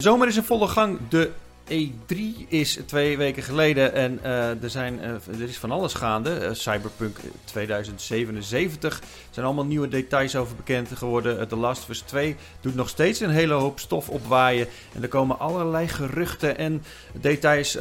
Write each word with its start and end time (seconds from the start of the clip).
Zomer 0.00 0.28
is 0.28 0.36
in 0.36 0.42
volle 0.42 0.68
gang. 0.68 0.98
De 1.08 1.30
E3 1.68 2.16
is 2.48 2.78
twee 2.86 3.16
weken 3.16 3.42
geleden 3.42 3.94
en 3.94 4.20
uh, 4.22 4.62
er, 4.62 4.70
zijn, 4.70 4.98
uh, 4.98 5.40
er 5.40 5.48
is 5.48 5.58
van 5.58 5.70
alles 5.70 5.94
gaande. 5.94 6.40
Uh, 6.40 6.48
Cyberpunk 6.52 7.16
2077 7.44 9.00
er 9.00 9.06
zijn 9.30 9.46
allemaal 9.46 9.64
nieuwe 9.64 9.88
details 9.88 10.36
over 10.36 10.56
bekend 10.56 10.88
geworden. 10.94 11.48
The 11.48 11.56
Last 11.56 11.82
of 11.82 11.88
Us 11.88 12.00
2 12.00 12.36
doet 12.60 12.74
nog 12.74 12.88
steeds 12.88 13.20
een 13.20 13.30
hele 13.30 13.52
hoop 13.52 13.78
stof 13.78 14.08
opwaaien. 14.08 14.66
En 14.94 15.02
er 15.02 15.08
komen 15.08 15.38
allerlei 15.38 15.88
geruchten 15.88 16.58
en 16.58 16.82
details 17.12 17.76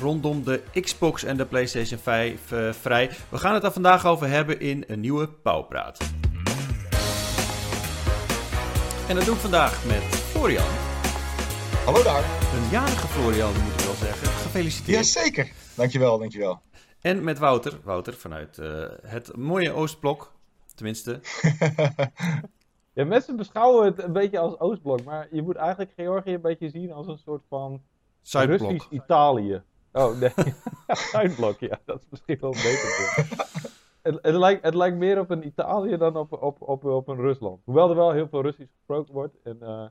rondom 0.00 0.44
de 0.44 0.60
Xbox 0.80 1.24
en 1.24 1.36
de 1.36 1.44
PlayStation 1.44 1.98
5 1.98 2.40
vrij. 2.80 3.10
We 3.28 3.38
gaan 3.38 3.54
het 3.54 3.64
er 3.64 3.72
vandaag 3.72 4.06
over 4.06 4.28
hebben 4.28 4.60
in 4.60 4.84
een 4.86 5.00
nieuwe 5.00 5.28
Pauwpraat. 5.28 5.98
En 9.08 9.14
dat 9.16 9.24
doe 9.24 9.34
ik 9.34 9.40
vandaag 9.40 9.84
met 9.84 10.02
Florian. 10.02 10.93
Hallo 11.84 12.02
daar. 12.02 12.24
Een 12.54 12.70
jarige 12.70 13.06
Florian, 13.06 13.52
moet 13.52 13.80
ik 13.80 13.86
wel 13.86 13.94
zeggen. 13.94 14.26
Gefeliciteerd. 14.26 14.96
Jazeker. 14.96 15.52
Dankjewel, 15.76 16.18
dankjewel. 16.18 16.60
En 17.00 17.24
met 17.24 17.38
Wouter. 17.38 17.80
Wouter 17.82 18.14
vanuit 18.14 18.58
uh, 18.58 18.84
het 19.02 19.36
mooie 19.36 19.72
Oostblok. 19.72 20.32
Tenminste. 20.74 21.20
ja, 22.94 23.04
mensen 23.04 23.36
beschouwen 23.36 23.84
het 23.84 24.02
een 24.02 24.12
beetje 24.12 24.38
als 24.38 24.58
Oostblok. 24.58 25.04
Maar 25.04 25.28
je 25.30 25.42
moet 25.42 25.56
eigenlijk 25.56 25.90
Georgië 25.96 26.34
een 26.34 26.40
beetje 26.40 26.70
zien 26.70 26.92
als 26.92 27.06
een 27.06 27.18
soort 27.18 27.42
van 27.48 27.82
Zuidblok. 28.20 28.70
Russisch 28.70 28.90
Italië. 28.90 29.62
Oh, 29.92 30.18
nee. 30.18 30.32
Zuidblok, 31.12 31.60
ja. 31.60 31.80
Dat 31.84 32.00
is 32.00 32.06
misschien 32.10 32.38
wel 32.40 32.50
beter. 32.50 33.26
het, 34.02 34.18
het, 34.22 34.34
lijkt, 34.34 34.64
het 34.64 34.74
lijkt 34.74 34.96
meer 34.96 35.18
op 35.18 35.30
een 35.30 35.46
Italië 35.46 35.96
dan 35.96 36.16
op, 36.16 36.32
op, 36.32 36.62
op, 36.62 36.84
op 36.84 37.08
een 37.08 37.20
Rusland. 37.20 37.60
Hoewel 37.64 37.90
er 37.90 37.96
wel 37.96 38.12
heel 38.12 38.28
veel 38.28 38.42
Russisch 38.42 38.72
gesproken 38.72 39.14
wordt. 39.14 39.34
En, 39.42 39.58
uh, 39.62 39.84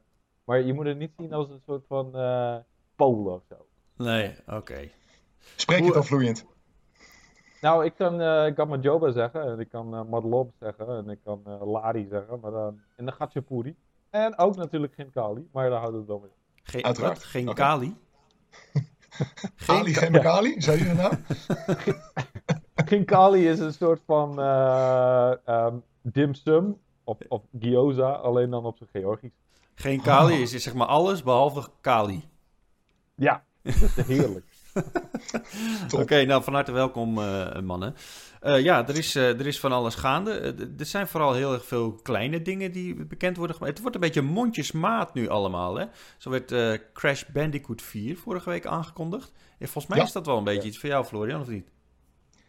maar 0.44 0.62
je 0.62 0.74
moet 0.74 0.86
het 0.86 0.98
niet 0.98 1.14
zien 1.18 1.34
als 1.34 1.50
een 1.50 1.62
soort 1.66 1.84
van 1.88 2.12
uh, 2.16 2.56
Polen 2.96 3.34
of 3.34 3.44
zo. 3.50 3.66
Nee, 3.98 4.36
oké. 4.46 4.56
Okay. 4.56 4.92
Spreek 5.56 5.80
je 5.80 5.86
het 5.86 5.96
al 5.96 6.04
vloeiend? 6.04 6.46
Nou, 7.62 7.86
ik 7.86 7.94
kan, 7.96 8.22
uh, 8.22 8.46
ik 8.48 8.56
kan 8.56 8.68
Majoba 8.68 9.12
zeggen, 9.12 9.42
en 9.42 9.60
ik 9.60 9.70
kan 9.70 9.94
uh, 9.94 10.04
Madlob 10.10 10.52
zeggen, 10.60 10.88
en 10.88 11.10
ik 11.10 11.20
kan 11.24 11.42
uh, 11.48 11.72
Lari 11.72 12.08
zeggen, 12.10 12.40
maar 12.40 12.52
dan, 12.52 12.80
en 12.96 13.06
dan 13.06 13.14
Gatchapuri. 13.14 13.76
En 14.10 14.38
ook 14.38 14.56
natuurlijk 14.56 14.94
geen 14.94 15.12
Kali, 15.12 15.48
maar 15.52 15.70
daar 15.70 15.80
houden 15.80 16.06
we 16.06 16.14
het 16.14 16.22
dan 16.22 16.22
mee. 16.22 16.38
Geen, 16.64 16.86
Uiteraard. 16.86 17.18
Wat? 17.18 17.24
Geen 17.24 17.50
okay. 17.50 17.66
Kali? 17.66 17.96
geen 19.56 19.78
Ali, 19.78 19.94
geen 19.94 20.22
Kali, 20.22 20.62
zei 20.62 20.78
je 20.78 20.86
dat 20.86 20.96
nou? 20.96 21.16
geen 22.90 23.06
Kali 23.06 23.48
is 23.48 23.60
een 23.60 23.74
soort 23.74 24.02
van 24.06 24.40
um, 25.50 25.84
dim 26.02 26.34
sum, 26.34 26.78
of, 27.04 27.18
of 27.28 27.42
gyoza, 27.60 28.12
alleen 28.12 28.50
dan 28.50 28.66
op 28.66 28.78
zijn 28.78 28.90
Georgisch. 28.92 29.43
Geen 29.76 30.02
Kali 30.02 30.42
is, 30.42 30.54
is 30.54 30.64
zeg 30.64 30.74
maar 30.74 30.88
alles 30.88 31.24
behalve 31.24 31.68
Kali. 31.82 32.24
Ja, 33.16 33.44
heerlijk. 34.08 34.46
Oké, 35.86 36.02
okay, 36.02 36.24
nou 36.24 36.44
van 36.44 36.54
harte 36.54 36.72
welkom 36.72 37.18
uh, 37.18 37.60
mannen. 37.60 37.96
Uh, 38.44 38.62
ja, 38.62 38.88
er 38.88 38.98
is, 38.98 39.16
uh, 39.16 39.40
er 39.40 39.48
is 39.48 39.60
van 39.60 39.72
alles 39.72 39.96
gaande. 39.96 40.56
er 40.78 40.86
zijn 40.86 41.08
vooral 41.08 41.34
heel 41.34 41.54
erg 41.54 41.66
veel 41.66 41.94
kleine 41.94 42.42
dingen 42.42 42.72
die 42.72 43.06
bekend 43.06 43.38
worden 43.38 43.56
gemaakt. 43.56 43.74
Het 43.74 43.82
wordt 43.82 43.96
een 43.96 44.02
beetje 44.02 44.22
mondjesmaat 44.22 45.14
nu 45.14 45.30
allemaal. 45.30 45.76
Hè? 45.76 45.86
Zo 46.18 46.30
werd 46.30 46.54
Crash 46.94 47.24
Bandicoot 47.34 47.82
4 47.82 48.18
vorige 48.18 48.50
week 48.50 48.66
aangekondigd. 48.66 49.32
En 49.60 49.68
volgens 49.68 49.88
mij 49.88 49.98
ja. 49.98 50.04
is 50.04 50.12
dat 50.12 50.26
wel 50.26 50.38
een 50.38 50.44
beetje 50.44 50.62
ja. 50.62 50.68
iets 50.68 50.78
voor 50.78 50.90
jou, 50.90 51.06
Florian, 51.06 51.42
of 51.42 51.48
niet? 51.48 51.68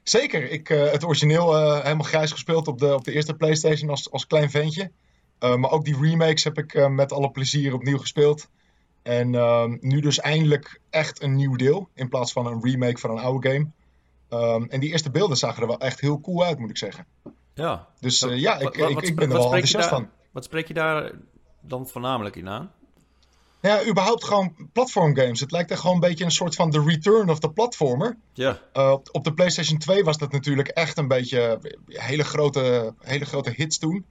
Zeker. 0.03 0.51
Ik 0.51 0.69
het 0.69 1.05
origineel 1.05 1.75
helemaal 1.83 2.07
grijs 2.07 2.33
gespeeld 2.33 2.69
op 2.69 2.79
de, 2.79 2.95
op 2.95 3.05
de 3.05 3.13
eerste 3.13 3.35
PlayStation 3.35 3.91
als, 3.91 4.11
als 4.11 4.27
klein 4.27 4.51
ventje. 4.51 4.91
Maar 5.57 5.71
ook 5.71 5.85
die 5.85 6.01
remakes 6.01 6.45
heb 6.45 6.59
ik 6.59 6.89
met 6.89 7.13
alle 7.13 7.31
plezier 7.31 7.75
opnieuw 7.75 7.99
gespeeld. 7.99 8.49
En 9.05 9.33
uh, 9.33 9.65
nu 9.81 10.01
dus 10.01 10.21
eindelijk 10.21 10.81
echt 10.91 11.23
een 11.23 11.35
nieuw 11.35 11.57
deel. 11.57 11.89
In 11.95 12.09
plaats 12.09 12.33
van 12.33 12.47
een 12.47 12.63
remake 12.63 12.99
van 12.99 13.11
een 13.11 13.19
oude 13.19 13.49
game. 13.49 13.67
Um, 14.43 14.69
en 14.69 14.81
die 14.81 14.91
eerste 14.91 15.11
beelden 15.11 15.37
zagen 15.37 15.63
er 15.63 15.69
wel 15.69 15.79
echt 15.79 16.01
heel 16.01 16.21
cool 16.21 16.45
uit, 16.45 16.59
moet 16.59 16.71
ik 16.71 16.77
zeggen. 16.77 17.07
Ja. 17.55 17.89
Dus 18.01 18.23
uh, 18.23 18.39
ja, 18.39 18.59
ik, 18.59 18.77
wat, 18.77 18.91
ik, 18.91 19.01
ik 19.01 19.17
ben 19.17 19.29
er 19.29 19.33
wel 19.33 19.45
enthousiast 19.45 19.91
daar, 19.91 19.99
van. 19.99 20.09
Wat 20.31 20.45
spreek 20.45 20.69
je 20.69 20.75
daar 20.75 21.13
dan 21.61 21.87
voornamelijk 21.89 22.37
in 22.37 22.49
aan? 22.49 22.71
Ja, 23.61 23.87
überhaupt 23.87 24.25
gewoon 24.25 24.55
platformgames. 24.73 25.41
Het 25.41 25.51
lijkt 25.51 25.71
echt 25.71 25.81
gewoon 25.81 25.95
een 25.95 26.09
beetje 26.09 26.25
een 26.25 26.31
soort 26.31 26.55
van 26.55 26.71
the 26.71 26.83
return 26.83 27.31
of 27.31 27.39
the 27.39 27.51
platformer. 27.51 28.17
Ja. 28.33 28.61
Uh, 28.75 28.91
op, 28.91 29.09
op, 29.13 29.25
de 29.25 29.35
PlayStation 29.35 29.79
2 29.79 30.05
was 30.05 30.19
dat 30.19 30.33
natuurlijk 30.33 30.69
echt 30.69 30.99
een 30.99 31.09
beetje 31.09 31.61
hele 31.87 32.25
grote, 32.25 32.95
hele 33.01 33.25
grote 33.25 33.51
hits 33.51 33.79
toen. 33.79 34.05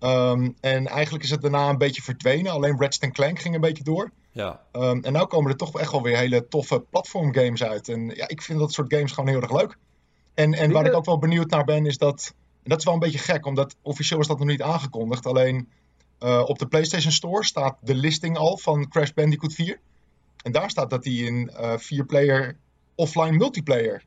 Um, 0.00 0.56
en 0.60 0.86
eigenlijk 0.86 1.24
is 1.24 1.30
het 1.30 1.40
daarna 1.40 1.68
een 1.68 1.78
beetje 1.78 2.02
verdwenen. 2.02 2.52
Alleen 2.52 2.80
Ratchet 2.80 3.12
Clank 3.12 3.38
ging 3.38 3.54
een 3.54 3.60
beetje 3.60 3.84
door. 3.84 4.10
Ja. 4.32 4.62
Um, 4.72 5.04
en 5.04 5.12
nu 5.12 5.24
komen 5.24 5.50
er 5.50 5.56
toch 5.56 5.78
echt 5.78 5.92
wel 5.92 6.02
weer 6.02 6.16
hele 6.16 6.48
toffe 6.48 6.80
platformgames 6.80 7.62
uit. 7.62 7.88
En 7.88 8.06
ja, 8.08 8.28
ik 8.28 8.42
vind 8.42 8.58
dat 8.58 8.72
soort 8.72 8.92
games 8.94 9.12
gewoon 9.12 9.30
heel 9.30 9.42
erg 9.42 9.52
leuk. 9.52 9.76
En, 10.34 10.54
en 10.54 10.72
waar 10.72 10.86
ik 10.86 10.94
ook 10.94 11.04
wel 11.04 11.18
benieuwd 11.18 11.50
naar 11.50 11.64
ben, 11.64 11.86
is 11.86 11.98
dat... 11.98 12.34
En 12.62 12.70
dat 12.70 12.78
is 12.78 12.84
wel 12.84 12.94
een 12.94 13.00
beetje 13.00 13.18
gek, 13.18 13.46
omdat 13.46 13.76
officieel 13.82 14.20
is 14.20 14.26
dat 14.26 14.38
nog 14.38 14.48
niet 14.48 14.62
aangekondigd. 14.62 15.26
Alleen 15.26 15.68
uh, 16.20 16.42
op 16.46 16.58
de 16.58 16.66
PlayStation 16.66 17.12
Store 17.12 17.44
staat 17.44 17.76
de 17.80 17.94
listing 17.94 18.36
al 18.36 18.58
van 18.58 18.88
Crash 18.88 19.10
Bandicoot 19.10 19.54
4. 19.54 19.80
En 20.42 20.52
daar 20.52 20.70
staat 20.70 20.90
dat 20.90 21.04
hij 21.04 21.14
in 21.14 21.50
uh, 21.60 21.72
vier-player 21.76 22.56
offline 22.94 23.36
multiplayer 23.36 24.04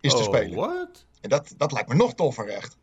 is 0.00 0.12
oh, 0.12 0.18
te 0.18 0.24
spelen. 0.24 0.56
what? 0.56 1.06
En 1.20 1.28
dat, 1.28 1.54
dat 1.56 1.72
lijkt 1.72 1.88
me 1.88 1.94
nog 1.94 2.14
toffer, 2.14 2.48
echt. 2.48 2.76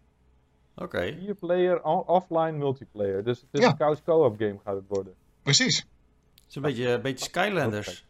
Oké. 0.76 0.84
Okay. 0.84 1.18
Vier 1.20 1.36
player 1.36 1.82
offline 1.84 2.52
multiplayer. 2.52 3.24
Dus 3.24 3.40
het 3.40 3.50
is 3.52 3.60
ja. 3.60 3.68
een 3.68 3.78
couch 3.78 4.04
co-op 4.04 4.36
game 4.38 4.58
gaat 4.64 4.76
het 4.76 4.86
worden. 4.88 5.14
Precies. 5.44 5.78
Het 5.78 6.44
is 6.50 6.56
een 6.56 6.62
beetje, 6.62 6.88
een 6.88 7.02
beetje 7.02 7.26
Skylanders. 7.26 8.06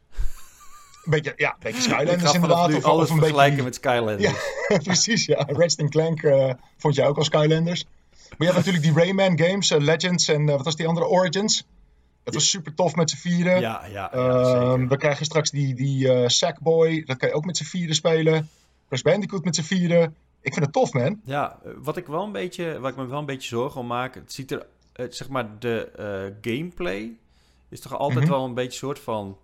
Een 1.04 1.12
beetje, 1.12 1.34
ja, 1.36 1.50
een 1.50 1.59
beetje 1.59 1.81
Skylanders 1.81 2.34
inderdaad. 2.34 2.74
Of, 2.74 2.84
alles 2.84 3.09
of 3.09 3.16
een 3.16 3.18
vergelijken 3.18 3.64
beetje... 3.64 3.64
met 3.64 3.75
Skylanders. 3.75 4.34
Ja, 4.68 4.78
precies. 4.90 5.25
Ja. 5.25 5.44
Ratchet 5.48 5.90
Clank 5.90 6.22
uh, 6.22 6.54
vond 6.78 6.96
jij 6.96 7.08
ook 7.08 7.18
al 7.18 7.24
Skylanders. 7.24 7.86
Maar 8.09 8.48
je 8.48 8.54
hebt 8.54 8.66
natuurlijk 8.66 8.84
die 8.84 9.04
Rayman 9.04 9.40
games, 9.40 9.72
uh, 9.72 9.80
Legends 9.80 10.28
en 10.28 10.42
uh, 10.42 10.56
wat 10.56 10.66
was 10.66 10.75
die 10.75 10.88
andere, 10.88 11.08
Origins. 11.08 11.68
Dat 12.24 12.34
was 12.34 12.50
super 12.50 12.74
tof 12.74 12.96
met 12.96 13.09
z'n 13.09 13.18
vieren. 13.18 13.59
Ja, 13.59 13.86
ja, 13.86 14.09
ja 14.14 14.78
uh, 14.78 14.88
we 14.88 14.98
krijgen 14.98 15.25
straks 15.25 15.52
die, 15.52 15.75
die 15.75 16.30
Sackboy, 16.30 17.04
dat 17.06 17.18
kan 17.18 17.30
je 17.30 17.36
ook 17.36 17.46
met 17.46 17.58
z'n 17.58 17.64
vieren 17.64 17.96
spelen. 17.96 18.50
Crash 18.88 19.02
Bandicoot 19.02 19.44
met 19.44 19.56
z'n 19.56 19.62
vieren. 19.62 20.16
Ik 20.45 20.53
vind 20.53 20.66
het 20.66 20.73
tof, 20.73 20.94
man. 20.94 21.22
Ja, 21.23 21.59
wat 21.75 21.97
ik 21.97 22.07
wel 22.07 22.23
een 22.23 22.31
beetje, 22.31 22.79
waar 22.79 22.91
ik 22.91 22.97
me 22.97 23.06
wel 23.06 23.19
een 23.19 23.25
beetje 23.25 23.47
zorgen 23.47 23.81
om 23.81 23.88
maak, 23.88 24.16
het 24.16 24.33
ziet 24.33 24.51
er, 24.51 24.66
het, 24.94 25.16
zeg 25.16 25.29
maar, 25.29 25.59
de 25.59 25.91
uh, 26.00 26.53
gameplay 26.53 27.17
is 27.69 27.79
toch 27.79 27.97
altijd 27.97 28.19
mm 28.19 28.25
-hmm. 28.25 28.35
wel 28.35 28.45
een 28.45 28.53
beetje 28.53 28.78
soort 28.78 29.00
van 29.00 29.38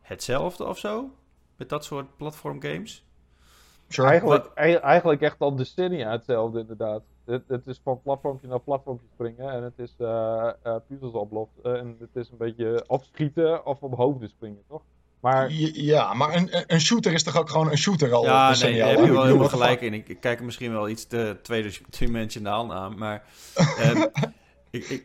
hetzelfde 0.00 0.64
of 0.64 0.78
zo? 0.78 1.10
Met 1.56 1.68
dat 1.68 1.84
soort 1.84 2.16
platformgames? 2.16 3.06
Sure. 3.88 4.08
Eigenlijk, 4.08 4.54
eigenlijk 4.54 5.20
echt 5.20 5.40
al 5.40 5.56
decennia 5.56 6.10
hetzelfde, 6.10 6.60
inderdaad. 6.60 7.02
Het, 7.24 7.42
het, 7.46 7.66
is 7.66 7.80
van 7.82 8.02
platformpje 8.02 8.48
naar 8.48 8.60
platformpje 8.60 9.06
springen 9.12 9.50
en 9.50 9.62
het 9.62 9.78
is 9.78 9.94
uh, 9.98 10.50
uh, 10.66 10.76
puzzels 10.86 11.12
oplossen 11.12 11.78
en 11.78 11.96
het 11.98 12.16
is 12.16 12.30
een 12.30 12.36
beetje 12.36 12.84
afschieten 12.86 13.66
of 13.66 13.82
op 13.82 13.94
hoofden 13.94 14.28
springen, 14.28 14.62
toch? 14.68 14.82
Maar... 15.20 15.52
Ja, 15.72 16.14
maar 16.14 16.34
een, 16.34 16.64
een 16.66 16.80
shooter 16.80 17.12
is 17.12 17.22
toch 17.22 17.36
ook 17.36 17.50
gewoon 17.50 17.70
een 17.70 17.78
shooter 17.78 18.12
al? 18.12 18.24
Ja, 18.24 18.56
nee, 18.56 18.78
daar 18.78 18.88
heb 18.88 19.04
je 19.04 19.12
wel 19.12 19.24
helemaal 19.24 19.48
gelijk 19.48 19.80
in. 19.80 19.94
Ik, 19.94 20.08
ik, 20.08 20.20
kijk 20.20 20.38
er 20.38 20.44
misschien 20.44 20.72
wel 20.72 20.88
iets 20.88 21.06
te 21.06 21.36
tweedimensionaal 21.42 22.74
aan, 22.80 22.98
maar 22.98 23.24
uh, 23.78 24.04
ik, 24.70 24.88
ik, 24.88 25.04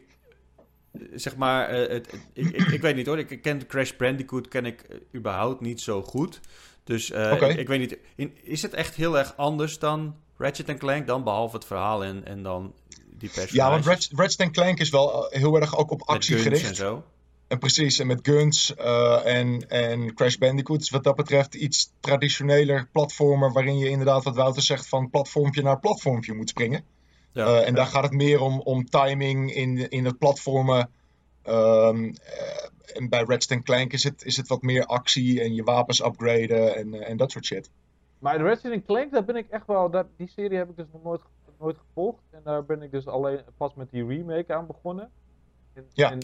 zeg 1.13 1.35
maar, 1.35 1.73
uh, 1.73 1.89
het, 1.89 2.11
het, 2.11 2.21
ik, 2.33 2.49
ik, 2.49 2.67
ik, 2.67 2.81
weet 2.81 2.95
niet 2.95 3.05
hoor, 3.05 3.19
ik 3.19 3.41
ken 3.41 3.67
Crash 3.67 3.91
Bandicoot 3.91 4.47
ken 4.47 4.65
ik 4.65 4.85
überhaupt 5.15 5.61
niet 5.61 5.81
zo 5.81 6.01
goed. 6.01 6.39
Dus 6.83 7.11
uh, 7.11 7.31
okay. 7.33 7.49
ik, 7.49 7.57
ik, 7.57 7.67
weet 7.67 7.79
niet, 7.79 7.97
in, 8.15 8.37
is 8.43 8.61
het 8.61 8.73
echt 8.73 8.95
heel 8.95 9.17
erg 9.17 9.33
anders 9.37 9.79
dan 9.79 10.15
Ratchet 10.37 10.77
Clank, 10.77 11.07
dan 11.07 11.23
behalve 11.23 11.55
het 11.55 11.65
verhaal 11.65 12.03
en, 12.03 12.25
en 12.25 12.43
dan 12.43 12.73
die 13.09 13.29
personages? 13.29 13.55
Ja, 13.55 13.69
want 13.69 13.85
Ratchet, 13.85 14.19
Ratchet 14.19 14.51
Clank 14.51 14.79
is 14.79 14.89
wel 14.89 15.27
heel 15.29 15.59
erg 15.59 15.77
ook 15.77 15.91
op 15.91 16.01
actie 16.01 16.37
gericht. 16.37 16.67
en 16.67 16.75
zo. 16.75 17.03
En 17.47 17.59
precies, 17.59 17.99
en 17.99 18.07
met 18.07 18.27
guns 18.27 18.73
uh, 18.79 19.25
en, 19.25 19.69
en 19.69 20.13
Crash 20.13 20.35
Bandicoot 20.35 20.81
is 20.81 20.89
wat 20.89 21.03
dat 21.03 21.15
betreft 21.15 21.55
iets 21.55 21.91
traditioneler 21.99 22.87
platformer, 22.91 23.51
waarin 23.51 23.77
je 23.77 23.89
inderdaad, 23.89 24.23
wat 24.23 24.35
Wouter 24.35 24.61
zegt, 24.61 24.87
van 24.87 25.09
platformpje 25.09 25.61
naar 25.61 25.79
platformpje 25.79 26.33
moet 26.33 26.49
springen. 26.49 26.83
Ja, 27.31 27.47
uh, 27.47 27.59
en 27.59 27.65
ja. 27.65 27.71
daar 27.71 27.85
gaat 27.85 28.03
het 28.03 28.11
meer 28.11 28.41
om, 28.41 28.59
om 28.59 28.85
timing 28.85 29.53
in, 29.53 29.89
in 29.89 30.05
het 30.05 30.17
platformen. 30.17 30.89
Um, 31.47 32.03
uh, 32.05 32.13
en 32.93 33.09
bij 33.09 33.23
Ratchet 33.27 33.63
Clank 33.63 33.93
is 33.93 34.03
het, 34.03 34.23
is 34.23 34.37
het 34.37 34.47
wat 34.47 34.61
meer 34.61 34.85
actie 34.85 35.41
en 35.41 35.53
je 35.53 35.63
wapens 35.63 36.05
upgraden 36.05 36.75
en, 36.75 36.93
en 36.93 37.17
dat 37.17 37.31
soort 37.31 37.45
shit. 37.45 37.69
Maar 38.19 38.39
Ratchet 38.39 38.85
Clank, 38.85 39.11
daar 39.11 39.25
ben 39.25 39.35
ik 39.35 39.49
echt 39.49 39.67
wel, 39.67 39.89
dat, 39.89 40.05
die 40.17 40.27
serie 40.27 40.57
heb 40.57 40.69
ik 40.69 40.75
dus 40.75 40.85
nog 40.91 41.03
nooit, 41.03 41.21
nooit 41.59 41.77
gevolgd. 41.77 42.21
En 42.31 42.41
daar 42.43 42.65
ben 42.65 42.81
ik 42.81 42.91
dus 42.91 43.07
alleen 43.07 43.41
pas 43.57 43.73
met 43.75 43.91
die 43.91 44.05
remake 44.05 44.53
aan 44.53 44.67
begonnen. 44.67 45.09
En, 45.73 45.85
ja. 45.93 46.11
En, 46.11 46.19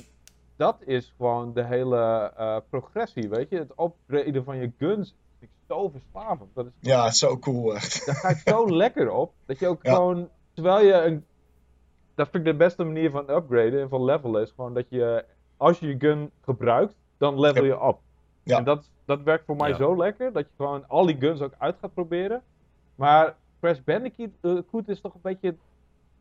dat 0.60 0.78
is 0.86 1.14
gewoon 1.18 1.54
de 1.54 1.64
hele 1.64 2.34
uh, 2.40 2.58
progressie, 2.70 3.30
weet 3.30 3.50
je. 3.50 3.58
Het 3.58 3.72
upgraden 3.72 4.44
van 4.44 4.58
je 4.58 4.72
guns 4.78 5.16
is 5.40 5.48
zo 5.68 5.90
verslavend. 5.90 6.50
Dat 6.54 6.66
is 6.66 6.72
ja, 6.80 7.12
zo 7.12 7.38
cool 7.38 7.76
echt. 7.76 8.06
Daar 8.06 8.16
ga 8.16 8.30
ik 8.30 8.42
zo 8.46 8.76
lekker 8.84 9.12
op. 9.12 9.34
Dat 9.46 9.60
je 9.60 9.68
ook 9.68 9.84
ja. 9.84 9.94
gewoon, 9.94 10.30
terwijl 10.54 10.86
je 10.86 10.94
een... 10.94 11.26
Dat 12.16 12.30
vind 12.30 12.46
ik 12.46 12.52
de 12.52 12.58
beste 12.58 12.84
manier 12.84 13.12
van 13.12 13.30
upgraden 13.30 13.82
en 13.82 13.90
van 13.90 14.04
levelen 14.04 14.42
is 14.42 14.54
gewoon 14.56 14.74
dat 14.74 14.86
je, 14.90 15.26
als 15.58 15.80
je 15.80 15.88
je 15.88 15.96
gun 16.00 16.32
gebruikt, 16.42 16.96
dan 17.18 17.40
level 17.40 17.66
je 17.66 17.80
op. 17.82 18.00
Ja. 18.44 18.58
En 18.58 18.64
dat, 18.64 18.90
dat 19.06 19.22
werkt 19.22 19.46
voor 19.46 19.56
mij 19.56 19.74
zo 19.74 19.98
lekker, 19.98 20.32
dat 20.32 20.44
je 20.44 20.54
gewoon 20.58 20.88
al 20.88 21.06
die 21.06 21.18
guns 21.20 21.42
ook 21.42 21.54
uit 21.58 21.76
gaat 21.82 21.94
proberen. 21.94 22.44
Maar 22.96 23.36
Crash 23.60 23.80
Bandicoot 23.80 24.88
is 24.88 25.02
toch 25.02 25.14
een 25.14 25.22
beetje 25.22 25.56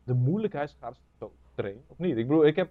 de 0.03 0.13
moeilijkheidsgraad 0.13 0.97
zo 1.19 1.31
train, 1.55 1.81
of 1.87 1.97
niet? 1.97 2.17
Ik 2.17 2.27
bedoel, 2.27 2.45
ik 2.45 2.55
heb, 2.55 2.69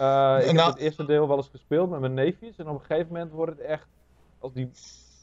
uh, 0.00 0.38
ik 0.40 0.56
heb 0.56 0.66
het 0.66 0.76
eerste 0.76 1.04
deel 1.04 1.28
wel 1.28 1.36
eens 1.36 1.48
gespeeld 1.48 1.90
met 1.90 2.00
mijn 2.00 2.14
neefjes. 2.14 2.56
En 2.56 2.68
op 2.68 2.80
een 2.80 2.86
gegeven 2.86 3.12
moment 3.12 3.30
wordt 3.32 3.58
het 3.58 3.60
echt, 3.60 3.86
als 4.38 4.52
die, 4.52 4.70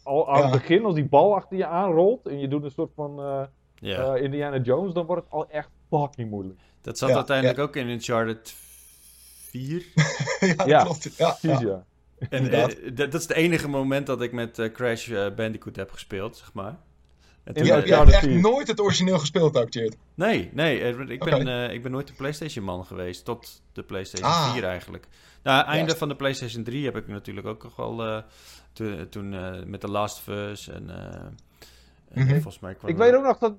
al 0.04 0.30
aan 0.30 0.42
het 0.42 0.52
begin, 0.52 0.86
als 0.86 0.96
die 0.96 1.08
bal 1.08 1.36
achter 1.36 1.58
je 1.58 1.66
aanrolt 1.66 2.28
en 2.28 2.40
je 2.40 2.48
doet 2.48 2.64
een 2.64 2.72
soort 2.72 2.92
van 2.96 3.20
uh, 3.82 4.22
Indiana 4.22 4.58
Jones, 4.58 4.94
dan 4.94 5.06
wordt 5.06 5.24
het 5.24 5.32
al 5.32 5.50
echt 5.50 5.70
fucking 5.90 6.30
moeilijk. 6.30 6.60
Dat 6.82 6.98
zat 6.98 7.12
uiteindelijk 7.12 7.60
ook 7.60 7.76
in 7.76 7.88
Uncharted 7.88 8.54
4. 9.50 9.86
ja, 10.66 10.84
klopt. 10.84 11.16
Ja, 11.18 11.38
ja. 11.42 11.86
En 12.30 12.52
dat 12.96 13.14
is 13.14 13.22
het 13.22 13.32
enige 13.32 13.68
moment 13.68 14.08
dat 14.08 14.22
ik 14.22 14.32
met 14.32 14.70
Crash 14.74 15.12
Bandicoot 15.36 15.76
heb 15.76 15.92
gespeeld, 15.92 16.38
zeg 16.38 16.54
maar. 16.54 16.78
En 17.54 17.66
je, 17.66 17.74
hebt 17.74 18.12
echt 18.12 18.30
nooit 18.30 18.68
het 18.68 18.80
origineel 18.80 19.20
gespeeld 19.20 19.58
ook? 19.58 19.74
Nee, 20.16 20.50
nee. 20.54 20.80
Ik 21.08 21.24
ben, 21.24 21.48
uh, 21.48 21.74
ik 21.74 21.84
ben 21.84 21.92
nooit 21.92 22.08
de 22.08 22.14
PlayStation-man 22.14 22.86
geweest. 22.86 23.26
Tot 23.26 23.62
de 23.74 23.84
PlayStation 23.84 24.54
4 24.54 24.64
ah. 24.64 24.70
eigenlijk. 24.70 25.08
Nou, 25.44 25.66
einde 25.66 25.96
van 25.96 26.08
de 26.08 26.16
PlayStation 26.16 26.64
3 26.64 26.86
heb 26.86 26.96
ik 26.96 27.08
natuurlijk 27.08 27.48
ook 27.48 27.64
nog 27.64 27.76
wel... 27.76 28.06
Uh, 28.08 28.22
toen 29.10 29.34
uh, 29.34 29.64
met 29.66 29.80
The 29.80 29.88
Last 29.88 30.18
of 30.18 30.28
Us 30.28 30.70
en... 30.70 30.84
Mm 30.84 32.28
-hmm. 32.28 32.28
volgens 32.28 32.60
mij 32.60 32.76
kwam 32.76 32.90
ik 32.90 32.98
weet 32.98 33.14
ook 33.16 33.24
nog 33.24 33.38
dat 33.38 33.54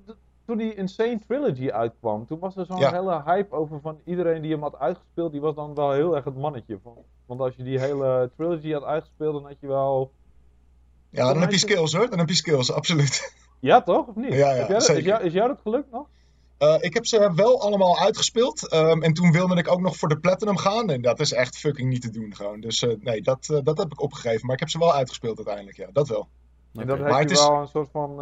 toen 0.45 0.57
die 0.57 0.75
Insane 0.75 1.19
Trilogy 1.27 1.69
uitkwam... 1.69 2.25
Toen 2.25 2.39
was 2.39 2.57
er 2.57 2.65
zo'n 2.65 2.93
hele 2.93 3.21
hype 3.25 3.55
over 3.55 3.79
van 3.81 3.99
iedereen 4.05 4.41
die 4.41 4.51
hem 4.51 4.61
had 4.61 4.79
uitgespeeld... 4.79 5.31
Die 5.31 5.41
was 5.41 5.55
dan 5.55 5.75
wel 5.75 5.91
heel 5.91 6.15
erg 6.15 6.25
het 6.25 6.37
mannetje. 6.37 6.79
Van, 6.83 6.97
want 7.25 7.39
als 7.39 7.55
je 7.55 7.63
die 7.63 7.79
hele 7.79 8.31
trilogy 8.35 8.71
had 8.71 8.83
uitgespeeld, 8.83 9.33
dan 9.33 9.45
had 9.45 9.59
je 9.59 9.67
wel... 9.67 10.11
Ja, 11.09 11.33
dan 11.33 11.41
heb 11.41 11.51
je 11.51 11.57
skills 11.57 11.93
hoor. 11.93 12.09
Dan 12.09 12.19
heb 12.19 12.29
je 12.29 12.35
skills, 12.35 12.71
absoluut. 12.71 13.33
Ja, 13.61 13.81
toch? 13.81 14.07
Of 14.07 14.15
niet? 14.15 14.33
Ja, 14.33 14.53
ja, 14.53 14.67
is, 14.67 14.87
jou, 14.87 15.23
is 15.23 15.33
jou 15.33 15.47
dat 15.47 15.59
gelukt 15.61 15.91
nog? 15.91 16.07
Uh, 16.59 16.75
ik 16.79 16.93
heb 16.93 17.05
ze 17.05 17.31
wel 17.35 17.61
allemaal 17.61 17.99
uitgespeeld. 17.99 18.73
Um, 18.73 19.03
en 19.03 19.13
toen 19.13 19.31
wilde 19.31 19.55
ik 19.55 19.71
ook 19.71 19.81
nog 19.81 19.97
voor 19.97 20.09
de 20.09 20.19
Platinum 20.19 20.57
gaan. 20.57 20.89
En 20.89 21.01
dat 21.01 21.19
is 21.19 21.31
echt 21.31 21.57
fucking 21.57 21.89
niet 21.89 22.01
te 22.01 22.09
doen 22.09 22.35
gewoon. 22.35 22.59
Dus 22.59 22.81
uh, 22.81 22.93
nee, 22.99 23.21
dat, 23.21 23.47
uh, 23.51 23.59
dat 23.63 23.77
heb 23.77 23.91
ik 23.91 24.01
opgegeven. 24.01 24.45
Maar 24.45 24.53
ik 24.53 24.59
heb 24.59 24.69
ze 24.69 24.77
wel 24.77 24.93
uitgespeeld 24.93 25.37
uiteindelijk, 25.37 25.77
ja. 25.77 25.87
Dat 25.93 26.07
wel. 26.07 26.27
En 26.73 26.87
dat 26.87 26.97
heeft 26.97 27.29
je 27.29 27.35
is... 27.35 27.47
wel 27.47 27.61
een 27.61 27.67
soort 27.67 27.89
van 27.91 28.19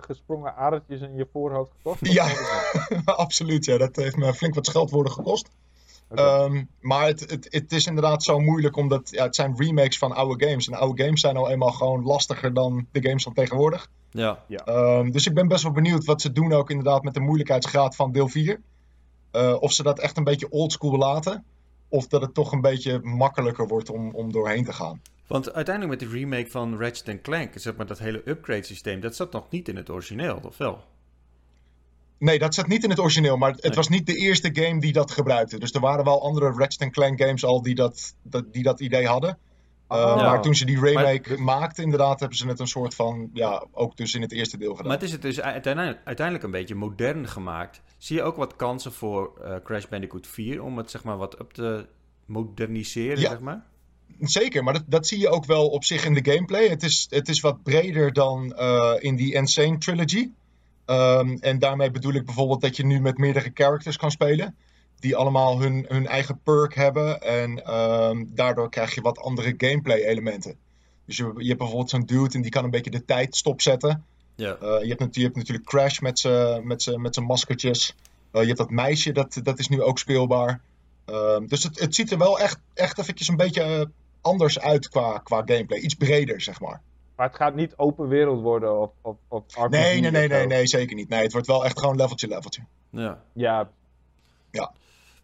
gesprongen 0.00 0.56
adertjes 0.56 1.00
in 1.00 1.14
je 1.14 1.26
voorhoofd 1.32 1.70
gekost? 1.76 2.06
Ja, 2.06 2.26
absoluut. 3.04 3.64
Ja. 3.64 3.78
Dat 3.78 3.96
heeft 3.96 4.16
me 4.16 4.34
flink 4.34 4.54
wat 4.54 4.66
scheldwoorden 4.66 5.12
gekost. 5.12 5.48
Um, 6.14 6.68
maar 6.80 7.06
het, 7.06 7.20
het, 7.20 7.46
het, 7.50 7.72
is 7.72 7.86
inderdaad 7.86 8.22
zo 8.22 8.38
moeilijk, 8.38 8.76
omdat 8.76 9.10
ja, 9.10 9.24
het 9.24 9.34
zijn 9.34 9.54
remakes 9.56 9.98
van 9.98 10.12
oude 10.12 10.46
games. 10.46 10.68
En 10.68 10.74
oude 10.74 11.02
games 11.02 11.20
zijn 11.20 11.36
al 11.36 11.50
eenmaal 11.50 11.72
gewoon 11.72 12.04
lastiger 12.04 12.54
dan 12.54 12.86
de 12.92 13.02
games 13.02 13.22
van 13.22 13.32
tegenwoordig. 13.32 13.90
Ja. 14.10 14.44
ja. 14.46 14.66
Um, 14.66 15.10
dus 15.10 15.26
ik 15.26 15.34
ben 15.34 15.48
best 15.48 15.62
wel 15.62 15.72
benieuwd 15.72 16.04
wat 16.04 16.20
ze 16.20 16.32
doen 16.32 16.52
ook 16.52 16.70
inderdaad 16.70 17.02
met 17.02 17.14
de 17.14 17.20
moeilijkheidsgraad 17.20 17.96
van 17.96 18.12
deel 18.12 18.28
4. 18.28 18.60
Uh, 19.32 19.56
of 19.60 19.72
ze 19.72 19.82
dat 19.82 19.98
echt 19.98 20.16
een 20.16 20.24
beetje 20.24 20.50
oldschool 20.50 20.98
laten. 20.98 21.44
Of 21.88 22.06
dat 22.06 22.20
het 22.20 22.34
toch 22.34 22.52
een 22.52 22.60
beetje 22.60 23.00
makkelijker 23.02 23.68
wordt 23.68 23.90
om, 23.90 24.14
om 24.14 24.32
doorheen 24.32 24.64
te 24.64 24.72
gaan. 24.72 25.00
Want 25.26 25.52
uiteindelijk 25.52 26.00
met 26.00 26.10
de 26.10 26.16
remake 26.18 26.50
van 26.50 26.78
Ratchet 26.78 27.20
Clank, 27.20 27.52
zeg 27.54 27.76
maar 27.76 27.86
dat 27.86 27.98
hele 27.98 28.22
upgrade 28.24 28.62
systeem, 28.62 29.00
dat 29.00 29.16
zat 29.16 29.32
nog 29.32 29.50
niet 29.50 29.68
in 29.68 29.76
het 29.76 29.90
origineel, 29.90 30.40
of 30.44 30.56
wel? 30.56 30.84
Nee, 32.18 32.38
dat 32.38 32.54
zat 32.54 32.66
niet 32.66 32.84
in 32.84 32.90
het 32.90 32.98
origineel, 32.98 33.36
maar 33.36 33.54
het 33.60 33.74
was 33.74 33.88
niet 33.88 34.06
de 34.06 34.16
eerste 34.16 34.50
game 34.52 34.80
die 34.80 34.92
dat 34.92 35.10
gebruikte. 35.10 35.58
Dus 35.58 35.72
er 35.72 35.80
waren 35.80 36.04
wel 36.04 36.22
andere 36.22 36.52
Ratchet 36.52 36.90
Clank 36.90 37.22
games 37.22 37.44
al 37.44 37.62
die 37.62 37.74
dat, 37.74 38.14
dat, 38.22 38.52
die 38.52 38.62
dat 38.62 38.80
idee 38.80 39.06
hadden. 39.06 39.38
Uh, 39.92 40.16
Maar 40.16 40.42
toen 40.42 40.54
ze 40.54 40.64
die 40.64 40.80
remake 40.80 41.36
maakten, 41.38 41.84
inderdaad, 41.84 42.20
hebben 42.20 42.38
ze 42.38 42.46
het 42.46 42.58
een 42.58 42.66
soort 42.66 42.94
van, 42.94 43.30
ja, 43.32 43.66
ook 43.72 43.96
dus 43.96 44.14
in 44.14 44.22
het 44.22 44.32
eerste 44.32 44.56
deel 44.56 44.70
gedaan. 44.70 44.86
Maar 44.86 44.96
het 44.96 45.06
is 45.06 45.12
het 45.12 45.22
dus 45.22 45.40
uiteindelijk, 45.40 46.00
uiteindelijk 46.04 46.46
een 46.46 46.50
beetje 46.50 46.74
modern 46.74 47.28
gemaakt. 47.28 47.82
Zie 47.98 48.16
je 48.16 48.22
ook 48.22 48.36
wat 48.36 48.56
kansen 48.56 48.92
voor 48.92 49.32
uh, 49.44 49.54
Crash 49.64 49.84
Bandicoot 49.84 50.26
4 50.26 50.62
om 50.62 50.76
het 50.76 50.90
zeg 50.90 51.04
maar 51.04 51.16
wat 51.16 51.40
op 51.40 51.52
te 51.52 51.86
moderniseren, 52.26 53.20
ja. 53.20 53.28
zeg 53.28 53.40
maar? 53.40 53.64
Zeker, 54.20 54.64
maar 54.64 54.72
dat, 54.72 54.84
dat 54.86 55.06
zie 55.06 55.18
je 55.18 55.28
ook 55.28 55.44
wel 55.44 55.68
op 55.68 55.84
zich 55.84 56.04
in 56.04 56.14
de 56.14 56.32
gameplay. 56.32 56.68
Het 56.68 56.82
is, 56.82 57.06
het 57.10 57.28
is 57.28 57.40
wat 57.40 57.62
breder 57.62 58.12
dan 58.12 58.56
uh, 58.58 58.92
in 58.98 59.16
die 59.16 59.34
Insane 59.34 59.78
Trilogy. 59.78 60.30
Um, 60.86 61.38
en 61.40 61.58
daarmee 61.58 61.90
bedoel 61.90 62.12
ik 62.12 62.24
bijvoorbeeld 62.24 62.60
dat 62.60 62.76
je 62.76 62.86
nu 62.86 63.00
met 63.00 63.18
meerdere 63.18 63.50
characters 63.54 63.96
kan 63.96 64.10
spelen. 64.10 64.56
Die 65.00 65.16
allemaal 65.16 65.60
hun, 65.60 65.84
hun 65.88 66.06
eigen 66.06 66.40
perk 66.42 66.74
hebben. 66.74 67.20
En 67.22 67.74
um, 67.74 68.30
daardoor 68.34 68.70
krijg 68.70 68.94
je 68.94 69.00
wat 69.00 69.18
andere 69.18 69.54
gameplay 69.56 70.04
elementen. 70.04 70.56
Dus 71.04 71.16
je, 71.16 71.32
je 71.36 71.46
hebt 71.46 71.58
bijvoorbeeld 71.58 71.90
zo'n 71.90 72.06
dude 72.06 72.34
en 72.34 72.42
die 72.42 72.50
kan 72.50 72.64
een 72.64 72.70
beetje 72.70 72.90
de 72.90 73.04
tijd 73.04 73.36
stopzetten. 73.36 74.04
Ja. 74.34 74.58
Uh, 74.62 74.82
je, 74.82 74.94
hebt, 74.98 75.14
je 75.14 75.22
hebt 75.22 75.36
natuurlijk 75.36 75.66
Crash 75.66 75.98
met 75.98 76.18
zijn 76.18 76.66
met 76.66 76.96
met 76.96 77.20
maskertjes. 77.20 77.94
Uh, 78.32 78.40
je 78.40 78.46
hebt 78.46 78.58
dat 78.58 78.70
meisje, 78.70 79.12
dat, 79.12 79.40
dat 79.42 79.58
is 79.58 79.68
nu 79.68 79.82
ook 79.82 79.98
speelbaar. 79.98 80.60
Um, 81.06 81.48
dus 81.48 81.62
het, 81.62 81.80
het 81.80 81.94
ziet 81.94 82.10
er 82.10 82.18
wel 82.18 82.38
echt, 82.38 82.58
echt 82.74 82.98
eventjes 82.98 83.28
een 83.28 83.36
beetje 83.36 83.78
uh, 83.78 83.84
anders 84.20 84.60
uit 84.60 84.88
qua, 84.88 85.18
qua 85.18 85.42
gameplay. 85.44 85.78
Iets 85.78 85.94
breder, 85.94 86.40
zeg 86.40 86.60
maar. 86.60 86.80
Maar 87.16 87.26
het 87.26 87.36
gaat 87.36 87.54
niet 87.54 87.76
open 87.76 88.08
wereld 88.08 88.40
worden 88.40 88.80
of, 88.80 88.90
of, 89.00 89.16
of 89.28 89.44
RPG 89.46 89.70
Nee, 89.70 90.00
nee, 90.00 90.10
nee, 90.10 90.28
nee, 90.28 90.46
nee, 90.46 90.66
zeker 90.66 90.96
niet. 90.96 91.08
Nee, 91.08 91.22
het 91.22 91.32
wordt 91.32 91.46
wel 91.46 91.64
echt 91.64 91.78
gewoon 91.78 91.96
leveltje, 91.96 92.28
leveltje. 92.28 92.62
Ja. 92.90 93.22
Ja. 93.32 93.70
ja. 94.50 94.72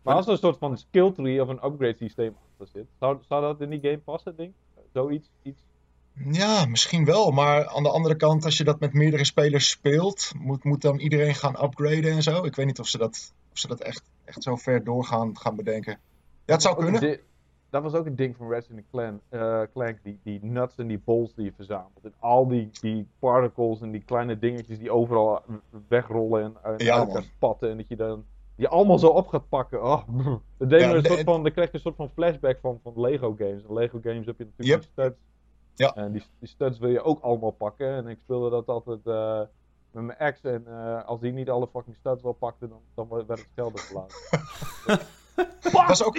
Maar 0.07 0.15
als 0.15 0.27
er 0.27 0.33
een 0.33 0.39
soort 0.39 0.59
van 0.59 0.79
skill 0.79 1.13
tree 1.13 1.43
of 1.43 1.49
een 1.49 1.65
upgrade 1.65 1.97
systeem 1.97 2.37
achter 2.51 2.67
zit, 2.81 2.87
zou, 2.99 3.19
zou 3.29 3.43
dat 3.43 3.61
in 3.61 3.71
die 3.71 3.81
game 3.81 3.99
passen, 3.99 4.37
denk 4.37 4.49
ik? 4.49 4.83
Zoiets? 4.93 5.31
Iets? 5.43 5.63
Ja, 6.31 6.65
misschien 6.65 7.05
wel. 7.05 7.31
Maar 7.31 7.67
aan 7.67 7.83
de 7.83 7.91
andere 7.91 8.17
kant, 8.17 8.45
als 8.45 8.57
je 8.57 8.65
dat 8.65 8.81
met 8.81 8.93
meerdere 8.93 9.25
spelers 9.25 9.71
speelt, 9.71 10.33
moet, 10.39 10.65
moet 10.65 10.83
dan 10.83 10.99
iedereen 10.99 11.35
gaan 11.35 11.65
upgraden 11.65 12.13
en 12.13 12.23
zo. 12.23 12.45
Ik 12.45 12.55
weet 12.55 12.67
niet 12.67 12.81
of 12.81 12.87
ze 12.87 12.99
dat, 12.99 13.35
of 13.53 13.59
ze 13.59 13.69
dat 13.69 13.81
echt, 13.81 14.03
echt 14.25 14.43
zo 14.43 14.57
ver 14.57 14.85
doorgaan 14.85 15.39
gaan 15.39 15.57
bedenken. 15.57 15.99
Ja, 16.45 16.53
het 16.53 16.63
zou 16.63 16.77
kunnen 16.77 17.21
dat 17.71 17.83
was 17.83 17.95
ook 17.95 18.07
een 18.07 18.17
ding 18.17 18.37
van 18.37 18.51
Ratchet 18.51 18.85
Clank, 18.91 19.21
uh, 19.31 19.63
Clank 19.73 19.99
die, 20.03 20.19
die 20.23 20.45
nuts 20.45 20.77
en 20.77 20.87
die 20.87 21.01
balls 21.05 21.35
die 21.35 21.45
je 21.45 21.53
verzamelt. 21.53 22.01
En 22.03 22.15
al 22.19 22.49
die, 22.49 22.71
die 22.81 23.09
particles 23.19 23.81
en 23.81 23.91
die 23.91 24.03
kleine 24.05 24.39
dingetjes 24.39 24.79
die 24.79 24.91
overal 24.91 25.43
wegrollen 25.89 26.45
en 26.45 26.57
uit 26.63 26.83
ja, 26.83 26.97
elkaar 26.97 27.23
spatten. 27.23 27.71
En 27.71 27.77
dat 27.77 27.89
je 27.89 27.97
dan 27.97 28.25
die 28.57 28.69
allemaal 28.69 28.99
zo 28.99 29.07
op 29.07 29.27
gaat 29.27 29.49
pakken. 29.49 29.83
Oh, 29.83 30.09
dat 30.59 30.71
deed 30.71 30.81
ja, 30.81 30.95
een 30.95 31.05
soort 31.05 31.25
van, 31.25 31.43
dan 31.43 31.53
krijg 31.53 31.69
je 31.69 31.75
een 31.75 31.81
soort 31.81 31.97
van 31.97 32.11
flashback 32.15 32.59
van, 32.61 32.81
van 32.83 32.93
Lego 32.97 33.35
games. 33.39 33.63
En 33.69 33.75
Lego 33.75 33.99
games 34.03 34.27
heb 34.27 34.39
je 34.39 34.45
natuurlijk 34.45 34.83
yep. 34.83 34.83
studs. 34.93 35.19
Ja. 35.75 35.95
En 35.95 36.13
die, 36.13 36.23
die 36.39 36.49
studs 36.49 36.79
wil 36.79 36.91
je 36.91 37.03
ook 37.03 37.21
allemaal 37.21 37.51
pakken. 37.51 37.89
En 37.89 38.07
ik 38.07 38.19
speelde 38.23 38.51
dat 38.51 38.67
altijd 38.67 39.01
uh, 39.05 39.41
met 39.91 40.05
mijn 40.05 40.19
ex. 40.19 40.41
En 40.41 40.65
uh, 40.69 41.05
als 41.05 41.21
die 41.21 41.33
niet 41.33 41.51
alle 41.51 41.69
fucking 41.73 41.97
studs 41.97 42.23
wel 42.23 42.33
pakte, 42.33 42.69
dan, 42.69 42.81
dan 42.95 43.09
werd 43.09 43.29
het 43.29 43.49
geld 43.55 43.81
gelaten. 43.81 44.17
Dat 45.75 45.91
is 45.91 46.05
ook... 46.05 46.17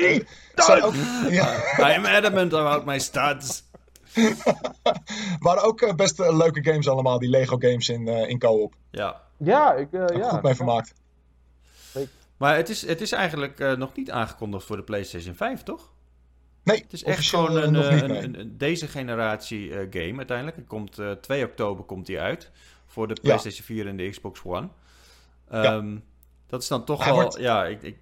ook 0.84 0.94
ja. 1.30 1.96
I'm 1.96 2.06
adamant 2.06 2.54
about 2.54 2.86
my 2.86 3.00
studs. 3.00 3.64
waren 5.40 5.64
ook 5.64 5.82
uh, 5.82 5.94
best 5.94 6.20
uh, 6.20 6.38
leuke 6.38 6.64
games 6.64 6.88
allemaal, 6.90 7.20
die 7.20 7.30
Lego 7.30 7.58
games 7.58 7.90
in, 7.90 8.08
uh, 8.08 8.30
in 8.30 8.40
co-op. 8.40 8.74
Ja. 8.92 9.22
Ja, 9.38 9.74
ik... 9.74 9.88
ja. 9.92 10.30
Goed 10.30 10.42
mee 10.42 10.56
vermaakt. 10.56 10.94
Maar 12.38 12.56
het 12.56 12.70
is, 12.70 12.86
het 12.86 13.02
is 13.02 13.12
eigenlijk 13.12 13.78
nog 13.78 13.96
niet 13.96 14.12
aangekondigd 14.12 14.66
voor 14.66 14.76
de 14.76 14.84
PlayStation 14.84 15.36
5, 15.36 15.64
toch? 15.64 15.92
Nee, 16.64 16.82
het 16.82 16.94
is 16.94 17.04
echt 17.04 17.30
gewoon 17.30 17.56
een, 17.56 17.76
een, 17.76 18.40
een, 18.40 18.58
deze 18.58 18.88
generatie 18.88 19.72
game 19.72 20.18
uiteindelijk. 20.18 20.58
Het 20.58 20.68
komt, 20.68 21.00
2 21.22 21.46
oktober 21.46 21.86
komt 21.86 22.06
die 22.06 22.20
uit 22.20 22.52
voor 22.86 23.08
de 23.08 23.18
PlayStation 23.22 23.66
4 23.66 23.88
en 23.88 23.98
de 23.98 24.10
Xbox 24.10 24.42
One. 24.44 24.70
Um, 25.52 25.94
ja. 25.94 26.02
Dat 26.48 26.62
is 26.62 26.68
dan 26.68 26.86
toch 26.86 27.06
wel... 27.06 27.14
Wordt... 27.14 27.38
Ja, 27.38 27.66
ik, 27.66 27.84
ik, 27.84 27.98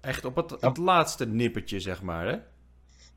echt 0.00 0.24
op 0.24 0.36
het, 0.36 0.50
het 0.60 0.76
laatste 0.76 1.26
nippertje, 1.26 1.80
zeg 1.80 2.02
maar, 2.02 2.26
hè? 2.26 2.36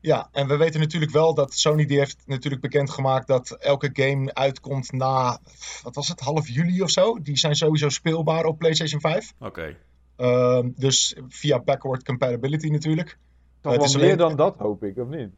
Ja, 0.00 0.28
en 0.32 0.46
we 0.46 0.56
weten 0.56 0.80
natuurlijk 0.80 1.12
wel 1.12 1.34
dat 1.34 1.54
Sony 1.54 1.84
die 1.84 1.98
heeft 1.98 2.22
natuurlijk 2.26 2.62
bekendgemaakt 2.62 3.26
dat 3.26 3.50
elke 3.50 3.90
game 3.92 4.34
uitkomt 4.34 4.92
na, 4.92 5.38
wat 5.82 5.94
was 5.94 6.08
het, 6.08 6.20
half 6.20 6.48
juli 6.48 6.82
of 6.82 6.90
zo. 6.90 7.22
Die 7.22 7.36
zijn 7.36 7.54
sowieso 7.54 7.88
speelbaar 7.88 8.44
op 8.44 8.58
PlayStation 8.58 9.00
5. 9.00 9.32
Oké. 9.38 9.46
Okay. 9.46 9.76
Uh, 10.18 10.60
dus 10.76 11.16
via 11.28 11.60
backward 11.60 12.04
compatibility 12.04 12.68
natuurlijk. 12.68 13.18
Toch 13.60 13.72
het 13.72 13.82
is 13.82 13.94
meer 13.94 14.04
alleen... 14.04 14.16
dan 14.16 14.36
dat, 14.36 14.54
hoop 14.58 14.82
ik, 14.84 14.96
of 14.96 15.08
niet? 15.08 15.30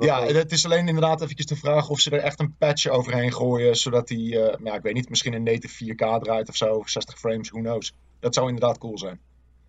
ja, 0.00 0.22
het 0.22 0.52
is 0.52 0.64
alleen 0.64 0.88
inderdaad 0.88 1.22
eventjes 1.22 1.46
de 1.46 1.56
vraag 1.56 1.88
of 1.88 2.00
ze 2.00 2.10
er 2.10 2.20
echt 2.20 2.40
een 2.40 2.54
patch 2.58 2.86
overheen 2.86 3.32
gooien, 3.32 3.76
zodat 3.76 4.08
die, 4.08 4.34
uh, 4.34 4.54
ja, 4.64 4.74
ik 4.74 4.82
weet 4.82 4.94
niet, 4.94 5.08
misschien 5.08 5.34
een 5.34 5.42
native 5.42 5.84
4K 5.84 6.22
draait 6.22 6.48
of 6.48 6.56
zo, 6.56 6.82
60 6.84 7.18
frames, 7.18 7.50
who 7.50 7.60
knows. 7.60 7.94
Dat 8.20 8.34
zou 8.34 8.46
inderdaad 8.48 8.78
cool 8.78 8.98
zijn. 8.98 9.20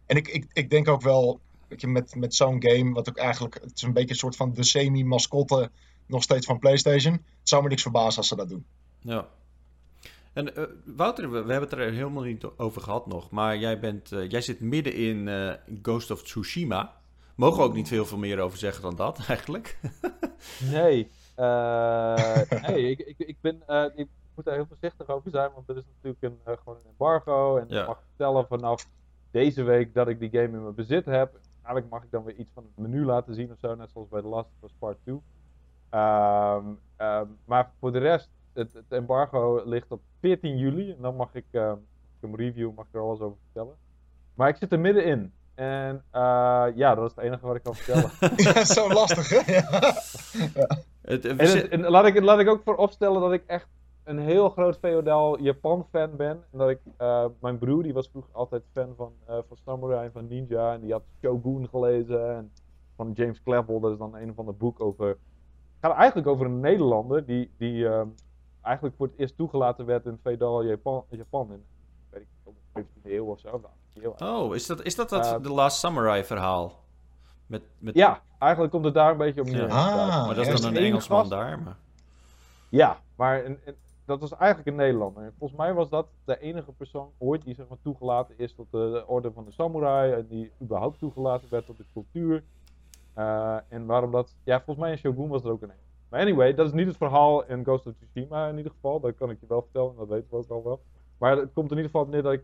En 0.05 0.17
ik, 0.17 0.27
ik, 0.27 0.45
ik 0.53 0.69
denk 0.69 0.87
ook 0.87 1.01
wel, 1.01 1.39
dat 1.67 1.81
je, 1.81 1.87
met, 1.87 2.15
met 2.15 2.35
zo'n 2.35 2.63
game, 2.63 2.93
wat 2.93 3.09
ook 3.09 3.17
eigenlijk, 3.17 3.53
het 3.53 3.71
is 3.75 3.81
een 3.81 3.93
beetje 3.93 4.09
een 4.09 4.15
soort 4.15 4.35
van 4.35 4.53
de 4.53 4.63
semi-mascotte 4.63 5.71
nog 6.05 6.23
steeds 6.23 6.45
van 6.45 6.59
PlayStation. 6.59 7.13
Het 7.13 7.49
zou 7.49 7.63
me 7.63 7.69
niks 7.69 7.81
verbazen 7.81 8.17
als 8.17 8.27
ze 8.27 8.35
dat 8.35 8.49
doen. 8.49 8.65
Ja. 8.99 9.27
En 10.39 10.59
uh, 10.59 10.65
Wouter, 10.95 11.31
we, 11.31 11.43
we, 11.43 11.51
hebben 11.51 11.69
het 11.69 11.79
er 11.79 11.93
helemaal 11.93 12.23
niet 12.23 12.45
over 12.57 12.81
gehad 12.81 13.07
nog, 13.07 13.29
maar 13.29 13.57
jij, 13.57 13.79
bent, 13.79 14.11
uh, 14.11 14.29
jij 14.29 14.41
zit 14.41 14.59
midden 14.59 14.93
in 14.93 15.27
uh, 15.27 15.53
Ghost 15.81 16.11
of 16.11 16.23
Tsushima. 16.23 16.93
Mogen 17.35 17.57
we 17.57 17.63
ook 17.63 17.73
niet 17.73 17.87
veel, 17.87 18.05
veel 18.05 18.17
meer 18.17 18.39
over 18.39 18.57
zeggen 18.57 18.81
dan 18.81 18.95
dat, 18.95 19.19
eigenlijk? 19.27 19.79
nee. 20.71 21.09
Nee, 22.67 22.89
ik, 22.89 22.99
ik, 22.99 23.17
ik, 23.17 23.37
ben, 23.41 23.55
ik 23.95 24.07
moet 24.35 24.45
daar 24.45 24.55
heel 24.55 24.65
voorzichtig 24.67 25.07
over 25.07 25.31
zijn, 25.31 25.51
want 25.53 25.69
er 25.69 25.77
is 25.77 25.83
natuurlijk 25.95 26.23
een, 26.23 26.57
gewoon 26.57 26.77
een 26.83 26.89
embargo. 26.89 27.57
En 27.57 27.65
ja. 27.67 27.81
ik 27.81 27.87
mag 27.87 28.01
vertellen 28.07 28.47
vanaf 28.47 28.87
deze 29.31 29.63
week 29.63 29.93
dat 29.93 30.07
ik 30.07 30.19
die 30.19 30.29
game 30.29 30.43
in 30.43 30.63
mijn 30.63 30.75
bezit 30.75 31.05
heb. 31.05 31.39
Eigenlijk 31.55 31.89
mag 31.89 32.03
ik 32.03 32.11
dan 32.11 32.23
weer 32.23 32.35
iets 32.35 32.51
van 32.53 32.63
het 32.63 32.87
menu 32.87 33.05
laten 33.05 33.33
zien 33.33 33.51
of 33.51 33.59
zo, 33.59 33.75
net 33.75 33.91
zoals 33.91 34.07
bij 34.07 34.21
The 34.21 34.27
Last 34.27 34.49
of 34.59 34.69
Us 34.69 34.75
Part 34.79 34.97
2. 35.03 35.21
Um, 35.91 36.79
um, 36.97 37.37
maar 37.45 37.71
voor 37.79 37.91
de 37.91 37.99
rest, 37.99 38.29
het, 38.53 38.73
het, 38.73 38.85
embargo 38.89 39.61
ligt 39.65 39.91
op 39.91 40.01
14 40.19 40.57
juli. 40.57 40.91
En 40.91 41.01
dan 41.01 41.15
mag 41.15 41.35
ik, 41.35 41.45
uh, 41.51 41.71
een 42.21 42.35
review, 42.35 42.71
mag 42.75 42.85
ik 42.85 42.93
er 42.93 43.01
alles 43.01 43.19
over 43.19 43.37
vertellen. 43.43 43.75
Maar 44.33 44.49
ik 44.49 44.55
zit 44.55 44.71
er 44.71 44.79
middenin. 44.79 45.33
En 45.55 46.03
uh, 46.13 46.65
ja, 46.75 46.95
dat 46.95 47.09
is 47.09 47.15
het 47.15 47.25
enige 47.25 47.45
wat 47.45 47.55
ik 47.55 47.63
kan 47.63 47.75
vertellen. 47.75 48.11
ja, 48.53 48.65
zo 48.65 48.93
lastig, 48.93 49.29
hè? 49.29 49.53
ja. 49.53 49.93
Het, 51.01 51.25
en, 51.25 51.37
het, 51.37 51.67
en 51.67 51.89
laat, 51.89 52.05
ik, 52.05 52.21
laat 52.21 52.39
ik 52.39 52.49
ook 52.49 52.61
voor 52.63 52.75
opstellen 52.75 53.21
dat 53.21 53.33
ik 53.33 53.43
echt 53.45 53.67
een 54.03 54.19
heel 54.19 54.49
groot 54.49 54.77
feodaal 54.77 55.39
Japan-fan 55.39 56.15
ben. 56.15 56.43
En 56.51 56.57
dat 56.57 56.69
ik, 56.69 56.79
uh, 57.01 57.25
mijn 57.39 57.57
broer 57.57 57.83
die 57.83 57.93
was 57.93 58.09
vroeger 58.09 58.33
altijd 58.33 58.63
fan 58.73 58.93
van, 58.95 59.11
uh, 59.29 59.37
van 59.47 59.57
Samurai 59.65 60.05
en 60.05 60.11
van 60.11 60.27
Ninja. 60.27 60.73
En 60.73 60.81
die 60.81 60.91
had 60.91 61.03
Shogun 61.21 61.67
gelezen. 61.69 62.35
En 62.35 62.51
van 62.95 63.11
James 63.11 63.41
Clavell, 63.43 63.79
dat 63.79 63.91
is 63.91 63.97
dan 63.97 64.15
een 64.15 64.33
van 64.33 64.45
de 64.45 64.51
boek 64.51 64.81
over. 64.81 65.07
Het 65.07 65.17
gaat 65.81 65.95
eigenlijk 65.97 66.27
over 66.27 66.45
een 66.45 66.59
Nederlander 66.59 67.25
die, 67.25 67.51
die 67.57 67.75
uh, 67.75 68.01
eigenlijk 68.69 68.95
voor 68.95 69.07
het 69.07 69.15
eerst 69.17 69.37
toegelaten 69.37 69.85
werd 69.85 70.05
in 70.05 70.19
feodaal 70.21 70.63
Japan, 70.63 71.05
Japan 71.09 71.51
in 71.51 71.63
weet 72.09 72.21
ik, 72.21 72.53
de 72.73 72.83
15e 72.83 73.11
eeuw 73.11 73.25
of 73.25 73.39
zo. 73.39 73.61
Oh, 74.17 74.55
is 74.55 74.67
dat 74.67 74.83
is 74.83 74.95
dat, 74.95 75.09
dat 75.09 75.43
The 75.43 75.53
Last 75.53 75.79
Samurai 75.79 76.23
verhaal? 76.23 76.73
Met, 77.45 77.61
met... 77.77 77.95
Ja, 77.95 78.21
eigenlijk 78.39 78.71
komt 78.71 78.85
het 78.85 78.93
daar 78.93 79.11
een 79.11 79.17
beetje 79.17 79.41
op 79.41 79.47
neer. 79.47 79.67
Ja. 79.67 80.07
Ah, 80.07 80.25
maar 80.25 80.35
dat 80.35 80.47
is 80.47 80.61
dan 80.61 80.75
een 80.75 80.83
Engelsman 80.83 81.29
daar. 81.29 81.59
Maar... 81.59 81.77
Ja, 82.69 82.97
maar 83.15 83.57
dat 84.05 84.19
was 84.19 84.35
eigenlijk 84.35 84.69
een 84.69 84.75
Nederlander. 84.75 85.23
En 85.23 85.33
volgens 85.37 85.59
mij 85.59 85.73
was 85.73 85.89
dat 85.89 86.07
de 86.25 86.39
enige 86.39 86.71
persoon 86.71 87.11
ooit 87.17 87.43
die 87.43 87.55
zeg 87.55 87.67
maar, 87.67 87.77
toegelaten 87.81 88.37
is 88.37 88.53
tot 88.53 88.71
de, 88.71 89.03
orde 89.07 89.31
van 89.31 89.45
de 89.45 89.51
samurai. 89.51 90.13
En 90.13 90.27
die 90.27 90.51
überhaupt 90.61 90.99
toegelaten 90.99 91.47
werd 91.49 91.65
tot 91.65 91.77
de 91.77 91.85
cultuur. 91.93 92.43
Uh, 93.17 93.57
en 93.67 93.85
waarom 93.85 94.11
dat... 94.11 94.35
Ja, 94.43 94.55
volgens 94.55 94.77
mij 94.77 94.91
in 94.91 94.97
Shogun 94.97 95.27
was 95.27 95.43
er 95.43 95.51
ook 95.51 95.61
een. 95.61 95.71
Maar 96.09 96.19
anyway, 96.19 96.53
dat 96.53 96.65
is 96.65 96.73
niet 96.73 96.87
het 96.87 96.97
verhaal 96.97 97.45
in 97.45 97.63
Ghost 97.63 97.87
of 97.87 97.93
Tsushima 97.93 98.47
in 98.47 98.57
ieder 98.57 98.71
geval. 98.71 98.99
Dat 98.99 99.15
kan 99.15 99.29
ik 99.29 99.39
je 99.39 99.45
wel 99.47 99.61
vertellen, 99.61 99.95
dat 99.95 100.07
weten 100.07 100.27
we 100.29 100.35
ook 100.35 100.49
al 100.49 100.63
wel. 100.63 100.79
Maar 101.17 101.37
het 101.37 101.53
komt 101.53 101.71
in 101.71 101.77
ieder 101.77 101.91
geval 101.91 102.07
neer 102.07 102.23
dat 102.23 102.33
ik 102.33 102.43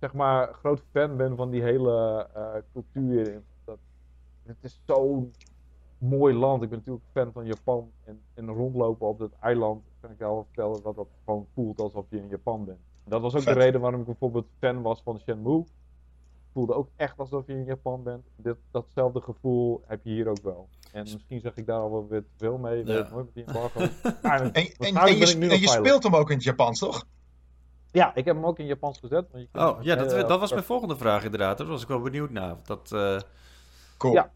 zeg 0.00 0.12
maar 0.12 0.54
groot 0.54 0.82
fan 0.92 1.16
ben 1.16 1.36
van 1.36 1.50
die 1.50 1.62
hele 1.62 2.26
uh, 2.36 2.54
cultuur. 2.72 3.42
Dat, 3.64 3.78
het 4.42 4.56
is 4.60 4.80
zo'n 4.86 5.32
mooi 5.98 6.34
land. 6.34 6.62
Ik 6.62 6.68
ben 6.68 6.78
natuurlijk 6.78 7.06
fan 7.12 7.32
van 7.32 7.46
Japan. 7.46 7.90
En, 8.04 8.20
en 8.34 8.48
rondlopen 8.48 9.06
op 9.06 9.18
dat 9.18 9.32
eiland 9.40 9.82
kan 10.00 10.10
ik 10.10 10.18
wel 10.18 10.44
vertellen 10.44 10.82
dat 10.82 10.96
dat 10.96 11.08
gewoon 11.24 11.46
voelt 11.54 11.80
alsof 11.80 12.06
je 12.08 12.16
in 12.16 12.28
Japan 12.28 12.64
bent. 12.64 12.78
Dat 13.04 13.20
was 13.20 13.34
ook 13.34 13.44
de 13.44 13.52
reden 13.52 13.80
waarom 13.80 14.00
ik 14.00 14.06
bijvoorbeeld 14.06 14.46
fan 14.58 14.82
was 14.82 15.02
van 15.02 15.18
Shenmue. 15.18 15.64
Voelde 16.54 16.74
ook 16.74 16.88
echt 16.96 17.18
alsof 17.18 17.46
je 17.46 17.52
in 17.52 17.64
Japan 17.64 18.02
bent. 18.02 18.26
Dit, 18.36 18.56
datzelfde 18.70 19.20
gevoel 19.20 19.82
heb 19.86 20.00
je 20.04 20.10
hier 20.10 20.28
ook 20.28 20.42
wel. 20.42 20.68
En 20.92 21.02
misschien 21.02 21.40
zeg 21.40 21.56
ik 21.56 21.66
daar 21.66 21.80
al 21.80 21.90
wel 21.90 22.08
weer 22.08 22.22
te 22.22 22.32
veel 22.36 22.58
mee. 22.58 22.86
Ja. 22.86 22.92
Nooit 22.92 23.14
met 23.14 23.34
die 23.34 23.44
embargo. 23.44 23.80
maar, 24.22 24.40
en, 24.40 24.52
en, 24.52 24.96
en, 24.96 25.16
je, 25.16 25.48
en 25.48 25.60
je 25.60 25.68
speelt 25.68 26.02
hem 26.02 26.14
ook 26.16 26.30
in 26.30 26.34
het 26.34 26.44
Japans, 26.44 26.78
toch? 26.78 27.06
Ja, 27.90 28.14
ik 28.14 28.24
heb 28.24 28.34
hem 28.34 28.46
ook 28.46 28.58
in 28.58 28.66
Japans 28.66 28.98
gezet. 28.98 29.26
je 29.32 29.48
oh, 29.52 29.82
ja, 29.82 29.94
dat, 29.94 30.28
dat 30.28 30.40
was 30.40 30.52
mijn 30.52 30.64
volgende 30.64 30.96
vraag 30.96 31.24
inderdaad. 31.24 31.58
Daar 31.58 31.66
was 31.66 31.82
ik 31.82 31.88
wel 31.88 32.00
benieuwd 32.00 32.30
naar. 32.30 32.56
Dat, 32.62 32.90
uh... 32.94 33.20
Cool. 33.96 34.12
Ja, 34.12 34.30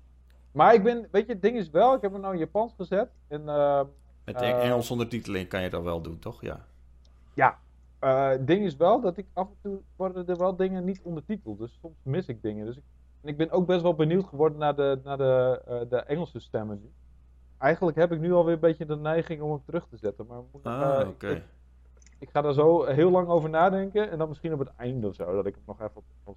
maar 0.53 0.75
ik 0.75 0.83
ben, 0.83 1.09
weet 1.11 1.27
je, 1.27 1.33
het 1.33 1.43
ding 1.43 1.57
is 1.57 1.71
wel, 1.71 1.95
ik 1.95 2.03
heb 2.03 2.13
hem 2.13 2.21
nou 2.21 2.33
in 2.33 2.39
Japans 2.39 2.75
gezet. 2.77 3.09
En, 3.29 3.43
uh, 3.47 3.81
Met 4.25 4.43
Engels 4.43 4.91
ondertiteling 4.91 5.49
kan 5.49 5.63
je 5.63 5.71
dat 5.71 5.83
wel 5.83 6.01
doen, 6.01 6.19
toch? 6.19 6.43
Ja. 6.43 6.65
Ja. 7.35 7.59
Uh, 8.01 8.29
het 8.29 8.47
ding 8.47 8.65
is 8.65 8.77
wel 8.77 9.01
dat 9.01 9.17
ik 9.17 9.27
af 9.33 9.47
en 9.47 9.57
toe 9.63 9.81
worden 9.97 10.27
er 10.27 10.37
wel 10.37 10.57
dingen 10.57 10.85
niet 10.85 11.01
ondertiteld. 11.03 11.59
Dus 11.59 11.79
soms 11.81 11.97
mis 12.03 12.27
ik 12.27 12.43
dingen. 12.43 12.67
Dus 12.67 12.77
ik, 12.77 12.83
en 13.23 13.29
ik 13.29 13.37
ben 13.37 13.51
ook 13.51 13.67
best 13.67 13.83
wel 13.83 13.95
benieuwd 13.95 14.25
geworden 14.25 14.59
naar 14.59 14.77
de, 14.77 15.01
naar 15.05 15.17
de, 15.17 15.63
uh, 15.69 15.81
de 15.91 15.97
Engelse 15.97 16.41
stemmen 16.41 16.81
nu. 16.83 16.91
Eigenlijk 17.59 17.97
heb 17.97 18.13
ik 18.13 18.21
nu 18.21 18.33
alweer 18.33 18.55
een 18.55 18.61
beetje 18.61 18.87
de 18.87 18.97
neiging 18.97 19.43
om 19.43 19.51
hem 19.51 19.63
terug 19.65 19.87
te 19.89 19.97
zetten. 19.97 20.27
Maar 20.27 20.39
moet, 20.53 20.65
ah, 20.65 20.99
oké. 21.01 21.09
Okay. 21.09 21.33
Ik, 21.33 21.43
ik, 22.19 22.31
ga 22.31 22.41
daar 22.41 22.53
zo 22.53 22.85
heel 22.85 23.11
lang 23.11 23.29
over 23.29 23.51
nadenken. 23.51 24.11
En 24.11 24.19
dan 24.19 24.29
misschien 24.29 24.53
op 24.53 24.59
het 24.59 24.73
einde 24.77 25.07
of 25.07 25.15
zo, 25.15 25.35
dat 25.35 25.47
ik 25.47 25.55
het 25.55 25.67
nog 25.67 25.81
even 25.81 26.03
op 26.25 26.37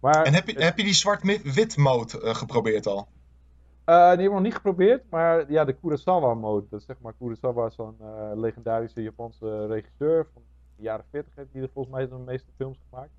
maar, 0.00 0.24
En 0.24 0.34
heb 0.34 0.48
je, 0.48 0.62
heb 0.62 0.76
je 0.76 0.84
die 0.84 0.94
zwart-wit 0.94 1.76
mode 1.76 2.34
geprobeerd 2.34 2.86
al? 2.86 3.08
Uh, 3.86 4.16
die 4.16 4.30
nog 4.30 4.40
niet 4.40 4.54
geprobeerd, 4.54 5.10
maar 5.10 5.52
ja, 5.52 5.64
de 5.64 5.72
Kurosawa-mode. 5.72 6.66
Dat 6.70 6.80
is 6.80 6.86
zeg 6.86 6.96
maar, 7.00 7.12
Kurosawa 7.18 7.66
is 7.66 7.74
zo'n 7.74 7.96
uh, 8.00 8.30
legendarische 8.34 9.02
Japanse 9.02 9.66
regisseur. 9.66 10.26
Van 10.32 10.42
de 10.78 10.84
jaren 10.84 11.04
40 11.10 11.34
heeft 11.34 11.52
hij 11.52 11.62
er 11.62 11.70
volgens 11.72 11.94
mij 11.94 12.08
de 12.08 12.14
meeste 12.16 12.50
films 12.56 12.78
gemaakt. 12.88 13.10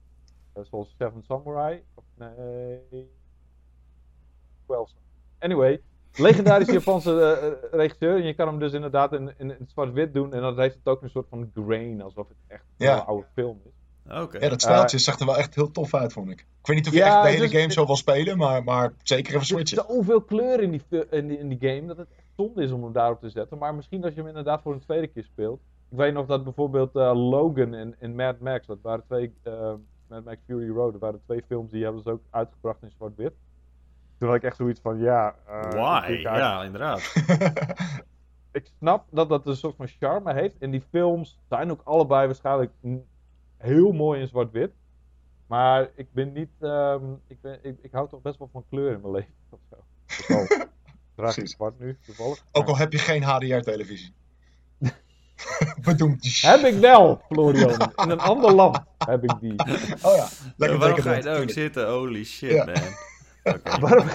Uh, 0.58 0.64
zoals 0.64 0.96
Seven 0.98 1.24
Samurai. 1.24 1.84
Of 1.94 2.04
nee. 2.16 3.10
12 4.66 4.92
Anyway, 5.40 5.82
legendarische 6.14 6.74
Japanse 6.80 7.70
regisseur. 7.72 8.16
En 8.16 8.26
je 8.26 8.34
kan 8.34 8.48
hem 8.48 8.60
dus 8.60 8.74
inderdaad 8.74 9.14
in, 9.14 9.34
in, 9.38 9.60
in 9.60 9.68
zwart-wit 9.68 10.14
doen. 10.14 10.34
En 10.34 10.42
dan 10.42 10.60
heeft 10.60 10.76
het 10.76 10.86
ook 10.86 11.02
een 11.02 11.10
soort 11.10 11.28
van 11.30 11.52
grain, 11.54 12.02
alsof 12.02 12.28
het 12.28 12.38
echt 12.48 12.64
ja. 12.78 12.96
een 12.96 13.06
oude 13.06 13.28
film 13.34 13.62
is. 13.64 13.72
Okay. 14.22 14.42
Ja, 14.42 14.50
dat 14.50 14.62
stijltje 14.62 14.98
uh, 14.98 15.04
zag 15.04 15.20
er 15.20 15.26
wel 15.26 15.38
echt 15.38 15.56
heel 15.56 15.72
tof 15.72 15.94
uit, 15.94 16.14
vond 16.14 16.30
ik. 16.30 16.40
Ik 16.40 16.68
weet 16.68 16.76
niet 16.76 16.88
of 16.88 16.94
je 16.94 17.00
ja, 17.00 17.06
echt 17.06 17.24
de 17.24 17.30
hele 17.30 17.50
dus, 17.50 17.62
game 17.62 17.72
zo 17.72 17.86
wil 17.86 17.96
spelen, 17.96 18.38
maar, 18.38 18.64
maar 18.64 18.94
zeker 19.04 19.34
even 19.34 19.46
switchen. 19.46 19.78
Er 19.78 19.90
is 19.90 19.96
zoveel 19.96 20.22
kleur 20.22 20.62
in 20.62 20.72
die, 20.72 20.82
in, 21.10 21.28
die, 21.28 21.38
in 21.38 21.48
die 21.50 21.70
game 21.70 21.88
dat 21.88 21.98
het 21.98 22.08
echt 22.18 22.28
zonde 22.36 22.64
is 22.64 22.72
om 22.72 22.84
hem 22.84 22.94
daarop 22.94 23.20
te 23.20 23.30
zetten. 23.30 23.58
Maar 23.58 23.76
misschien 23.76 24.04
als 24.04 24.14
je 24.14 24.20
hem 24.20 24.28
inderdaad 24.28 24.62
voor 24.62 24.74
een 24.74 24.80
tweede 24.80 25.08
keer 25.08 25.24
speelt. 25.24 25.62
Ik 25.90 25.98
weet 25.98 26.14
nog 26.14 26.26
dat 26.26 26.44
bijvoorbeeld 26.44 26.96
uh, 26.96 27.30
Logan 27.30 27.74
en, 27.74 27.96
en 28.00 28.16
Mad 28.16 28.40
Max, 28.40 28.68
dat 28.68 28.82
waren 28.82 29.06
twee, 29.06 29.34
uh, 29.44 29.74
Mad 30.08 30.24
Max 30.24 30.38
Fury 30.46 30.70
Road, 30.70 30.92
dat 30.92 31.02
waren 31.02 31.22
twee 31.26 31.44
films 31.48 31.72
die 31.72 31.84
hebben 31.84 32.02
ze 32.02 32.12
ook 32.12 32.24
uitgebracht 32.30 32.84
in 32.84 32.92
zwart-wit. 32.92 33.34
Toen 34.18 34.28
had 34.28 34.38
ik 34.38 34.44
echt 34.44 34.56
zoiets 34.56 34.80
van, 34.80 35.00
ja... 35.00 35.36
Why? 35.70 36.20
Ja, 36.22 36.64
inderdaad. 36.64 37.14
ik 38.52 38.72
snap 38.78 39.06
dat 39.12 39.30
dat 39.30 39.48
een 39.48 39.56
soort 39.56 39.76
van 39.76 39.88
charme 39.88 40.34
heeft. 40.34 40.58
En 40.58 40.72
die 40.72 40.84
films 40.90 41.40
zijn 41.50 41.72
ook 41.72 41.82
allebei 41.84 42.26
waarschijnlijk 42.26 42.72
heel 43.58 43.92
mooi 43.92 44.22
in 44.22 44.28
zwart-wit. 44.28 44.72
Maar 45.48 45.90
ik 45.96 46.14
ben 46.14 46.34
niet. 46.34 46.50
Um, 46.60 47.22
ik, 47.28 47.42
ben, 47.42 47.60
ik, 47.62 47.78
ik 47.82 47.92
hou 47.92 48.10
toch 48.10 48.22
best 48.22 48.38
wel 48.38 48.50
van 48.52 48.66
kleur 48.70 48.92
in 48.92 49.02
mijn 49.02 49.14
leven. 49.14 49.34
Of 49.50 49.60
zo. 49.70 49.78
draag 51.16 51.38
ik 51.38 51.48
zwart 51.48 51.80
nu, 51.80 51.98
toevallig. 52.06 52.46
Ook 52.52 52.68
al 52.68 52.78
heb 52.78 52.92
je 52.92 52.98
geen 52.98 53.24
HDR-televisie. 53.24 54.14
Bedoemd. 55.86 56.42
Heb 56.42 56.60
ik 56.60 56.80
wel, 56.80 57.22
Florian. 57.32 57.72
In 57.96 58.10
een 58.10 58.20
ander 58.20 58.54
land 58.54 58.80
heb 58.98 59.24
ik 59.24 59.40
die. 59.40 59.56
Oh 60.02 60.16
ja, 60.16 60.28
lekker 60.58 60.78
ja, 60.78 60.84
Waarom 60.84 61.02
ga 61.02 61.16
je 61.16 61.22
daar 61.22 61.42
ook 61.42 61.50
zitten? 61.50 61.90
Holy 61.90 62.24
shit, 62.24 62.52
ja. 62.52 62.66
man. 62.66 62.76
Okay. 63.44 63.80
waarom... 63.80 64.08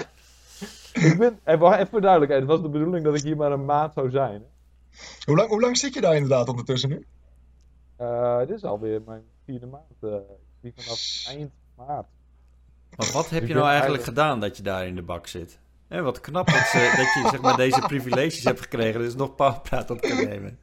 ik 0.93 1.17
ben, 1.17 1.39
even 1.45 1.87
voor 1.87 2.01
duidelijkheid, 2.01 2.41
het 2.41 2.51
was 2.51 2.61
de 2.61 2.69
bedoeling 2.69 3.03
dat 3.03 3.15
ik 3.15 3.21
hier 3.21 3.37
maar 3.37 3.51
een 3.51 3.65
maand 3.65 3.93
zou 3.93 4.09
zijn. 4.09 4.43
Hoe, 5.25 5.35
lang, 5.35 5.49
hoe 5.49 5.61
lang 5.61 5.77
zit 5.77 5.93
je 5.93 6.01
daar 6.01 6.13
inderdaad 6.15 6.49
ondertussen 6.49 6.89
nu? 6.89 7.05
Uh, 8.01 8.39
dit 8.39 8.49
is 8.49 8.63
alweer 8.63 9.01
mijn 9.05 9.21
vierde 9.45 9.65
maand. 9.65 9.83
Uh, 10.01 10.15
die 10.61 10.73
vanaf 10.75 11.23
eind 11.27 11.51
maart. 11.75 12.07
Maar 12.95 13.11
wat 13.13 13.29
heb 13.29 13.47
je 13.47 13.53
nou 13.53 13.67
eigenlijk 13.67 14.03
gedaan 14.03 14.39
dat 14.39 14.57
je 14.57 14.63
daar 14.63 14.87
in 14.87 14.95
de 14.95 15.01
bak 15.01 15.27
zit? 15.27 15.59
En 15.87 16.03
wat 16.03 16.21
knap 16.21 16.45
dat, 16.47 16.65
ze, 16.65 16.93
dat 16.95 17.23
je 17.23 17.29
zeg 17.31 17.41
maar, 17.41 17.55
deze 17.55 17.79
privileges 17.87 18.43
hebt 18.43 18.61
gekregen. 18.61 18.99
Dus 18.99 19.15
nog 19.15 19.35
powerpraat 19.35 19.89
op 19.89 20.01
kan 20.01 20.15
nemen. 20.15 20.59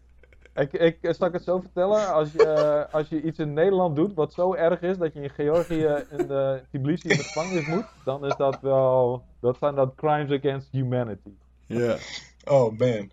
Ik, 0.54 0.72
ik 0.72 0.98
zal 1.00 1.26
ik 1.26 1.32
het 1.32 1.44
zo 1.44 1.60
vertellen. 1.60 2.12
Als 2.12 2.32
je, 2.32 2.84
uh, 2.88 2.94
als 2.94 3.08
je 3.08 3.22
iets 3.22 3.38
in 3.38 3.52
Nederland 3.52 3.96
doet 3.96 4.14
wat 4.14 4.32
zo 4.32 4.54
erg 4.54 4.80
is 4.80 4.98
dat 4.98 5.12
je 5.12 5.22
in 5.22 5.30
Georgië 5.30 6.04
in 6.10 6.26
de 6.26 6.62
Tbilisi 6.68 7.08
in 7.08 7.16
de 7.16 7.22
gevangenis 7.22 7.66
moet, 7.66 7.86
dan 8.04 8.26
is 8.26 8.36
dat 8.36 8.60
wel. 8.60 9.24
Dat 9.40 9.56
zijn 9.58 9.74
dat 9.74 9.94
crimes 9.94 10.38
against 10.38 10.68
humanity. 10.70 11.32
Ja. 11.66 11.78
Yeah. 11.78 11.98
Oh 12.44 12.78
man. 12.78 13.10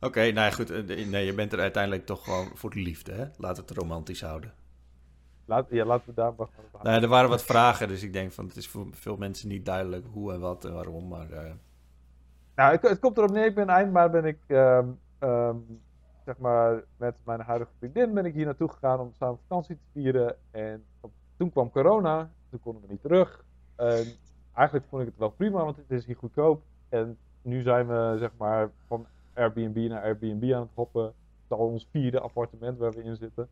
Oké, 0.00 0.06
okay, 0.06 0.30
nou 0.30 0.52
goed. 0.52 0.86
Nee, 1.10 1.26
je 1.26 1.34
bent 1.34 1.52
er 1.52 1.60
uiteindelijk 1.60 2.06
toch 2.06 2.24
gewoon 2.24 2.50
voor 2.54 2.70
de 2.70 2.80
liefde, 2.80 3.12
hè? 3.12 3.24
Laat 3.36 3.56
het 3.56 3.70
romantisch 3.70 4.20
houden. 4.20 4.52
Laat, 5.44 5.66
ja, 5.70 5.84
laten 5.84 6.06
we 6.06 6.14
daar 6.14 6.32
maar 6.36 6.48
nee, 6.82 7.00
Er 7.00 7.08
waren 7.08 7.30
wat 7.30 7.42
vragen, 7.42 7.88
dus 7.88 8.02
ik 8.02 8.12
denk 8.12 8.32
van 8.32 8.46
het 8.46 8.56
is 8.56 8.68
voor 8.68 8.86
veel 8.90 9.16
mensen 9.16 9.48
niet 9.48 9.66
duidelijk 9.66 10.06
hoe 10.12 10.32
en 10.32 10.40
wat 10.40 10.64
en 10.64 10.72
waarom. 10.72 11.08
Maar, 11.08 11.30
uh... 11.30 11.52
Nou, 12.54 12.72
het, 12.72 12.82
het, 12.82 12.98
komt 12.98 13.18
erop 13.18 13.30
neer, 13.30 13.44
ik 13.44 13.54
ben 13.54 13.68
eindbaar 13.68 14.10
ben 14.10 14.24
ik 14.24 14.38
um, 14.48 14.98
um, 15.20 15.80
zeg 16.28 16.38
maar 16.38 16.82
met 16.96 17.14
mijn 17.24 17.40
huidige 17.40 17.70
vriendin 17.78 18.14
ben 18.14 18.24
ik 18.24 18.34
hier 18.34 18.44
naartoe 18.44 18.68
gegaan 18.68 19.00
om 19.00 19.12
samen 19.12 19.38
vakantie 19.38 19.76
te 19.76 19.82
vieren. 19.92 20.36
En 20.50 20.84
op, 21.00 21.10
toen 21.36 21.50
kwam 21.50 21.70
corona, 21.70 22.30
toen 22.50 22.60
konden 22.60 22.82
we 22.82 22.88
niet 22.88 23.02
terug. 23.02 23.44
En 23.76 24.06
eigenlijk 24.54 24.86
vond 24.88 25.02
ik 25.02 25.08
het 25.08 25.18
wel 25.18 25.30
prima, 25.30 25.64
want 25.64 25.76
het 25.76 25.90
is 25.90 26.06
hier 26.06 26.16
goedkoop. 26.16 26.62
En 26.88 27.18
nu 27.42 27.62
zijn 27.62 27.86
we 27.86 28.16
zeg 28.18 28.30
maar 28.36 28.70
van 28.86 29.06
Airbnb 29.34 29.88
naar 29.88 30.02
Airbnb 30.02 30.52
aan 30.52 30.60
het 30.60 30.70
hoppen. 30.74 31.04
Het 31.04 31.14
is 31.44 31.50
al 31.50 31.66
ons 31.66 31.88
vierde 31.90 32.20
appartement 32.20 32.78
waar 32.78 32.92
we 32.92 33.02
in 33.02 33.16
zitten. 33.16 33.48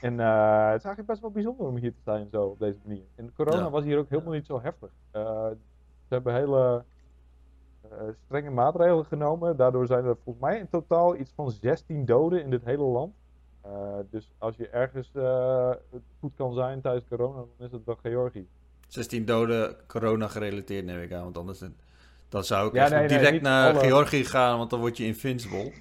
En 0.00 0.12
uh, 0.18 0.66
het 0.66 0.78
is 0.78 0.84
eigenlijk 0.84 1.06
best 1.06 1.20
wel 1.20 1.30
bijzonder 1.30 1.66
om 1.66 1.76
hier 1.76 1.92
te 1.92 2.02
zijn 2.04 2.28
zo 2.30 2.44
op 2.44 2.58
deze 2.58 2.78
manier. 2.84 3.04
En 3.14 3.32
corona 3.34 3.64
ja. 3.64 3.70
was 3.70 3.84
hier 3.84 3.98
ook 3.98 4.08
helemaal 4.08 4.32
niet 4.32 4.46
zo 4.46 4.60
heftig. 4.60 4.90
Uh, 5.12 5.46
Ze 6.08 6.14
hebben 6.14 6.34
hele 6.34 6.84
strenge 8.24 8.50
maatregelen 8.50 9.04
genomen. 9.04 9.56
Daardoor 9.56 9.86
zijn 9.86 10.04
er 10.04 10.16
volgens 10.24 10.44
mij 10.44 10.58
in 10.58 10.68
totaal 10.68 11.16
iets 11.16 11.32
van 11.34 11.50
16 11.50 12.04
doden 12.04 12.42
in 12.42 12.50
dit 12.50 12.64
hele 12.64 12.82
land. 12.82 13.14
dus 14.10 14.32
als 14.38 14.56
je 14.56 14.68
ergens 14.68 15.10
goed 16.20 16.34
kan 16.36 16.54
zijn 16.54 16.80
tijdens 16.80 17.04
corona, 17.08 17.36
dan 17.36 17.66
is 17.66 17.72
het 17.72 17.84
wel 17.84 17.98
Georgië. 18.02 18.48
16 18.88 19.24
doden 19.24 19.76
corona 19.86 20.28
gerelateerd 20.28 20.84
neem 20.84 21.00
ik 21.00 21.12
aan, 21.12 21.22
want 21.22 21.38
anders 21.38 21.62
dan 22.30 22.44
zou 22.44 22.68
ik 22.68 22.74
ja, 22.74 23.06
direct 23.06 23.42
naar 23.42 23.74
Georgië 23.74 24.24
gaan, 24.24 24.58
want 24.58 24.70
dan 24.70 24.80
word 24.80 24.96
je 24.96 25.04
invincible. 25.04 25.72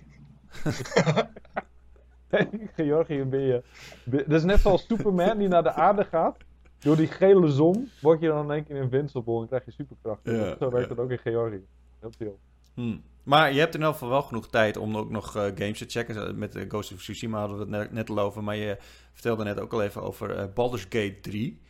Georgië 2.76 3.24
ben 3.24 3.40
je... 3.40 3.64
Dat 4.04 4.32
is 4.32 4.44
net 4.44 4.60
zoals 4.60 4.86
Superman 4.86 5.38
die 5.38 5.48
naar 5.48 5.64
de 5.64 5.72
aarde 5.72 6.04
gaat. 6.04 6.38
Door 6.80 6.96
die 6.96 7.08
gele 7.08 7.50
zon 7.50 7.90
word 8.02 8.22
je 8.22 8.28
dan 8.28 8.44
in 8.44 8.52
één 8.52 8.64
keer 8.64 8.76
invincible 8.76 9.42
en 9.42 9.48
krijg 9.48 9.66
je 9.66 9.72
superkrachten. 9.72 10.36
Ja, 10.36 10.56
Zo 10.60 10.70
werkt 10.70 10.90
ja. 10.90 10.96
dat 10.96 11.04
ook 11.04 11.12
in 11.12 11.18
Georgië. 11.18 11.66
Heel 12.00 12.12
chill. 12.18 12.36
Hmm. 12.74 13.04
Maar 13.24 13.54
je 13.54 13.60
hebt 13.60 13.76
in 13.76 13.84
elk 13.84 13.94
geval 13.94 14.10
wel 14.10 14.22
genoeg 14.22 14.48
tijd 14.48 14.78
om 14.78 14.98
ook 14.98 15.10
nog 15.10 15.36
uh, 15.36 15.44
games 15.44 15.78
te 15.78 15.86
checken. 15.88 16.38
Met 16.38 16.56
uh, 16.56 16.64
Ghost 16.68 16.94
of 16.94 17.00
Tsushima 17.00 17.40
hadden 17.40 17.58
we 17.58 17.64
het 17.64 17.72
net, 17.72 17.92
net 17.92 18.10
al 18.10 18.20
over. 18.20 18.44
Maar 18.44 18.56
je 18.56 18.78
vertelde 19.14 19.44
net 19.44 19.60
ook 19.60 19.74
al 19.74 19.84
even 19.84 20.02
over 20.02 20.38
uh, 20.38 20.44
Baldur's 20.54 20.84
Gate 20.84 21.18
3. 21.22 21.62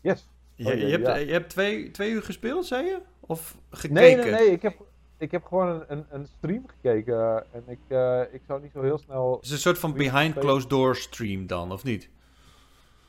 Yes. 0.00 0.28
Je, 0.54 0.66
oh, 0.66 0.78
je, 0.78 0.86
hebt, 0.86 1.06
je 1.26 1.32
hebt 1.32 1.50
twee, 1.50 1.90
twee 1.90 2.10
uur 2.10 2.22
gespeeld, 2.22 2.66
zei 2.66 2.86
je? 2.86 2.98
Of 3.20 3.56
gekeken? 3.70 3.94
Nee, 3.94 4.16
nee, 4.16 4.30
nee. 4.30 4.50
Ik 4.50 4.62
heb, 4.62 4.76
ik 5.18 5.30
heb 5.30 5.44
gewoon 5.44 5.68
een, 5.68 5.84
een, 5.88 6.06
een 6.10 6.26
stream 6.26 6.64
gekeken. 6.66 7.14
Eh, 7.14 7.36
en 7.52 7.64
ik, 7.66 7.80
ik 8.32 8.40
zou 8.46 8.62
niet 8.62 8.72
zo 8.72 8.82
heel 8.82 8.98
snel... 8.98 9.34
Het 9.34 9.44
is 9.44 9.50
een 9.50 9.58
soort 9.58 9.78
van 9.78 9.92
behind 9.92 10.38
closed 10.38 10.70
door 10.70 10.96
stream 10.96 11.46
dan, 11.46 11.72
of 11.72 11.84
niet? 11.84 12.08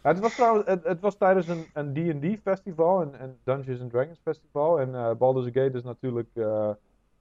Ja, 0.05 0.11
het, 0.11 0.19
was 0.19 0.35
trouwens, 0.35 0.65
het, 0.65 0.83
het, 0.83 0.99
was 0.99 1.17
tijdens 1.17 1.47
een, 1.47 1.93
D&D 1.93 2.39
festival, 2.41 3.01
een, 3.01 3.23
een 3.23 3.37
Dungeons 3.43 3.81
and 3.81 3.91
Dragons 3.91 4.19
festival. 4.23 4.79
En 4.79 4.89
uh, 4.89 5.11
Baldur's 5.11 5.45
Gate 5.45 5.77
is 5.77 5.83
natuurlijk 5.83 6.29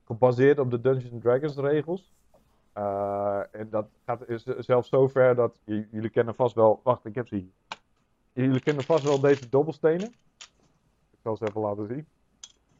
gebaseerd 0.07 0.59
op 0.59 0.71
de 0.71 0.81
Dungeons 0.81 1.13
and 1.13 1.23
Dragons 1.23 1.57
regels. 1.57 2.13
en 3.53 3.69
dat 3.71 3.87
gaat 4.05 4.29
is 4.29 4.43
zelfs 4.43 4.89
zo 4.89 5.09
ver 5.09 5.35
dat... 5.35 5.61
Jullie 5.65 6.11
kennen 6.11 6.35
vast 6.35 6.55
wel... 6.55 6.81
Wacht, 6.83 7.05
ik 7.05 7.15
heb 7.15 7.29
ze 7.29 7.35
hier. 7.35 7.51
Jullie 8.33 8.61
kennen 8.61 8.85
vast 8.85 9.05
wel 9.05 9.21
deze 9.21 9.49
dobbelstenen. 9.49 10.13
Ik 11.11 11.19
zal 11.23 11.37
ze 11.37 11.47
even 11.47 11.61
laten 11.61 11.87
zien. 11.87 12.07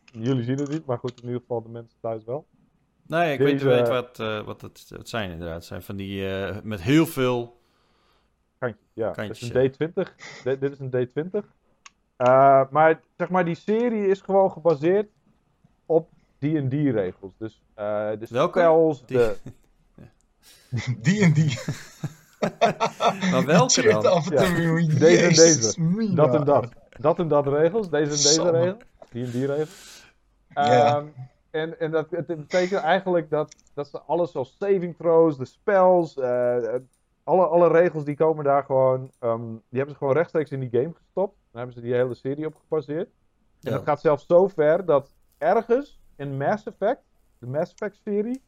Jullie 0.05 0.45
zien 0.45 0.59
het 0.59 0.71
niet, 0.71 0.87
maar 0.87 0.99
goed, 0.99 1.21
in 1.21 1.27
ieder 1.27 1.41
geval 1.41 1.63
de 1.63 1.69
mensen 1.69 1.99
thuis 2.01 2.25
wel. 2.25 2.47
Nee, 3.07 3.33
ik 3.33 3.39
weet, 3.39 3.63
weet 3.63 3.89
wat, 3.89 4.19
uh, 4.19 4.45
wat 4.45 4.61
het, 4.61 4.87
het 4.89 5.09
zijn 5.09 5.31
inderdaad. 5.31 5.57
Het 5.57 5.65
zijn 5.65 5.83
van 5.83 5.97
die 5.97 6.27
met 6.63 6.83
heel 6.83 7.07
veel 7.07 7.63
kantjes. 8.59 8.87
Ja, 8.93 9.11
kantjes, 9.11 9.39
dit 9.39 9.55
is 9.55 9.79
een 9.79 9.93
D20. 9.93 10.11
dit, 10.45 10.61
dit 10.61 10.73
is 10.73 10.79
een 10.79 11.09
D20. 11.09 11.47
Uh, 12.19 12.63
maar 12.71 13.01
zeg 13.17 13.29
maar, 13.29 13.45
die 13.45 13.55
serie 13.55 14.07
is 14.07 14.21
gewoon 14.21 14.51
gebaseerd 14.51 15.09
op 15.87 16.09
D&D-regels. 16.39 17.33
Dus 17.39 17.63
de 17.75 18.27
Welke? 18.29 18.59
spells, 18.59 19.07
de... 19.07 19.37
D&D. 21.03 21.39
maar 23.31 23.45
welke 23.45 23.83
dan? 23.83 24.07
Af 24.07 24.31
en 24.31 24.55
toe, 24.55 24.83
ja. 24.83 24.99
Deze 24.99 25.23
en 25.23 25.29
deze. 25.29 26.15
Dat 26.15 26.35
en 26.35 26.45
dat. 26.45 26.69
Dat 26.99 27.19
en 27.19 27.29
dat 27.29 27.47
regels. 27.47 27.91
Deze 27.91 28.11
en 28.11 28.45
deze 28.45 28.51
regels. 28.51 28.83
D&D-regels. 29.09 30.03
Um, 30.55 31.13
en 31.51 31.81
en 31.81 31.91
dat, 31.91 32.11
het 32.11 32.27
betekent 32.27 32.83
eigenlijk 32.83 33.31
dat, 33.31 33.55
dat 33.75 33.89
ze 33.89 34.01
alles 34.01 34.33
zoals 34.33 34.57
saving 34.59 34.97
throws, 34.97 35.37
de 35.37 35.45
spells, 35.45 36.17
uh, 36.17 36.75
alle, 37.25 37.47
alle 37.47 37.69
regels 37.69 38.05
die 38.05 38.17
komen 38.17 38.45
daar 38.45 38.65
gewoon, 38.65 39.11
um, 39.21 39.49
die 39.69 39.79
hebben 39.79 39.91
ze 39.91 39.99
gewoon 39.99 40.15
rechtstreeks 40.15 40.51
in 40.51 40.61
die 40.61 40.81
game 40.81 40.95
gestopt. 40.95 41.37
Daar 41.51 41.63
hebben 41.63 41.75
ze 41.75 41.81
die 41.81 41.95
hele 41.95 42.15
serie 42.15 42.47
op 42.47 42.55
gebaseerd. 42.55 43.09
En 43.63 43.73
dat 43.73 43.85
gaat 43.85 44.01
zelfs 44.01 44.27
zo 44.27 44.49
ver 44.49 44.85
dat 44.85 45.15
ergens 45.39 46.01
in 46.17 46.37
Mass 46.37 46.67
Effect, 46.67 47.03
de 47.39 47.47
Mass 47.47 47.73
Effect 47.73 48.01
serie, 48.05 48.43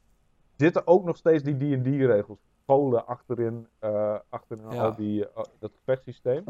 zitten 0.57 0.87
ook 0.87 1.05
nog 1.05 1.17
steeds 1.17 1.43
die 1.43 1.55
D&D 1.55 1.87
regels. 1.87 2.39
Scholen 2.63 3.07
achterin, 3.07 3.67
uh, 3.81 4.19
achterin 4.29 4.65
al 4.65 4.95
die, 4.95 5.21
uh, 5.21 5.27
dat 5.59 5.73
gevechtssysteem. 5.75 6.45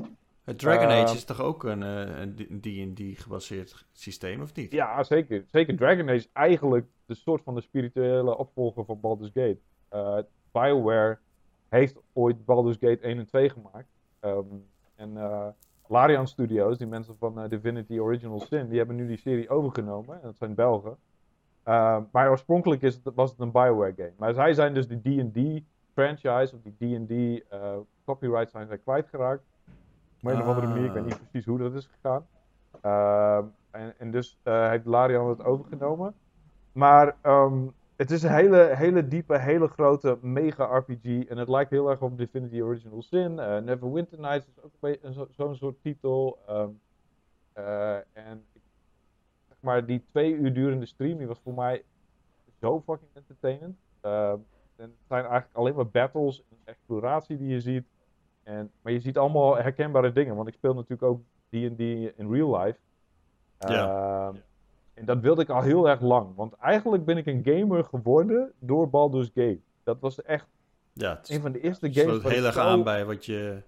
Het 0.45 0.59
Dragon 0.59 0.87
Age 0.87 1.07
ehm, 1.07 1.15
is 1.15 1.25
toch 1.25 1.41
ook 1.41 1.65
een 1.65 2.35
D&D 2.61 3.01
uh, 3.01 3.17
gebaseerd 3.19 3.87
systeem, 3.93 4.43
of 4.43 4.55
niet? 4.55 4.73
Ja, 4.73 5.03
zeker. 5.03 5.45
Zeker. 5.47 5.77
Dragon 5.77 6.09
Age 6.09 6.15
is 6.15 6.31
eigenlijk 6.33 6.87
de 7.07 7.15
soort 7.15 7.43
van 7.43 7.55
de 7.55 7.61
spirituele 7.61 8.37
opvolger 8.37 8.85
van 8.85 9.01
Baldur's 9.01 9.31
Gate. 9.35 9.59
Uh, 9.93 10.19
BioWare 10.53 11.19
heeft 11.69 11.97
ooit 12.13 12.45
Baldur's 12.45 12.77
Gate 12.81 13.01
1 13.01 13.19
en 13.19 13.27
2 13.27 13.49
gemaakt. 13.49 13.89
Um, 14.21 14.67
en 14.95 15.11
uh, 15.15 15.47
Larian 15.87 16.27
Studios, 16.27 16.79
die 16.79 16.87
mensen 16.87 17.17
van 17.19 17.43
uh, 17.43 17.49
Divinity 17.49 17.99
Original 17.99 18.41
Sin, 18.41 18.69
die 18.69 18.79
hebben 18.79 18.97
nu 18.97 19.07
die 19.07 19.17
serie 19.17 19.49
overgenomen. 19.49 20.15
En 20.15 20.23
dat 20.23 20.37
zijn 20.37 20.55
Belgen. 20.55 20.97
Uh, 21.65 21.99
maar 22.13 22.31
oorspronkelijk 22.31 22.83
is 22.83 22.95
het, 22.95 23.15
was 23.15 23.31
het 23.31 23.41
een 23.41 23.51
BioWare 23.51 23.95
game. 23.97 24.13
Maar 24.17 24.35
zij 24.35 24.55
zijn 24.55 24.75
dus 24.75 24.89
die 24.89 25.01
D&D 25.01 25.65
franchise, 25.93 26.55
of 26.55 26.61
die 26.63 27.05
D&D 27.05 27.11
uh, 27.53 27.77
copyright 28.05 28.51
zijn 28.51 28.67
zij 28.67 28.79
kwijtgeraakt. 28.79 29.43
Op 30.23 30.31
een 30.31 30.41
of 30.41 30.47
andere 30.47 30.67
manier, 30.67 30.85
ik 30.85 30.93
weet 30.93 31.05
niet 31.05 31.13
ah. 31.13 31.21
precies 31.31 31.47
hoe 31.47 31.59
dat 31.59 31.75
is 31.75 31.87
gegaan. 31.87 32.27
Uh, 32.85 33.39
en, 33.71 33.95
en, 33.99 34.11
dus 34.11 34.39
heeft 34.43 34.87
Larian 34.87 35.29
het 35.29 35.45
overgenomen. 35.45 36.15
Maar 36.73 37.17
um, 37.23 37.73
het 37.97 38.11
is 38.11 38.23
een 38.23 38.33
hele, 38.33 38.75
hele 38.75 39.09
diepe, 39.09 39.39
hele 39.39 39.69
grote 39.69 40.19
mega 40.21 40.65
RPG. 40.65 41.05
En 41.05 41.39
het 41.39 41.49
lijkt 41.49 41.71
heel 41.71 41.91
erg 41.91 42.01
op 42.01 42.19
Divinity 42.19 42.61
Original 42.61 43.03
Sin. 43.03 43.33
Uh, 43.33 43.59
Neverwinter 43.59 44.21
Nights 44.21 44.47
is 44.47 44.59
ook 44.63 44.97
zo'n 45.03 45.27
zo 45.35 45.55
soort 45.55 45.83
titel. 45.83 46.39
Um, 46.51 46.81
en 48.13 48.45
zeg 49.49 49.57
maar, 49.61 49.87
die 49.87 50.05
twee 50.11 50.33
uur 50.33 50.55
durende 50.55 50.87
stream 50.87 51.19
die 51.19 51.27
was 51.27 51.41
voor 51.41 51.55
mij 51.55 51.85
zo 52.61 52.81
fucking 52.81 53.11
entertainend. 53.13 53.77
Ehm, 54.01 54.39
en 54.77 54.85
het 54.85 55.07
zijn 55.09 55.25
eigenlijk 55.25 55.57
alleen 55.57 55.75
maar 55.75 55.89
battles 55.89 56.43
en 56.51 56.57
exploratie 56.65 57.37
die 57.37 57.49
je 57.49 57.61
ziet. 57.61 57.87
En, 58.43 58.71
maar 58.83 58.93
je 58.93 59.01
ziet 59.01 59.19
allemaal 59.19 59.57
herkenbare 59.57 60.13
dingen, 60.13 60.37
want 60.37 60.49
ik 60.49 60.55
speel 60.55 60.75
natuurlijk 60.75 61.03
ook 61.03 61.21
D&D 61.49 61.81
in 62.17 62.31
real 62.31 62.59
life. 62.59 62.79
Ja. 63.59 64.29
Uh, 64.29 64.41
en 64.97 65.05
dat 65.05 65.21
wilde 65.21 65.43
ik 65.43 65.49
al 65.49 65.63
heel 65.63 65.89
erg 65.89 66.01
lang, 66.01 66.35
want 66.35 66.53
eigenlijk 66.55 67.05
ben 67.05 67.17
ik 67.17 67.27
een 67.27 67.43
gamer 67.45 67.85
geworden 67.85 68.53
door 68.59 68.91
Baldur's 68.91 69.31
Gate. 69.35 69.61
Dat 69.83 70.01
was 70.01 70.23
echt 70.23 70.47
ja, 70.93 71.21
een 71.27 71.41
van 71.41 71.53
de 71.53 71.61
eerste 71.61 71.93
games. 71.93 72.23
Het 72.23 72.33
heel 72.33 72.45
erg 72.45 72.57
aan 72.57 72.83
bij 72.83 73.05
wat 73.05 73.25
je, 73.25 73.63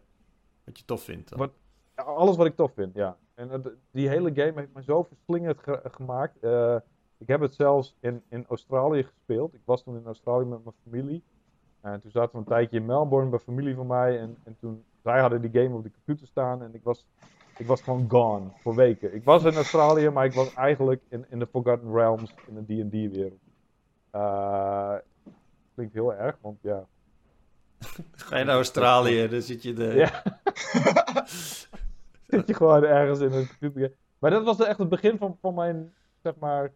wat 0.65 0.79
je 0.79 0.85
tof 0.85 1.03
vindt. 1.03 1.31
Wat, 1.31 1.51
alles 1.95 2.37
wat 2.37 2.47
ik 2.47 2.57
tof 2.57 2.73
vind, 2.75 2.95
ja. 2.95 3.17
En 3.35 3.79
die 3.91 4.09
hele 4.09 4.35
game 4.35 4.53
heeft 4.55 4.75
me 4.75 4.83
zo 4.83 5.03
verslingend 5.03 5.61
gemaakt. 5.85 6.37
Uh, 6.41 6.77
ik 7.19 7.29
heb 7.29 7.41
het 7.41 7.55
zelfs 7.55 7.97
in, 8.01 8.23
in 8.29 8.45
Australië 8.49 9.03
gespeeld. 9.03 9.55
Ik 9.55 9.61
was 9.65 9.83
toen 9.83 9.97
in 9.97 10.07
Australië 10.07 10.45
met 10.45 10.65
mijn 10.65 10.77
familie. 10.83 11.23
En 11.81 12.01
toen 12.01 12.11
zaten 12.11 12.33
we 12.33 12.39
een 12.39 12.45
tijdje 12.45 12.77
in 12.77 12.87
Melbourne 12.87 13.31
bij 13.31 13.39
familie 13.39 13.75
van 13.75 13.87
mij. 13.87 14.19
En, 14.19 14.37
en 14.45 14.57
toen, 14.61 14.85
zij 15.03 15.21
hadden 15.21 15.41
die 15.41 15.63
game 15.63 15.77
op 15.77 15.83
de 15.83 15.91
computer 15.91 16.27
staan. 16.27 16.63
En 16.63 16.75
ik 16.75 16.83
was, 16.83 17.07
ik 17.59 17.67
was 17.67 17.83
gewoon 17.83 18.11
gone 18.11 18.51
voor 18.61 18.75
weken. 18.75 19.15
Ik 19.15 19.25
was 19.25 19.45
in 19.45 19.55
Australië, 19.55 20.11
maar 20.11 20.25
ik 20.25 20.33
was 20.33 20.55
eigenlijk 20.55 21.03
in, 21.09 21.27
in 21.29 21.39
de 21.39 21.47
Forgotten 21.47 21.93
Realms 21.93 22.35
in 22.47 22.55
de 22.55 22.63
D&D-wereld. 22.63 23.41
Uh, 24.15 24.95
klinkt 25.75 25.95
heel 25.95 26.15
erg, 26.15 26.37
want 26.41 26.59
ja... 26.63 26.87
Ga 28.13 28.39
je 28.39 28.45
naar 28.45 28.55
Australië, 28.55 29.29
dan 29.29 29.43
zit 29.43 29.63
je 29.63 29.73
de... 29.73 29.85
Ja. 29.95 30.23
zit 32.37 32.47
je 32.47 32.55
gewoon 32.55 32.85
ergens 32.85 33.21
in 33.21 33.33
een 33.33 33.49
computer. 33.59 33.93
Maar 34.19 34.31
dat 34.31 34.45
was 34.45 34.61
echt 34.61 34.79
het 34.79 34.89
begin 34.89 35.19
van, 35.19 35.37
van 35.41 35.55
mijn, 35.55 35.95
zeg 36.23 36.37
maar, 36.37 36.73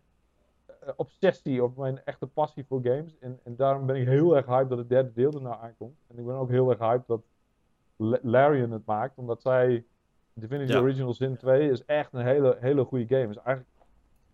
eh, 0.66 0.92
obsessie 0.96 1.64
of 1.64 1.76
mijn 1.76 2.04
echte 2.04 2.26
passie 2.26 2.64
voor 2.68 2.80
games. 2.82 3.18
En, 3.18 3.40
en 3.44 3.56
daarom 3.56 3.86
ben 3.86 3.96
ik 3.96 4.06
heel 4.06 4.36
erg 4.36 4.46
hyped 4.46 4.68
dat 4.68 4.78
het 4.78 4.88
derde 4.88 5.12
deel 5.12 5.32
er 5.32 5.42
nou 5.42 5.62
aankomt. 5.62 5.98
En 6.08 6.18
ik 6.18 6.26
ben 6.26 6.34
ook 6.34 6.50
heel 6.50 6.70
erg 6.70 6.78
hyped 6.78 7.06
dat 7.06 7.22
Larian 8.22 8.70
het 8.70 8.86
maakt, 8.86 9.18
omdat 9.18 9.42
zij 9.42 9.84
Divinity 10.34 10.74
Original 10.74 11.14
Sin 11.14 11.36
2 11.36 11.70
is 11.70 11.84
echt 11.84 12.12
een 12.12 12.24
hele, 12.24 12.56
hele 12.60 12.84
goede 12.84 13.06
game. 13.06 13.28
is 13.28 13.36
eigenlijk 13.36 13.68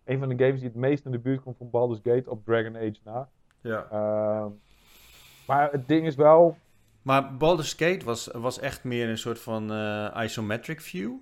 een 0.05 0.19
van 0.19 0.29
de 0.29 0.43
games 0.43 0.59
die 0.59 0.69
het 0.69 0.77
meest 0.77 1.05
in 1.05 1.11
de 1.11 1.19
buurt 1.19 1.41
komt 1.41 1.57
van 1.57 1.69
Baldur's 1.69 1.99
Gate 2.03 2.29
op 2.29 2.45
Dragon 2.45 2.75
Age 2.75 2.97
na. 3.03 3.29
Ja. 3.61 3.87
Uh, 3.91 4.45
maar 5.47 5.71
het 5.71 5.87
ding 5.87 6.05
is 6.05 6.15
wel... 6.15 6.57
Maar 7.01 7.37
Baldur's 7.37 7.73
Gate 7.73 8.05
was, 8.05 8.27
was 8.27 8.59
echt 8.59 8.83
meer 8.83 9.09
een 9.09 9.17
soort 9.17 9.39
van 9.39 9.71
uh, 9.71 10.21
isometric 10.23 10.81
view. 10.81 11.13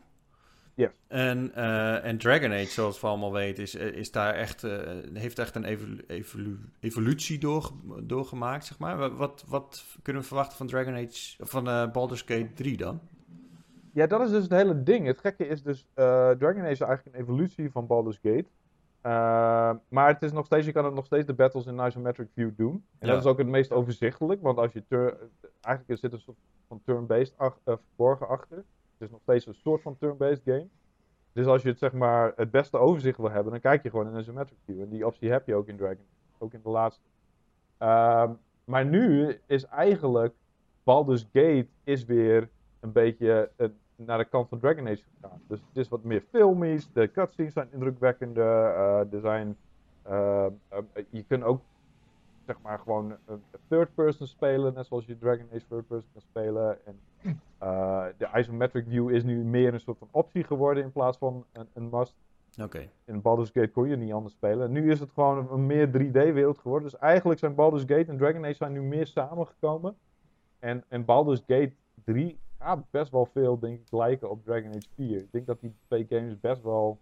Ja. 0.73 0.91
En, 1.07 1.51
uh, 1.55 2.05
en 2.05 2.17
Dragon 2.17 2.51
Age, 2.51 2.65
zoals 2.65 3.01
we 3.01 3.07
allemaal 3.07 3.31
weten, 3.31 3.63
is, 3.63 3.75
is 3.75 4.11
daar 4.11 4.33
echt, 4.33 4.63
uh, 4.63 4.79
heeft 5.13 5.39
echt 5.39 5.55
een 5.55 5.63
evolu 5.63 6.03
evolu 6.07 6.59
evolutie 6.79 7.39
door, 7.39 7.71
doorgemaakt, 8.03 8.65
zeg 8.65 8.79
maar. 8.79 9.15
Wat, 9.15 9.43
wat 9.47 9.85
kunnen 10.01 10.21
we 10.21 10.27
verwachten 10.27 10.57
van 10.57 10.67
Dragon 10.67 10.93
Age, 10.93 11.35
van 11.37 11.91
Baldur's 11.91 12.21
Gate 12.21 12.53
3 12.53 12.77
dan? 12.77 13.01
Ja, 13.97 14.07
dat 14.07 14.21
is 14.21 14.29
dus 14.29 14.43
het 14.43 14.51
hele 14.51 14.83
ding. 14.83 15.05
Het 15.05 15.19
gekke 15.19 15.47
is 15.47 15.63
dus, 15.63 15.87
Dragon 15.93 16.61
Age 16.61 16.69
is 16.69 16.79
eigenlijk 16.79 17.05
een 17.05 17.21
evolutie 17.21 17.71
van 17.71 17.87
Baldur's 17.87 18.19
Gate. 18.21 18.45
maar 19.89 20.07
het 20.07 20.21
is 20.23 20.31
nog 20.31 20.45
steeds, 20.45 20.65
je 20.65 20.71
kan 20.71 20.85
het 20.85 20.93
nog 20.93 21.05
steeds 21.05 21.25
de 21.25 21.33
battles 21.33 21.65
in 21.65 21.85
isometric 21.85 22.27
view 22.33 22.51
doen. 22.55 22.85
En 22.99 23.07
dat 23.07 23.17
is 23.17 23.25
ook 23.25 23.37
het 23.37 23.47
meest 23.47 23.71
overzichtelijk, 23.71 24.41
want 24.41 24.57
als 24.57 24.73
je 24.73 24.83
eigenlijk 25.61 25.99
zit 25.99 26.13
een 26.13 26.19
soort 26.19 26.37
van 26.67 26.81
turn-based 26.83 27.35
verborgen 27.63 28.27
achter. 28.27 28.57
Het 28.57 29.07
is 29.07 29.09
nog 29.09 29.21
steeds 29.21 29.45
een 29.45 29.53
soort 29.53 29.81
van 29.81 29.97
turn-based 29.97 30.41
game. 30.45 30.67
Dus 31.33 31.45
als 31.45 31.61
je 31.61 31.69
het, 31.69 31.79
zeg 31.79 31.93
maar, 31.93 32.33
het 32.35 32.51
beste 32.51 32.77
overzicht 32.77 33.17
wil 33.17 33.31
hebben, 33.31 33.51
dan 33.51 33.61
kijk 33.61 33.83
je 33.83 33.89
gewoon 33.89 34.07
in 34.07 34.13
een 34.13 34.19
isometric 34.19 34.57
view. 34.65 34.81
En 34.81 34.89
die 34.89 35.05
optie 35.05 35.31
heb 35.31 35.47
je 35.47 35.55
ook 35.55 35.67
in 35.67 35.77
Dragon, 35.77 36.05
ook 36.37 36.53
in 36.53 36.61
de 36.63 36.69
laatste. 36.69 37.03
Ehm, 37.77 38.31
maar 38.63 38.85
nu 38.85 39.37
is 39.45 39.65
eigenlijk 39.65 40.33
Baldur's 40.83 41.29
Gate 41.33 41.67
is 41.83 42.05
weer 42.05 42.49
een 42.79 42.91
beetje 42.91 43.51
naar 44.05 44.17
de 44.17 44.25
kant 44.25 44.49
van 44.49 44.59
Dragon 44.59 44.87
Age 44.87 45.03
gegaan. 45.15 45.41
Dus 45.47 45.59
het 45.59 45.77
is 45.77 45.87
wat 45.87 46.03
meer 46.03 46.23
filmisch, 46.29 46.89
de 46.93 47.11
cutscenes 47.11 47.53
zijn 47.53 47.67
indrukwekkender, 47.71 48.43
uh, 48.43 49.13
er 49.13 49.19
zijn, 49.19 49.57
uh, 50.09 50.45
je 51.09 51.23
kunt 51.23 51.43
ook 51.43 51.61
zeg 52.45 52.61
maar 52.61 52.79
gewoon 52.79 53.15
een 53.25 53.41
third 53.67 53.93
person 53.93 54.27
spelen, 54.27 54.73
net 54.73 54.85
zoals 54.85 55.05
je 55.05 55.17
Dragon 55.17 55.45
Age 55.53 55.67
third 55.67 55.87
person 55.87 56.09
kan 56.13 56.21
spelen. 56.21 56.85
En 56.85 56.99
uh, 57.63 58.05
de 58.17 58.29
isometric 58.35 58.85
view 58.87 59.09
is 59.09 59.23
nu 59.23 59.43
meer 59.43 59.73
een 59.73 59.79
soort 59.79 59.97
van 59.97 60.07
optie 60.11 60.43
geworden 60.43 60.83
in 60.83 60.91
plaats 60.91 61.17
van 61.17 61.45
een, 61.51 61.67
een 61.73 61.89
must. 61.89 62.15
Oké. 62.61 62.89
In 63.05 63.21
Baldur's 63.21 63.49
Gate 63.53 63.71
kon 63.71 63.87
je 63.89 63.95
niet 63.95 64.13
anders 64.13 64.33
spelen. 64.33 64.71
Nu 64.71 64.91
is 64.91 64.99
het 64.99 65.11
gewoon 65.11 65.51
een, 65.51 65.65
meer 65.65 65.87
3D-wereld 65.87 66.57
geworden. 66.57 66.89
Dus 66.89 66.99
eigenlijk 66.99 67.39
zijn 67.39 67.55
Baldur's 67.55 67.83
Gate 67.87 68.11
en 68.11 68.17
Dragon 68.17 68.45
Age 68.45 68.53
zijn 68.53 68.71
nu 68.71 68.81
meer 68.81 69.07
samengekomen. 69.07 69.95
En, 70.59 70.83
en 70.87 71.05
Baldur's 71.05 71.43
Gate 71.47 71.73
3 72.03 72.39
gaat 72.59 72.91
best 72.91 73.11
wel 73.11 73.25
veel, 73.25 73.59
denk 73.59 73.79
ik, 73.79 73.91
lijken 73.91 74.29
op 74.29 74.43
Dragon 74.43 74.69
Age 74.69 74.89
4. 74.95 75.17
Ik 75.17 75.31
denk 75.31 75.45
dat 75.45 75.61
die 75.61 75.75
twee 75.87 76.05
games 76.09 76.39
best 76.39 76.61
wel 76.61 76.99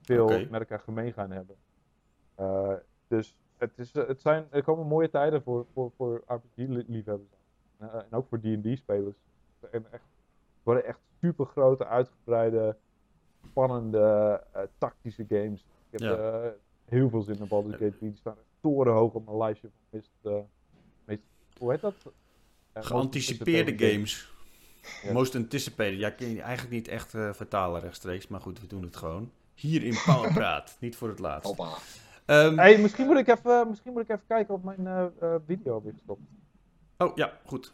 veel 0.00 0.28
met 0.28 0.60
elkaar 0.60 0.80
gemeen 0.80 1.12
gaan 1.12 1.30
hebben. 1.30 1.56
Uh, 2.40 2.72
dus 3.08 3.36
het, 3.56 3.78
is, 3.78 3.92
het 3.92 4.20
zijn, 4.20 4.46
er 4.50 4.62
komen 4.62 4.86
mooie 4.86 5.10
tijden 5.10 5.42
voor, 5.42 5.66
voor, 5.72 5.92
voor 5.96 6.22
RPG-liefhebbers. 6.26 7.38
Uh, 7.80 7.94
en 7.94 8.06
ook 8.10 8.28
voor 8.28 8.40
D&D-spelers. 8.40 9.16
Echt, 9.70 10.04
worden 10.62 10.84
echt 10.84 10.98
super 11.20 11.46
grote, 11.46 11.86
uitgebreide, 11.86 12.76
spannende, 13.48 14.42
uh, 14.56 14.62
tactische 14.78 15.24
games. 15.28 15.64
Ik 15.90 16.00
heb 16.00 16.00
ja. 16.00 16.54
heel 16.84 17.08
veel 17.08 17.22
zin 17.22 17.38
in 17.38 17.48
Baldur's 17.48 17.76
Gate 17.76 17.96
3. 17.96 18.10
Die 18.10 18.18
staan 18.18 18.36
torenhoog 18.60 19.12
op 19.12 19.24
mijn 19.24 19.36
lijstje 19.36 19.68
van 19.68 20.00
meest, 20.00 20.44
meest 21.04 21.22
hoe 21.58 21.70
heet 21.70 21.80
dat? 21.80 21.94
Geanticipeerde 22.74 23.78
games. 23.88 24.32
Ja. 25.02 25.12
Most 25.12 25.34
anticipated. 25.34 25.98
Ja, 25.98 26.10
kun 26.10 26.28
je 26.28 26.42
eigenlijk 26.42 26.74
niet 26.74 26.88
echt 26.88 27.10
vertalen 27.10 27.80
rechtstreeks, 27.80 28.28
maar 28.28 28.40
goed, 28.40 28.60
we 28.60 28.66
doen 28.66 28.82
het 28.82 28.96
gewoon. 28.96 29.30
Hier 29.54 29.82
in 29.82 29.94
Powerpraat, 30.04 30.76
niet 30.80 30.96
voor 30.96 31.08
het 31.08 31.18
laatst. 31.18 31.46
Hoppa. 31.46 31.76
Um, 32.30 32.58
hey, 32.58 32.78
misschien, 32.78 33.06
moet 33.06 33.16
ik 33.16 33.28
even, 33.28 33.68
misschien 33.68 33.92
moet 33.92 34.02
ik 34.02 34.08
even 34.08 34.26
kijken 34.26 34.54
of 34.54 34.62
mijn 34.62 34.80
uh, 34.80 35.04
uh, 35.22 35.34
video 35.46 35.82
weer 35.82 35.92
gestopt. 35.92 36.20
Oh 36.98 37.16
ja, 37.16 37.32
goed. 37.44 37.72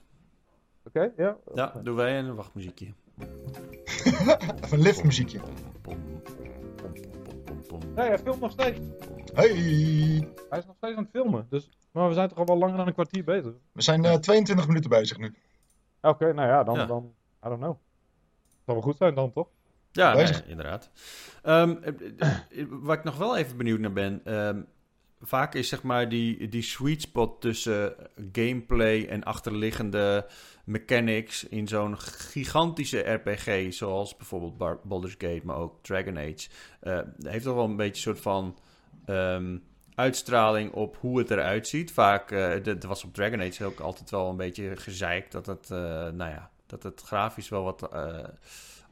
Oké, 0.85 0.99
okay, 0.99 1.13
ja. 1.25 1.37
Ja, 1.55 1.73
doen 1.83 1.95
wij 1.95 2.19
een 2.19 2.35
wachtmuziekje. 2.35 2.87
even 4.65 4.71
een 4.71 4.81
liftmuziekje. 4.81 5.41
Nee, 7.95 8.09
hij 8.09 8.19
filmt 8.19 8.41
nog 8.41 8.51
steeds. 8.51 8.79
Hey! 9.35 9.55
Hij 10.49 10.59
is 10.59 10.67
nog 10.67 10.77
steeds 10.77 10.97
aan 10.97 11.03
het 11.03 11.11
filmen, 11.13 11.47
dus, 11.51 11.69
maar 11.91 12.09
we 12.09 12.15
zijn 12.15 12.29
toch 12.29 12.39
al 12.39 12.47
wel 12.47 12.59
langer 12.59 12.77
dan 12.77 12.87
een 12.87 12.93
kwartier 12.93 13.25
bezig. 13.25 13.53
We 13.73 13.83
zijn 13.83 14.05
uh, 14.05 14.15
22 14.15 14.67
minuten 14.67 14.91
bezig 14.91 15.19
nu. 15.19 15.35
Oké, 16.09 16.25
okay, 16.25 16.31
nou 16.31 16.49
ja, 16.49 16.65
dan, 16.65 16.75
ja. 16.75 16.87
dan, 16.87 17.15
I 17.45 17.49
don't 17.49 17.61
know. 17.61 17.77
Zal 18.65 18.75
wel 18.75 18.83
goed 18.83 18.97
zijn 18.97 19.15
dan, 19.15 19.33
toch? 19.33 19.49
Ja, 19.93 20.15
nee, 20.15 20.33
inderdaad. 20.47 20.91
Um, 21.45 21.81
waar 22.69 22.99
ik 22.99 23.05
nog 23.05 23.17
wel 23.17 23.37
even 23.37 23.57
benieuwd 23.57 23.81
naar 23.81 23.93
ben. 23.93 24.35
Um, 24.35 24.67
vaak 25.21 25.55
is 25.55 25.69
zeg 25.69 25.83
maar 25.83 26.09
die, 26.09 26.49
die 26.49 26.63
sweet 26.63 27.03
spot 27.03 27.41
tussen 27.41 27.95
gameplay 28.33 29.07
en 29.07 29.25
achterliggende 29.25 30.27
mechanics 30.65 31.45
in 31.45 31.69
zo'n 31.69 31.99
gigantische 31.99 32.99
RPG, 32.99 33.73
zoals 33.73 34.17
bijvoorbeeld 34.17 34.83
Baldur's 34.83 35.15
Gate, 35.19 35.41
maar 35.45 35.57
ook 35.57 35.83
Dragon 35.83 36.19
Age, 36.19 36.49
uh, 36.83 37.01
heeft 37.23 37.45
toch 37.45 37.55
wel 37.55 37.65
een 37.65 37.77
beetje 37.77 38.11
een 38.11 38.17
soort 38.17 38.21
van 38.21 38.59
um, 39.07 39.63
uitstraling 39.97 40.73
op 40.73 40.97
hoe 41.01 41.19
het 41.19 41.31
eruit 41.31 41.69
ziet. 41.69 41.93
Vaak, 41.93 42.31
uh, 42.31 42.67
er 42.67 42.89
was 42.89 43.05
op 43.05 43.15
Dragon 43.15 43.41
Age 43.41 43.65
ook 43.65 43.81
altijd 43.81 44.11
wel 44.11 44.31
een 44.31 44.37
beetje 44.37 44.77
gezeikt 44.77 45.33
dat 45.33 45.47
het, 45.47 45.71
uh, 45.73 45.79
nou 46.09 46.31
ja, 46.31 46.51
dat 46.67 46.83
het 46.83 47.01
grafisch 47.01 47.49
wel 47.49 47.65
wat 47.65 47.89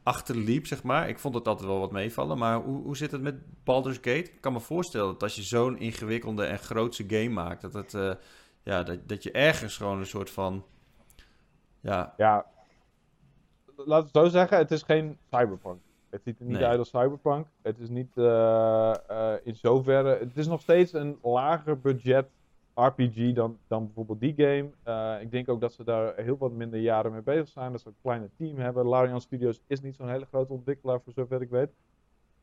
achterliep, 0.03 0.67
zeg 0.67 0.83
maar. 0.83 1.09
Ik 1.09 1.19
vond 1.19 1.35
het 1.35 1.47
altijd 1.47 1.67
wel 1.67 1.79
wat 1.79 1.91
meevallen. 1.91 2.37
Maar 2.37 2.61
hoe, 2.61 2.83
hoe 2.83 2.97
zit 2.97 3.11
het 3.11 3.21
met 3.21 3.35
Baldur's 3.63 3.95
Gate? 3.95 4.31
Ik 4.31 4.41
kan 4.41 4.53
me 4.53 4.59
voorstellen 4.59 5.07
dat 5.07 5.23
als 5.23 5.35
je 5.35 5.43
zo'n 5.43 5.77
ingewikkelde 5.77 6.45
en 6.45 6.59
grootse 6.59 7.03
game 7.07 7.29
maakt, 7.29 7.61
dat, 7.61 7.73
het, 7.73 8.17
ja, 8.63 8.83
dat, 8.83 9.07
dat 9.07 9.23
je 9.23 9.31
ergens 9.31 9.77
gewoon 9.77 9.99
een 9.99 10.05
soort 10.05 10.29
van. 10.29 10.65
Ja. 11.81 12.13
ja, 12.17 12.45
laat 13.75 14.03
het 14.03 14.13
zo 14.13 14.27
zeggen, 14.27 14.57
het 14.57 14.71
is 14.71 14.81
geen 14.81 15.17
cyberpunk. 15.31 15.79
Het 16.15 16.23
ziet 16.23 16.39
er 16.39 16.45
niet 16.45 16.61
uit 16.61 16.79
als 16.79 16.89
cyberpunk. 16.89 17.47
Het 17.61 17.79
is 17.79 17.89
niet 17.89 18.11
uh, 18.15 18.25
uh, 19.11 19.33
in 19.43 19.55
zoverre. 19.55 20.17
Het 20.17 20.37
is 20.37 20.47
nog 20.47 20.61
steeds 20.61 20.93
een 20.93 21.17
lager 21.21 21.79
budget 21.79 22.27
RPG 22.73 23.33
dan, 23.33 23.57
dan 23.67 23.85
bijvoorbeeld 23.85 24.19
die 24.19 24.33
game. 24.35 24.69
Uh, 24.87 25.21
ik 25.21 25.31
denk 25.31 25.49
ook 25.49 25.61
dat 25.61 25.73
ze 25.73 25.83
daar 25.83 26.13
heel 26.15 26.37
wat 26.37 26.51
minder 26.51 26.79
jaren 26.79 27.11
mee 27.11 27.21
bezig 27.21 27.47
zijn. 27.47 27.71
Dat 27.71 27.81
ze 27.81 27.87
een 27.87 27.95
kleine 28.01 28.29
team 28.37 28.57
hebben. 28.57 28.85
Larian 28.85 29.21
Studios 29.21 29.61
is 29.67 29.81
niet 29.81 29.95
zo'n 29.95 30.09
hele 30.09 30.25
grote 30.25 30.53
ontwikkelaar, 30.53 31.01
voor 31.01 31.13
zover 31.13 31.41
ik 31.41 31.49
weet. 31.49 31.69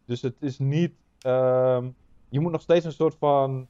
Dus 0.05 0.23
het 0.23 0.37
is 0.41 0.59
niet. 0.59 0.95
Uh, 1.27 1.85
je 2.29 2.41
moet 2.41 2.53
nog 2.53 2.61
steeds 2.61 2.85
een 2.85 2.93
soort 2.93 3.15
van. 3.19 3.69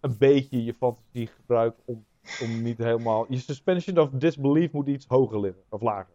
een 0.00 0.16
beetje 0.18 0.64
je 0.64 0.74
fantasie 0.74 1.26
gebruiken 1.26 1.82
om, 1.84 2.04
om 2.42 2.62
niet 2.62 2.78
helemaal. 2.78 3.26
Je 3.28 3.38
suspension 3.38 3.98
of 3.98 4.10
disbelief 4.10 4.72
moet 4.72 4.86
iets 4.86 5.06
hoger 5.06 5.40
liggen, 5.40 5.62
of 5.68 5.80
lager. 5.80 6.14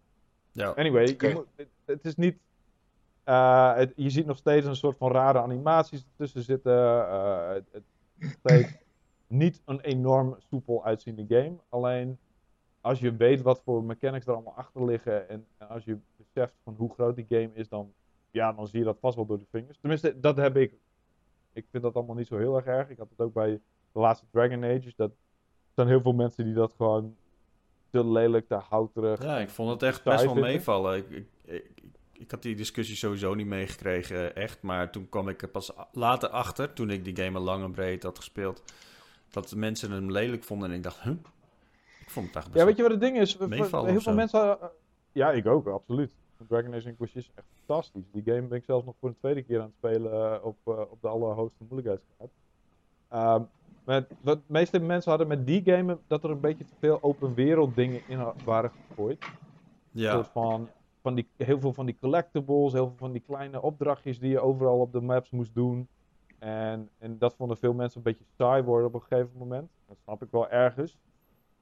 Ja. 0.56 0.70
Anyway, 0.70 1.10
okay. 1.10 1.34
moet, 1.34 1.46
het, 1.56 1.68
het, 1.86 2.06
is 2.06 2.16
niet. 2.16 2.38
Uh, 3.26 3.76
het, 3.76 3.94
je 3.96 4.10
ziet 4.10 4.26
nog 4.26 4.38
steeds 4.38 4.66
een 4.66 4.76
soort 4.76 4.98
van 4.98 5.12
rare 5.12 5.42
animaties 5.42 6.06
ertussen 6.06 6.42
zitten. 6.42 6.74
Uh, 6.74 7.50
het, 7.50 7.68
het, 7.72 7.84
steeds 8.40 8.78
niet 9.28 9.62
een 9.66 9.80
enorm 9.80 10.36
soepel 10.38 10.86
uitziende 10.86 11.26
game. 11.28 11.56
Alleen 11.70 12.18
als 12.82 13.00
je 13.00 13.16
weet 13.16 13.42
wat 13.42 13.62
voor 13.64 13.84
mechanics 13.84 14.26
er 14.26 14.34
allemaal 14.34 14.56
achter 14.56 14.86
liggen 14.86 15.30
en, 15.30 15.46
en, 15.58 15.68
als 15.70 15.84
je 15.84 15.98
beseft 16.18 16.54
van 16.64 16.76
hoe 16.78 16.94
groot 16.94 17.16
die 17.16 17.26
game 17.30 17.50
is, 17.54 17.70
dan, 17.70 17.94
ja, 18.32 18.54
dan 18.54 18.68
zie 18.68 18.80
je 18.80 18.86
dat 18.86 18.98
vast 19.00 19.16
wel 19.16 19.26
door 19.26 19.40
de 19.40 19.46
vingers. 19.52 19.78
Tenminste, 19.80 20.20
dat 20.20 20.38
heb 20.38 20.58
ik. 20.58 20.74
Ik 21.54 21.66
vind 21.72 21.84
dat 21.84 21.96
allemaal 21.96 22.16
niet 22.16 22.28
zo 22.28 22.38
heel 22.38 22.56
erg 22.56 22.66
erg. 22.66 22.90
Ik 22.90 22.98
had 22.98 23.10
het 23.10 23.20
ook 23.20 23.34
bij 23.34 23.62
de 23.92 24.00
laatste 24.00 24.26
Dragon 24.32 24.64
Age. 24.64 24.94
Dat 24.96 25.10
er 25.10 25.16
zijn 25.74 25.88
heel 25.88 26.02
veel 26.02 26.14
mensen 26.14 26.46
die 26.46 26.54
dat 26.54 26.74
gewoon 26.74 27.16
te 27.90 28.06
lelijk, 28.06 28.48
te 28.48 28.56
houterig. 28.56 29.24
Ja, 29.24 29.38
ik 29.38 29.50
vond 29.50 29.70
het 29.70 29.84
echt 29.84 30.04
best 30.04 30.26
wel 30.26 30.36
meevallen. 30.36 30.98
Ik, 30.98 31.10
ik, 31.10 31.28
ik, 31.44 31.75
ik, 32.18 32.32
had 32.32 32.42
die 32.42 32.56
discussie 32.56 32.96
sowieso 32.96 33.34
niet 33.34 33.48
meegekregen, 33.48 34.36
echt. 34.36 34.62
Maar 34.62 34.92
toen 34.92 35.10
kwam 35.10 35.30
ik 35.30 35.42
er 35.42 35.48
pas 35.48 35.74
later 35.92 36.30
achter, 36.30 36.74
toen 36.74 36.90
ik 36.90 37.04
die 37.04 37.16
game 37.16 37.38
al 37.38 37.44
lang 37.44 37.64
en 37.64 37.72
breed 37.72 38.04
had 38.04 38.18
gespeeld 38.18 38.64
dat 39.30 39.50
de 39.50 39.58
mensen 39.58 39.92
hem 39.92 40.12
lelijk 40.12 40.44
vonden. 40.44 40.70
En 40.70 40.76
ik 40.76 40.84
dacht, 40.84 41.02
huh? 41.02 41.14
Ik 42.00 42.10
vond 42.10 42.26
het 42.26 42.36
eigenlijk 42.36 42.56
Ja, 42.56 42.66
weet 42.66 42.76
je 42.76 42.82
wat 42.82 42.92
het 42.92 43.02
ding 43.02 43.18
is? 43.18 43.38
Heel 43.38 44.02
veel 44.02 44.14
mensen... 44.14 44.46
Uh, 44.46 44.68
ja, 45.12 45.32
ik 45.32 45.46
ook, 45.46 45.68
absoluut. 45.68 46.12
Dragon 46.48 46.74
Age 46.74 46.88
Inquisition 46.88 47.22
is 47.22 47.32
echt 47.36 47.48
fantastisch. 47.66 48.04
Die 48.12 48.24
game 48.26 48.42
ben 48.42 48.58
ik 48.58 48.64
zelfs 48.66 48.86
nog 48.86 48.96
voor 49.00 49.10
een 49.10 49.18
tweede 49.20 49.44
keer 49.44 49.60
aan 49.60 49.66
het 49.66 49.76
spelen 49.78 50.14
uh, 50.14 50.46
op, 50.46 50.58
uh, 50.68 50.80
op 50.80 50.98
de 51.02 51.08
allerhoogste 51.08 51.64
moeilijkheidsgraad. 51.70 52.30
Um, 53.40 53.48
met, 53.86 54.12
wat 54.22 54.38
de 54.38 54.54
meeste 54.54 54.80
mensen 54.80 55.10
hadden 55.10 55.28
met 55.28 55.46
die 55.46 55.62
game 55.66 55.98
dat 56.08 56.24
er 56.24 56.30
een 56.30 56.40
beetje 56.40 56.66
te 56.66 56.74
veel 56.80 56.98
open 57.02 57.34
wereld 57.34 57.76
dingen 57.76 58.02
in 58.08 58.34
waren 58.44 58.72
gegooid. 58.88 59.26
Ja. 59.92 60.10
Een 60.10 60.16
soort 60.16 60.32
van, 60.32 60.70
van 61.06 61.16
die, 61.16 61.28
heel 61.38 61.60
veel 61.60 61.74
van 61.74 61.86
die 61.86 61.98
collectibles, 62.00 62.74
heel 62.74 62.88
veel 62.88 62.98
van 62.98 63.12
die 63.12 63.22
kleine 63.22 63.62
opdrachtjes 63.62 64.20
die 64.20 64.30
je 64.30 64.40
overal 64.40 64.80
op 64.80 64.92
de 64.92 65.02
maps 65.02 65.30
moest 65.30 65.54
doen. 65.54 65.88
En, 66.40 66.90
en 66.98 67.18
dat 67.18 67.36
vonden 67.36 67.58
veel 67.58 67.74
mensen 67.74 67.98
een 67.98 68.04
beetje 68.04 68.34
saai 68.38 68.64
worden 68.64 68.88
op 68.88 68.94
een 68.94 69.02
gegeven 69.02 69.38
moment. 69.38 69.70
Dat 69.88 69.98
snap 70.04 70.22
ik 70.22 70.28
wel 70.32 70.50
ergens. 70.50 70.98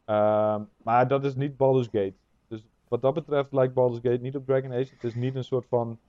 Um, 0.06 0.70
maar 0.84 1.08
dat 1.08 1.24
is 1.24 1.36
niet 1.36 1.58
Baldur's 1.58 1.88
Gate. 1.92 2.14
Dus 2.48 2.66
wat 2.88 3.02
dat 3.02 3.14
betreft 3.14 3.52
lijkt 3.52 3.74
Baldur's 3.74 4.02
Gate 4.02 4.22
niet 4.22 4.36
op 4.36 4.46
Dragon 4.46 4.72
Age. 4.72 4.94
Het 4.94 5.04
is 5.04 5.16
niet 5.16 5.36
een 5.36 5.44
soort 5.44 5.66
van 5.68 6.00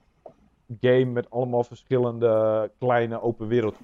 game 0.80 1.04
met 1.04 1.30
allemaal 1.30 1.64
verschillende 1.64 2.70
kleine 2.78 3.22
open 3.22 3.46
wereld. 3.48 3.76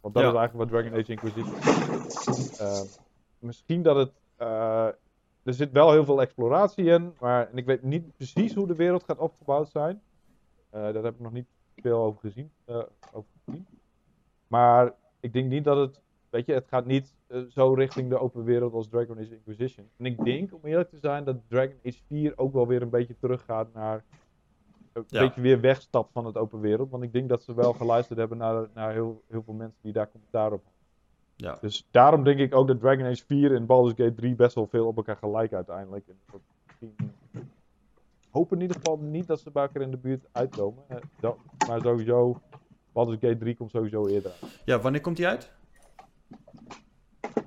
Want 0.00 0.14
dat 0.14 0.22
ja. 0.22 0.30
is 0.30 0.36
eigenlijk 0.36 0.70
wat 0.70 0.80
Dragon 0.80 1.00
Age 1.00 1.10
Inquisition 1.10 1.56
is. 1.56 2.60
Uh, 2.60 2.80
misschien 3.38 3.82
dat 3.82 3.96
het. 3.96 4.12
Uh, 4.38 4.88
er 5.44 5.54
zit 5.54 5.72
wel 5.72 5.92
heel 5.92 6.04
veel 6.04 6.20
exploratie 6.20 6.84
in, 6.84 7.14
maar 7.20 7.50
en 7.50 7.56
ik 7.56 7.66
weet 7.66 7.82
niet 7.82 8.16
precies 8.16 8.54
hoe 8.54 8.66
de 8.66 8.74
wereld 8.74 9.04
gaat 9.04 9.18
opgebouwd 9.18 9.68
zijn. 9.68 10.02
Uh, 10.74 10.80
daar 10.80 11.02
heb 11.02 11.14
ik 11.14 11.20
nog 11.20 11.32
niet 11.32 11.46
veel 11.76 11.98
over 11.98 12.20
gezien. 12.20 12.50
Uh, 12.68 12.82
over 13.12 13.30
gezien. 13.44 13.66
Maar 14.46 14.92
ik 15.20 15.32
denk 15.32 15.50
niet 15.50 15.64
dat 15.64 15.76
het, 15.76 16.00
weet 16.30 16.46
je, 16.46 16.52
het 16.52 16.68
gaat 16.68 16.86
niet 16.86 17.14
uh, 17.28 17.42
zo 17.48 17.72
richting 17.72 18.08
de 18.08 18.18
open 18.18 18.44
wereld 18.44 18.72
als 18.72 18.88
Dragon 18.88 19.18
Age 19.18 19.34
Inquisition. 19.34 19.88
En 19.96 20.06
ik 20.06 20.24
denk, 20.24 20.54
om 20.54 20.60
eerlijk 20.64 20.88
te 20.88 20.98
zijn, 20.98 21.24
dat 21.24 21.36
Dragon 21.48 21.78
Age 21.84 22.02
4 22.06 22.38
ook 22.38 22.52
wel 22.52 22.66
weer 22.66 22.82
een 22.82 22.90
beetje 22.90 23.16
teruggaat 23.18 23.72
naar, 23.74 24.04
een 24.92 25.04
ja. 25.06 25.20
beetje 25.20 25.40
weer 25.40 25.60
wegstapt 25.60 26.12
van 26.12 26.26
het 26.26 26.36
open 26.36 26.60
wereld. 26.60 26.90
Want 26.90 27.02
ik 27.02 27.12
denk 27.12 27.28
dat 27.28 27.42
ze 27.42 27.54
wel 27.54 27.72
geluisterd 27.72 28.18
hebben 28.18 28.38
naar, 28.38 28.68
naar 28.74 28.92
heel, 28.92 29.22
heel 29.28 29.42
veel 29.42 29.54
mensen 29.54 29.78
die 29.82 29.92
daar 29.92 30.10
commentaar 30.10 30.52
op 30.52 30.62
ja. 31.36 31.58
Dus 31.60 31.86
daarom 31.90 32.24
denk 32.24 32.38
ik 32.38 32.54
ook 32.54 32.66
dat 32.66 32.80
Dragon 32.80 33.06
Age 33.06 33.24
4 33.26 33.54
en 33.54 33.66
Baldur's 33.66 33.94
Gate 33.96 34.14
3 34.14 34.34
best 34.34 34.54
wel 34.54 34.66
veel 34.66 34.86
op 34.86 34.96
elkaar 34.96 35.16
gelijk 35.16 35.52
uiteindelijk. 35.52 36.08
En 36.08 36.40
misschien 36.66 37.12
hoop 38.34 38.52
in 38.52 38.60
ieder 38.60 38.76
geval 38.76 38.98
niet 38.98 39.26
dat 39.26 39.40
ze 39.40 39.50
bij 39.50 39.62
elkaar 39.62 39.82
in 39.82 39.90
de 39.90 39.96
buurt 39.96 40.26
uitkomen. 40.32 40.84
Dat, 41.20 41.36
maar 41.68 41.80
sowieso, 41.80 42.40
Baldur's 42.92 43.18
Gate 43.20 43.38
3 43.38 43.56
komt 43.56 43.70
sowieso 43.70 44.06
eerder 44.06 44.32
uit. 44.42 44.60
Ja, 44.64 44.80
wanneer 44.80 45.00
komt 45.00 45.16
die 45.16 45.26
uit? 45.26 45.50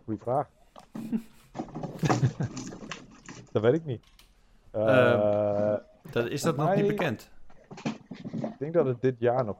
Goeie 0.03 0.19
vraag. 0.19 0.49
dat 3.51 3.61
weet 3.61 3.73
ik 3.73 3.85
niet. 3.85 4.03
Uh, 4.75 5.75
dat, 6.11 6.29
is 6.29 6.41
dat 6.41 6.57
nog 6.57 6.75
niet 6.75 6.87
bekend? 6.87 7.29
Ik 8.31 8.59
denk 8.59 8.73
dat 8.73 8.85
het 8.85 9.01
dit 9.01 9.15
jaar 9.19 9.45
nog. 9.45 9.57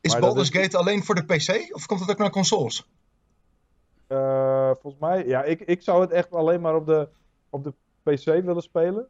Is 0.00 0.18
Baldur's 0.18 0.50
Gate 0.50 0.76
alleen 0.76 1.04
voor 1.04 1.14
de 1.14 1.24
PC 1.24 1.74
of 1.74 1.86
komt 1.86 2.00
het 2.00 2.10
ook 2.10 2.18
naar 2.18 2.30
consoles? 2.30 2.86
Uh, 4.12 4.70
volgens 4.80 5.02
mij, 5.02 5.26
ja, 5.26 5.42
ik, 5.42 5.60
ik 5.60 5.82
zou 5.82 6.00
het 6.00 6.10
echt 6.10 6.32
alleen 6.32 6.60
maar 6.60 6.74
op 6.74 6.86
de, 6.86 7.08
op 7.50 7.64
de 7.64 7.72
PC 8.02 8.24
willen 8.24 8.62
spelen. 8.62 9.08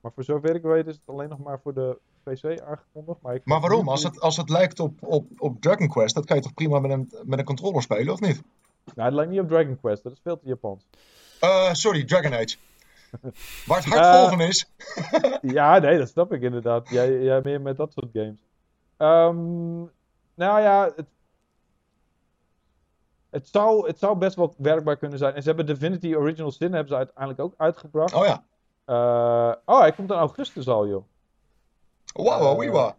Maar 0.00 0.12
voor 0.12 0.24
zover 0.24 0.54
ik 0.54 0.62
weet 0.62 0.86
is 0.86 0.94
het 0.94 1.06
alleen 1.06 1.28
nog 1.28 1.38
maar 1.38 1.60
voor 1.62 1.74
de 1.74 1.98
PC 2.22 2.60
aangekondigd. 2.60 3.20
Maar, 3.20 3.34
ik 3.34 3.44
maar 3.44 3.60
waarom? 3.60 3.88
Als 3.88 4.02
het, 4.02 4.20
als 4.20 4.36
het 4.36 4.48
lijkt 4.48 4.80
op, 4.80 4.92
op, 5.00 5.26
op 5.36 5.60
Dragon 5.60 5.88
Quest, 5.88 6.14
dat 6.14 6.24
kan 6.24 6.36
je 6.36 6.42
toch 6.42 6.54
prima 6.54 6.78
met 6.78 6.90
een, 6.90 7.12
met 7.24 7.38
een 7.38 7.44
controller 7.44 7.82
spelen, 7.82 8.12
of 8.12 8.20
niet? 8.20 8.42
Nou, 8.94 9.08
het 9.08 9.14
lijkt 9.14 9.30
niet 9.30 9.40
op 9.40 9.48
Dragon 9.48 9.78
Quest, 9.80 10.02
dat 10.02 10.12
is 10.12 10.20
veel 10.22 10.38
te 10.38 10.46
Japans. 10.46 10.86
Uh, 11.40 11.72
sorry, 11.72 12.04
Dragon 12.04 12.32
Age. 12.32 12.56
Waar 13.66 13.84
het 13.84 13.86
hard 13.86 14.16
volgen 14.16 14.48
is. 14.48 14.70
ja, 15.58 15.78
nee, 15.78 15.98
dat 15.98 16.08
snap 16.08 16.32
ik 16.32 16.42
inderdaad. 16.42 16.88
Jij, 16.88 17.22
jij 17.22 17.40
meer 17.42 17.60
met 17.60 17.76
dat 17.76 17.92
soort 17.92 18.08
games. 18.12 18.38
Um, 18.98 19.90
nou 20.34 20.60
ja, 20.60 20.92
het, 20.96 21.06
het, 23.34 23.48
zou, 23.48 23.86
het 23.86 23.98
zou 23.98 24.18
best 24.18 24.36
wel 24.36 24.54
werkbaar 24.56 24.96
kunnen 24.96 25.18
zijn. 25.18 25.34
En 25.34 25.42
ze 25.42 25.48
hebben 25.48 25.66
Divinity 25.66 26.14
Original 26.14 26.50
Sin 26.50 26.72
hebben 26.72 26.88
ze 26.88 26.96
uiteindelijk 26.96 27.40
ook 27.40 27.54
uitgebracht. 27.56 28.14
Oh 28.14 28.24
ja. 28.24 28.44
Uh, 28.86 29.54
oh, 29.64 29.80
hij 29.80 29.92
komt 29.92 30.10
in 30.10 30.16
augustus 30.16 30.68
al, 30.68 30.88
joh. 30.88 31.04
Wow, 32.12 32.62
uh, 32.62 32.70
wow. 32.70 32.92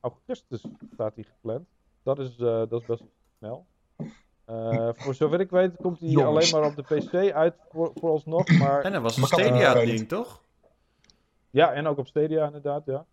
Augustus 0.00 0.64
staat 0.92 1.14
hij 1.14 1.24
gepland. 1.24 1.66
Dat 2.02 2.18
is, 2.18 2.38
uh, 2.38 2.62
dat 2.68 2.80
is 2.80 2.86
best 2.86 3.02
snel. 3.38 3.66
Uh, 4.50 4.88
voor 4.94 5.14
zover 5.14 5.40
ik 5.40 5.50
weet 5.50 5.76
komt 5.76 6.00
hij 6.00 6.24
alleen 6.24 6.50
maar 6.50 6.64
op 6.64 6.76
de 6.76 6.82
PC 6.82 7.32
uit 7.32 7.54
voor, 7.70 7.92
vooralsnog. 7.94 8.58
Maar... 8.58 8.82
En 8.82 8.92
dat 8.92 9.02
was 9.02 9.16
een 9.16 9.26
Stadia-ding, 9.26 10.08
toch? 10.08 10.42
Ja, 11.50 11.72
en 11.72 11.86
ook 11.86 11.98
op 11.98 12.06
Stadia 12.06 12.46
inderdaad, 12.46 12.82
ja. 12.84 13.04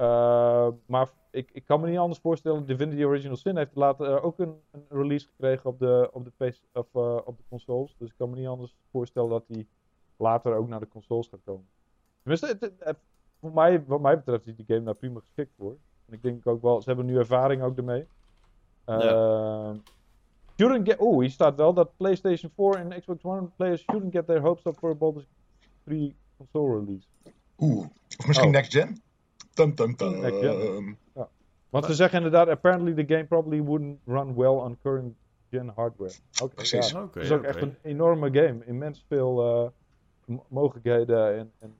Uh, 0.00 0.68
maar 0.86 1.10
ik, 1.30 1.50
ik 1.52 1.64
kan 1.64 1.80
me 1.80 1.88
niet 1.88 1.98
anders 1.98 2.20
voorstellen. 2.20 2.66
Divinity 2.66 3.04
Original 3.04 3.36
Sin 3.36 3.56
heeft 3.56 3.74
later 3.74 4.08
uh, 4.08 4.24
ook 4.24 4.38
een, 4.38 4.54
een, 4.70 4.84
release 4.88 5.26
gekregen 5.26 5.70
op 5.70 5.78
de, 5.78 6.10
op, 6.12 6.24
de 6.24 6.46
PC, 6.46 6.56
of, 6.72 6.94
op 7.24 7.36
de 7.36 7.44
consoles. 7.48 7.94
Dus 7.98 8.08
ik 8.08 8.14
kan 8.16 8.30
me 8.30 8.36
niet 8.36 8.46
anders 8.46 8.76
voorstellen 8.90 9.30
dat 9.30 9.44
hij 9.46 9.66
later 10.16 10.54
ook 10.54 10.68
naar 10.68 10.80
de 10.80 10.88
consoles 10.88 11.28
gaat 11.28 11.40
komen. 11.44 11.66
Tenminste, 12.22 12.58
het, 12.78 12.98
voor 13.40 13.52
mij, 13.52 13.84
wat 13.84 14.00
mij 14.00 14.16
betreft 14.16 14.46
is 14.46 14.56
die 14.56 14.64
game 14.66 14.82
daar 14.82 14.94
prima 14.94 15.20
geschikt 15.20 15.52
voor. 15.58 15.76
En 16.06 16.14
ik 16.14 16.22
denk 16.22 16.46
ook 16.46 16.62
wel, 16.62 16.82
ze 16.82 16.88
hebben 16.88 17.06
nu 17.06 17.18
ervaring 17.18 17.62
ook 17.62 17.76
ermee. 17.76 18.06
Ja. 18.86 19.76
Shouldn't 20.56 20.88
get. 20.88 20.98
Oh, 20.98 21.20
hier 21.20 21.30
staat 21.30 21.56
wel 21.56 21.72
dat 21.72 21.96
PlayStation 21.96 22.52
4 22.56 22.74
en 22.74 23.00
Xbox 23.00 23.24
One 23.24 23.48
players 23.56 23.80
shouldn't 23.80 24.12
get 24.12 24.26
their 24.26 24.40
hopes 24.40 24.64
up 24.64 24.76
for 24.78 24.90
a 24.90 24.94
Baldur's 24.94 25.26
3 25.84 26.14
console 26.36 26.78
release. 26.78 27.06
Oeh, 27.58 27.86
of 28.18 28.26
misschien 28.26 28.48
oh. 28.48 28.54
next 28.54 28.72
gen? 28.72 29.02
Tum 29.60 29.74
tum 29.74 29.96
tum. 29.96 30.20
Next 30.20 30.38
gen. 30.38 30.98
Ja. 31.14 31.28
Want 31.70 31.84
ze 31.84 31.94
zeggen 31.94 32.16
inderdaad, 32.16 32.48
apparently 32.48 33.04
the 33.04 33.14
game 33.14 33.24
probably 33.24 33.62
wouldn't 33.62 34.00
run 34.04 34.34
well 34.34 34.56
on 34.56 34.78
current 34.82 35.14
gen 35.50 35.68
hardware. 35.68 36.12
Okay, 36.42 36.54
Precies. 36.54 36.90
Ja. 36.90 37.02
het 37.02 37.16
is 37.16 37.30
ook 37.30 37.42
echt 37.42 37.62
een 37.62 37.76
enorme 37.82 38.30
game. 38.32 38.64
Immens 38.66 39.04
veel 39.08 39.64
uh, 40.26 40.38
mogelijkheden 40.48 41.38
en, 41.38 41.52
en, 41.58 41.74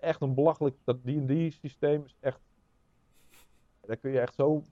echt 0.00 0.20
een 0.20 0.34
belachelijk. 0.34 0.76
Dat 0.84 0.96
D&D 1.02 1.52
systeem 1.52 2.04
is 2.04 2.16
echt. 2.20 2.40
Daar 3.86 3.96
kun 3.96 4.10
je 4.10 4.20
echt 4.20 4.34
zo 4.34 4.62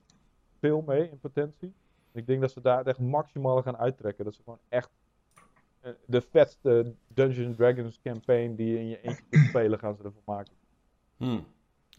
veel 0.58 0.82
mee 0.86 1.10
in 1.10 1.18
potentie. 1.18 1.72
Ik 2.12 2.26
denk 2.26 2.40
dat 2.40 2.50
ze 2.50 2.60
daar 2.60 2.86
echt 2.86 2.98
maximaal 2.98 3.62
gaan 3.62 3.76
uittrekken. 3.76 4.24
Dat 4.24 4.34
ze 4.34 4.42
gewoon 4.42 4.58
echt 4.68 4.90
eh, 5.80 5.92
de 6.06 6.20
vetste 6.20 6.94
Dungeons 7.08 7.56
Dragons 7.56 8.00
campaign 8.02 8.54
die 8.54 8.72
je 8.72 8.78
in 8.78 8.88
je 8.88 9.00
eentje 9.00 9.22
kunt 9.30 9.46
spelen, 9.46 9.78
gaan 9.78 9.96
ze 9.96 10.02
ervan 10.02 10.22
maken. 10.24 10.52
Hmm. 11.16 11.46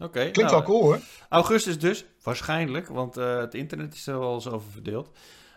Oké. 0.02 0.30
Klinkt 0.30 0.36
nou, 0.36 0.50
wel 0.50 0.62
cool 0.62 0.82
hoor. 0.82 1.00
Augustus 1.28 1.78
dus, 1.78 2.04
waarschijnlijk, 2.22 2.88
want 2.88 3.18
uh, 3.18 3.38
het 3.38 3.54
internet 3.54 3.94
is 3.94 4.06
er 4.06 4.14
al 4.14 4.34
eens 4.34 4.48
over 4.48 4.70
verdeeld. 4.70 5.10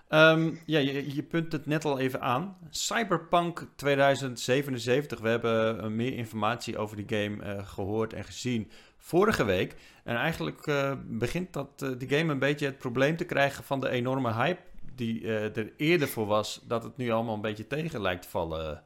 Um, 0.09 0.59
ja, 0.65 0.79
je, 0.79 1.15
je, 1.15 1.23
punt 1.23 1.51
het 1.51 1.65
net 1.65 1.85
al 1.85 1.99
even 1.99 2.21
aan. 2.21 2.57
Cyberpunk 2.69 3.67
2077. 3.75 5.19
We 5.19 5.29
hebben 5.29 5.77
uh, 5.77 5.85
meer 5.85 6.13
informatie 6.13 6.77
over 6.77 6.95
die 6.95 7.19
game 7.19 7.55
uh, 7.55 7.67
gehoord 7.67 8.13
en 8.13 8.23
gezien 8.23 8.71
vorige 8.97 9.43
week. 9.43 9.75
En 10.03 10.15
eigenlijk 10.15 10.67
uh, 10.67 10.91
begint 11.05 11.53
dat, 11.53 11.79
die 11.97 12.09
game 12.09 12.31
een 12.31 12.39
beetje 12.39 12.65
het 12.65 12.77
probleem 12.77 13.17
te 13.17 13.25
krijgen 13.25 13.63
van 13.63 13.79
de 13.79 13.89
enorme 13.89 14.33
hype 14.33 14.61
die 14.95 15.27
er 15.27 15.73
eerder 15.77 16.07
voor 16.07 16.25
was, 16.25 16.61
dat 16.67 16.83
het 16.83 16.97
nu 16.97 17.11
allemaal 17.11 17.35
een 17.35 17.41
beetje 17.41 17.67
tegen 17.67 18.01
lijkt 18.01 18.21
te 18.21 18.29
vallen. 18.29 18.83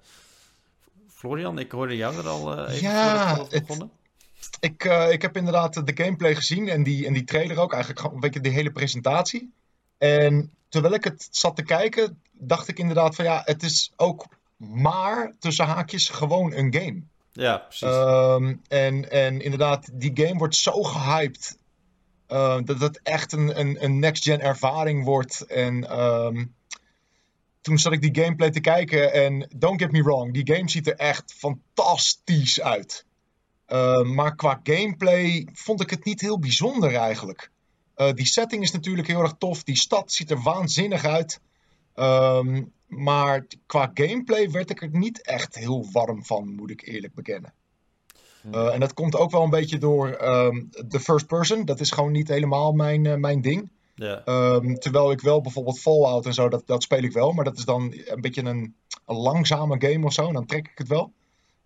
Florian, 1.08 1.60
ik 1.60 1.72
hoorde 1.72 1.95
jou 1.95 2.17
er 2.17 2.28
al 2.28 2.65
even 2.67 2.82
ja, 2.82 3.36
voor 3.36 3.48
het 3.50 3.89
Ik, 4.60 4.84
ik 5.10 5.21
heb 5.21 5.38
inderdaad 5.38 5.86
de 5.88 6.04
gameplay 6.04 6.36
gezien 6.36 6.67
en 6.67 6.84
die, 6.84 7.06
en 7.06 7.13
die 7.13 7.23
trailer 7.23 7.58
ook, 7.58 7.73
eigenlijk 7.73 8.13
een 8.13 8.19
beetje 8.19 8.41
de 8.41 8.49
hele 8.49 8.71
presentatie. 8.71 9.52
En 9.97 10.52
terwijl 10.69 10.93
ik 10.93 11.04
het 11.04 11.28
zat 11.32 11.56
te 11.56 11.63
kijken, 11.63 12.21
dacht 12.32 12.67
ik 12.67 12.80
inderdaad 12.80 13.15
van 13.15 13.25
ja, 13.25 13.41
het 13.45 13.63
is 13.63 13.91
ook 13.95 14.28
maar 14.58 15.34
tussen 15.39 15.65
haakjes 15.65 16.10
gewoon 16.10 16.54
een 16.54 16.73
game. 16.73 17.02
Ja, 17.32 17.58
precies. 17.58 17.88
Ehm, 17.88 18.56
en, 18.67 19.12
en 19.12 19.41
inderdaad, 19.41 19.89
die 19.93 20.12
game 20.13 20.38
wordt 20.38 20.56
zo 20.56 20.84
gehyped. 20.84 21.58
Uh, 22.30 22.58
dat 22.63 22.80
het 22.80 22.99
echt 23.04 23.32
een, 23.32 23.60
een, 23.60 23.84
een 23.84 23.99
next-gen 23.99 24.39
ervaring 24.39 25.04
wordt. 25.04 25.41
En 25.41 25.99
um, 25.99 26.56
toen 27.62 27.78
zat 27.78 27.93
ik 27.93 28.02
die 28.02 28.23
gameplay 28.23 28.49
te 28.49 28.60
kijken. 28.60 29.13
En 29.13 29.49
don't 29.56 29.82
get 29.82 29.91
me 29.91 30.04
wrong, 30.04 30.34
die 30.34 30.56
game 30.56 30.69
ziet 30.69 30.88
er 30.88 30.95
echt 30.95 31.34
fantastisch 31.34 32.62
uit. 32.62 33.06
Uh, 33.69 34.01
maar 34.01 34.36
qua 34.36 34.60
gameplay 34.63 35.47
vond 35.53 35.82
ik 35.82 35.89
het 35.89 36.05
niet 36.05 36.21
heel 36.21 36.39
bijzonder 36.39 36.95
eigenlijk. 36.95 37.51
Uh, 37.97 38.12
die 38.13 38.25
setting 38.25 38.63
is 38.63 38.71
natuurlijk 38.71 39.08
heel 39.08 39.21
erg 39.21 39.36
tof. 39.38 39.63
Die 39.63 39.77
stad 39.77 40.12
ziet 40.12 40.32
er 40.32 40.41
waanzinnig 40.41 41.05
uit. 41.05 41.39
Um, 41.95 42.71
maar 42.88 43.45
qua 43.65 43.91
gameplay 43.93 44.51
werd 44.51 44.69
ik 44.69 44.82
er 44.82 44.89
niet 44.91 45.21
echt 45.21 45.55
heel 45.55 45.86
warm 45.91 46.25
van, 46.25 46.55
moet 46.55 46.71
ik 46.71 46.88
eerlijk 46.88 47.13
bekennen. 47.13 47.53
Uh, 48.51 48.73
en 48.73 48.79
dat 48.79 48.93
komt 48.93 49.15
ook 49.15 49.32
wel 49.32 49.43
een 49.43 49.49
beetje 49.49 49.77
door 49.77 50.21
um, 50.21 50.69
de 50.88 50.99
first 50.99 51.27
person. 51.27 51.65
Dat 51.65 51.79
is 51.79 51.91
gewoon 51.91 52.12
niet 52.12 52.27
helemaal 52.27 52.71
mijn, 52.71 53.05
uh, 53.05 53.15
mijn 53.15 53.41
ding. 53.41 53.71
Yeah. 53.95 54.55
Um, 54.55 54.79
terwijl 54.79 55.12
ik 55.12 55.21
wel 55.21 55.41
bijvoorbeeld 55.41 55.79
Fallout 55.79 56.25
en 56.25 56.34
zo, 56.34 56.49
dat, 56.49 56.63
dat 56.65 56.84
speel 56.84 57.03
ik 57.03 57.12
wel. 57.12 57.32
Maar 57.32 57.43
dat 57.43 57.58
is 57.58 57.65
dan 57.65 57.93
een 58.05 58.21
beetje 58.21 58.43
een, 58.43 58.75
een 59.05 59.15
langzame 59.15 59.75
game 59.79 60.05
of 60.05 60.13
zo. 60.13 60.27
En 60.27 60.34
dan 60.34 60.45
trek 60.45 60.67
ik 60.67 60.77
het 60.77 60.88
wel. 60.88 61.13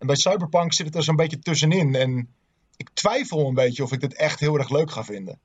En 0.04 0.10
bij 0.10 0.18
Cyberpunk 0.18 0.72
zit 0.72 0.86
het 0.86 0.94
er 0.94 1.02
zo'n 1.02 1.16
beetje 1.16 1.38
tussenin. 1.38 1.94
En 1.94 2.28
ik 2.76 2.90
twijfel 2.94 3.48
een 3.48 3.54
beetje 3.54 3.82
of 3.82 3.92
ik 3.92 4.00
dit 4.00 4.14
echt 4.14 4.40
heel 4.40 4.58
erg 4.58 4.70
leuk 4.70 4.90
ga 4.90 5.04
vinden. 5.04 5.40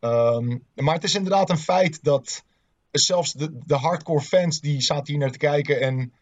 Um, 0.00 0.64
maar 0.74 0.94
het 0.94 1.04
is 1.04 1.14
inderdaad 1.14 1.50
een 1.50 1.58
feit 1.58 2.04
dat 2.04 2.44
zelfs 2.90 3.32
de, 3.32 3.58
de 3.64 3.74
hardcore 3.74 4.20
fans 4.20 4.60
die 4.60 4.80
zaten 4.80 5.06
hier 5.06 5.18
naar 5.18 5.30
te 5.30 5.38
kijken. 5.38 5.80
En 5.80 6.12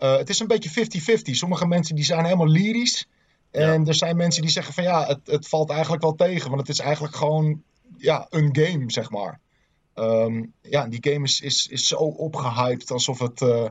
uh, 0.00 0.16
het 0.16 0.28
is 0.28 0.38
een 0.38 0.46
beetje 0.46 0.86
50-50. 1.18 1.22
Sommige 1.22 1.66
mensen 1.66 1.94
die 1.94 2.04
zijn 2.04 2.24
helemaal 2.24 2.48
lyrisch. 2.48 3.08
En 3.50 3.80
ja. 3.80 3.86
er 3.86 3.94
zijn 3.94 4.16
mensen 4.16 4.42
die 4.42 4.50
zeggen 4.50 4.74
van 4.74 4.84
ja, 4.84 5.06
het, 5.06 5.20
het 5.24 5.48
valt 5.48 5.70
eigenlijk 5.70 6.02
wel 6.02 6.14
tegen. 6.14 6.48
Want 6.48 6.60
het 6.60 6.70
is 6.70 6.78
eigenlijk 6.78 7.14
gewoon 7.14 7.62
ja, 7.96 8.26
een 8.30 8.56
game, 8.56 8.90
zeg 8.90 9.10
maar. 9.10 9.40
Um, 9.94 10.52
ja, 10.62 10.86
die 10.86 11.12
game 11.12 11.24
is, 11.24 11.40
is, 11.40 11.66
is 11.66 11.86
zo 11.86 11.96
opgehyped 11.96 12.90
alsof 12.90 13.18
het 13.18 13.40
uh, 13.40 13.66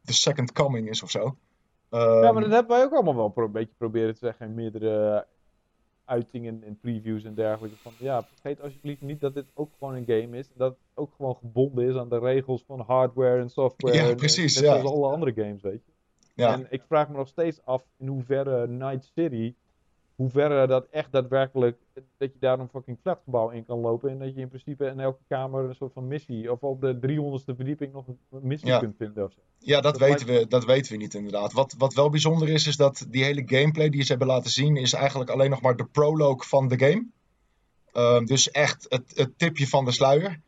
de 0.00 0.12
second 0.12 0.52
coming 0.52 0.88
is 0.88 1.02
of 1.02 1.10
zo. 1.10 1.36
Ja, 1.98 2.32
maar 2.32 2.42
dat 2.42 2.52
hebben 2.52 2.76
wij 2.76 2.84
ook 2.84 2.92
allemaal 2.92 3.14
wel 3.14 3.44
een 3.44 3.52
beetje 3.52 3.74
proberen 3.76 4.12
te 4.12 4.18
zeggen 4.18 4.46
in 4.46 4.54
meerdere 4.54 5.26
uitingen 6.04 6.62
en 6.62 6.78
previews 6.80 7.24
en 7.24 7.34
dergelijke. 7.34 7.76
Van 7.76 7.92
ja, 7.98 8.22
vergeet 8.22 8.60
alsjeblieft 8.60 9.00
niet 9.00 9.20
dat 9.20 9.34
dit 9.34 9.46
ook 9.54 9.70
gewoon 9.78 9.94
een 9.94 10.04
game 10.06 10.38
is. 10.38 10.48
Dat 10.54 10.70
het 10.70 10.78
ook 10.94 11.12
gewoon 11.16 11.36
gebonden 11.36 11.88
is 11.88 11.96
aan 11.96 12.08
de 12.08 12.18
regels 12.18 12.64
van 12.66 12.80
hardware 12.80 13.40
en 13.40 13.50
software. 13.50 13.94
Ja, 13.96 14.14
precies. 14.14 14.54
Net 14.54 14.64
ja. 14.64 14.70
zoals 14.70 14.90
alle 14.90 15.12
andere 15.12 15.32
games, 15.32 15.62
weet 15.62 15.84
je. 15.86 15.92
Ja. 16.34 16.52
En 16.52 16.66
ik 16.70 16.82
vraag 16.82 17.08
me 17.08 17.16
nog 17.16 17.28
steeds 17.28 17.64
af 17.64 17.82
in 17.96 18.06
hoeverre 18.06 18.68
Night 18.68 19.10
City, 19.14 19.54
hoeverre 20.16 20.66
dat 20.66 20.86
echt 20.90 21.12
daadwerkelijk, 21.12 21.78
dat 21.94 22.32
je 22.32 22.38
daar 22.38 22.58
een 22.58 22.68
fucking 22.68 22.98
flatgebouw 23.00 23.50
in 23.50 23.64
kan 23.64 23.78
lopen. 23.78 24.10
En 24.10 24.18
dat 24.18 24.34
je 24.34 24.40
in 24.40 24.48
principe 24.48 24.86
in 24.86 25.00
elke 25.00 25.22
kamer 25.28 25.64
een 25.64 25.74
soort 25.74 25.92
van 25.92 26.06
missie, 26.06 26.52
of 26.52 26.60
op 26.60 26.80
de 26.80 26.94
300ste 26.96 27.56
verdieping 27.56 27.92
nog 27.92 28.06
een 28.06 28.18
missie 28.42 28.68
Ja. 28.68 28.78
kunt 28.78 28.96
vinden. 28.96 29.24
Of 29.24 29.32
zo. 29.32 29.40
Ja, 29.58 29.80
dat, 29.80 29.98
Dat 29.98 30.08
weten 30.08 30.26
we, 30.26 30.46
dat 30.48 30.64
weten 30.64 30.92
we 30.92 30.98
niet 30.98 31.14
inderdaad. 31.14 31.52
Wat, 31.52 31.74
wat 31.78 31.94
wel 31.94 32.10
bijzonder 32.10 32.48
is, 32.48 32.66
is 32.66 32.76
dat 32.76 33.06
die 33.08 33.24
hele 33.24 33.42
gameplay 33.46 33.88
die 33.88 34.02
ze 34.02 34.08
hebben 34.08 34.28
laten 34.28 34.50
zien, 34.50 34.76
is 34.76 34.92
eigenlijk 34.92 35.30
alleen 35.30 35.50
nog 35.50 35.60
maar 35.60 35.76
de 35.76 35.84
prologue 35.84 36.48
van 36.48 36.68
de 36.68 36.78
game. 36.78 37.06
Ehm, 37.92 38.24
dus 38.24 38.50
echt 38.50 38.86
het, 38.88 39.12
het 39.14 39.38
tipje 39.38 39.66
van 39.68 39.84
de 39.84 39.92
sluier. 39.92 40.40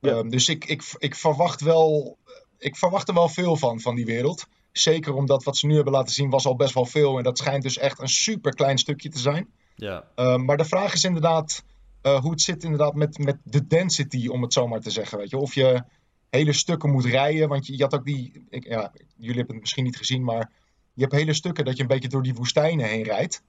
Ja. 0.00 0.10
Ehm, 0.10 0.28
dus 0.28 0.48
ik, 0.48 0.64
ik, 0.64 0.94
ik 0.98 1.14
verwacht 1.14 1.60
wel, 1.60 2.18
ik 2.58 2.76
verwacht 2.76 3.08
er 3.08 3.14
wel 3.14 3.28
veel 3.28 3.56
van, 3.56 3.80
van 3.80 3.94
die 3.94 4.04
wereld. 4.06 4.46
Zeker 4.72 5.14
omdat 5.14 5.44
wat 5.44 5.56
ze 5.56 5.66
nu 5.66 5.74
hebben 5.74 5.92
laten 5.92 6.14
zien 6.14 6.30
was 6.30 6.46
al 6.46 6.56
best 6.56 6.74
wel 6.74 6.86
veel. 6.86 7.16
En 7.16 7.22
dat 7.22 7.38
schijnt 7.38 7.62
dus 7.62 7.78
echt 7.78 7.98
een 7.98 8.08
super 8.08 8.54
klein 8.54 8.78
stukje 8.78 9.08
te 9.08 9.18
zijn. 9.18 9.48
Ja. 9.76 10.04
maar 10.36 10.56
de 10.56 10.64
vraag 10.64 10.92
is 10.92 11.04
inderdaad 11.04 11.64
hoe 12.02 12.30
het 12.30 12.40
zit 12.40 12.64
inderdaad 12.64 12.94
met, 12.94 13.18
met 13.18 13.36
de 13.44 13.66
density, 13.66 14.28
om 14.28 14.42
het 14.42 14.52
zo 14.52 14.66
maar 14.66 14.80
te 14.80 14.90
zeggen. 14.90 15.18
Weet 15.18 15.30
je? 15.30 15.38
Of 15.38 15.54
je 15.54 15.82
hele 16.30 16.52
stukken 16.52 16.90
moet 16.90 17.04
rijden, 17.04 17.48
want 17.48 17.66
je, 17.66 17.76
je 17.76 17.82
had 17.82 17.94
ook 17.94 18.04
die, 18.04 18.44
ik, 18.48 18.64
ja, 18.64 18.92
jullie 19.16 19.36
hebben 19.36 19.54
het 19.54 19.60
misschien 19.60 19.84
niet 19.84 19.96
gezien, 19.96 20.24
maar 20.24 20.50
je 20.94 21.02
hebt 21.02 21.14
hele 21.14 21.34
stukken 21.34 21.64
dat 21.64 21.76
je 21.76 21.82
een 21.82 21.88
beetje 21.88 22.08
door 22.08 22.22
die 22.22 22.34
woestijnen 22.34 22.86
heen 22.86 23.02
rijdt. 23.02 23.42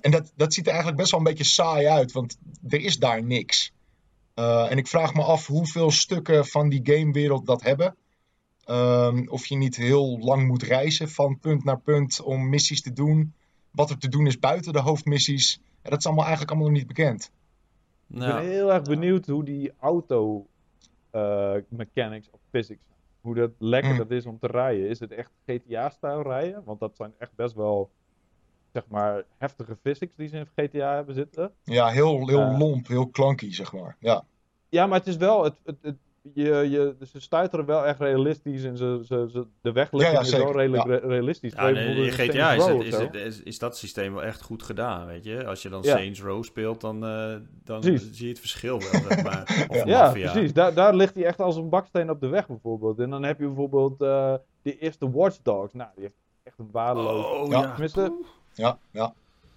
en 0.00 0.10
dat, 0.10 0.32
dat 0.36 0.54
ziet 0.54 0.64
er 0.64 0.72
eigenlijk 0.72 1.00
best 1.00 1.10
wel 1.10 1.20
een 1.20 1.26
beetje 1.26 1.44
saai 1.44 1.86
uit, 1.86 2.12
want 2.12 2.38
er 2.68 2.80
is 2.80 2.98
daar 2.98 3.22
niks. 3.22 3.72
Uh, 4.38 4.70
en 4.70 4.78
ik 4.78 4.86
vraag 4.86 5.14
me 5.14 5.22
af 5.22 5.46
hoeveel 5.46 5.90
stukken 5.90 6.46
van 6.46 6.68
die 6.68 6.80
gamewereld 6.82 7.46
dat 7.46 7.62
hebben. 7.62 7.96
Um, 8.70 9.28
of 9.28 9.46
je 9.46 9.56
niet 9.56 9.76
heel 9.76 10.18
lang 10.18 10.46
moet 10.46 10.62
reizen 10.62 11.08
van 11.08 11.38
punt 11.38 11.64
naar 11.64 11.80
punt 11.80 12.20
om 12.22 12.48
missies 12.48 12.82
te 12.82 12.92
doen. 12.92 13.34
Wat 13.70 13.90
er 13.90 13.98
te 13.98 14.08
doen 14.08 14.26
is 14.26 14.38
buiten 14.38 14.72
de 14.72 14.80
hoofdmissies. 14.80 15.60
En 15.82 15.90
dat 15.90 15.98
is 15.98 16.06
allemaal 16.06 16.24
eigenlijk 16.24 16.52
allemaal 16.52 16.70
nog 16.70 16.78
niet 16.78 16.88
bekend. 16.88 17.30
Nou. 18.06 18.30
Ik 18.30 18.36
ben 18.36 18.52
heel 18.52 18.72
erg 18.72 18.82
benieuwd 18.82 19.26
hoe 19.26 19.44
die 19.44 19.72
auto 19.80 20.46
uh, 21.12 21.54
mechanics 21.68 22.30
of 22.30 22.40
physics 22.50 22.84
Hoe 23.20 23.34
dat 23.34 23.50
lekker 23.58 23.92
mm. 23.92 23.98
dat 23.98 24.10
is 24.10 24.26
om 24.26 24.38
te 24.38 24.46
rijden. 24.46 24.88
Is 24.88 25.00
het 25.00 25.12
echt 25.12 25.30
GTA-stijl 25.46 26.22
rijden? 26.22 26.62
Want 26.64 26.80
dat 26.80 26.96
zijn 26.96 27.12
echt 27.18 27.34
best 27.34 27.54
wel 27.54 27.90
zeg 28.72 28.84
maar, 28.88 29.24
heftige 29.38 29.76
physics 29.82 30.16
die 30.16 30.28
ze 30.28 30.36
in 30.36 30.46
GTA 30.56 30.94
hebben 30.94 31.14
zitten. 31.14 31.52
Ja, 31.64 31.88
heel, 31.88 32.28
heel 32.28 32.56
lomp, 32.56 32.86
heel 32.86 33.06
klanky, 33.06 33.52
zeg 33.52 33.72
maar. 33.72 33.96
Ja, 34.00 34.24
ja 34.68 34.86
maar 34.86 34.98
het 34.98 35.08
is 35.08 35.16
wel, 35.16 35.44
het, 35.44 35.60
het, 35.64 35.76
het 35.82 35.96
je, 36.22 36.70
je, 36.70 36.94
dus 36.98 37.10
ze 37.10 37.20
stuiteren 37.20 37.66
wel 37.66 37.86
echt 37.86 38.00
realistisch 38.00 38.64
en 38.64 38.76
ze, 38.76 39.00
ze, 39.04 39.28
ze, 39.32 39.46
de 39.60 39.72
wegligging 39.72 40.18
is 40.18 40.30
wel 40.30 40.52
redelijk 40.52 41.02
realistisch. 41.04 41.52
Ja, 41.52 41.68
in 41.68 42.12
GTA 42.12 42.52
is, 42.52 42.64
het, 42.66 43.14
is, 43.14 43.22
is, 43.24 43.42
is, 43.42 43.58
dat 43.58 43.76
systeem 43.76 44.14
wel 44.14 44.22
echt 44.22 44.42
goed 44.42 44.62
gedaan, 44.62 45.06
weet 45.06 45.24
je. 45.24 45.46
Als 45.46 45.62
je 45.62 45.68
dan 45.68 45.84
Saints 45.84 46.22
Row 46.22 46.44
speelt, 46.44 46.80
dan, 46.80 47.04
uh, 47.04 47.36
dan 47.64 47.82
zie 47.82 48.10
je 48.10 48.28
het 48.28 48.40
verschil 48.40 48.78
wel, 48.78 49.00
zeg 49.08 49.22
maar. 49.22 49.68
ja, 49.86 50.10
precies. 50.10 50.52
Daar, 50.52 50.74
daar 50.74 50.94
ligt 50.94 51.14
hij 51.14 51.24
echt 51.24 51.40
als 51.40 51.56
een 51.56 51.68
baksteen 51.68 52.10
op 52.10 52.20
de 52.20 52.28
weg, 52.28 52.46
bijvoorbeeld. 52.46 52.98
En 52.98 53.10
dan 53.10 53.22
heb 53.22 53.38
je 53.38 53.46
bijvoorbeeld 53.46 54.02
uh, 54.02 54.34
de 54.62 54.78
eerste 54.78 55.10
Watch 55.10 55.38
Dogs. 55.42 55.72
Nou, 55.72 55.90
die 55.94 56.02
heeft 56.02 56.16
echt 56.42 56.58
een 56.58 56.68
waardeloos... 56.72 57.24
Oh, 57.24 57.50
ja. 57.50 57.70
Tenminste, 57.70 58.12
ja, 58.52 58.78
ja. 58.90 59.14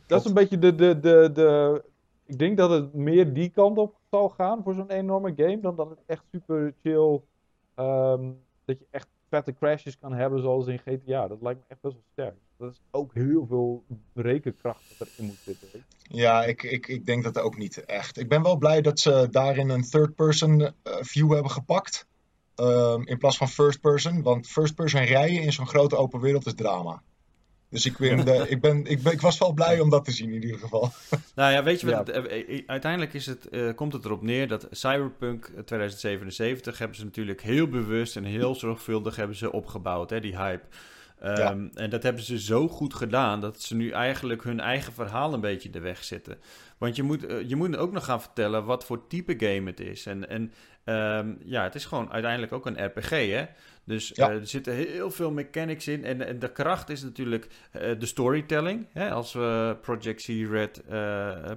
Dat 0.08 0.20
is 0.20 0.26
een 0.26 0.34
beetje 0.34 0.60
de, 0.60 0.76
de, 0.76 1.00
de, 1.00 1.30
de. 1.34 1.82
Ik 2.26 2.40
denk 2.40 2.58
dat 2.58 2.70
het 2.70 2.94
meer 2.94 3.34
die 3.34 3.50
kant 3.50 3.78
op 3.78 3.96
zal 4.12 4.30
gaan 4.30 4.64
voor 4.64 4.74
zo'n 4.74 4.90
enorme 4.90 5.34
game. 5.36 5.60
Dan 5.62 5.76
dat 5.76 5.90
het 5.90 6.00
echt 6.06 6.24
super 6.32 6.74
chill. 6.82 7.22
Um, 7.76 8.40
dat 8.66 8.80
je 8.80 8.88
echt 8.92 9.08
vette 9.30 9.54
crashes 9.54 9.98
kan 9.98 10.14
hebben 10.14 10.42
zoals 10.42 10.68
in 10.68 10.80
GTA. 10.80 11.28
Dat 11.28 11.42
lijkt 11.42 11.60
me 11.60 11.66
echt 11.68 11.82
best 11.82 11.94
wel 11.94 12.04
sterk. 12.12 12.36
Dat 12.58 12.72
is 12.72 12.82
ook 12.92 13.14
heel 13.14 13.46
veel 13.48 13.84
rekenkracht 14.14 14.96
dat 14.98 15.08
erin 15.14 15.26
moet 15.26 15.38
zitten. 15.46 15.84
Ja, 16.02 16.44
ik, 16.44 16.64
ik, 16.64 16.88
ik 16.88 17.06
denk 17.06 17.24
dat 17.24 17.40
ook 17.40 17.58
niet 17.58 17.86
echt. 17.86 18.18
Ik 18.18 18.30
ben 18.30 18.44
wel 18.44 18.58
blij 18.58 18.82
dat 18.82 19.00
ze 19.00 19.28
daarin 19.32 19.70
een 19.70 19.90
third-person 19.90 20.62
eh, 20.62 20.72
view 20.84 21.32
hebben 21.34 21.52
gepakt. 21.52 22.06
Um, 22.56 23.08
in 23.08 23.18
plaats 23.18 23.38
van 23.38 23.50
first-person. 23.50 24.22
Want 24.22 24.48
first-person 24.48 25.04
rijden 25.04 25.42
in 25.42 25.54
zo'n 25.54 25.68
grote 25.68 25.96
open 25.96 26.20
wereld 26.20 26.46
is 26.46 26.54
drama. 26.54 27.02
Dus 27.72 27.86
ik, 27.86 27.98
ben, 27.98 28.20
ik, 28.50 28.62
ben, 28.62 28.86
ik, 28.86 29.02
ben, 29.02 29.14
ik 29.14 29.22
was 29.22 29.38
wel 29.38 29.54
blij 29.54 29.80
om 29.80 29.90
dat 29.90 30.06
te 30.06 30.12
zien 30.12 30.34
in 30.34 30.44
ieder 30.44 30.60
geval. 30.60 30.92
Nou 31.36 31.52
ja, 31.52 31.64
weet 31.64 31.80
je 31.82 31.92
wat? 31.92 32.10
Eh, 32.10 32.56
eh, 32.58 32.64
uiteindelijk 32.66 33.14
is 33.14 33.26
het, 33.26 33.48
uh, 33.52 33.74
komt 33.76 33.94
het 33.94 34.06
erop 34.06 34.22
neer 34.22 34.48
dat 34.48 34.68
Cyberpunk 34.72 35.46
2077 35.66 36.78
hebben 36.78 36.98
ze 36.98 37.04
natuurlijk 37.04 37.42
heel 37.42 37.68
bewust 37.68 38.16
en 38.16 38.24
heel 38.24 38.56
zorgvuldig 38.56 39.16
hebben 39.16 39.36
ze 39.36 39.52
opgebouwd, 39.52 40.10
hè, 40.10 40.20
die 40.20 40.38
hype. 40.38 40.66
Um, 41.24 41.72
En 41.74 41.90
dat 41.90 42.04
hebben 42.04 42.24
ze 42.24 42.40
zo 42.40 42.68
goed 42.68 42.94
gedaan 42.94 43.42
dat 43.42 43.62
ze 43.62 43.76
nu 43.76 43.90
eigenlijk 43.90 44.44
hun 44.44 44.60
eigen 44.60 44.94
verhaal 44.94 45.34
een 45.34 45.42
beetje 45.42 45.70
de 45.70 45.80
weg 45.80 46.04
zitten. 46.04 46.38
Want 46.78 46.96
je 46.96 47.04
moet, 47.04 47.26
je 47.48 47.56
moet 47.56 47.78
ook 47.78 47.92
nog 47.92 48.06
gaan 48.06 48.22
vertellen 48.22 48.66
wat 48.66 48.86
voor 48.86 49.08
type 49.08 49.34
game 49.38 49.70
het 49.70 49.80
is. 49.80 50.06
En, 50.06 50.30
en 50.30 50.52
um, 50.86 51.38
ja, 51.46 51.64
het 51.64 51.76
is 51.76 51.86
gewoon 51.86 52.12
uiteindelijk 52.12 52.52
ook 52.52 52.66
een 52.66 52.86
RPG, 52.86 53.10
hè? 53.10 53.46
Dus 53.84 54.14
eh, 54.14 54.28
er 54.28 54.48
zitten 54.48 54.74
heel 54.74 55.12
veel 55.12 55.32
mechanics 55.32 55.88
in. 55.88 56.06
En, 56.06 56.28
en 56.28 56.40
de 56.40 56.52
kracht 56.52 56.90
is 56.90 57.04
natuurlijk 57.04 57.48
uh, 57.74 58.00
de 58.00 58.06
storytelling. 58.06 58.88
Hè? 58.94 59.12
Als 59.12 59.34
we 59.34 59.78
Project 59.82 60.24
C-Red... 60.24 60.84
Uh, 60.92 61.52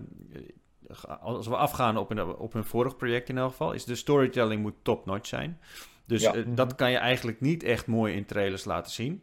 als 1.20 1.46
we 1.46 1.56
afgaan 1.56 1.96
op 1.96 2.10
een, 2.10 2.36
op 2.36 2.54
een 2.54 2.64
vorig 2.64 2.96
project 2.96 3.28
in 3.28 3.38
elk 3.38 3.50
geval... 3.50 3.72
is 3.72 3.84
de 3.84 3.94
storytelling 3.94 4.62
moet 4.62 4.74
top-notch 4.82 5.26
zijn. 5.26 5.60
Dus 6.06 6.22
dat 6.46 6.68
mhm. 6.68 6.76
kan 6.76 6.90
je 6.90 6.96
eigenlijk 6.96 7.40
niet 7.40 7.62
echt 7.62 7.86
mooi 7.86 8.14
in 8.14 8.24
trailers 8.24 8.64
laten 8.64 8.92
zien. 8.92 9.22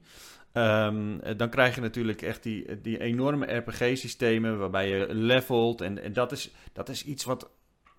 Um, 0.53 1.19
dan 1.37 1.49
krijg 1.49 1.75
je 1.75 1.81
natuurlijk 1.81 2.21
echt 2.21 2.43
die, 2.43 2.81
die 2.81 2.99
enorme 2.99 3.45
RPG-systemen 3.45 4.59
waarbij 4.59 4.89
je 4.89 5.13
levelt. 5.13 5.81
En, 5.81 6.03
en 6.03 6.13
dat, 6.13 6.31
is, 6.31 6.51
dat 6.73 6.89
is 6.89 7.05
iets 7.05 7.23
wat 7.23 7.49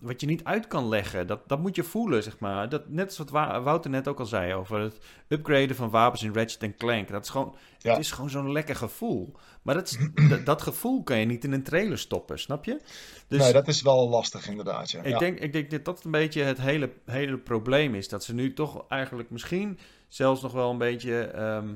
wat 0.02 0.20
je 0.20 0.26
niet 0.26 0.44
uit 0.44 0.66
kan 0.66 0.88
leggen. 0.88 1.26
Dat, 1.26 1.48
dat 1.48 1.60
moet 1.60 1.76
je 1.76 1.82
voelen, 1.82 2.22
zeg 2.22 2.38
maar. 2.38 2.68
Dat, 2.68 2.88
net 2.88 3.06
als 3.06 3.18
wat 3.18 3.30
Wouter 3.62 3.90
net 3.90 4.08
ook 4.08 4.18
al 4.18 4.26
zei 4.26 4.54
over 4.54 4.80
het 4.80 4.98
upgraden 5.28 5.76
van 5.76 5.90
wapens 5.90 6.22
in 6.22 6.34
Ratchet 6.34 6.76
Clank. 6.76 7.08
Dat 7.08 7.24
is 7.24 7.30
gewoon, 7.30 7.54
Het 7.80 7.98
is 7.98 8.10
gewoon 8.10 8.30
zo'n 8.30 8.52
lekker 8.52 8.76
gevoel. 8.76 9.34
Maar 9.62 9.74
dat, 10.28 10.44
dat, 10.44 10.62
gevoel 10.62 11.02
kan 11.02 11.18
je 11.18 11.26
niet 11.26 11.44
in 11.44 11.52
een 11.52 11.62
trailer 11.62 11.98
stoppen, 11.98 12.38
snap 12.38 12.64
je? 12.64 12.80
Dus, 13.28 13.40
nee, 13.40 13.52
dat 13.52 13.68
is 13.68 13.82
wel 13.82 14.08
lastig 14.08 14.48
inderdaad, 14.48 14.90
ja. 14.90 15.02
Ik, 15.02 15.18
Denk, 15.18 15.38
ik 15.38 15.52
denk 15.52 15.70
dat 15.70 15.84
dat 15.84 16.04
een 16.04 16.10
beetje 16.10 16.42
het 16.42 16.60
hele, 16.60 16.92
hele 17.04 17.38
probleem 17.38 17.94
is. 17.94 18.08
Dat 18.08 18.24
ze 18.24 18.34
nu 18.34 18.52
toch 18.52 18.84
eigenlijk 18.88 19.30
misschien 19.30 19.78
zelfs 20.08 20.42
nog 20.42 20.52
wel 20.52 20.70
een 20.70 20.78
beetje... 20.78 21.24
Ehm, 21.24 21.74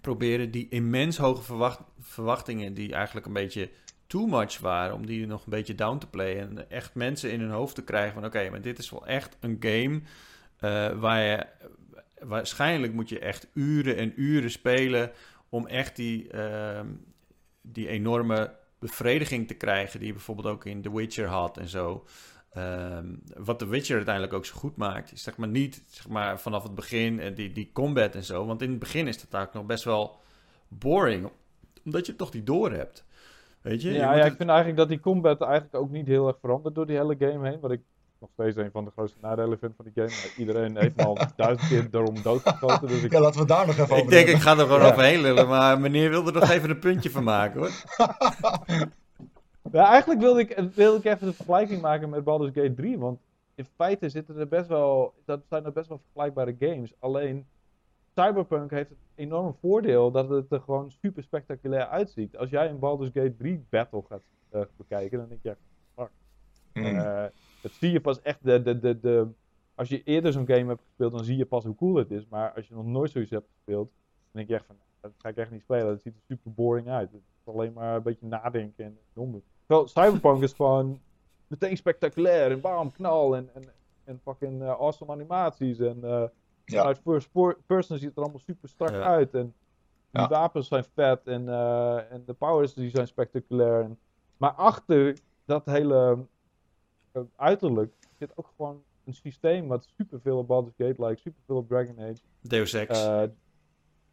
proberen 0.00 0.50
die 0.50 0.66
immens 0.70 1.16
hoge 1.16 1.42
verwacht, 1.42 1.80
verwachtingen... 2.00 2.74
die 2.74 2.92
eigenlijk 2.92 3.26
een 3.26 3.32
beetje 3.32 3.70
too 4.08 4.26
much 4.26 4.58
waren 4.58 4.94
om 4.94 5.06
die 5.06 5.26
nog 5.26 5.44
een 5.44 5.50
beetje 5.50 5.74
down 5.74 5.98
te 5.98 6.06
playen. 6.06 6.48
En 6.48 6.70
echt 6.70 6.94
mensen 6.94 7.32
in 7.32 7.40
hun 7.40 7.50
hoofd 7.50 7.74
te 7.74 7.84
krijgen 7.84 8.14
van 8.14 8.24
oké, 8.24 8.50
maar 8.50 8.60
dit 8.60 8.78
is 8.78 8.90
wel 8.90 9.06
echt 9.06 9.36
een 9.40 9.56
game 9.60 10.00
uh, 10.60 11.00
waar 11.00 11.22
je... 11.22 11.46
Waarschijnlijk 12.18 12.92
moet 12.92 13.08
je 13.08 13.18
echt 13.18 13.48
uren 13.54 13.96
en 13.96 14.12
uren 14.16 14.50
spelen 14.50 15.10
om 15.48 15.66
echt 15.66 15.96
die, 15.96 16.32
uh, 16.34 16.80
die 17.62 17.88
enorme 17.88 18.54
bevrediging 18.78 19.48
te 19.48 19.54
krijgen 19.54 19.98
die 19.98 20.08
je 20.08 20.14
bijvoorbeeld 20.14 20.46
ook 20.46 20.64
in 20.64 20.82
The 20.82 20.94
Witcher 20.94 21.26
had 21.26 21.56
en 21.56 21.68
zo. 21.68 22.04
Uh, 22.56 22.98
wat 23.36 23.58
The 23.58 23.66
Witcher 23.66 23.96
uiteindelijk 23.96 24.34
ook 24.34 24.46
zo 24.46 24.54
goed 24.54 24.76
maakt, 24.76 25.12
is 25.12 25.22
zeg 25.22 25.36
maar 25.36 25.48
niet 25.48 25.82
zeg 25.86 26.08
maar, 26.08 26.40
vanaf 26.40 26.62
het 26.62 26.74
begin 26.74 27.20
en 27.20 27.34
die, 27.34 27.52
die 27.52 27.70
combat 27.72 28.14
en 28.14 28.24
zo. 28.24 28.46
Want 28.46 28.62
in 28.62 28.70
het 28.70 28.78
begin 28.78 29.06
is 29.06 29.20
dat 29.20 29.32
eigenlijk 29.32 29.54
nog 29.54 29.66
best 29.66 29.84
wel 29.84 30.20
boring, 30.68 31.30
omdat 31.84 32.06
je 32.06 32.16
toch 32.16 32.30
die 32.30 32.42
door 32.42 32.72
hebt. 32.72 33.04
Weet 33.62 33.82
je? 33.82 33.92
Ja, 33.92 34.14
ja 34.14 34.24
ik 34.24 34.36
vind 34.36 34.48
eigenlijk 34.48 34.78
dat 34.78 34.88
die 34.88 35.00
combat 35.00 35.40
eigenlijk 35.40 35.74
ook 35.74 35.90
niet 35.90 36.06
heel 36.06 36.26
erg 36.26 36.36
verandert 36.40 36.74
door 36.74 36.86
die 36.86 36.96
hele 36.96 37.16
game 37.18 37.48
heen. 37.48 37.60
Wat 37.60 37.70
ik 37.70 37.80
nog 38.20 38.30
steeds 38.32 38.56
een 38.56 38.70
van 38.70 38.84
de 38.84 38.90
grootste 38.90 39.18
nadelen 39.20 39.58
vind 39.58 39.72
van 39.76 39.84
die 39.84 40.04
game. 40.04 40.32
iedereen 40.36 40.76
heeft 40.76 41.04
al 41.04 41.18
duizend 41.36 41.68
keer 41.68 41.88
erom 41.90 42.22
doodgeschoten. 42.22 42.88
Dus 42.88 43.02
ik... 43.02 43.12
Ja, 43.12 43.20
laten 43.20 43.40
we 43.40 43.46
daar 43.46 43.66
nog 43.66 43.78
even 43.78 43.84
over 43.90 43.98
Ik 44.04 44.10
denk, 44.10 44.28
ik 44.28 44.40
ga 44.40 44.50
er 44.50 44.58
gewoon 44.58 44.80
ja. 44.80 44.90
overheen 44.90 45.20
lullen. 45.20 45.48
Maar 45.48 45.80
meneer 45.80 46.10
wilde 46.10 46.32
er 46.32 46.40
nog 46.40 46.50
even 46.50 46.70
een 46.70 46.78
puntje 46.78 47.10
van 47.10 47.24
maken 47.24 47.60
hoor. 47.60 47.70
ja, 49.72 49.88
eigenlijk 49.88 50.20
wilde 50.20 50.40
ik, 50.40 50.70
wilde 50.74 50.98
ik 50.98 51.04
even 51.04 51.26
de 51.26 51.32
vergelijking 51.32 51.80
maken 51.80 52.08
met 52.08 52.24
Baldur's 52.24 52.52
Gate 52.54 52.74
3. 52.74 52.98
Want 52.98 53.18
in 53.54 53.66
feite 53.76 54.08
zitten 54.08 54.36
er 54.36 54.48
best 54.48 54.68
wel, 54.68 55.14
dat 55.24 55.40
zijn 55.48 55.64
er 55.64 55.72
best 55.72 55.88
wel 55.88 56.00
vergelijkbare 56.04 56.56
games. 56.58 56.92
Alleen 56.98 57.46
Cyberpunk 58.18 58.70
heeft 58.70 58.88
het 58.88 58.98
enorm 59.14 59.54
voordeel 59.60 60.10
dat 60.10 60.28
het 60.28 60.52
er 60.52 60.60
gewoon 60.60 60.90
super 60.90 61.22
spectaculair 61.22 61.86
uitziet. 61.86 62.36
Als 62.36 62.50
jij 62.50 62.70
een 62.70 62.78
Baldur's 62.78 63.10
Gate 63.12 63.36
3 63.36 63.66
battle 63.70 64.02
gaat 64.08 64.22
uh, 64.54 64.62
bekijken, 64.76 65.18
dan 65.18 65.28
denk 65.28 65.42
je, 65.42 65.56
fuck. 65.94 66.10
Mm. 66.72 66.84
Uh, 66.84 67.24
dat 67.62 67.72
zie 67.72 67.90
je 67.90 68.00
pas 68.00 68.22
echt, 68.22 68.44
de, 68.44 68.62
de, 68.62 68.78
de, 68.78 69.00
de, 69.00 69.28
als 69.74 69.88
je 69.88 70.02
eerder 70.02 70.32
zo'n 70.32 70.46
game 70.46 70.66
hebt 70.66 70.82
gespeeld, 70.82 71.12
dan 71.12 71.24
zie 71.24 71.36
je 71.36 71.46
pas 71.46 71.64
hoe 71.64 71.74
cool 71.74 71.94
het 71.94 72.10
is. 72.10 72.26
Maar 72.28 72.52
als 72.52 72.68
je 72.68 72.74
nog 72.74 72.84
nooit 72.84 73.10
zoiets 73.10 73.30
hebt 73.30 73.48
gespeeld, 73.54 73.90
dan 73.90 74.30
denk 74.32 74.48
je 74.48 74.54
echt 74.54 74.66
van, 74.66 74.76
dat 75.00 75.12
ga 75.18 75.28
ik 75.28 75.36
echt 75.36 75.50
niet 75.50 75.62
spelen. 75.62 75.86
Dat 75.86 76.00
ziet 76.00 76.14
er 76.14 76.22
super 76.26 76.52
boring 76.52 76.88
uit. 76.88 77.12
Het 77.12 77.20
is 77.20 77.52
alleen 77.52 77.72
maar 77.72 77.96
een 77.96 78.02
beetje 78.02 78.26
nadenken 78.26 78.84
en 78.84 78.98
doen. 79.12 79.42
Terwijl 79.66 79.88
Cyberpunk 79.88 80.42
is 80.42 80.52
gewoon 80.52 81.00
meteen 81.46 81.76
spectaculair 81.76 82.50
en 82.50 82.60
bam, 82.60 82.92
knal 82.92 83.36
en, 83.36 83.48
en, 83.54 83.64
en 84.04 84.20
fucking 84.22 84.62
uh, 84.62 84.68
awesome 84.68 85.12
animaties 85.12 85.78
en... 85.78 86.30
Ja. 86.72 86.84
Uit 86.84 86.98
first 86.98 87.30
person 87.66 87.98
ziet 87.98 88.08
het 88.08 88.16
er 88.16 88.22
allemaal 88.22 88.40
super 88.40 88.68
strak 88.68 88.92
uit. 88.92 89.34
En 89.34 89.54
de 90.10 90.26
wapens 90.26 90.68
zijn 90.68 90.84
vet 90.94 91.26
en, 91.26 91.42
uh, 91.42 92.12
en 92.12 92.22
de 92.26 92.32
powers 92.32 92.74
die 92.74 92.90
zijn 92.90 93.06
spectaculair. 93.06 93.82
En, 93.82 93.98
maar 94.36 94.52
achter 94.52 95.18
dat 95.44 95.66
hele 95.66 96.26
uh, 97.12 97.22
uiterlijk 97.36 97.94
zit 98.18 98.32
ook 98.34 98.52
gewoon 98.56 98.82
een 99.04 99.14
systeem 99.14 99.68
wat 99.68 99.88
superveel 99.96 100.38
op 100.38 100.46
Baldur's 100.46 100.74
Gate 100.76 101.02
lijkt, 101.02 101.20
superveel 101.20 101.56
op 101.56 101.68
Dragon 101.68 102.00
Age. 102.00 102.20
Deus 102.40 102.72
Ex. 102.72 103.06
Uh, 103.06 103.22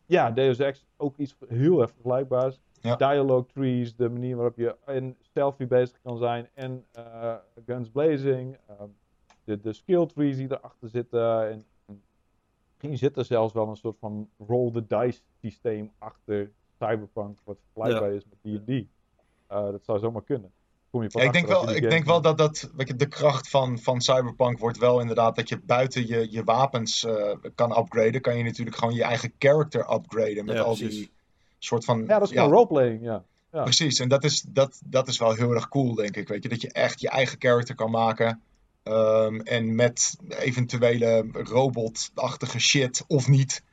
ja, 0.05 0.31
Deus 0.31 0.59
Ex, 0.59 0.85
ook 0.97 1.17
iets 1.17 1.35
heel 1.47 1.81
erg 1.81 1.91
vergelijkbaars. 1.91 2.59
Ja. 2.81 2.95
Dialogue 2.95 3.45
trees, 3.45 3.95
de 3.95 4.09
manier 4.09 4.35
waarop 4.35 4.57
je 4.57 4.75
in 4.85 5.15
stealthy 5.19 5.67
bezig 5.67 6.01
kan 6.01 6.17
zijn 6.17 6.49
en 6.53 6.85
guns 7.65 7.89
blazing. 7.89 8.57
Um, 8.81 8.95
de, 9.43 9.59
de 9.59 9.73
skill 9.73 10.05
trees 10.05 10.37
die 10.37 10.51
erachter 10.51 10.89
zitten 10.89 11.49
en 11.49 11.65
Misschien 12.75 12.97
zit 12.97 13.17
er 13.17 13.25
zelfs 13.25 13.53
wel 13.53 13.67
een 13.67 13.75
soort 13.75 13.97
van 13.99 14.29
roll 14.47 14.71
the 14.71 14.85
dice 14.87 15.21
systeem 15.41 15.91
achter 15.97 16.51
Cyberpunk, 16.79 17.39
wat 17.43 17.57
vergelijkbaar 17.73 18.13
is 18.13 18.23
met 18.29 18.61
D&D. 18.65 18.87
dat 19.47 19.85
zou 19.85 19.99
zomaar 19.99 20.23
kunnen. 20.23 20.51
ik 20.91 21.33
denk 21.33 21.47
wel, 21.47 21.69
ik 21.69 21.89
denk 21.89 22.05
wel 22.05 22.21
dat, 22.21 22.37
dat 22.37 22.71
weet 22.75 22.87
je, 22.87 22.95
de 22.95 23.07
kracht 23.07 23.49
van, 23.49 23.79
van 23.79 24.01
Cyberpunk 24.01 24.59
wordt 24.59 24.77
wel 24.77 24.99
inderdaad 24.99 25.35
dat 25.35 25.49
je 25.49 25.59
buiten 25.65 26.07
je, 26.07 26.31
je 26.31 26.43
wapens 26.43 27.07
kan 27.55 27.77
upgraden. 27.77 28.21
Kan 28.21 28.37
je 28.37 28.43
natuurlijk 28.43 28.77
gewoon 28.77 28.93
je 28.93 29.03
eigen 29.03 29.33
character 29.39 29.93
upgraden 29.93 30.45
met 30.45 30.59
al 30.59 30.75
die 30.75 31.11
soort 31.59 31.85
van... 31.85 31.99
Ja, 31.99 32.19
dat 32.19 32.29
is 32.29 32.35
gewoon 32.35 32.51
roleplaying, 32.51 33.03
ja. 33.03 33.23
ja. 33.51 33.63
Precies, 33.63 33.99
en 33.99 34.09
dat 34.09 34.23
is, 34.23 34.41
dat, 34.41 34.81
dat 34.85 35.07
is 35.07 35.17
wel 35.17 35.33
heel 35.33 35.51
erg 35.51 35.67
cool, 35.67 35.95
denk 35.95 36.15
ik. 36.15 36.27
Weet 36.27 36.43
je, 36.43 36.49
dat 36.49 36.61
je 36.61 36.71
echt 36.71 36.99
je 36.99 37.09
eigen 37.09 37.35
character 37.39 37.75
kan 37.75 37.91
maken. 37.91 38.41
Um, 38.87 39.41
en 39.41 39.75
met 39.75 40.17
eventuele 40.29 41.25
robotachtige 41.31 42.59
shit 42.59 43.03
of 43.07 43.27
niet. 43.27 43.63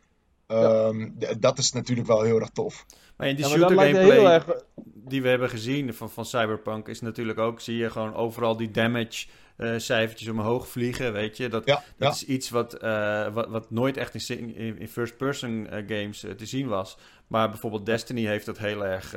Um, 0.49 1.19
Dat 1.39 1.59
is 1.59 1.73
natuurlijk 1.73 2.09
wel 2.09 2.23
heel 2.23 2.41
erg 2.41 2.51
tof. 2.51 2.87
Maar 3.17 3.29
in 3.29 3.37
die 3.37 3.45
ja, 3.45 3.51
shooter 3.51 3.77
gameplay 3.77 4.25
erg... 4.25 4.47
die 4.85 5.23
we 5.23 5.29
hebben 5.29 5.49
gezien 5.49 5.95
van, 5.95 6.11
van 6.11 6.25
Cyberpunk 6.25 6.89
is 6.89 7.01
natuurlijk 7.01 7.39
ook, 7.39 7.61
zie 7.61 7.77
je 7.77 7.91
gewoon 7.91 8.15
overal 8.15 8.57
die 8.57 8.71
damage 8.71 9.27
uh, 9.59 9.79
cijfertjes 9.79 10.29
omhoog 10.29 10.69
vliegen, 10.69 11.13
weet 11.13 11.37
je. 11.37 11.49
Dat, 11.49 11.67
ja, 11.67 11.85
dat 11.97 12.15
is 12.15 12.25
iets 12.25 12.51
wat, 12.51 12.83
uh, 12.83 13.33
wat, 13.33 13.49
wat 13.49 13.71
nooit 13.71 13.97
echt 13.97 14.31
in, 14.31 14.55
in, 14.55 14.79
in 14.79 14.89
first-person 14.89 15.67
uh, 15.67 15.71
games 15.71 16.21
te 16.21 16.47
zien 16.47 16.69
was. 16.69 16.99
Maar 17.27 17.51
bijvoorbeeld 17.51 17.87
Destiny 17.87 18.27
heeft 18.27 18.47
dat 18.47 18.59
heel 18.59 18.85
erg 18.85 19.09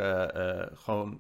gewoon 0.74 1.20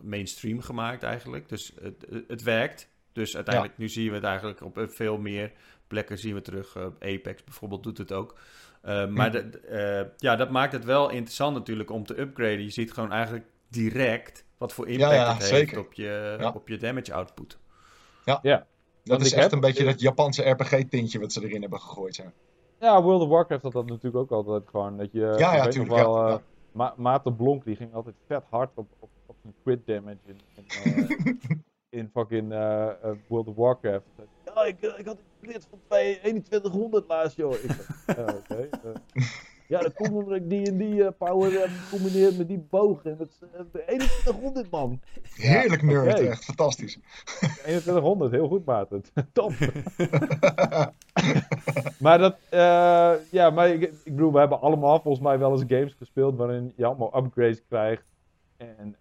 mainstream 0.00 0.60
gemaakt 0.60 1.02
eigenlijk. 1.02 1.48
Dus 1.48 1.72
het, 1.82 2.06
het 2.28 2.42
werkt. 2.42 2.88
Dus 3.20 3.34
uiteindelijk, 3.34 3.78
nu 3.78 3.88
zien 3.88 4.08
we 4.08 4.14
het 4.14 4.24
eigenlijk 4.24 4.62
op 4.62 4.84
veel 4.88 5.18
meer 5.18 5.52
plekken 5.86 6.18
zien 6.18 6.34
we 6.34 6.40
terug. 6.40 6.76
Apex 7.00 7.44
bijvoorbeeld 7.44 7.82
doet 7.82 7.98
het 7.98 8.12
ook. 8.12 8.38
Uh, 8.84 9.06
maar 9.06 9.44
uh, 9.70 10.02
ja, 10.16 10.36
dat 10.36 10.50
maakt 10.50 10.72
het 10.72 10.84
wel 10.84 11.10
interessant 11.10 11.54
natuurlijk 11.54 11.90
om 11.90 12.06
te 12.06 12.20
upgraden. 12.20 12.62
Je 12.62 12.70
ziet 12.70 12.92
gewoon 12.92 13.12
eigenlijk 13.12 13.44
direct 13.68 14.44
wat 14.58 14.72
voor 14.72 14.88
impact 14.88 15.42
het 15.42 15.50
heeft 15.50 15.76
op 15.76 15.92
je, 15.92 16.50
op 16.54 16.68
je 16.68 16.76
damage 16.76 17.14
output. 17.14 17.58
Ja, 18.24 18.38
ja. 18.42 18.66
dat 19.04 19.20
is 19.20 19.32
echt 19.32 19.52
een 19.52 19.60
beetje 19.60 19.84
dat 19.84 20.00
Japanse 20.00 20.50
RPG-tintje 20.50 21.20
wat 21.20 21.32
ze 21.32 21.44
erin 21.44 21.60
hebben 21.60 21.80
gegooid. 21.80 22.16
Hè. 22.16 22.24
Ja, 22.86 23.02
World 23.02 23.22
of 23.22 23.28
Warcraft 23.28 23.62
had 23.62 23.72
dat 23.72 23.86
natuurlijk 23.86 24.16
ook 24.16 24.30
altijd 24.30 24.62
gewoon. 24.68 24.96
Dat 24.96 25.12
je, 25.12 25.34
ja, 25.38 25.54
ja, 25.54 25.64
natuurlijk. 25.64 25.94
Wel, 25.94 26.28
uh, 26.28 26.36
Ma 26.72 26.94
Maarten 26.96 27.36
Blonk 27.36 27.64
die 27.64 27.76
ging 27.76 27.94
altijd 27.94 28.14
vet 28.26 28.42
hard 28.50 28.70
op, 28.74 28.88
op, 28.98 29.10
op 29.26 29.36
zijn 29.42 29.54
crit 29.64 29.86
damage 29.86 30.18
in, 30.26 31.64
in 31.90 32.10
fucking 32.12 32.48
World 33.28 33.48
of 33.48 33.56
Warcraft. 33.56 34.04
Ja, 34.44 34.64
ik, 34.64 34.80
ik 34.80 35.06
had 35.06 35.18
crit 35.42 35.66
van 35.70 35.78
2100 35.88 37.08
laatst, 37.08 37.36
joh. 37.36 37.52
Ik 37.52 37.70
ja, 38.16 38.22
oké. 38.22 38.68
Uh, 38.84 39.24
ja, 39.68 39.80
dat 39.80 39.94
komt 39.94 40.12
omdat 40.12 40.34
ik 40.34 40.50
die 40.50 40.66
en 40.66 40.76
die 40.76 40.94
uh, 40.94 41.08
power 41.18 41.60
heb 41.60 41.68
gecombineerd 41.68 42.38
met 42.38 42.48
die 42.48 42.58
boog. 42.58 43.04
En 43.04 43.16
dat 43.16 43.28
is 43.28 43.40
uh, 43.54 43.60
2100, 43.72 44.70
man. 44.70 45.00
Heerlijk 45.34 45.82
nerd, 45.82 46.12
okay. 46.12 46.26
echt 46.26 46.44
fantastisch. 46.44 46.98
2100, 47.62 48.32
heel 48.32 48.48
goed, 48.48 48.64
Maarten. 48.64 49.02
Top. 49.32 49.52
maar 51.98 52.18
dat, 52.18 52.36
ja, 53.30 53.50
maar 53.50 53.68
ik, 53.68 53.82
ik 53.82 54.14
bedoel, 54.14 54.32
we 54.32 54.38
hebben 54.38 54.60
allemaal 54.60 55.00
volgens 55.00 55.24
mij 55.24 55.38
wel 55.38 55.52
eens 55.52 55.64
games 55.66 55.94
gespeeld 55.94 56.36
waarin 56.36 56.72
je 56.76 56.86
allemaal 56.86 57.16
upgrades 57.16 57.62
krijgt. 57.68 58.04
En 58.56 58.96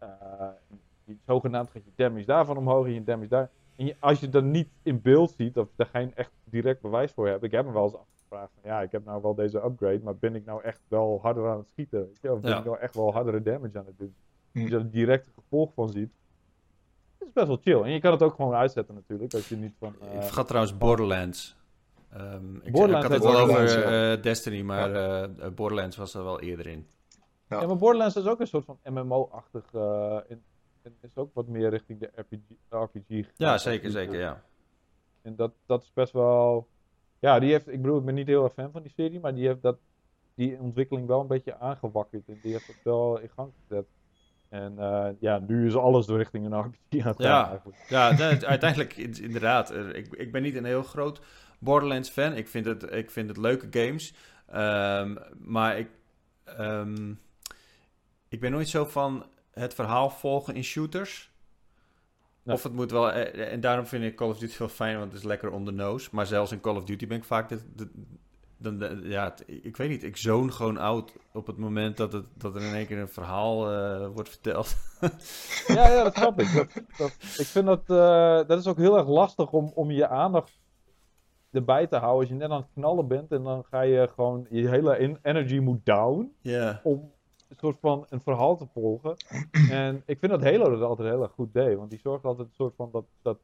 zogenaamd 1.25 1.69
gaat 1.69 1.83
je 1.85 1.91
damage 1.95 2.25
daarvan 2.25 2.57
omhoog 2.57 2.85
en 2.85 2.93
je 2.93 3.03
damage 3.03 3.29
daar. 3.29 3.49
En 3.75 3.95
als 3.99 4.19
je 4.19 4.29
dat 4.29 4.43
niet 4.43 4.69
in 4.83 5.01
beeld 5.01 5.33
ziet, 5.37 5.57
of 5.57 5.67
er 5.75 5.85
geen 5.85 6.15
echt 6.15 6.31
direct 6.43 6.81
bewijs 6.81 7.11
voor 7.11 7.27
hebt. 7.27 7.43
Ik 7.43 7.51
heb 7.51 7.65
me 7.65 7.71
wel 7.71 7.83
eens 7.83 7.95
afgevraagd 7.95 8.51
van 8.61 8.71
ja, 8.71 8.81
ik 8.81 8.91
heb 8.91 9.05
nou 9.05 9.21
wel 9.21 9.35
deze 9.35 9.63
upgrade, 9.63 9.99
maar 10.03 10.15
ben 10.15 10.35
ik 10.35 10.45
nou 10.45 10.63
echt 10.63 10.81
wel 10.87 11.19
harder 11.21 11.49
aan 11.49 11.57
het 11.57 11.67
schieten? 11.71 12.09
Of 12.21 12.39
ben 12.39 12.57
ik 12.57 12.65
nou 12.65 12.79
echt 12.79 12.95
wel 12.95 13.13
hardere 13.13 13.41
damage 13.41 13.77
aan 13.79 13.85
het 13.85 13.97
doen? 13.97 14.15
Hm. 14.51 14.59
Als 14.59 14.69
je 14.69 14.75
er 14.75 14.89
direct 14.89 15.29
gevolg 15.33 15.73
van 15.73 15.89
ziet. 15.89 16.11
Het 17.17 17.27
is 17.27 17.33
best 17.33 17.47
wel 17.47 17.59
chill. 17.61 17.81
En 17.81 17.91
je 17.91 17.99
kan 17.99 18.11
het 18.11 18.23
ook 18.23 18.33
gewoon 18.35 18.53
uitzetten 18.53 18.95
natuurlijk, 18.95 19.33
als 19.33 19.49
je 19.49 19.55
niet 19.55 19.75
van... 19.79 19.95
Uh, 20.01 20.15
ik 20.15 20.21
vergat 20.21 20.47
trouwens 20.47 20.77
Borderlands. 20.77 21.57
Um, 22.17 22.61
ik, 22.63 22.71
Borderlands 22.71 23.05
ik 23.05 23.11
had 23.11 23.23
het 23.23 23.33
wel 23.33 23.41
over 23.41 24.13
uh, 24.15 24.21
Destiny, 24.21 24.61
maar 24.61 24.89
ja. 24.89 25.27
uh, 25.27 25.49
Borderlands 25.55 25.97
was 25.97 26.13
er 26.13 26.23
wel 26.23 26.39
eerder 26.39 26.67
in. 26.67 26.87
Ja. 27.47 27.59
ja, 27.61 27.67
maar 27.67 27.77
Borderlands 27.77 28.15
is 28.15 28.25
ook 28.25 28.39
een 28.39 28.47
soort 28.47 28.65
van 28.65 28.77
MMO-achtig 28.83 29.73
in, 30.27 30.43
is 31.01 31.15
ook 31.15 31.33
wat 31.33 31.47
meer 31.47 31.69
richting 31.69 31.99
de 31.99 32.09
RPG. 32.15 32.39
RPG 32.69 33.27
ja, 33.35 33.57
zeker, 33.57 33.91
zeker, 33.91 34.19
ja. 34.19 34.43
En 35.21 35.35
dat, 35.35 35.51
dat 35.65 35.83
is 35.83 35.91
best 35.93 36.13
wel. 36.13 36.67
Ja, 37.19 37.39
die 37.39 37.51
heeft, 37.51 37.67
ik 37.67 37.81
bedoel, 37.81 37.97
ik 37.97 38.05
ben 38.05 38.15
niet 38.15 38.27
heel 38.27 38.43
erg 38.43 38.53
fan 38.53 38.71
van 38.71 38.81
die 38.81 38.91
serie, 38.95 39.19
maar 39.19 39.35
die 39.35 39.47
heeft 39.47 39.61
dat, 39.61 39.77
die 40.35 40.59
ontwikkeling 40.59 41.07
wel 41.07 41.21
een 41.21 41.27
beetje 41.27 41.59
aangewakkerd. 41.59 42.27
En 42.27 42.39
die 42.41 42.51
heeft 42.51 42.67
het 42.67 42.83
wel 42.83 43.19
in 43.19 43.29
gang 43.29 43.51
gezet. 43.61 43.85
En 44.49 44.75
uh, 44.77 45.07
ja, 45.19 45.39
nu 45.47 45.67
is 45.67 45.75
alles 45.75 46.05
door 46.05 46.17
richting 46.17 46.45
een 46.45 46.59
RPG 46.59 47.05
aan 47.05 47.07
het 47.07 47.21
gaan. 47.21 47.61
Ja, 47.87 48.15
ja 48.17 48.39
uiteindelijk 48.47 48.97
inderdaad. 48.97 49.71
Eh, 49.71 49.87
ik, 49.87 50.13
ik 50.13 50.31
ben 50.31 50.41
niet 50.41 50.55
een 50.55 50.65
heel 50.65 50.83
groot 50.83 51.21
Borderlands 51.59 52.09
fan. 52.09 52.35
Ik 52.35 52.47
vind 52.47 52.65
het, 52.65 52.91
ik 52.91 53.11
vind 53.11 53.27
het 53.27 53.37
leuke 53.37 53.67
games. 53.69 54.13
Um, 54.53 55.17
maar 55.37 55.77
ik, 55.77 55.89
um, 56.59 57.19
ik 58.29 58.39
ben 58.39 58.51
nooit 58.51 58.67
zo 58.67 58.85
van 58.85 59.25
het 59.51 59.73
verhaal 59.73 60.09
volgen 60.09 60.55
in 60.55 60.63
shooters. 60.63 61.31
Of 62.45 62.63
het 62.63 62.73
moet 62.73 62.91
wel. 62.91 63.11
Eh, 63.11 63.51
en 63.53 63.59
daarom 63.59 63.85
vind 63.85 64.03
ik 64.03 64.15
Call 64.15 64.29
of 64.29 64.37
Duty 64.37 64.57
wel 64.57 64.67
fijn, 64.67 64.97
want 64.97 65.11
het 65.11 65.21
is 65.21 65.27
lekker 65.27 65.51
on 65.51 65.65
the 65.65 65.71
nose. 65.71 66.09
Maar 66.11 66.25
zelfs 66.25 66.51
in 66.51 66.61
Call 66.61 66.75
of 66.75 66.83
Duty 66.83 67.07
ben 67.07 67.17
ik 67.17 67.23
vaak. 67.23 67.49
De, 67.49 67.59
de, 68.57 68.99
ja, 69.03 69.33
ik 69.45 69.77
weet 69.77 69.89
niet. 69.89 70.03
Ik 70.03 70.17
zoon 70.17 70.53
gewoon 70.53 70.77
oud 70.77 71.13
op 71.33 71.47
het 71.47 71.57
moment 71.57 71.97
dat, 71.97 72.13
het, 72.13 72.25
dat 72.33 72.55
er 72.55 72.61
in 72.61 72.73
één 72.73 72.87
keer 72.87 72.97
een 72.97 73.07
verhaal 73.07 73.73
uh, 73.73 74.07
wordt 74.13 74.29
verteld. 74.29 74.75
ja, 75.67 75.87
ja, 75.87 76.03
dat 76.03 76.15
snap 76.15 76.39
ik. 76.39 76.53
Dat, 76.53 76.83
dat, 76.97 77.11
ik 77.37 77.45
vind 77.45 77.65
dat. 77.65 77.81
Uh, 77.87 78.47
dat 78.47 78.59
is 78.59 78.67
ook 78.67 78.77
heel 78.77 78.97
erg 78.97 79.07
lastig 79.07 79.51
om, 79.51 79.71
om 79.75 79.91
je 79.91 80.07
aandacht 80.07 80.59
erbij 81.51 81.87
te 81.87 81.95
houden. 81.95 82.19
Als 82.19 82.29
je 82.29 82.35
net 82.35 82.49
aan 82.49 82.61
het 82.61 82.71
knallen 82.73 83.07
bent 83.07 83.31
en 83.31 83.43
dan 83.43 83.63
ga 83.63 83.81
je 83.81 84.07
gewoon. 84.13 84.47
Je 84.49 84.67
hele 84.67 85.19
energy 85.21 85.57
moet 85.57 85.85
down. 85.85 86.35
Ja. 86.41 86.79
Om, 86.83 87.11
een 87.49 87.57
soort 87.57 87.77
van 87.79 88.05
een 88.09 88.21
verhaal 88.21 88.57
te 88.57 88.65
volgen. 88.73 89.15
En 89.69 90.03
ik 90.05 90.19
vind 90.19 90.31
dat 90.31 90.43
Halo 90.43 90.69
dat 90.69 90.81
altijd 90.81 91.09
heel 91.09 91.21
erg 91.21 91.31
goed 91.31 91.53
deed. 91.53 91.77
Want 91.77 91.89
die 91.89 91.99
zorgde 91.99 92.27
altijd 92.27 92.47
een 92.47 92.53
soort 92.53 92.75
van 92.75 92.89
dat, 92.91 93.05
dat, 93.21 93.37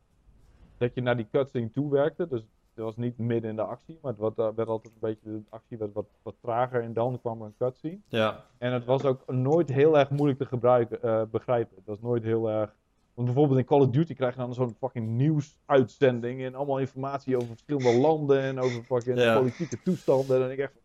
dat 0.78 0.94
je 0.94 1.02
naar 1.02 1.18
die 1.18 1.28
cutscene 1.32 1.72
toe 1.72 1.92
werkte. 1.92 2.28
Dus 2.28 2.42
het 2.74 2.84
was 2.84 2.98
niet 2.98 3.18
midden 3.18 3.50
in 3.50 3.56
de 3.56 3.62
actie, 3.62 4.00
maar 4.02 4.12
het 4.12 4.36
werd, 4.36 4.56
werd 4.56 4.68
altijd 4.68 4.94
een 4.94 5.00
beetje, 5.00 5.30
de 5.30 5.42
actie 5.50 5.78
werd 5.78 5.94
wat, 5.94 6.06
wat 6.22 6.36
trager 6.42 6.82
en 6.82 6.94
dan 6.94 7.20
kwam 7.20 7.40
er 7.42 7.46
een 7.46 7.56
cutscene. 7.58 8.00
Ja. 8.08 8.46
En 8.58 8.74
het 8.74 8.86
was 8.86 9.04
ook 9.04 9.28
nooit 9.28 9.70
heel 9.70 9.98
erg 9.98 10.10
moeilijk 10.10 10.40
te 10.40 10.46
gebruiken, 10.46 11.00
uh, 11.04 11.22
begrijpen. 11.32 11.76
Het 11.76 11.86
was 11.86 12.02
nooit 12.02 12.24
heel 12.24 12.50
erg... 12.50 12.76
Want 13.14 13.28
bijvoorbeeld 13.28 13.60
in 13.60 13.66
Call 13.66 13.80
of 13.80 13.90
Duty 13.90 14.14
krijg 14.14 14.34
je 14.34 14.40
dan 14.40 14.54
zo'n 14.54 14.76
fucking 14.80 15.08
nieuwsuitzending 15.08 16.42
en 16.44 16.56
allemaal 16.56 16.80
informatie 16.80 17.36
over 17.36 17.48
verschillende 17.48 18.00
landen 18.00 18.42
en 18.42 18.60
over 18.60 18.84
fucking 18.84 19.34
politieke 19.34 19.82
toestanden. 19.82 20.44
En 20.44 20.52
ik 20.52 20.58
echt 20.58 20.78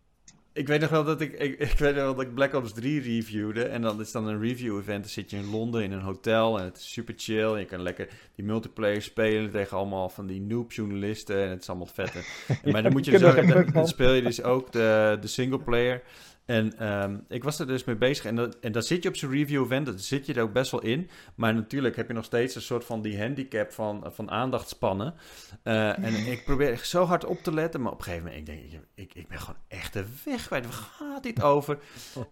ik 0.52 0.66
weet 0.66 0.80
nog 0.80 0.90
wel 0.90 1.04
dat 1.04 1.20
ik, 1.20 1.32
ik, 1.32 1.58
ik 1.70 1.78
weet 1.78 1.94
nog 1.94 2.04
wel 2.04 2.14
dat 2.14 2.24
ik 2.24 2.34
Black 2.34 2.54
Ops 2.54 2.72
3 2.72 3.00
reviewde. 3.00 3.64
En 3.64 3.82
dan 3.82 4.00
is 4.00 4.12
dan 4.12 4.26
een 4.26 4.40
review 4.40 4.78
event. 4.78 5.00
Dan 5.00 5.12
zit 5.12 5.30
je 5.30 5.36
in 5.36 5.50
Londen 5.50 5.82
in 5.82 5.92
een 5.92 6.00
hotel 6.00 6.58
en 6.58 6.64
het 6.64 6.76
is 6.76 6.92
super 6.92 7.14
chill. 7.16 7.52
En 7.52 7.58
je 7.58 7.64
kan 7.64 7.82
lekker 7.82 8.08
die 8.34 8.44
multiplayer 8.44 9.02
spelen 9.02 9.50
tegen 9.50 9.76
allemaal 9.76 10.08
van 10.08 10.26
die 10.26 10.40
noob 10.40 10.72
journalisten. 10.72 11.42
En 11.42 11.50
het 11.50 11.62
is 11.62 11.68
allemaal 11.68 11.86
vet. 11.86 12.12
maar 12.72 12.82
dan 12.82 12.92
moet 12.92 13.04
je 13.04 13.10
dus 13.10 13.72
dan, 13.72 13.88
speel 13.88 14.12
je 14.12 14.22
dus 14.22 14.42
ook 14.42 14.72
de, 14.72 15.18
de 15.20 15.26
single 15.26 15.60
player. 15.60 16.02
En 16.44 16.92
um, 16.92 17.24
ik 17.28 17.44
was 17.44 17.58
er 17.58 17.66
dus 17.66 17.84
mee 17.84 17.96
bezig. 17.96 18.24
En, 18.24 18.36
dat, 18.36 18.58
en 18.60 18.72
dan 18.72 18.82
zit 18.82 19.02
je 19.02 19.08
op 19.08 19.16
zo'n 19.16 19.30
review 19.30 19.64
event, 19.64 19.86
dan 19.86 19.98
zit 19.98 20.26
je 20.26 20.34
er 20.34 20.42
ook 20.42 20.52
best 20.52 20.70
wel 20.70 20.82
in. 20.82 21.10
Maar 21.34 21.54
natuurlijk 21.54 21.96
heb 21.96 22.08
je 22.08 22.14
nog 22.14 22.24
steeds 22.24 22.54
een 22.54 22.62
soort 22.62 22.84
van 22.84 23.02
die 23.02 23.20
handicap 23.20 23.72
van, 23.72 24.04
van 24.06 24.30
aandachtspannen. 24.30 25.14
Uh, 25.64 26.04
en 26.04 26.14
ik 26.26 26.44
probeer 26.44 26.78
zo 26.78 27.04
hard 27.04 27.24
op 27.24 27.38
te 27.38 27.52
letten. 27.54 27.80
Maar 27.80 27.92
op 27.92 27.98
een 27.98 28.04
gegeven 28.04 28.26
moment, 28.26 28.48
ik 28.48 28.70
denk, 28.70 28.82
ik, 28.94 29.14
ik 29.14 29.28
ben 29.28 29.38
gewoon 29.38 29.60
echt 29.68 29.92
de 29.92 30.04
weg 30.24 30.46
kwijt. 30.46 30.64
Waar 30.64 30.72
gaat 30.72 31.22
dit 31.22 31.42
over? 31.42 31.78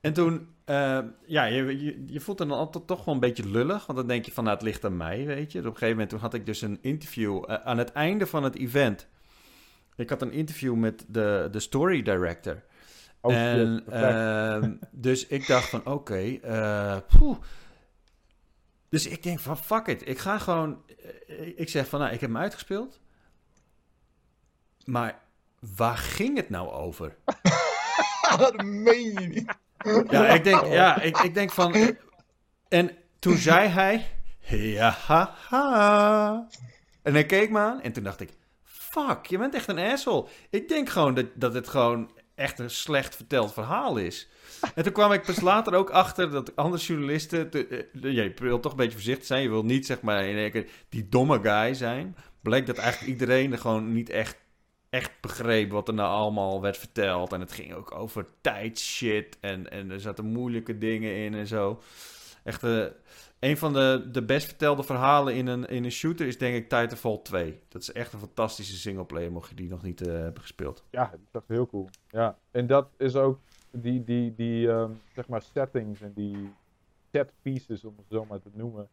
En 0.00 0.12
toen, 0.12 0.48
uh, 0.66 0.98
ja, 1.26 1.44
je, 1.44 1.82
je, 1.84 2.04
je, 2.06 2.20
voelt 2.20 2.38
dan 2.38 2.50
altijd 2.50 2.86
toch 2.86 3.04
wel 3.04 3.14
een 3.14 3.20
beetje 3.20 3.48
lullig. 3.48 3.86
Want 3.86 3.98
dan 3.98 4.09
denk 4.09 4.24
je 4.24 4.32
van, 4.32 4.44
nou, 4.44 4.56
het 4.56 4.64
ligt 4.64 4.84
aan 4.84 4.96
mij, 4.96 5.26
weet 5.26 5.52
je. 5.52 5.59
op 5.59 5.64
een 5.64 5.70
gegeven 5.70 5.92
moment, 5.92 6.11
toen 6.11 6.20
had 6.20 6.34
ik 6.34 6.46
dus 6.46 6.62
een 6.62 6.78
interview 6.80 7.44
uh, 7.48 7.54
aan 7.54 7.78
het 7.78 7.92
einde 7.92 8.26
van 8.26 8.42
het 8.42 8.56
event. 8.56 9.09
Ik 9.96 10.11
had 10.11 10.22
een 10.22 10.32
interview 10.32 10.74
met 10.74 11.04
de, 11.09 11.48
de 11.50 11.61
story 11.61 12.02
director. 12.02 12.62
Oh, 13.21 13.35
en, 13.35 13.85
uh, 13.89 14.73
dus 14.91 15.27
ik 15.27 15.47
dacht 15.47 15.69
van, 15.69 15.81
oké, 15.81 15.91
okay, 15.91 16.41
uh, 16.45 16.97
dus 18.89 19.07
ik 19.07 19.23
denk 19.23 19.39
van, 19.39 19.59
fuck 19.59 19.87
it. 19.87 20.09
Ik 20.09 20.19
ga 20.19 20.39
gewoon, 20.39 20.83
eh, 21.27 21.59
ik 21.59 21.69
zeg 21.69 21.89
van, 21.89 22.01
nou, 22.01 22.12
ik 22.12 22.21
heb 22.21 22.31
hem 22.31 22.39
uitgespeeld. 22.39 23.01
Maar 24.85 25.19
waar 25.77 25.97
ging 25.97 26.37
het 26.37 26.51
nou 26.51 26.71
over? 26.71 27.16
dat 28.39 28.62
meen 28.62 29.12
je 29.12 29.27
niet. 29.29 29.55
Ja, 30.11 30.29
ik 30.29 30.45
denk, 30.45 30.66
ja, 30.66 31.01
ik, 31.01 31.19
ik 31.19 31.35
denk 31.35 31.51
van... 31.51 31.97
En 32.69 32.97
toen 33.19 33.37
zei 33.37 33.69
hij... 33.69 34.11
Ja, 34.49 34.91
ha, 34.91 35.35
ha. 35.49 36.49
En 37.03 37.12
hij 37.12 37.27
keek 37.27 37.51
me 37.51 37.59
aan 37.59 37.81
en 37.81 37.93
toen 37.93 38.05
dacht 38.05 38.21
ik... 38.21 38.31
Fuck, 38.62 39.27
je 39.27 39.39
bent 39.39 39.55
echt 39.55 39.69
een 39.69 39.79
asshole. 39.79 40.29
Ik 40.51 40.69
denk 40.69 40.89
gewoon 40.89 41.14
dat, 41.14 41.27
dat 41.35 41.55
het 41.55 41.69
gewoon 41.69 42.11
echt 42.39 42.59
een 42.59 42.70
slecht 42.70 43.16
verteld 43.16 43.53
verhaal 43.53 43.97
is. 43.97 44.28
En 44.74 44.82
toen 44.82 44.93
kwam 44.93 45.12
ik 45.12 45.22
pas 45.22 45.41
later 45.41 45.74
ook 45.74 45.91
achter 45.91 46.30
dat 46.30 46.57
andere 46.57 46.82
journalisten. 46.82 47.51
Te, 47.51 47.89
uh, 47.93 48.14
je 48.14 48.32
wil 48.36 48.61
toch 48.61 48.72
een 48.72 48.78
beetje 48.78 48.93
voorzichtig 48.93 49.26
zijn. 49.26 49.43
Je 49.43 49.49
wil 49.49 49.64
niet 49.64 49.86
zeg 49.86 50.01
maar 50.01 50.24
in 50.24 50.36
één 50.36 50.51
keer 50.51 50.70
die 50.89 51.09
domme 51.09 51.41
guy 51.43 51.74
zijn. 51.74 52.16
Bleek 52.43 52.66
dat 52.66 52.78
eigenlijk 52.78 53.12
iedereen 53.12 53.53
er 53.53 53.59
gewoon 53.59 53.93
niet 53.93 54.11
echt, 54.11 54.36
echt 54.91 55.11
begreep 55.20 55.70
wat 55.70 55.89
er 55.89 55.95
nou 55.95 56.11
allemaal 56.11 56.61
werd 56.61 56.76
verteld. 56.76 57.32
En 57.32 57.41
het 57.41 57.53
ging 57.53 57.74
ook 57.74 57.95
over 57.95 58.26
tijdshit. 58.41 59.36
En, 59.41 59.70
en 59.70 59.91
er 59.91 60.01
zaten 60.01 60.24
moeilijke 60.24 60.78
dingen 60.78 61.14
in 61.14 61.34
en 61.34 61.47
zo. 61.47 61.82
Echt. 62.45 62.62
Uh, 62.62 62.84
een 63.41 63.57
van 63.57 63.72
de, 63.72 64.09
de 64.12 64.24
best 64.24 64.47
vertelde 64.47 64.82
verhalen 64.82 65.34
in 65.34 65.47
een, 65.47 65.64
in 65.64 65.84
een 65.84 65.91
shooter 65.91 66.26
is 66.26 66.39
denk 66.39 66.55
ik 66.55 66.68
Titanfall 66.68 67.20
2. 67.22 67.61
Dat 67.68 67.82
is 67.82 67.93
echt 67.93 68.12
een 68.12 68.18
fantastische 68.18 68.76
singleplayer, 68.76 69.32
mocht 69.32 69.49
je 69.49 69.55
die 69.55 69.68
nog 69.68 69.82
niet 69.82 70.07
uh, 70.07 70.12
hebben 70.12 70.43
gespeeld. 70.43 70.84
Ja, 70.91 71.11
dat 71.11 71.20
is 71.20 71.32
echt 71.32 71.49
heel 71.49 71.66
cool. 71.66 71.89
Ja, 72.09 72.39
en 72.51 72.66
dat 72.66 72.89
is 72.97 73.16
ook 73.16 73.39
die, 73.70 74.05
die, 74.05 74.34
die 74.34 74.68
um, 74.68 75.01
zeg 75.14 75.28
maar 75.28 75.43
settings 75.43 76.01
en 76.01 76.12
die 76.14 76.53
set 77.12 77.32
pieces, 77.43 77.84
om 77.84 77.95
het 77.97 78.07
zo 78.11 78.24
maar 78.28 78.41
te 78.41 78.51
noemen. 78.53 78.89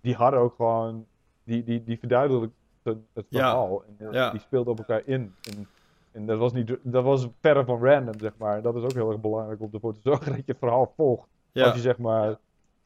Die 0.00 0.14
hadden 0.14 0.40
ook 0.40 0.54
gewoon, 0.54 1.06
die, 1.44 1.64
die, 1.64 1.84
die 1.84 1.98
verduidelijkten 1.98 3.06
het 3.12 3.26
verhaal. 3.30 3.84
Ja. 3.98 4.06
En 4.06 4.12
ja. 4.12 4.30
die 4.30 4.40
speelden 4.40 4.72
op 4.72 4.78
elkaar 4.78 5.02
in. 5.04 5.34
En, 5.42 5.68
en 6.12 6.26
dat 6.26 6.38
was, 6.38 6.52
niet, 6.52 6.76
dat 6.82 7.04
was 7.04 7.28
verre 7.40 7.64
van 7.64 7.84
random, 7.84 8.18
zeg 8.18 8.32
maar. 8.36 8.62
Dat 8.62 8.76
is 8.76 8.82
ook 8.82 8.92
heel 8.92 9.10
erg 9.10 9.20
belangrijk 9.20 9.60
om 9.60 9.68
ervoor 9.72 9.94
te 9.94 10.00
zorgen 10.00 10.26
dat 10.36 10.46
je 10.46 10.52
het 10.52 10.58
verhaal 10.58 10.92
volgt. 10.96 11.28
Ja. 11.52 11.64
Als 11.64 11.74
je 11.74 11.80
zeg 11.80 11.98
maar 11.98 12.38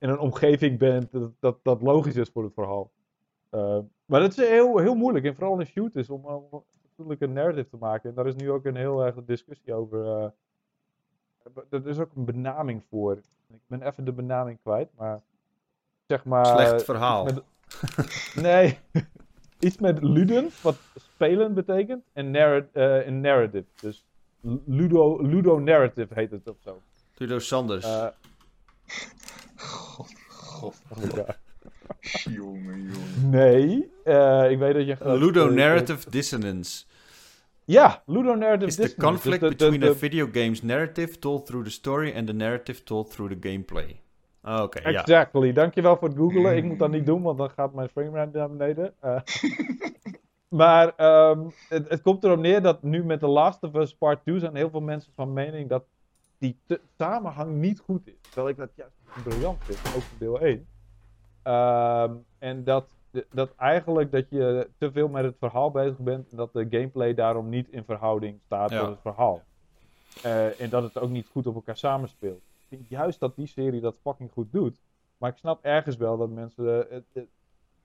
in 0.05 0.11
een 0.11 0.19
omgeving 0.19 0.79
bent 0.79 1.13
dat, 1.13 1.31
dat, 1.41 1.59
dat 1.63 1.83
logisch 1.83 2.17
is 2.17 2.29
voor 2.29 2.45
het 2.45 2.55
verhaal. 2.55 2.91
Uh, 3.51 3.79
maar 4.05 4.21
dat 4.21 4.31
is 4.31 4.49
heel, 4.49 4.79
heel 4.79 4.95
moeilijk, 4.95 5.25
en 5.25 5.35
vooral 5.35 5.61
in 5.61 5.67
shooters, 5.67 6.11
om, 6.11 6.25
om 6.25 6.65
natuurlijk 6.89 7.21
een 7.21 7.33
narrative 7.33 7.69
te 7.69 7.77
maken. 7.77 8.09
En 8.09 8.17
daar 8.17 8.27
is 8.27 8.35
nu 8.35 8.51
ook 8.51 8.65
een 8.65 8.77
heel 8.77 9.05
erg 9.05 9.15
discussie 9.25 9.75
over. 9.75 10.05
Uh, 10.05 10.27
er 11.71 11.89
is 11.89 11.99
ook 11.99 12.11
een 12.15 12.25
benaming 12.25 12.83
voor. 12.89 13.13
Ik 13.49 13.61
ben 13.67 13.83
even 13.83 14.05
de 14.05 14.13
benaming 14.13 14.59
kwijt, 14.63 14.89
maar 14.97 15.23
zeg 16.07 16.25
maar. 16.25 16.47
Slecht 16.47 16.85
verhaal. 16.85 17.25
Met, 17.25 17.43
nee, 18.35 18.79
iets 19.67 19.79
met 19.79 20.03
luden, 20.03 20.49
wat 20.63 20.77
spelen 20.95 21.55
betekent, 21.55 22.05
en 22.13 22.31
narr 22.31 22.69
uh, 22.73 23.07
een 23.07 23.21
narrative. 23.21 23.67
Dus 23.81 24.05
ludo, 24.65 25.23
ludo 25.23 25.59
narrative 25.59 26.15
heet 26.15 26.31
het 26.31 26.49
of 26.49 26.57
zo. 26.61 26.81
Ludo 27.17 27.39
Sanders. 27.39 27.87
Uh, 27.87 28.07
God, 29.65 30.13
god, 30.29 30.75
god. 30.91 31.39
jongen, 32.01 32.83
jongen. 32.83 33.31
Nee, 33.31 33.93
uh, 34.05 34.51
ik 34.51 34.59
weet 34.59 34.75
dat 34.75 34.87
je... 34.87 35.19
Ludo 35.19 35.51
Narrative 35.51 36.11
Dissonance. 36.11 36.85
Ja, 37.65 38.03
Ludo 38.07 38.35
Narrative 38.35 38.67
Is 38.67 38.77
the 38.77 38.95
conflict 38.97 39.41
dus 39.41 39.51
between 39.51 39.81
the, 39.81 39.87
the, 39.87 39.95
video 39.95 40.29
game's 40.33 40.63
narrative 40.63 41.19
told 41.19 41.47
through 41.47 41.65
the 41.65 41.71
story 41.71 42.13
and 42.17 42.27
the 42.27 42.33
narrative 42.33 42.85
told 42.85 43.11
through 43.11 43.41
the 43.41 43.49
gameplay. 43.49 44.01
Ah, 44.43 44.63
oké, 44.63 44.79
okay, 44.79 44.95
Exactly. 44.95 45.53
Dankjewel 45.53 45.97
voor 45.97 46.09
het 46.09 46.17
googlen. 46.17 46.57
Ik 46.57 46.65
moet 46.65 46.79
dat 46.79 46.91
niet 46.91 47.07
doen, 47.07 47.23
want 47.23 47.39
dan 47.39 47.51
gaat 47.51 47.75
mijn 47.75 47.89
framerate 47.89 48.39
naar 48.39 48.51
beneden. 48.51 48.95
Uh, 49.05 49.21
maar 50.61 50.87
um, 51.31 51.53
het, 51.69 51.89
het, 51.89 52.03
komt 52.03 52.25
erop 52.25 52.39
neer 52.39 52.63
dat 52.63 52.83
nu 52.83 53.05
met 53.05 53.21
The 53.21 53.27
Last 53.27 53.63
of 53.63 53.75
Us 53.75 53.97
Part 53.97 54.23
2 54.23 54.39
zijn 54.39 54.57
heel 54.57 54.71
veel 54.71 54.81
mensen 54.81 55.13
van 55.15 55.33
mening 55.33 55.69
dat 55.69 55.85
die 56.39 56.57
samenhang 56.99 57.55
niet 57.55 57.81
goed 57.81 58.07
is. 58.07 58.21
Terwijl 58.21 58.49
ik 58.49 58.57
dat 58.57 58.71
juist 58.75 58.95
briljant 59.25 59.65
vind, 59.65 59.97
ook 59.97 60.03
in 60.03 60.19
deel 60.19 60.41
1. 60.41 60.67
Um, 61.47 62.25
en 62.39 62.65
dat, 62.65 62.89
dat 63.31 63.55
eigenlijk 63.57 64.13
dat 64.13 64.31
je 64.31 64.69
te 64.79 64.93
veel 64.93 65.09
met 65.09 65.25
het 65.25 65.37
verhaal 65.39 65.71
bezig 65.71 65.99
bent 65.99 66.31
en 66.31 66.37
dat 66.37 66.53
de 66.53 66.67
gameplay 66.71 67.15
daarom 67.15 67.49
niet 67.49 67.69
in 67.69 67.85
verhouding 67.85 68.41
staat 68.45 68.71
ja. 68.71 68.81
met 68.81 68.91
het 68.91 69.01
verhaal. 69.01 69.43
Uh, 70.25 70.61
en 70.61 70.71
dat 70.71 70.83
het 70.83 70.99
ook 70.99 71.11
niet 71.11 71.29
goed 71.29 71.47
op 71.47 71.55
elkaar 71.55 71.77
samenspeelt. 71.77 72.39
Ik 72.39 72.67
vind 72.69 72.89
juist 72.89 73.21
dat 73.21 73.37
die 73.37 73.47
serie 73.47 73.81
dat 73.81 73.97
fucking 74.03 74.31
goed 74.33 74.53
doet. 74.53 74.81
Maar 75.19 75.31
ik 75.31 75.37
snap 75.37 75.65
ergens 75.65 75.97
wel 75.97 76.17
dat 76.17 76.31
mensen 76.31 76.65
het, 76.65 76.89
het, 76.91 77.05
het 77.13 77.29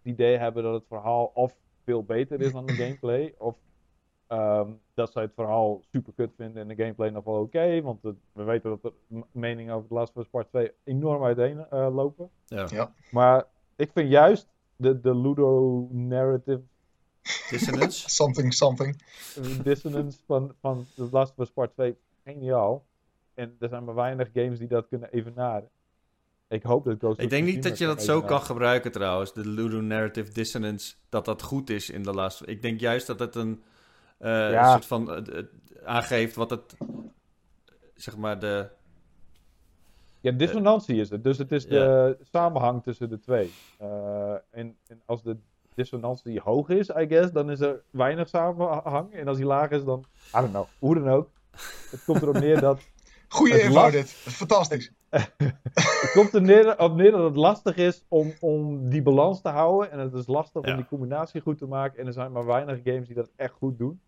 idee 0.01 0.37
hebben 0.37 0.63
dat 0.63 0.73
het 0.73 0.87
verhaal 0.87 1.31
of 1.33 1.55
veel 1.83 2.03
beter 2.03 2.41
is 2.41 2.51
dan 2.51 2.65
de 2.65 2.73
gameplay, 2.73 3.33
of 3.37 3.57
Um, 4.31 4.79
dat 4.93 5.11
zij 5.11 5.21
het 5.21 5.31
verhaal 5.35 5.81
super 5.91 6.13
kut 6.13 6.31
vinden 6.37 6.61
en 6.61 6.67
de 6.67 6.83
gameplay 6.83 7.09
nog 7.09 7.23
wel 7.23 7.33
oké. 7.33 7.43
Okay, 7.43 7.81
want 7.81 8.03
het, 8.03 8.15
we 8.33 8.43
weten 8.43 8.69
dat 8.69 8.81
de 8.81 9.23
meningen 9.31 9.73
over 9.73 9.87
The 9.87 9.93
Last 9.93 10.15
of 10.15 10.23
Us 10.23 10.29
Part 10.29 10.49
2 10.49 10.71
enorm 10.83 11.23
uiteen 11.23 11.65
uh, 11.73 11.95
lopen. 11.95 12.29
Ja. 12.45 12.67
ja. 12.69 12.93
Maar 13.11 13.45
ik 13.75 13.91
vind 13.93 14.09
juist 14.09 14.47
de, 14.75 14.99
de 14.99 15.15
Ludo 15.15 15.87
narrative... 15.91 16.61
Dissonance? 17.49 18.09
something, 18.19 18.53
something. 18.53 19.01
Dissonance 19.63 20.19
van, 20.25 20.55
van 20.61 20.85
The 20.95 21.07
Last 21.11 21.31
of 21.31 21.45
Us 21.45 21.51
Part 21.51 21.73
2 21.73 21.97
geniaal. 22.23 22.85
En 23.33 23.55
er 23.59 23.69
zijn 23.69 23.83
maar 23.83 23.95
weinig 23.95 24.29
games 24.33 24.59
die 24.59 24.67
dat 24.67 24.87
kunnen 24.87 25.11
evenaren. 25.11 25.69
Ik 26.47 26.63
hoop 26.63 26.85
dat 26.85 26.97
Ghost 26.99 27.19
Ik 27.19 27.29
denk 27.29 27.45
niet 27.45 27.63
dat 27.63 27.77
je 27.77 27.85
dat 27.85 28.03
zo 28.03 28.21
kan 28.21 28.41
gebruiken 28.41 28.91
trouwens, 28.91 29.33
de 29.33 29.47
Ludo 29.47 29.81
Narrative 29.81 30.31
Dissonance, 30.31 30.95
dat 31.09 31.25
dat 31.25 31.41
goed 31.41 31.69
is 31.69 31.89
in 31.89 32.03
de 32.03 32.13
laatste. 32.13 32.45
Ik 32.45 32.61
denk 32.61 32.79
juist 32.79 33.07
dat 33.07 33.19
het 33.19 33.35
een 33.35 33.63
ja. 34.19 34.65
een 34.65 34.71
soort 34.71 34.85
van 34.85 35.25
uh, 35.29 35.43
aangeeft 35.83 36.35
wat 36.35 36.49
het, 36.49 36.77
zeg 37.95 38.17
maar, 38.17 38.39
de... 38.39 38.69
Ja, 40.21 40.31
dissonantie 40.31 40.95
is 40.95 41.09
het. 41.09 41.23
Dus 41.23 41.37
het 41.37 41.51
is 41.51 41.67
de 41.67 42.17
samenhang 42.31 42.83
tussen 42.83 43.09
de 43.09 43.19
twee. 43.19 43.53
Uh, 43.81 44.31
en, 44.31 44.77
en, 44.87 45.01
als 45.05 45.23
de 45.23 45.37
dissonantie 45.75 46.39
hoog 46.39 46.69
is, 46.69 46.89
I 46.89 47.05
guess, 47.07 47.31
dan 47.31 47.51
is 47.51 47.59
er 47.59 47.81
weinig 47.89 48.29
samenhang. 48.29 49.13
En 49.13 49.27
als 49.27 49.37
die 49.37 49.45
laag 49.45 49.69
is, 49.69 49.83
dan... 49.83 50.05
I 50.35 50.39
don't 50.39 50.49
know. 50.49 50.65
Hoe 50.79 50.95
dan 50.95 51.09
ook. 51.09 51.29
Het 51.91 52.03
komt 52.05 52.21
erop 52.21 52.39
neer 52.39 52.59
dat... 52.59 52.79
Goeie 53.27 53.61
info 53.61 53.89
dit. 53.89 54.09
Fantastisch. 54.09 54.91
het 55.09 56.11
komt 56.13 56.33
er 56.33 56.41
neer, 56.41 56.79
op 56.79 56.95
neer 56.95 57.11
dat 57.11 57.23
het 57.23 57.35
lastig 57.35 57.75
is 57.75 58.05
om, 58.07 58.33
om 58.39 58.89
die 58.89 59.01
balans 59.01 59.41
te 59.41 59.49
houden. 59.49 59.91
En 59.91 59.99
het 59.99 60.13
is 60.13 60.27
lastig 60.27 60.65
ja. 60.65 60.71
om 60.71 60.77
die 60.77 60.87
combinatie 60.87 61.41
goed 61.41 61.57
te 61.57 61.65
maken. 61.65 61.99
En 61.99 62.07
er 62.07 62.13
zijn 62.13 62.31
maar 62.31 62.45
weinig 62.45 62.79
games 62.83 63.07
die 63.07 63.15
dat 63.15 63.31
echt 63.35 63.53
goed 63.53 63.77
doen. 63.77 64.01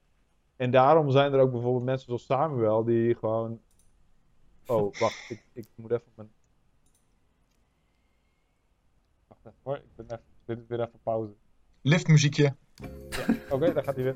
En 0.62 0.72
daarom 0.72 1.10
zijn 1.10 1.34
er 1.34 1.40
ook 1.40 1.52
bijvoorbeeld 1.52 1.84
mensen 1.84 2.06
zoals 2.06 2.26
Samuel 2.26 2.84
die 2.84 3.16
gewoon. 3.16 3.60
Oh, 4.66 4.96
wacht, 5.00 5.30
ik, 5.30 5.44
ik 5.54 5.68
moet 5.76 5.92
even 5.92 6.12
mijn. 6.16 6.32
Wacht 9.28 9.46
even 9.46 9.58
hoor, 9.64 9.76
ik 9.76 9.96
ben 9.96 10.06
even, 10.06 10.24
dit 10.46 10.60
is 10.60 10.68
weer 10.68 10.80
even 10.80 11.00
pauze. 11.04 11.34
Liftmuziekje. 11.82 12.44
Ja, 12.76 12.88
Oké, 13.20 13.54
okay, 13.54 13.74
daar 13.74 13.84
gaat 13.84 13.96
hij 13.96 14.04
weer. 14.04 14.16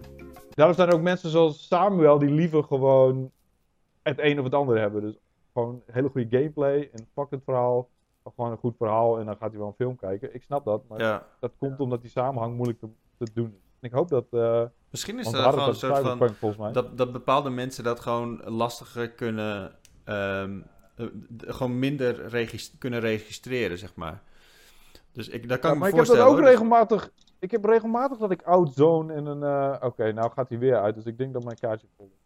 Daarom 0.49 0.75
zijn 0.75 0.87
er 0.87 0.93
ook 0.93 1.01
mensen 1.01 1.29
zoals 1.29 1.67
Samuel 1.67 2.19
die 2.19 2.31
liever 2.31 2.63
gewoon 2.63 3.31
het 4.01 4.19
een 4.19 4.37
of 4.37 4.43
het 4.43 4.53
ander 4.53 4.79
hebben. 4.79 5.01
Dus 5.01 5.17
gewoon 5.53 5.81
hele 5.85 6.09
goede 6.09 6.37
gameplay 6.37 6.89
en 6.93 7.07
fuck 7.13 7.29
het 7.29 7.43
verhaal. 7.43 7.89
Of 8.23 8.33
gewoon 8.35 8.51
een 8.51 8.57
goed 8.57 8.77
verhaal 8.77 9.19
en 9.19 9.25
dan 9.25 9.37
gaat 9.37 9.49
hij 9.49 9.59
wel 9.59 9.67
een 9.67 9.73
film 9.73 9.95
kijken. 9.95 10.35
Ik 10.35 10.43
snap 10.43 10.65
dat, 10.65 10.87
maar 10.87 10.99
ja. 10.99 11.27
dat 11.39 11.51
komt 11.57 11.79
omdat 11.79 12.01
die 12.01 12.09
samenhang 12.09 12.55
moeilijk 12.55 12.79
te, 12.79 12.87
te 13.17 13.31
doen 13.33 13.47
is. 13.47 13.73
En 13.79 13.87
ik 13.87 13.91
hoop 13.91 14.09
dat. 14.09 14.25
Uh, 14.31 14.65
Misschien 14.95 15.19
is 15.19 15.29
dat 15.29 15.53
gewoon 15.53 15.69
een 15.69 15.75
soort 15.75 16.55
van. 16.55 16.73
Dat, 16.73 16.97
dat 16.97 17.11
bepaalde 17.11 17.49
mensen 17.49 17.83
dat 17.83 17.99
gewoon 17.99 18.41
lastiger 18.45 19.11
kunnen. 19.11 19.75
Um, 20.05 20.65
gewoon 21.39 21.79
minder 21.79 22.27
regist 22.27 22.75
kunnen 22.77 22.99
registreren, 22.99 23.77
zeg 23.77 23.95
maar. 23.95 24.21
Dus 25.11 25.29
ik, 25.29 25.49
dat 25.49 25.59
kan 25.59 25.71
ja, 25.71 25.77
maar 25.77 25.89
ik 25.89 25.95
heb 25.95 26.05
dat 26.05 26.19
ook 26.19 26.39
regelmatig. 26.39 27.11
Ik 27.39 27.51
heb 27.51 27.65
regelmatig 27.65 28.17
dat 28.17 28.31
ik 28.31 28.41
outzone 28.41 29.13
in 29.13 29.25
een. 29.25 29.41
Uh, 29.41 29.73
Oké, 29.75 29.85
okay, 29.85 30.11
nou 30.11 30.31
gaat 30.31 30.49
hij 30.49 30.59
weer 30.59 30.81
uit, 30.81 30.95
dus 30.95 31.05
ik 31.05 31.17
denk 31.17 31.33
dat 31.33 31.43
mijn 31.43 31.59
kaartje 31.59 31.87
vol 31.97 32.11
is. 32.13 32.23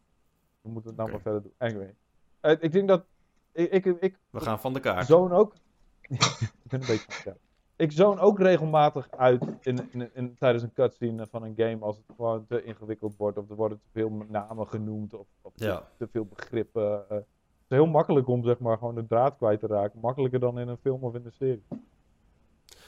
We 0.61 0.69
moeten 0.69 0.89
het 0.89 0.99
nou 0.99 1.11
okay. 1.11 1.21
maar 1.23 1.33
verder 1.33 1.41
doen. 1.41 1.67
Anyway. 1.67 1.95
Uh, 2.41 2.63
ik 2.63 2.71
denk 2.71 2.87
dat. 2.87 3.05
Ik, 3.51 3.71
ik, 3.71 3.85
ik, 3.85 4.17
We 4.29 4.39
gaan 4.39 4.59
van 4.59 4.73
de 4.73 4.79
kaart. 4.79 5.05
Zone 5.05 5.35
ook. 5.35 5.53
ik 6.09 6.51
ben 6.63 6.81
een 6.81 6.87
beetje 6.87 7.05
van 7.07 7.33
ik 7.79 7.91
zoon 7.91 8.19
ook 8.19 8.39
regelmatig 8.39 9.11
uit 9.11 9.45
in, 9.61 9.89
in, 9.91 10.09
in, 10.13 10.35
tijdens 10.39 10.63
een 10.63 10.73
cutscene 10.73 11.27
van 11.31 11.43
een 11.43 11.53
game 11.57 11.77
als 11.79 11.97
het 11.97 12.05
gewoon 12.15 12.45
te 12.47 12.63
ingewikkeld 12.63 13.15
wordt 13.17 13.37
of 13.37 13.49
er 13.49 13.55
worden 13.55 13.77
te 13.77 13.89
veel 13.91 14.25
namen 14.29 14.67
genoemd 14.67 15.13
of, 15.13 15.27
of 15.41 15.53
ja. 15.55 15.77
te, 15.77 15.83
te, 15.97 16.07
veel 16.11 16.25
begrippen. 16.25 17.05
Uh, 17.11 17.17
het 17.17 17.25
is 17.69 17.77
heel 17.77 17.85
makkelijk 17.85 18.27
om 18.27 18.43
zeg 18.43 18.59
maar 18.59 18.77
gewoon 18.77 18.95
de 18.95 19.07
draad 19.07 19.37
kwijt 19.37 19.59
te 19.59 19.67
raken. 19.67 19.99
Makkelijker 19.99 20.39
dan 20.39 20.59
in 20.59 20.67
een 20.67 20.77
film 20.77 21.03
of 21.03 21.15
in 21.15 21.25
een 21.25 21.31
serie. 21.31 21.63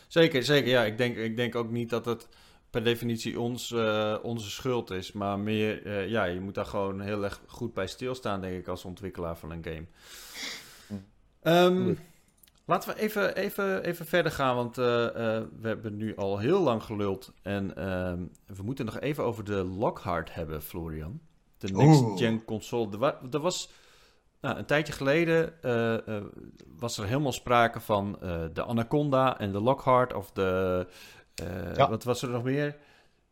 Zeker, 0.07 0.43
zeker. 0.43 0.69
Ja, 0.69 0.83
ik 0.83 0.97
denk, 0.97 1.15
ik 1.15 1.35
denk 1.35 1.55
ook 1.55 1.69
niet 1.69 1.89
dat 1.89 2.05
het 2.05 2.27
per 2.69 2.83
definitie 2.83 3.39
ons, 3.39 3.71
uh, 3.71 4.17
onze 4.21 4.49
schuld 4.49 4.89
is. 4.89 5.11
Maar 5.11 5.39
meer, 5.39 5.85
uh, 5.85 6.07
ja, 6.07 6.23
je 6.23 6.39
moet 6.39 6.55
daar 6.55 6.65
gewoon 6.65 7.01
heel 7.01 7.23
erg 7.23 7.41
goed 7.47 7.73
bij 7.73 7.87
stilstaan, 7.87 8.41
denk 8.41 8.57
ik, 8.57 8.67
als 8.67 8.85
ontwikkelaar 8.85 9.37
van 9.37 9.51
een 9.51 9.63
game. 9.63 9.85
Um, 11.43 11.97
Laten 12.65 12.93
we 12.93 12.99
even, 12.99 13.35
even, 13.35 13.83
even 13.83 14.05
verder 14.05 14.31
gaan, 14.31 14.55
want 14.55 14.77
uh, 14.77 14.85
uh, 14.85 15.09
we 15.61 15.67
hebben 15.67 15.97
nu 15.97 16.15
al 16.15 16.37
heel 16.37 16.59
lang 16.59 16.83
geluld. 16.83 17.33
En 17.41 17.65
uh, 17.65 18.13
we 18.55 18.63
moeten 18.63 18.85
nog 18.85 18.99
even 18.99 19.23
over 19.23 19.43
de 19.43 19.63
Lockhart 19.63 20.33
hebben, 20.33 20.61
Florian. 20.61 21.19
De 21.57 21.67
next-gen 21.67 22.45
console. 22.45 23.13
Er, 23.31 23.39
was 23.39 23.69
nou, 24.41 24.57
een 24.57 24.65
tijdje 24.65 24.93
geleden 24.93 25.61
eh, 25.63 26.21
was 26.77 26.97
er 26.97 27.05
helemaal 27.05 27.31
sprake 27.31 27.79
van 27.79 28.17
de 28.53 28.63
Anaconda 28.63 29.39
en 29.39 29.51
de 29.51 29.61
Lockhart. 29.61 30.13
Of 30.13 30.31
de. 30.31 30.87
Ja. 31.75 31.89
Wat 31.89 32.03
was 32.03 32.21
er 32.21 32.29
nog 32.29 32.43
meer? 32.43 32.77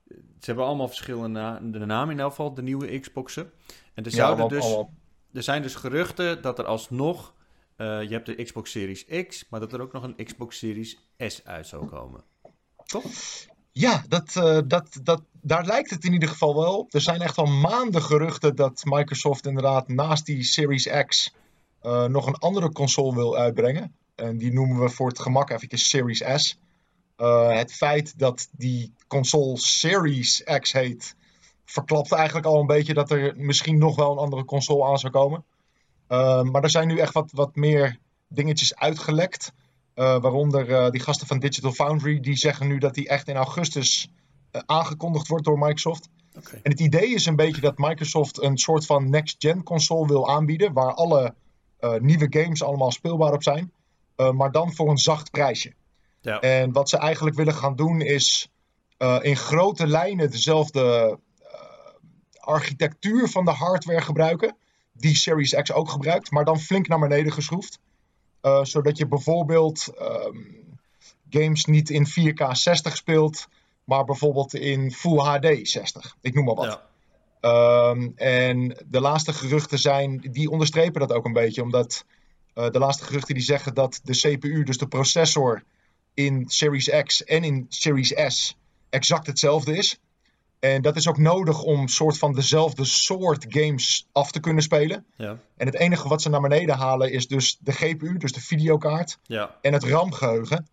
Ze 0.10 0.46
hebben 0.46 0.66
allemaal 0.66 0.88
verschillende 0.88 1.40
na 1.40 1.60
de 1.64 1.86
naam 1.86 2.10
in 2.10 2.20
elk 2.20 2.30
geval, 2.30 2.54
de 2.54 2.62
nieuwe 2.62 3.00
Xboxen. 3.00 3.52
En 3.94 4.04
er 4.04 4.12
ja, 4.12 4.18
zouden 4.18 4.40
allemaal, 4.40 4.60
dus. 4.60 4.66
Allemaal 4.66 4.94
er 5.34 5.44
zijn 5.44 5.62
dus 5.62 5.76
geruchten 5.76 6.42
dat 6.42 6.60
er 6.60 6.66
alsnog... 6.66 7.34
Uh, 7.82 8.02
je 8.02 8.10
hebt 8.10 8.26
de 8.26 8.44
Xbox 8.44 8.72
Series 8.72 9.06
X, 9.28 9.46
maar 9.50 9.60
dat 9.60 9.74
er 9.74 9.82
ook 9.82 9.94
nog 9.94 10.04
een 10.04 10.26
Xbox 10.26 10.58
Series 10.58 11.00
S 11.18 11.42
uit 11.44 11.68
zou 11.68 11.86
komen. 11.86 12.24
Toch? 12.86 13.04
Ja, 13.72 14.04
dat, 14.08 14.36
uh, 14.36 14.60
dat, 14.66 15.00
dat, 15.04 15.22
daar 15.42 15.66
lijkt 15.66 15.90
het 15.90 16.04
in 16.04 16.14
ieder 16.14 16.30
geval 16.30 16.56
wel. 16.56 16.88
Er 16.90 17.02
zijn 17.02 17.22
echt 17.22 17.38
al 17.38 17.46
maanden 17.46 18.02
geruchten 18.02 18.56
dat 18.56 18.82
Microsoft 18.84 19.46
inderdaad 19.46 19.88
naast 19.88 20.26
die 20.26 20.44
Series 20.44 20.88
X 21.06 21.34
uh, 21.84 22.06
nog 22.06 22.28
een 22.28 22.36
andere 22.36 22.72
console 22.72 23.16
wil 23.16 23.38
uitbrengen. 23.38 23.96
En 24.16 24.38
die 24.38 24.54
noemen 24.54 24.80
we 24.80 24.90
voor 24.90 25.08
het 25.08 25.20
gemak 25.20 25.50
even 25.50 25.78
Series 25.78 26.24
S. 26.36 26.60
Het 27.48 27.74
feit 27.74 28.20
dat 28.20 28.50
die 28.52 28.94
console 29.08 29.58
Series 29.58 30.44
X 30.44 30.72
heet, 30.72 31.16
verklapt 31.66 32.12
eigenlijk 32.12 32.48
al 32.48 32.60
een 32.60 32.68
beetje 32.68 32.94
dat 32.94 33.12
er 33.12 33.34
misschien 33.38 33.78
nog 33.78 33.96
wel 33.96 34.12
een 34.12 34.18
andere 34.18 34.46
console 34.46 34.86
aan 34.86 34.98
zou 34.98 35.14
komen. 35.14 35.44
Uh, 36.10 36.42
maar 36.42 36.64
er 36.64 36.70
zijn 36.70 36.88
nu 36.88 36.98
echt 36.98 37.14
wat, 37.14 37.32
wat 37.32 37.56
meer 37.56 37.98
dingetjes 38.28 38.76
uitgelekt. 38.76 39.52
Uh, 39.96 40.22
waaronder 40.22 40.92
die 40.92 41.02
gasten 41.02 41.28
van 41.28 41.40
Digital 41.40 41.72
Foundry, 41.72 42.20
die 42.20 42.38
zeggen 42.38 42.68
nu 42.68 42.78
dat 42.78 42.94
die 42.94 43.08
echt 43.08 43.28
in 43.28 43.36
augustus 43.36 44.10
aangekondigd 44.66 45.28
wordt 45.28 45.46
door 45.46 45.58
Microsoft. 45.58 46.10
Okay. 46.38 46.60
En 46.64 46.72
het 46.72 46.80
idee 46.80 47.14
is 47.14 47.26
een 47.26 47.36
beetje 47.36 47.62
dat 47.62 47.78
Microsoft 47.78 48.42
een 48.42 48.58
soort 48.58 48.86
van 48.86 49.10
next-gen 49.10 49.64
console 49.64 50.08
wil 50.08 50.30
aanbieden, 50.30 50.74
waar 50.74 50.94
alle 50.94 51.34
nieuwe 52.00 52.28
games 52.30 52.64
allemaal 52.64 52.92
speelbaar 52.92 53.34
op 53.34 53.44
zijn. 53.44 53.72
maar 54.34 54.52
dan 54.52 54.74
voor 54.74 54.90
een 54.90 54.98
zacht 54.98 55.32
prijsje. 55.32 55.74
Ja. 56.22 56.40
En 56.40 56.72
wat 56.72 56.90
ze 56.90 56.98
eigenlijk 56.98 57.36
willen 57.36 57.54
gaan 57.54 57.76
doen 57.76 58.02
is 58.02 58.52
in 59.22 59.36
grote 59.36 59.88
lijnen 59.88 60.32
dezelfde 60.32 61.18
architectuur 62.40 63.28
van 63.28 63.46
de 63.46 63.52
hardware 63.52 64.02
gebruiken. 64.02 64.56
Die 65.00 65.16
Series 65.16 65.54
X 65.54 65.72
ook 65.72 65.90
gebruikt, 65.90 66.32
maar 66.32 66.46
dan 66.46 66.60
flink 66.60 66.88
naar 66.88 67.00
beneden 67.00 67.34
geschroefd. 67.34 67.80
Uh, 68.42 68.64
zodat 68.64 68.98
je 68.98 69.08
bijvoorbeeld 69.08 69.94
um, 70.02 70.78
games 71.30 71.66
niet 71.66 71.90
in 71.90 72.08
4K 72.08 72.52
60 72.52 72.96
speelt, 72.96 73.48
maar 73.84 74.04
bijvoorbeeld 74.04 74.54
in 74.54 74.92
Full 74.92 75.18
HD 75.18 75.68
60. 75.68 76.16
Ik 76.22 76.34
noem 76.34 76.46
maar 76.46 76.56
wat. 76.56 76.82
Ja. 77.42 77.90
Um, 77.90 78.14
en 78.16 78.78
de 78.88 79.00
laatste 79.00 79.34
geruchten 79.34 79.80
zijn, 79.80 80.18
die 80.32 80.50
onderstrepen 80.50 81.00
dat 81.00 81.14
ook 81.14 81.26
een 81.26 81.34
beetje, 81.34 81.62
omdat 81.62 82.06
de 82.54 82.80
laatste 82.80 83.04
geruchten 83.04 83.34
die 83.34 83.44
zeggen 83.44 83.74
dat 83.74 84.00
de 84.04 84.14
CPU, 84.14 84.64
dus 84.64 84.78
de 84.78 84.88
processor, 84.88 85.64
in 86.14 86.44
Series 86.48 86.90
X 87.04 87.24
en 87.24 87.44
in 87.44 87.66
Series 87.70 88.14
S 88.28 88.58
exact 88.90 89.28
hetzelfde 89.28 89.78
is. 89.78 90.00
En 90.60 90.82
dat 90.82 90.96
is 90.96 91.08
ook 91.08 91.18
nodig 91.18 91.64
om 91.64 91.88
soort 91.88 92.18
van 92.18 92.34
dezelfde 92.34 92.86
soort 92.86 93.46
games 93.50 94.08
af 94.12 94.32
te 94.32 94.40
kunnen 94.40 94.64
spelen. 94.64 95.06
Ja. 95.16 95.40
En 95.58 95.66
het 95.66 95.76
enige 95.76 96.08
wat 96.08 96.22
ze 96.22 96.30
naar 96.30 96.42
beneden 96.42 96.76
halen 96.76 97.12
is 97.12 97.28
dus 97.28 97.58
de 97.60 97.72
GPU, 97.72 98.18
dus 98.18 98.32
de 98.32 98.42
videokaart. 98.42 99.20
Ja. 99.24 99.56
En 99.62 99.74
het 99.74 99.84
RAM-geheugen. 99.84 100.68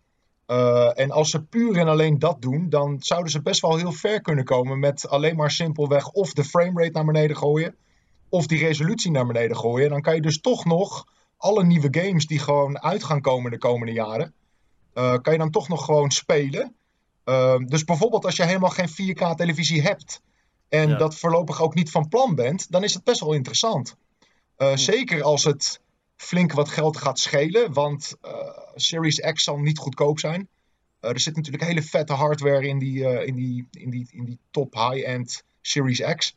Uh, 0.47 0.99
en 0.99 1.11
als 1.11 1.29
ze 1.29 1.43
puur 1.43 1.77
en 1.77 1.87
alleen 1.87 2.19
dat 2.19 2.41
doen, 2.41 2.69
dan 2.69 2.97
zouden 2.99 3.31
ze 3.31 3.41
best 3.41 3.61
wel 3.61 3.77
heel 3.77 3.91
ver 3.91 4.21
kunnen 4.21 4.45
komen 4.45 4.79
met 4.79 5.09
alleen 5.09 5.35
maar 5.35 5.51
simpelweg 5.51 6.09
of 6.09 6.33
de 6.33 6.43
framerate 6.43 6.91
naar 6.91 7.05
beneden 7.05 7.37
gooien, 7.37 7.75
of 8.29 8.47
die 8.47 8.59
resolutie 8.59 9.11
naar 9.11 9.25
beneden 9.25 9.57
gooien. 9.57 9.89
Dan 9.89 10.01
kan 10.01 10.15
je 10.15 10.21
dus 10.21 10.41
toch 10.41 10.65
nog 10.65 11.05
alle 11.37 11.63
nieuwe 11.63 11.87
games 11.91 12.27
die 12.27 12.39
gewoon 12.39 12.81
uit 12.81 13.03
gaan 13.03 13.21
komen 13.21 13.51
de 13.51 13.57
komende 13.57 13.93
jaren, 13.93 14.33
uh, 14.93 15.13
kan 15.21 15.33
je 15.33 15.39
dan 15.39 15.51
toch 15.51 15.67
nog 15.67 15.85
gewoon 15.85 16.11
spelen. 16.11 16.75
Uh, 17.29 17.57
dus 17.57 17.83
bijvoorbeeld 17.83 18.25
als 18.25 18.35
je 18.35 18.43
helemaal 18.43 18.69
geen 18.69 18.89
4K 18.89 19.35
televisie 19.35 19.81
hebt 19.81 20.21
en 20.69 20.89
ja. 20.89 20.97
dat 20.97 21.15
voorlopig 21.15 21.61
ook 21.61 21.73
niet 21.75 21.91
van 21.91 22.07
plan 22.07 22.35
bent, 22.35 22.71
dan 22.71 22.83
is 22.83 22.93
het 22.93 23.03
best 23.03 23.19
wel 23.19 23.33
interessant. 23.33 23.95
Uh, 24.57 24.69
hm. 24.69 24.77
Zeker 24.77 25.23
als 25.23 25.43
het 25.43 25.81
flink 26.15 26.51
wat 26.51 26.69
geld 26.69 26.97
gaat 26.97 27.19
schelen, 27.19 27.73
want 27.73 28.15
uh, 28.25 28.31
Series 28.75 29.19
X 29.19 29.43
zal 29.43 29.57
niet 29.57 29.77
goedkoop 29.77 30.19
zijn. 30.19 30.49
er 30.99 31.19
zit 31.19 31.35
natuurlijk 31.35 31.63
hele 31.63 31.83
vette 31.83 32.13
hardware 32.13 32.67
in 32.67 32.79
die, 32.79 33.25
in 33.25 33.35
die, 33.35 33.67
in 33.71 33.89
die, 33.89 34.07
in 34.11 34.25
die 34.25 34.39
top 34.51 34.73
high-end 34.73 35.43
Series 35.61 36.01
X. 36.15 36.35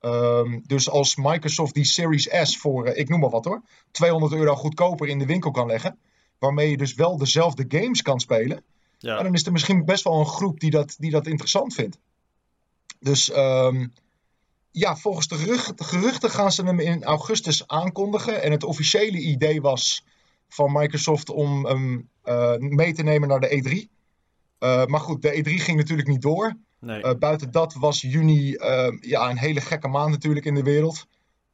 Um, 0.00 0.62
dus 0.66 0.90
als 0.90 1.16
Microsoft 1.16 1.74
die 1.74 1.84
Series 1.84 2.28
S 2.42 2.58
voor, 2.58 2.86
ik 2.86 3.08
noem 3.08 3.20
maar 3.20 3.30
wat 3.30 3.44
hoor, 3.44 3.62
200 3.90 4.32
euro 4.32 4.54
goedkoper 4.54 5.08
in 5.08 5.18
de 5.18 5.26
winkel 5.26 5.50
kan 5.50 5.66
leggen, 5.66 5.98
waarmee 6.38 6.70
je 6.70 6.76
dus 6.76 6.94
wel 6.94 7.16
dezelfde 7.16 7.64
games 7.68 8.02
kan 8.02 8.20
spelen. 8.20 8.64
Ja. 9.02 9.18
En 9.18 9.24
dan 9.24 9.34
is 9.34 9.46
er 9.46 9.52
misschien 9.52 9.84
best 9.84 10.04
wel 10.04 10.18
een 10.18 10.26
groep 10.26 10.60
die 10.60 10.70
dat, 10.70 10.96
die 10.98 11.10
dat 11.10 11.26
interessant 11.26 11.74
vindt. 11.74 11.98
Dus 13.00 13.36
um, 13.36 13.92
ja, 14.70 14.96
volgens 14.96 15.28
de 15.28 15.36
geruchten, 15.76 16.30
gaan 16.30 16.52
ze 16.52 16.64
hem 16.64 16.80
in 16.80 17.04
augustus 17.04 17.66
aankondigen. 17.68 18.42
En 18.42 18.52
het 18.52 18.64
officiële 18.64 19.18
idee 19.18 19.60
was 19.60 20.04
van 20.48 20.72
Microsoft 20.72 21.30
om 21.30 21.66
hem 21.66 22.08
uh, 22.24 22.56
mee 22.56 22.92
te 22.92 23.02
nemen 23.02 23.28
naar 23.28 23.40
de 23.40 23.62
E3. 23.62 23.70
Uh, 24.58 24.84
maar 24.86 25.00
goed, 25.00 25.22
de 25.22 25.36
E3 25.36 25.62
ging 25.62 25.76
natuurlijk 25.76 26.08
niet 26.08 26.22
door. 26.22 26.56
Nee. 26.78 27.04
Uh, 27.04 27.10
buiten 27.18 27.50
dat 27.50 27.74
was 27.74 28.00
juni 28.00 28.50
ja, 29.00 29.30
een 29.30 29.38
hele 29.38 29.60
gekke 29.60 29.88
maand 29.88 30.10
natuurlijk 30.10 30.46
in 30.46 30.54
de 30.54 30.62
wereld. 30.62 31.06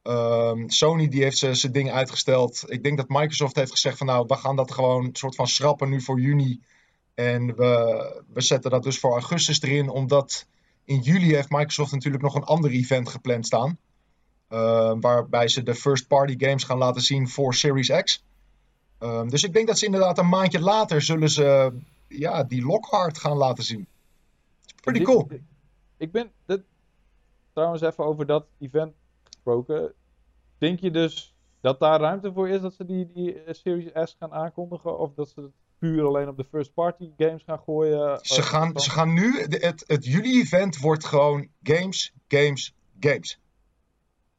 Um, 0.03 0.69
Sony 0.69 1.07
die 1.07 1.23
heeft 1.23 1.37
zijn 1.37 1.71
ding 1.71 1.91
uitgesteld. 1.91 2.63
Ik 2.67 2.83
denk 2.83 2.97
dat 2.97 3.09
Microsoft 3.09 3.55
heeft 3.55 3.71
gezegd 3.71 3.97
van 3.97 4.07
nou, 4.07 4.25
we 4.27 4.35
gaan 4.35 4.55
dat 4.55 4.71
gewoon 4.71 5.05
een 5.05 5.15
soort 5.15 5.35
van 5.35 5.47
schrappen 5.47 5.89
nu 5.89 6.01
voor 6.01 6.19
juni. 6.19 6.61
En 7.19 7.55
we, 7.55 8.23
we 8.33 8.41
zetten 8.41 8.71
dat 8.71 8.83
dus 8.83 8.99
voor 8.99 9.11
augustus 9.11 9.61
erin, 9.61 9.89
omdat 9.89 10.45
in 10.83 10.99
juli 10.99 11.35
heeft 11.35 11.49
Microsoft 11.49 11.91
natuurlijk 11.91 12.23
nog 12.23 12.35
een 12.35 12.43
ander 12.43 12.71
event 12.71 13.09
gepland 13.09 13.45
staan. 13.45 13.77
Uh, 14.49 14.93
waarbij 14.99 15.47
ze 15.47 15.63
de 15.63 15.75
first 15.75 16.07
party 16.07 16.35
games 16.37 16.63
gaan 16.63 16.77
laten 16.77 17.01
zien 17.01 17.27
voor 17.27 17.53
Series 17.53 18.01
X. 18.03 18.23
Uh, 18.99 19.27
dus 19.27 19.43
ik 19.43 19.53
denk 19.53 19.67
dat 19.67 19.77
ze 19.77 19.85
inderdaad 19.85 20.17
een 20.17 20.29
maandje 20.29 20.59
later 20.59 21.01
zullen 21.01 21.29
ze 21.29 21.73
ja, 22.07 22.43
die 22.43 22.65
Lockhart 22.65 23.17
gaan 23.17 23.37
laten 23.37 23.63
zien. 23.63 23.87
Pretty 24.81 25.03
cool. 25.03 25.27
Ik 25.97 26.11
ben 26.11 26.31
dit, 26.45 26.61
trouwens 27.53 27.81
even 27.81 28.05
over 28.05 28.25
dat 28.25 28.45
event 28.59 28.93
gesproken. 29.23 29.93
Denk 30.57 30.79
je 30.79 30.91
dus 30.91 31.35
dat 31.61 31.79
daar 31.79 31.99
ruimte 31.99 32.33
voor 32.33 32.49
is 32.49 32.61
dat 32.61 32.73
ze 32.73 32.85
die, 32.85 33.11
die 33.13 33.43
eh, 33.43 33.53
Series 33.53 34.09
S 34.09 34.15
gaan 34.19 34.33
aankondigen? 34.33 34.99
Of 34.99 35.13
dat 35.13 35.29
ze 35.29 35.41
het 35.41 35.51
puur 35.79 36.05
alleen 36.05 36.27
op 36.27 36.37
de 36.37 36.45
first 36.51 36.73
party 36.73 37.09
games 37.17 37.43
gaan 37.45 37.59
gooien? 37.59 38.19
Ze 38.21 38.41
gaan, 38.41 38.79
ze 38.79 38.89
gaan 38.89 39.13
nu, 39.13 39.41
het, 39.41 39.83
het 39.87 40.05
juli-event 40.05 40.77
wordt 40.77 41.05
gewoon 41.05 41.47
games, 41.63 42.13
games, 42.27 42.75
games. 42.99 43.39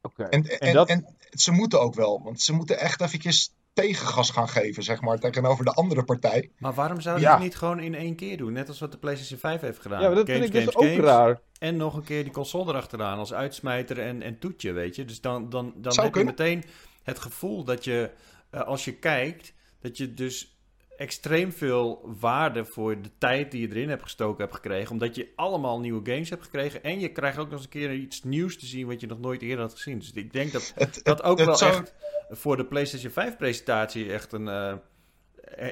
Oké. 0.03 0.22
En, 0.22 0.45
en, 0.45 0.59
en, 0.59 0.72
dat... 0.72 0.88
en, 0.88 1.16
ze 1.30 1.53
moeten 1.53 1.80
ook 1.80 1.95
wel, 1.95 2.22
want 2.22 2.41
ze 2.41 2.53
moeten 2.53 2.78
echt 2.78 3.01
eventjes 3.01 3.55
tegengas 3.72 4.30
gaan 4.30 4.49
geven, 4.49 4.82
zeg 4.82 5.01
maar, 5.01 5.18
tegenover 5.18 5.64
de 5.64 5.72
andere 5.72 6.05
partij. 6.05 6.51
Maar 6.59 6.74
waarom 6.74 7.01
zouden 7.01 7.24
ze 7.24 7.30
het 7.30 7.43
niet 7.43 7.57
gewoon 7.57 7.80
in 7.80 7.95
één 7.95 8.16
keer 8.16 8.36
doen? 8.36 8.53
Net 8.53 8.68
als 8.68 8.80
wat 8.80 8.93
de 8.93 8.99
PlayStation 8.99 9.38
5 9.38 9.61
heeft 9.61 9.80
gedaan. 9.80 10.01
Ja, 10.01 10.07
maar 10.07 10.16
dat 10.16 10.26
games, 10.26 10.41
vind 10.43 10.55
ik 10.55 10.64
dus 10.64 10.74
games, 10.74 10.99
ook 10.99 11.05
raar. 11.05 11.41
En 11.59 11.76
nog 11.76 11.95
een 11.95 12.05
keer 12.05 12.22
die 12.22 12.32
console 12.32 12.70
erachteraan 12.70 13.18
als 13.18 13.32
uitsmijter 13.32 13.99
en, 13.99 14.22
en 14.22 14.38
toetje, 14.38 14.72
weet 14.72 14.97
je. 14.97 15.05
Dus 15.05 15.20
dan, 15.20 15.51
dan, 15.51 15.72
dan 15.76 16.05
heb 16.05 16.14
je 16.14 16.24
meteen 16.24 16.64
het 17.03 17.18
gevoel 17.18 17.64
dat 17.64 17.84
je, 17.84 18.11
uh, 18.55 18.61
als 18.61 18.84
je 18.84 18.93
kijkt, 18.93 19.55
dat 19.80 19.97
je 19.97 20.14
dus 20.14 20.60
extreem 21.01 21.53
veel 21.53 22.14
waarde 22.20 22.64
voor 22.64 23.03
de 23.03 23.11
tijd 23.18 23.51
die 23.51 23.61
je 23.61 23.68
erin 23.68 23.88
hebt 23.88 24.03
gestoken 24.03 24.40
hebt 24.40 24.55
gekregen. 24.55 24.90
Omdat 24.92 25.14
je 25.14 25.32
allemaal 25.36 25.80
nieuwe 25.80 26.11
games 26.11 26.30
hebt 26.30 26.42
gekregen. 26.42 26.82
En 26.82 27.01
je 27.01 27.12
krijgt 27.12 27.38
ook 27.38 27.44
nog 27.44 27.55
eens 27.55 27.62
een 27.62 27.68
keer 27.68 27.94
iets 27.94 28.22
nieuws 28.22 28.59
te 28.59 28.66
zien 28.66 28.86
wat 28.86 29.01
je 29.01 29.07
nog 29.07 29.20
nooit 29.20 29.42
eerder 29.42 29.61
had 29.61 29.72
gezien. 29.72 29.98
Dus 29.98 30.12
ik 30.12 30.32
denk 30.32 30.53
dat 30.53 30.72
het, 30.74 31.01
dat 31.03 31.22
ook 31.22 31.38
wel 31.38 31.61
echt 31.61 31.94
voor 32.30 32.57
de 32.57 32.64
PlayStation 32.64 33.12
5 33.12 33.36
presentatie 33.36 34.12
echt 34.12 34.32
een... 34.32 34.46
Uh, 34.46 34.72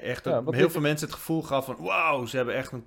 echt 0.03 0.27
een, 0.27 0.55
heel 0.55 0.71
veel 0.71 0.81
mensen 0.81 1.07
het 1.07 1.17
gevoel 1.17 1.43
gaf 1.43 1.65
van... 1.65 1.77
Wauw, 1.79 2.27
ze 2.27 2.37
hebben 2.37 2.55
echt 2.55 2.73
een 2.73 2.85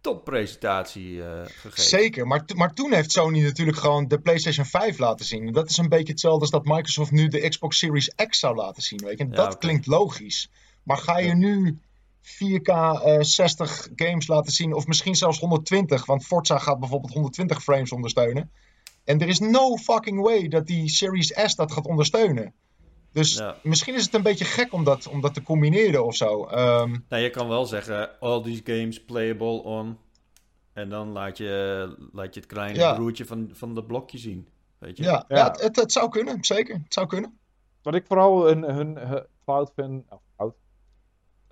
toppresentatie 0.00 1.12
uh, 1.12 1.40
gegeven. 1.44 1.82
Zeker, 1.82 2.26
maar, 2.26 2.44
maar 2.54 2.74
toen 2.74 2.92
heeft 2.92 3.12
Sony 3.12 3.42
natuurlijk 3.42 3.78
gewoon 3.78 4.08
de 4.08 4.20
PlayStation 4.20 4.66
5 4.66 4.98
laten 4.98 5.24
zien. 5.24 5.52
Dat 5.52 5.70
is 5.70 5.76
een 5.76 5.88
beetje 5.88 6.12
hetzelfde 6.12 6.40
als 6.40 6.50
dat 6.50 6.64
Microsoft 6.64 7.10
nu 7.10 7.28
de 7.28 7.48
Xbox 7.48 7.78
Series 7.78 8.14
X 8.28 8.38
zou 8.38 8.56
laten 8.56 8.82
zien. 8.82 9.00
Weet 9.04 9.18
je? 9.18 9.24
En 9.24 9.30
dat 9.30 9.58
klinkt 9.58 9.86
logisch. 9.86 10.50
Maar 10.82 10.98
ga 10.98 11.18
je 11.18 11.34
nu 11.34 11.78
4K 12.22 12.68
uh, 12.68 13.16
60 13.20 13.88
games 13.94 14.26
laten 14.26 14.52
zien, 14.52 14.74
of 14.74 14.86
misschien 14.86 15.14
zelfs 15.14 15.38
120, 15.38 16.06
want 16.06 16.24
Forza 16.24 16.58
gaat 16.58 16.80
bijvoorbeeld 16.80 17.12
120 17.12 17.62
frames 17.62 17.92
ondersteunen. 17.92 18.50
En 19.04 19.20
er 19.20 19.28
is 19.28 19.38
no 19.38 19.76
fucking 19.76 20.20
way 20.20 20.48
dat 20.48 20.66
die 20.66 20.88
Series 20.88 21.32
S 21.44 21.54
dat 21.54 21.72
gaat 21.72 21.86
ondersteunen. 21.86 22.54
Dus 23.12 23.42
misschien 23.62 23.94
is 23.94 24.04
het 24.04 24.14
een 24.14 24.22
beetje 24.22 24.44
gek 24.44 24.72
om 24.72 24.84
dat, 24.84 25.08
om 25.08 25.20
dat 25.20 25.34
te 25.34 25.42
combineren 25.42 26.04
of 26.04 26.14
zo. 26.14 26.48
Um, 26.48 27.04
nou, 27.08 27.22
je 27.22 27.30
kan 27.30 27.48
wel 27.48 27.64
zeggen, 27.64 28.20
all 28.20 28.42
these 28.42 28.60
games 28.64 29.04
playable 29.04 29.62
on. 29.62 29.98
En 30.72 30.88
dan 30.88 31.08
laat 31.08 31.36
je, 31.36 31.96
laat 32.12 32.34
je 32.34 32.40
het 32.40 32.48
kleine 32.48 32.78
ja. 32.78 32.94
broertje 32.94 33.24
van, 33.24 33.50
van 33.52 33.74
dat 33.74 33.86
blokje 33.86 34.18
zien. 34.18 34.48
Weet 34.78 34.96
je? 34.96 35.02
Ja, 35.02 35.24
ja. 35.28 35.50
het, 35.50 35.76
het, 35.76 35.92
zou 35.92 36.08
kunnen, 36.08 36.44
zeker. 36.44 36.74
Het 36.74 36.94
zou 36.94 37.06
kunnen. 37.06 37.38
Wat 37.82 37.94
ik 37.94 38.06
vooral 38.06 38.46
hun, 38.46 38.62
hun, 38.62 38.96
hun 38.96 39.26
fout 39.44 39.72
vind. 39.74 40.04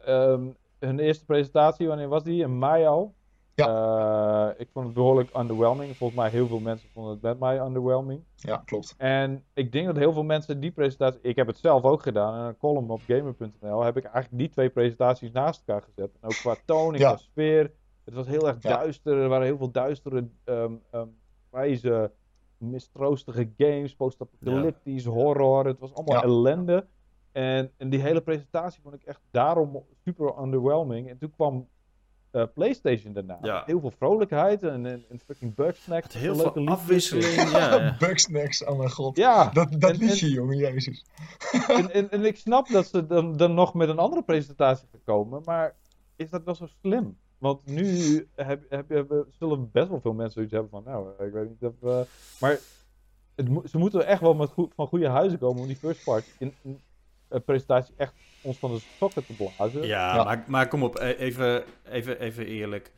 Um, 0.08 0.56
hun 0.78 0.98
eerste 0.98 1.24
presentatie, 1.24 1.88
wanneer 1.88 2.08
was 2.08 2.22
die? 2.22 2.42
In 2.42 2.58
mei 2.58 2.86
al? 2.86 3.14
Ja. 3.54 4.54
ik 4.58 4.68
vond 4.72 4.84
het 4.84 4.94
behoorlijk 4.94 5.36
underwhelming. 5.36 5.96
Volgens 5.96 6.20
mij 6.20 6.30
heel 6.30 6.46
veel 6.46 6.60
mensen 6.60 6.88
vonden 6.92 7.12
het 7.12 7.22
met 7.22 7.38
mij 7.38 7.60
underwhelming. 7.60 8.22
Ja, 8.36 8.62
klopt. 8.64 8.94
En 8.98 9.44
ik 9.54 9.72
denk 9.72 9.86
dat 9.86 9.96
heel 9.96 10.12
veel 10.12 10.22
mensen 10.22 10.60
die 10.60 10.70
presentatie... 10.70 11.20
Ik 11.22 11.36
heb 11.36 11.46
het 11.46 11.58
zelf 11.58 11.82
ook 11.82 12.02
gedaan. 12.02 12.38
In 12.38 12.44
een 12.44 12.56
column 12.56 12.90
op 12.90 13.00
gamer.nl 13.06 13.82
heb 13.82 13.96
ik 13.96 14.04
eigenlijk 14.04 14.42
die 14.42 14.48
twee 14.48 14.70
presentaties 14.70 15.32
naast 15.32 15.62
elkaar 15.66 15.82
gezet. 15.82 16.10
En 16.20 16.28
ook 16.28 16.36
qua 16.36 16.56
toon 16.64 16.94
en 16.94 17.00
qua 17.00 17.16
sfeer. 17.16 17.70
Het 18.04 18.14
was 18.14 18.26
heel 18.26 18.48
erg 18.48 18.58
duister. 18.58 19.18
Er 19.18 19.28
waren 19.28 19.46
heel 19.46 19.56
veel 19.56 19.70
duistere 19.70 20.28
um, 20.44 20.82
um, 20.92 21.16
wijze 21.50 22.10
mistroostige 22.56 23.50
games, 23.56 23.94
post-apocalyptisch, 23.94 25.04
horror. 25.04 25.66
Het 25.66 25.78
was 25.78 25.94
allemaal 25.94 26.22
ellende. 26.22 26.86
En, 27.32 27.70
en 27.76 27.90
die 27.90 28.00
hele 28.00 28.20
presentatie 28.20 28.80
vond 28.82 28.94
ik 28.94 29.02
echt 29.02 29.20
daarom 29.30 29.84
super 30.04 30.38
underwhelming. 30.42 31.08
En 31.08 31.18
toen 31.18 31.30
kwam 31.30 31.68
uh, 32.32 32.44
PlayStation 32.54 33.12
daarna. 33.12 33.62
Heel 33.66 33.80
veel 33.80 33.92
vrolijkheid 33.98 34.62
en, 34.62 34.86
en, 34.86 35.04
en 35.10 35.20
fucking 35.26 35.54
bugsnacks. 35.54 36.14
Heel 36.14 36.36
veel 36.36 36.66
afwisseling. 36.66 37.50
ja, 37.58 37.96
bugsnacks, 37.98 38.64
oh 38.64 38.78
mijn 38.78 38.90
god. 38.90 39.16
Ja, 39.16 39.50
dat 39.50 39.80
dat 39.80 39.96
liedje, 39.96 40.30
jongen, 40.30 40.56
jezus. 40.56 41.06
en, 41.68 41.92
en, 41.92 42.10
en, 42.10 42.24
ik 42.24 42.36
snap 42.36 42.68
dat 42.68 42.86
ze 42.86 43.06
dan, 43.06 43.36
dan 43.36 43.54
nog 43.54 43.74
met 43.74 43.88
een 43.88 43.98
andere 43.98 44.22
presentatie 44.22 44.88
gekomen, 44.90 45.42
maar 45.44 45.74
is 46.16 46.30
dat 46.30 46.44
wel 46.44 46.54
zo 46.54 46.66
slim? 46.80 47.18
Want 47.38 47.66
nu 47.66 48.28
heb, 48.34 48.62
heb, 48.68 48.88
heb, 48.88 49.26
zullen 49.38 49.70
best 49.70 49.88
wel 49.88 50.00
veel 50.00 50.12
mensen 50.12 50.32
zoiets 50.32 50.52
hebben 50.52 50.70
van, 50.70 50.82
nou, 50.84 51.24
ik 51.24 51.32
weet 51.32 51.48
niet 51.48 51.62
of... 51.62 51.74
Uh, 51.82 52.00
maar 52.40 52.58
het, 53.34 53.70
ze 53.70 53.78
moeten 53.78 54.06
echt 54.06 54.20
wel 54.20 54.34
met 54.34 54.50
goed, 54.50 54.72
van 54.74 54.86
goede 54.86 55.08
huizen 55.08 55.38
komen 55.38 55.60
om 55.60 55.66
die 55.66 55.76
first 55.76 56.04
part 56.04 56.24
in, 56.38 56.54
in 56.62 56.80
presentatie 57.44 57.94
echt 57.96 58.12
ons 58.40 58.58
van 58.58 58.74
de 58.74 58.80
sokken 58.98 59.26
te 59.26 59.32
blazen. 59.32 59.86
Ja, 59.86 60.24
Maar, 60.24 60.44
maar 60.46 60.68
kom 60.68 60.82
op, 60.82 60.98
e- 60.98 61.14
even, 61.18 61.64
even, 61.90 62.20
even 62.20 62.46
eerlijk. 62.46 62.92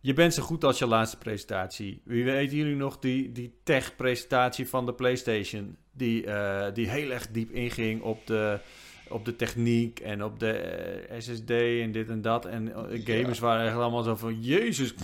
Je 0.00 0.12
bent 0.12 0.34
zo 0.34 0.42
goed 0.42 0.64
als 0.64 0.78
je 0.78 0.86
laatste 0.86 1.18
presentatie. 1.18 2.00
Wie 2.04 2.24
weten 2.24 2.56
jullie 2.56 2.76
nog 2.76 2.98
die, 2.98 3.32
die 3.32 3.54
tech-presentatie 3.62 4.68
van 4.68 4.86
de 4.86 4.94
PlayStation? 4.94 5.76
Die, 5.92 6.26
uh, 6.26 6.66
die 6.74 6.88
heel 6.88 7.10
erg 7.10 7.30
diep 7.30 7.50
inging 7.50 8.02
op 8.02 8.26
de 8.26 8.60
op 9.08 9.24
de 9.24 9.36
techniek 9.36 10.00
en 10.00 10.24
op 10.24 10.38
de 10.38 10.50
eh, 10.50 11.20
SSD 11.20 11.50
en 11.50 11.92
dit 11.92 12.08
en 12.08 12.22
dat. 12.22 12.46
En 12.46 12.68
uh, 12.68 13.04
gamers 13.04 13.38
waren 13.38 13.66
echt 13.66 13.76
allemaal 13.76 14.02
zo 14.02 14.16
van, 14.16 14.40
jezus. 14.40 14.94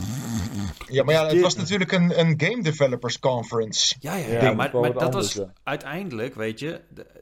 Ja, 0.86 1.04
maar 1.04 1.14
ja, 1.14 1.26
het 1.26 1.40
was 1.40 1.56
natuurlijk 1.56 1.92
een, 1.92 2.20
een 2.20 2.34
game 2.36 2.62
developers 2.62 3.18
conference. 3.18 3.96
Ja, 4.00 4.14
ja, 4.14 4.42
ja, 4.42 4.52
maar, 4.52 4.70
maar 4.76 4.92
dat 4.92 5.14
was 5.14 5.40
uiteindelijk, 5.62 6.34
weet 6.34 6.58
je, 6.58 6.80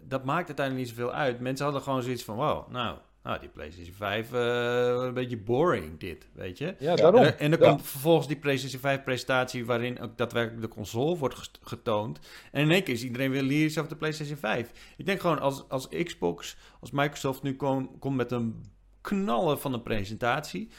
dat 0.09 0.25
maakt 0.25 0.47
uiteindelijk 0.47 0.87
niet 0.87 0.97
zoveel 0.97 1.13
uit. 1.13 1.41
Mensen 1.41 1.65
hadden 1.65 1.83
gewoon 1.83 2.03
zoiets 2.03 2.25
van, 2.25 2.37
wow, 2.37 2.71
nou, 2.71 2.97
nou, 3.23 3.41
die 3.41 3.49
PlayStation 3.49 3.95
5, 3.95 4.33
uh, 4.33 4.89
eh, 4.89 5.07
een 5.07 5.15
beetje 5.15 5.37
boring 5.37 6.01
dit, 6.01 6.29
weet 6.33 6.59
je. 6.59 6.75
Ja, 6.79 6.97
daarom. 6.97 7.23
En, 7.23 7.51
dan 7.51 7.61
komt 7.61 7.87
vervolgens 7.87 8.27
die 8.27 8.37
PlayStation 8.37 8.81
5 8.81 9.03
presentatie 9.03 9.67
waarin 9.67 10.01
ook 10.01 10.17
daadwerkelijk 10.17 10.63
de 10.63 10.69
console 10.69 11.17
wordt 11.17 11.51
getoond. 11.63 12.19
En 12.53 12.63
in 12.63 12.71
één 12.71 12.83
keer 12.83 12.95
is 12.95 13.05
iedereen 13.05 13.31
weer 13.31 13.43
lyrisch 13.43 13.79
over 13.79 13.91
de 13.91 13.97
PlayStation 13.97 14.37
5. 14.37 14.95
Ik 14.97 15.07
denk 15.07 15.21
gewoon 15.21 15.41
als, 15.41 15.69
als 15.69 15.89
Xbox, 15.89 16.57
als 16.81 16.91
Microsoft 16.91 17.43
nu 17.43 17.57
komt 17.57 18.17
met 18.17 18.33
een 18.33 18.65
knallen 19.01 19.61
van 19.61 19.73
een 19.73 19.83
presentatie, 19.83 20.71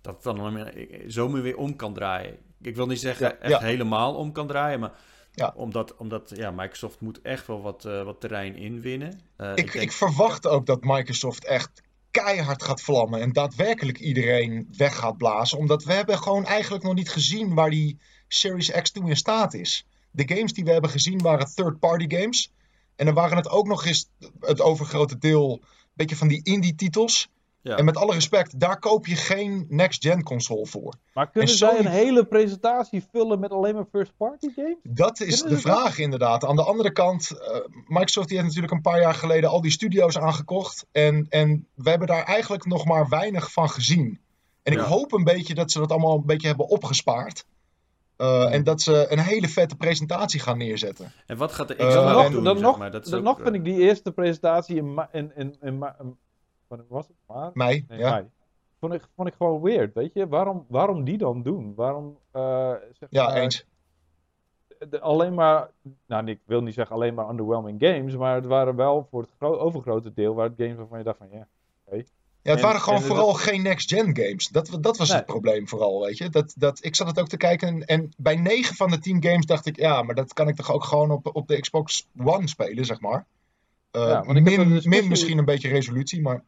dat 0.00 0.14
het 0.14 0.22
dan 0.22 0.68
zomaar 1.06 1.42
weer 1.42 1.56
om 1.56 1.76
kan 1.76 1.94
draaien. 1.94 2.38
Ik 2.62 2.76
wil 2.76 2.86
niet 2.86 3.00
zeggen 3.00 3.40
echt 3.40 3.60
helemaal 3.60 4.14
om 4.14 4.32
kan 4.32 4.46
draaien, 4.46 4.80
maar 4.80 4.92
ja. 5.40 5.52
Omdat, 5.56 5.96
omdat 5.96 6.32
ja, 6.34 6.50
Microsoft 6.50 7.00
moet 7.00 7.20
echt 7.22 7.46
wel 7.46 7.62
wat, 7.62 7.84
uh, 7.84 8.02
wat 8.02 8.20
terrein 8.20 8.56
inwinnen. 8.56 9.20
Uh, 9.38 9.52
ik, 9.54 9.74
ik, 9.74 9.74
ik, 9.74 9.92
verwacht 9.92 10.46
ook 10.46 10.66
dat 10.66 10.84
Microsoft 10.84 11.44
echt 11.44 11.82
keihard 12.10 12.62
gaat 12.62 12.80
vlammen 12.80 13.20
en 13.20 13.32
daadwerkelijk 13.32 13.98
iedereen 13.98 14.68
weg 14.76 14.96
gaat 14.96 15.16
blazen. 15.16 15.58
Omdat 15.58 15.84
we 15.84 15.92
hebben 15.92 16.18
gewoon 16.18 16.44
eigenlijk 16.44 16.84
nog 16.84 16.94
niet 16.94 17.10
gezien 17.10 17.54
waar 17.54 17.70
die 17.70 17.98
Series 18.28 18.70
X 18.70 18.90
toe 18.90 19.08
in 19.08 19.16
staat 19.16 19.54
is. 19.54 19.86
De 20.10 20.34
games 20.34 20.52
die 20.52 20.64
we 20.64 20.72
hebben 20.72 20.90
gezien 20.90 21.22
waren 21.22 21.54
third-party 21.54 22.16
games. 22.16 22.52
En 22.96 23.06
dan 23.06 23.14
waren 23.14 23.36
het 23.36 23.48
ook 23.48 23.66
nog 23.66 23.86
eens 23.86 24.08
het 24.40 24.60
overgrote 24.60 25.18
deel 25.18 25.52
een 25.62 25.68
beetje 25.94 26.16
van 26.16 26.28
die 26.28 26.42
indie 26.42 26.74
titels. 26.74 27.28
Ja. 27.62 27.76
En 27.76 27.84
met 27.84 27.96
alle 27.96 28.12
respect, 28.12 28.60
daar 28.60 28.78
koop 28.78 29.06
je 29.06 29.16
geen 29.16 29.66
next-gen 29.68 30.22
console 30.22 30.66
voor. 30.66 30.94
Maar 31.14 31.30
kunnen 31.30 31.54
zij 31.54 31.78
een 31.78 31.86
hele 31.86 32.24
presentatie 32.24 33.04
vullen 33.12 33.40
met 33.40 33.50
alleen 33.50 33.74
maar 33.74 33.86
first-party 33.92 34.48
games? 34.54 34.76
Dat 34.82 35.20
is 35.20 35.42
de 35.42 35.58
vraag 35.58 35.98
inderdaad. 35.98 36.44
Aan 36.44 36.56
de 36.56 36.64
andere 36.64 36.92
kant, 36.92 37.30
uh, 37.32 37.56
Microsoft 37.86 38.28
die 38.28 38.36
heeft 38.36 38.48
natuurlijk 38.48 38.72
een 38.72 38.92
paar 38.92 39.00
jaar 39.00 39.14
geleden 39.14 39.50
al 39.50 39.60
die 39.60 39.70
studio's 39.70 40.18
aangekocht. 40.18 40.86
En, 40.92 41.26
en 41.28 41.66
we 41.74 41.90
hebben 41.90 42.08
daar 42.08 42.24
eigenlijk 42.24 42.66
nog 42.66 42.84
maar 42.84 43.08
weinig 43.08 43.52
van 43.52 43.70
gezien. 43.70 44.20
En 44.62 44.72
ik 44.72 44.78
hoop 44.78 45.12
een 45.12 45.24
beetje 45.24 45.54
dat 45.54 45.70
ze 45.70 45.78
dat 45.78 45.90
allemaal 45.90 46.16
een 46.16 46.26
beetje 46.26 46.48
hebben 46.48 46.68
opgespaard. 46.68 47.44
Uh, 48.18 48.54
en 48.54 48.64
dat 48.64 48.80
ze 48.80 49.06
een 49.08 49.18
hele 49.18 49.48
vette 49.48 49.76
presentatie 49.76 50.40
gaan 50.40 50.58
neerzetten. 50.58 51.12
En 51.26 51.36
wat 51.36 51.52
gaat 51.52 51.68
de 51.68 51.74
Xbox 51.74 51.94
uh, 51.94 52.30
doen? 52.30 52.44
Dan, 52.44 52.60
nog, 52.60 52.78
maar. 52.78 52.90
Dat 52.90 53.04
dan 53.04 53.22
nog 53.22 53.40
vind 53.42 53.54
ik 53.54 53.64
die 53.64 53.78
eerste 53.78 54.12
presentatie 54.12 54.76
in, 54.76 55.06
in, 55.12 55.32
in, 55.36 55.56
in, 55.60 55.84
was 56.88 57.06
het 57.06 57.16
maar? 57.26 57.50
Mei, 57.54 57.84
nee, 57.88 57.98
ja. 57.98 58.10
Mei. 58.10 58.30
Vond 58.78 58.92
ik, 58.92 59.08
vond 59.14 59.28
ik 59.28 59.34
gewoon 59.34 59.60
weird, 59.60 59.94
weet 59.94 60.12
je. 60.14 60.28
Waarom, 60.28 60.64
waarom 60.68 61.04
die 61.04 61.18
dan 61.18 61.42
doen? 61.42 61.74
Waarom, 61.74 62.18
uh, 62.32 62.74
zeg 62.92 63.08
ja, 63.10 63.26
maar, 63.26 63.36
eens. 63.36 63.66
alleen 65.00 65.34
maar, 65.34 65.70
nou 66.06 66.26
ik 66.26 66.40
wil 66.44 66.62
niet 66.62 66.74
zeggen 66.74 66.96
alleen 66.96 67.14
maar 67.14 67.28
underwhelming 67.28 67.82
games, 67.84 68.16
maar 68.16 68.34
het 68.34 68.46
waren 68.46 68.76
wel 68.76 69.06
voor 69.10 69.22
het 69.22 69.40
overgrote 69.40 70.12
deel 70.12 70.34
waar 70.34 70.48
het 70.48 70.54
games 70.56 70.76
waarvan 70.76 70.98
je 70.98 71.04
dacht 71.04 71.18
van 71.18 71.28
ja, 71.30 71.48
oké. 71.84 72.02
Ja, 72.42 72.50
het 72.50 72.60
waren 72.60 72.80
gewoon 72.80 73.02
vooral 73.02 73.32
geen 73.32 73.62
next-gen 73.62 74.16
games. 74.16 74.48
Dat, 74.48 74.78
dat 74.80 74.96
was 74.96 75.12
het 75.12 75.26
probleem 75.26 75.68
vooral, 75.68 76.00
weet 76.00 76.18
je. 76.18 76.28
Dat, 76.28 76.54
dat, 76.56 76.84
ik 76.84 76.96
zat 76.96 77.06
het 77.06 77.20
ook 77.20 77.28
te 77.28 77.36
kijken 77.36 77.84
en 77.84 78.12
bij 78.16 78.36
9 78.36 78.76
van 78.76 78.90
de 78.90 78.98
10 78.98 79.22
games 79.22 79.46
dacht 79.46 79.66
ik... 79.66 79.76
ja, 79.76 80.02
maar 80.02 80.14
dat 80.14 80.32
kan 80.32 80.48
ik 80.48 80.56
toch 80.56 80.72
ook 80.72 80.84
gewoon 80.84 81.10
op, 81.10 81.30
op 81.36 81.48
de 81.48 81.60
Xbox 81.60 82.08
One 82.24 82.48
spelen, 82.48 82.84
zeg 82.84 83.00
maar. 83.00 83.26
Uh, 83.96 84.08
ja, 84.08 84.22
min, 84.26 84.80
min 84.82 85.08
misschien 85.08 85.38
een 85.38 85.44
beetje 85.44 85.68
resolutie, 85.68 86.22
maar... 86.22 86.44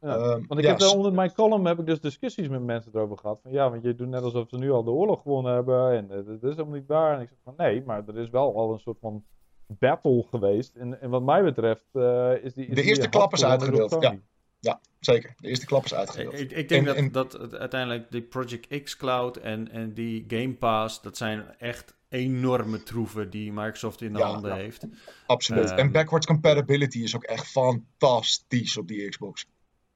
Ja, 0.00 0.16
uh, 0.16 0.22
want 0.46 0.58
ik 0.58 0.66
heb 0.66 0.78
daar 0.78 0.96
onder 0.96 1.12
mijn 1.12 1.32
column 1.32 1.64
heb 1.64 1.78
ik 1.78 1.86
dus 1.86 2.00
discussies 2.00 2.48
met 2.48 2.62
mensen 2.62 2.92
erover 2.94 3.18
gehad. 3.18 3.40
Van 3.42 3.52
ja, 3.52 3.70
want 3.70 3.82
je 3.82 3.94
doet 3.94 4.08
net 4.08 4.22
alsof 4.22 4.48
ze 4.48 4.56
nu 4.56 4.70
al 4.70 4.84
de 4.84 4.90
oorlog 4.90 5.22
gewonnen 5.22 5.54
hebben. 5.54 5.92
En 5.92 6.04
uh, 6.04 6.26
dat 6.26 6.50
is 6.50 6.56
helemaal 6.56 6.78
niet 6.78 6.86
waar. 6.86 7.16
En 7.16 7.20
ik 7.20 7.28
zeg 7.28 7.38
van 7.44 7.54
nee, 7.56 7.82
maar 7.86 8.08
er 8.08 8.18
is 8.18 8.30
wel 8.30 8.56
al 8.56 8.72
een 8.72 8.78
soort 8.78 8.98
van 9.00 9.24
battle 9.66 10.24
geweest. 10.30 10.74
En, 10.74 11.00
en 11.00 11.10
wat 11.10 11.22
mij 11.22 11.42
betreft 11.42 11.84
uh, 11.92 12.32
is 12.42 12.54
die. 12.54 12.66
Is 12.66 12.74
de 12.74 12.82
eerste 12.82 13.08
klap 13.08 13.32
is 13.32 13.44
uitgedeeld. 13.44 13.96
Ja. 14.00 14.18
ja, 14.60 14.80
zeker. 15.00 15.34
De 15.36 15.48
eerste 15.48 15.66
klap 15.66 15.84
is 15.84 15.94
uitgedeeld. 15.94 16.40
Ik, 16.40 16.52
ik 16.52 16.68
denk 16.68 17.12
dat, 17.12 17.32
dat 17.32 17.54
uiteindelijk 17.54 18.10
die 18.10 18.22
Project 18.22 18.82
X 18.82 18.96
Cloud 18.96 19.36
en, 19.36 19.70
en 19.70 19.94
die 19.94 20.24
Game 20.28 20.54
Pass, 20.54 21.02
dat 21.02 21.16
zijn 21.16 21.44
echt 21.58 21.95
enorme 22.16 22.82
troeven 22.82 23.30
die 23.30 23.52
Microsoft 23.52 24.02
in 24.02 24.12
de 24.12 24.22
handen 24.22 24.54
heeft. 24.54 24.86
Absoluut. 25.26 25.70
en 25.70 25.76
ehm, 25.76 25.90
backwards 25.90 26.26
compatibility 26.26 26.98
is 26.98 27.16
ook 27.16 27.24
echt 27.24 27.46
fantastisch 27.46 28.76
op 28.76 28.88
die 28.88 29.08
Xbox. 29.08 29.46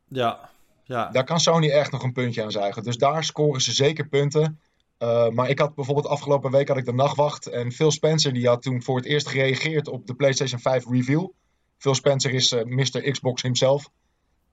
Ja, 0.08 0.50
ja. 0.84 1.08
Daar 1.10 1.24
kan 1.24 1.40
Sony 1.40 1.70
echt 1.70 1.90
nog 1.90 2.02
een 2.02 2.12
puntje 2.12 2.42
aan 2.42 2.50
zuigen. 2.50 2.82
Dus 2.82 2.96
daar 2.96 3.24
scoren 3.24 3.60
ze 3.60 3.72
zeker 3.72 4.08
punten. 4.08 4.58
Uh, 4.98 5.28
maar 5.28 5.48
ik 5.48 5.58
had 5.58 5.74
bijvoorbeeld 5.74 6.06
afgelopen 6.06 6.50
week 6.50 6.68
had 6.68 6.76
ik 6.76 6.84
de 6.84 6.92
nachtwacht. 6.92 7.46
En 7.46 7.72
Phil 7.72 7.90
Spencer 7.90 8.32
die 8.32 8.48
had 8.48 8.62
toen 8.62 8.82
voor 8.82 8.96
het 8.96 9.06
eerst 9.06 9.28
gereageerd 9.28 9.88
op 9.88 10.06
de 10.06 10.14
PlayStation 10.14 10.60
5 10.60 10.86
reveal. 10.88 11.34
Phil 11.78 11.94
Spencer 11.94 12.30
is 12.30 12.52
uh, 12.52 12.64
Mr. 12.64 13.10
Xbox 13.10 13.42
himself. 13.42 13.90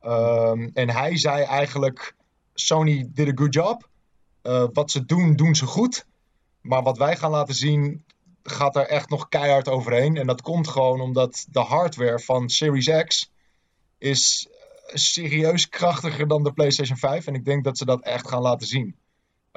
Um, 0.06 0.72
en 0.74 0.90
hij 0.90 1.18
zei 1.18 1.44
eigenlijk: 1.44 2.16
Sony 2.54 3.10
did 3.14 3.28
a 3.28 3.32
good 3.36 3.54
job. 3.54 3.90
Uh, 4.44 4.64
wat 4.74 4.92
ze 4.92 5.06
doen, 5.06 5.36
doen 5.36 5.56
ze 5.56 5.66
goed. 5.66 6.06
Maar 6.62 6.84
wat 6.84 6.98
wij 6.98 7.16
gaan 7.16 7.32
laten 7.32 7.56
zien, 7.56 8.04
gaat 8.44 8.76
er 8.76 8.88
echt 8.88 9.10
nog 9.10 9.30
keihard 9.30 9.68
overheen. 9.68 10.18
En 10.18 10.28
dat 10.28 10.42
komt 10.42 10.68
gewoon 10.68 11.02
omdat 11.02 11.46
de 11.50 11.60
hardware 11.60 12.20
van 12.20 12.50
Series 12.50 13.04
X 13.04 13.32
is 13.98 14.48
serieus 14.94 15.70
krachtiger 15.70 16.28
dan 16.28 16.44
de 16.44 16.54
PlayStation 16.54 16.98
5. 16.98 17.28
En 17.28 17.34
ik 17.34 17.46
denk 17.46 17.64
dat 17.64 17.78
ze 17.78 17.86
dat 17.86 18.04
echt 18.04 18.28
gaan 18.28 18.42
laten 18.42 18.68
zien. 18.68 18.96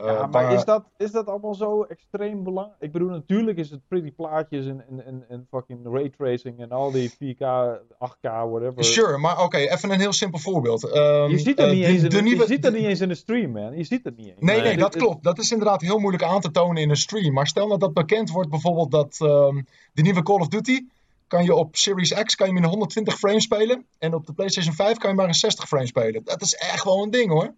Ja, 0.04 0.22
uh, 0.22 0.30
maar, 0.30 0.52
is, 0.52 0.64
dat, 0.64 0.84
is 0.96 1.10
dat 1.10 1.26
allemaal 1.26 1.54
zo 1.54 1.82
extreem 1.82 2.42
belangrijk? 2.44 2.80
Ik 2.80 2.92
bedoel, 2.92 3.08
natuurlijk 3.08 3.58
is 3.58 3.70
het 3.70 3.80
pretty 3.88 4.10
plaatjes 4.10 4.66
en, 4.66 4.84
en, 4.88 5.04
en, 5.04 5.24
en 5.28 5.46
fucking 5.50 5.80
raytracing 5.92 6.60
en 6.60 6.70
al 6.70 6.90
die 6.90 7.10
4K, 7.10 7.44
8K, 7.92 8.20
whatever. 8.20 8.84
Sure, 8.84 9.18
maar 9.18 9.42
oké, 9.42 9.56
even 9.56 9.90
een 9.90 10.00
heel 10.00 10.12
simpel 10.12 10.38
voorbeeld. 10.38 10.96
Um, 10.96 11.30
je 11.30 11.38
ziet 11.38 11.58
het 11.58 11.70
niet, 11.72 11.84
eens, 11.84 12.02
in, 12.02 12.26
je 12.26 12.46
ziet 12.46 12.72
niet 12.72 12.84
eens 12.84 13.00
in 13.00 13.08
de 13.08 13.14
stream, 13.14 13.50
man. 13.50 13.76
Je 13.76 13.84
ziet 13.84 14.04
het 14.04 14.16
niet 14.16 14.26
eens. 14.26 14.40
Nee, 14.40 14.60
nee, 14.60 14.76
dat 14.76 14.96
klopt. 14.96 15.22
Dat 15.22 15.38
is 15.38 15.50
inderdaad 15.50 15.80
heel 15.80 15.98
moeilijk 15.98 16.24
aan 16.24 16.40
te 16.40 16.50
tonen 16.50 16.82
in 16.82 16.90
een 16.90 16.96
stream. 16.96 17.32
Maar 17.32 17.46
stel 17.46 17.66
nou 17.66 17.78
dat 17.78 17.94
bekend 17.94 18.30
wordt 18.30 18.50
bijvoorbeeld 18.50 18.90
dat 18.90 19.18
um, 19.22 19.66
de 19.92 20.02
nieuwe 20.02 20.22
Call 20.22 20.40
of 20.40 20.48
Duty 20.48 20.86
kan 21.30 21.44
je 21.44 21.54
op 21.54 21.76
Series 21.76 22.12
X 22.12 22.34
kan 22.34 22.50
je 22.50 22.56
in 22.56 22.64
120 22.64 23.18
frames 23.18 23.44
spelen. 23.44 23.86
En 23.98 24.14
op 24.14 24.26
de 24.26 24.32
PlayStation 24.32 24.74
5 24.74 24.96
kan 24.96 25.10
je 25.10 25.16
maar 25.16 25.26
in 25.26 25.34
60 25.34 25.68
frames 25.68 25.88
spelen. 25.88 26.24
Dat 26.24 26.42
is 26.42 26.54
echt 26.54 26.84
wel 26.84 27.02
een 27.02 27.10
ding 27.10 27.30
hoor. 27.30 27.54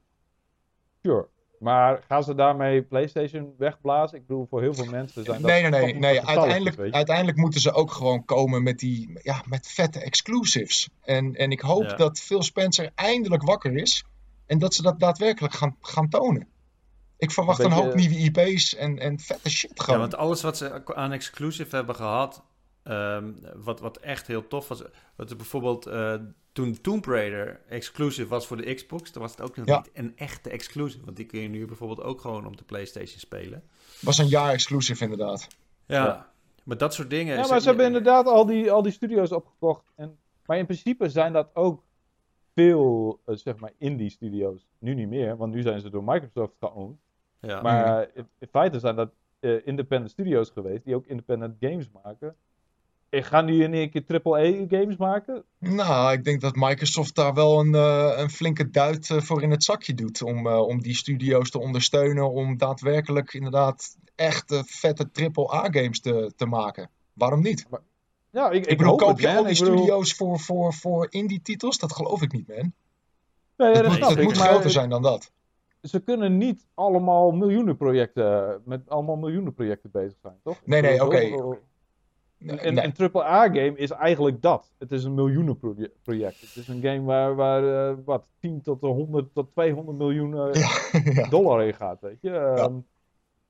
Sure. 1.03 1.26
Maar 1.62 2.02
gaan 2.08 2.24
ze 2.24 2.34
daarmee 2.34 2.82
PlayStation 2.82 3.54
wegblazen? 3.58 4.18
Ik 4.18 4.26
bedoel, 4.26 4.46
voor 4.50 4.60
heel 4.60 4.74
veel 4.74 4.90
mensen 4.90 5.24
zijn 5.24 5.42
dat... 5.42 5.50
Nee, 5.50 5.62
nee, 5.62 5.70
nee. 5.70 5.94
nee. 5.94 6.26
Uiteindelijk, 6.26 6.94
uiteindelijk 6.94 7.36
moeten 7.36 7.60
ze 7.60 7.72
ook 7.72 7.92
gewoon 7.92 8.24
komen 8.24 8.62
met, 8.62 8.78
die, 8.78 9.18
ja, 9.22 9.42
met 9.48 9.68
vette 9.68 10.00
exclusives. 10.00 10.88
En, 11.00 11.34
en 11.34 11.50
ik 11.50 11.60
hoop 11.60 11.94
dat 11.96 12.20
Phil 12.20 12.42
Spencer 12.42 12.90
eindelijk 12.94 13.42
wakker 13.42 13.76
is. 13.76 14.04
En 14.46 14.58
dat 14.58 14.74
ze 14.74 14.82
dat 14.82 15.00
daadwerkelijk 15.00 15.54
gaan, 15.54 15.76
gaan 15.80 16.08
tonen. 16.08 16.48
Ik 17.18 17.30
verwacht 17.30 17.64
een, 17.64 17.72
hoop 17.72 17.94
nieuwe 17.94 18.16
IP's 18.16 18.74
en, 18.74 18.98
en 18.98 19.18
vette 19.18 19.50
shit 19.50 19.80
gewoon. 19.80 20.00
Ja, 20.00 20.06
want 20.06 20.16
alles 20.16 20.42
wat 20.42 20.56
ze 20.56 20.94
aan 20.94 21.12
exclusive 21.12 21.76
hebben 21.76 21.94
gehad, 21.94 22.42
um, 22.85 23.37
wat, 23.55 23.80
wat 23.80 23.97
echt 23.97 24.26
heel 24.26 24.49
tof 24.49 24.68
was. 24.68 24.83
Wat 25.16 25.37
bijvoorbeeld 25.37 25.87
uh, 25.87 26.14
toen 26.53 26.80
Tomb 26.80 27.05
Raider 27.05 27.61
exclusive 27.68 28.28
was 28.28 28.47
voor 28.47 28.57
de 28.57 28.74
Xbox, 28.74 29.12
dan 29.12 29.22
was 29.22 29.30
het 29.30 29.41
ook 29.41 29.57
nog 29.57 29.66
niet 29.66 29.91
een 29.93 30.16
echte 30.16 30.51
exclusive. 30.51 31.05
Want 31.05 31.16
die 31.16 31.26
kun 31.26 31.41
je 31.41 31.49
nu 31.49 31.66
bijvoorbeeld 31.66 32.03
ook 32.03 32.20
gewoon 32.20 32.47
op 32.47 32.57
de 32.57 32.64
PlayStation 32.64 33.18
spelen. 33.18 33.62
Was 34.01 34.18
een 34.18 34.28
jaar 34.28 34.53
exclusive 34.53 35.03
inderdaad. 35.03 35.49
Ja, 35.87 36.05
ja. 36.05 36.33
maar 36.64 36.76
dat 36.76 36.95
soort 36.95 37.11
dingen. 37.11 37.37
Ja, 37.37 37.47
maar 37.47 37.61
ze 37.61 37.68
hebben 37.68 37.87
inderdaad 37.87 38.26
al 38.26 38.47
die, 38.47 38.72
al 38.72 38.83
die 38.83 38.93
studio's 38.93 39.33
opgekocht. 39.33 39.93
En, 39.95 40.18
maar 40.47 40.59
in 40.59 40.64
principe 40.64 41.09
zijn 41.09 41.33
dat 41.33 41.51
ook 41.55 41.83
veel, 42.55 43.20
uh, 43.26 43.37
zeg 43.37 43.57
maar, 43.57 43.72
indie 43.78 44.11
studio's. 44.11 44.66
Nu 44.78 44.95
niet 44.95 45.09
meer, 45.09 45.37
want 45.37 45.55
nu 45.55 45.62
zijn 45.62 45.80
ze 45.80 45.91
door 45.91 46.05
Microsoft 46.05 46.55
geowned. 46.61 46.97
Ja. 47.41 47.62
Maar 47.62 48.09
in, 48.14 48.28
in, 48.39 48.49
feite 48.51 48.78
zijn 48.78 48.97
dat 48.97 49.11
uh, 49.41 49.66
independent 49.66 50.11
studios 50.11 50.51
geweest 50.51 50.85
die 50.85 50.95
ook 50.95 51.07
independent 51.07 51.57
games 51.61 51.91
maken. 52.03 52.37
Gaan 53.20 53.46
die 53.46 53.62
in 53.62 53.74
één 53.74 53.90
keer 53.90 54.20
AAA-games 54.22 54.96
maken? 54.96 55.44
Nou, 55.58 56.12
ik 56.12 56.24
denk 56.24 56.40
dat 56.40 56.54
Microsoft 56.54 57.14
daar 57.14 57.34
wel 57.34 57.60
een, 57.60 57.74
uh, 57.74 58.12
een 58.16 58.30
flinke 58.30 58.70
duit 58.70 59.08
uh, 59.08 59.20
voor 59.20 59.42
in 59.42 59.50
het 59.50 59.64
zakje 59.64 59.94
doet. 59.94 60.22
Om, 60.22 60.46
uh, 60.46 60.58
om 60.58 60.82
die 60.82 60.94
studio's 60.94 61.50
te 61.50 61.60
ondersteunen. 61.60 62.30
Om 62.30 62.56
daadwerkelijk 62.56 63.34
inderdaad 63.34 63.96
echte 64.14 64.62
vette 64.66 65.08
AAA-games 65.12 66.00
te, 66.00 66.32
te 66.36 66.46
maken. 66.46 66.90
Waarom 67.12 67.42
niet? 67.42 67.66
Maar, 67.70 67.80
ja, 68.30 68.50
ik, 68.50 68.64
ik, 68.64 68.70
ik 68.70 68.78
bedoel, 68.78 68.96
koop 68.96 69.20
je 69.20 69.36
al 69.36 69.44
die 69.44 69.54
studio's 69.54 70.14
voor, 70.14 70.38
voor, 70.38 70.74
voor 70.74 71.06
indie-titels? 71.10 71.78
Dat 71.78 71.92
geloof 71.92 72.22
ik 72.22 72.32
niet, 72.32 72.48
man. 72.48 72.72
Nee, 73.56 73.74
ja, 73.74 73.82
dat 73.82 74.22
moet, 74.22 74.36
groter 74.36 74.70
zijn 74.70 74.88
dan 74.88 75.02
dat. 75.02 75.32
Ze 75.82 76.00
kunnen 76.00 76.36
niet 76.36 76.66
allemaal 76.74 77.30
miljoenen 77.30 77.76
projecten, 77.76 78.62
met 78.64 78.90
allemaal 78.90 79.16
miljoenen 79.16 79.54
projecten 79.54 79.90
bezig 79.90 80.18
zijn, 80.22 80.36
toch? 80.42 80.60
Nee, 80.64 80.80
nee, 80.80 81.04
oké. 81.04 81.04
Okay. 81.04 81.58
En 82.47 82.84
een 82.84 83.12
AAA-game 83.12 83.76
is 83.76 83.90
eigenlijk 83.90 84.43
dat. 84.43 84.72
Het 84.78 84.93
is 84.93 85.05
een 85.05 85.14
miljoenenproject. 85.14 86.40
Het 86.40 86.57
is 86.57 86.68
een 86.68 86.80
game 86.80 87.03
waar, 87.03 87.34
waar 87.34 87.62
uh, 87.62 87.99
wat, 88.05 88.24
10 88.38 88.62
tot 88.62 88.80
100 88.80 89.34
tot 89.34 89.51
200 89.53 89.99
miljoen 89.99 90.32
uh, 90.32 90.55
ja, 91.14 91.28
dollar 91.28 91.66
in 91.66 91.74
gaat, 91.74 92.01
weet 92.01 92.18
je. 92.20 92.30
Ja. 92.30 92.64
Um, 92.64 92.86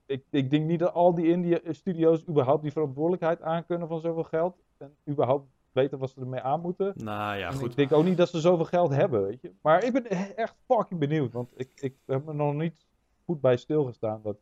ik, 0.06 0.24
ik 0.30 0.50
denk 0.50 0.66
niet 0.66 0.78
dat 0.78 0.92
al 0.92 1.14
die 1.14 1.26
India-studio's 1.26 2.28
überhaupt 2.28 2.62
die 2.62 2.72
verantwoordelijkheid 2.72 3.42
aankunnen 3.42 3.88
van 3.88 4.00
zoveel 4.00 4.24
geld. 4.24 4.56
En 4.78 4.96
überhaupt 5.08 5.46
weten 5.72 5.98
wat 5.98 6.10
ze 6.10 6.20
ermee 6.20 6.40
aan 6.40 6.60
moeten. 6.60 6.92
Nou 6.96 7.36
ja, 7.36 7.50
goed. 7.50 7.70
Ik 7.70 7.76
denk 7.76 7.92
ook 7.92 8.04
niet 8.04 8.16
dat 8.16 8.28
ze 8.28 8.40
zoveel 8.40 8.64
geld 8.64 8.90
hebben, 8.90 9.22
weet 9.22 9.40
je. 9.40 9.52
Maar 9.62 9.84
ik 9.84 9.92
ben 9.92 10.06
echt 10.36 10.54
fucking 10.66 11.00
benieuwd. 11.00 11.32
Want 11.32 11.52
ik, 11.56 11.70
ik 11.74 11.96
heb 12.06 12.24
me 12.24 12.32
nog 12.32 12.54
niet 12.54 12.86
goed 13.24 13.40
bij 13.40 13.56
stilgestaan 13.56 14.20
dat 14.22 14.36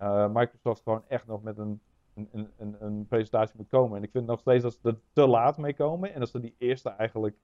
uh, 0.00 0.28
Microsoft 0.28 0.82
gewoon 0.82 1.02
echt 1.08 1.26
nog 1.26 1.42
met 1.42 1.58
een 1.58 1.80
een, 2.14 2.50
een, 2.58 2.76
een, 2.80 3.06
presentatie 3.06 3.56
moet 3.56 3.68
komen. 3.68 3.96
En 3.96 4.02
ik 4.02 4.10
vind 4.10 4.26
nog 4.26 4.40
steeds 4.40 4.62
dat 4.62 4.72
ze 4.72 4.88
er 4.88 4.98
te 5.12 5.26
laat 5.26 5.58
mee 5.58 5.74
komen. 5.74 6.14
En 6.14 6.20
dat 6.20 6.28
ze 6.28 6.40
die 6.40 6.54
eerste 6.58 6.88
eigenlijk 6.88 7.36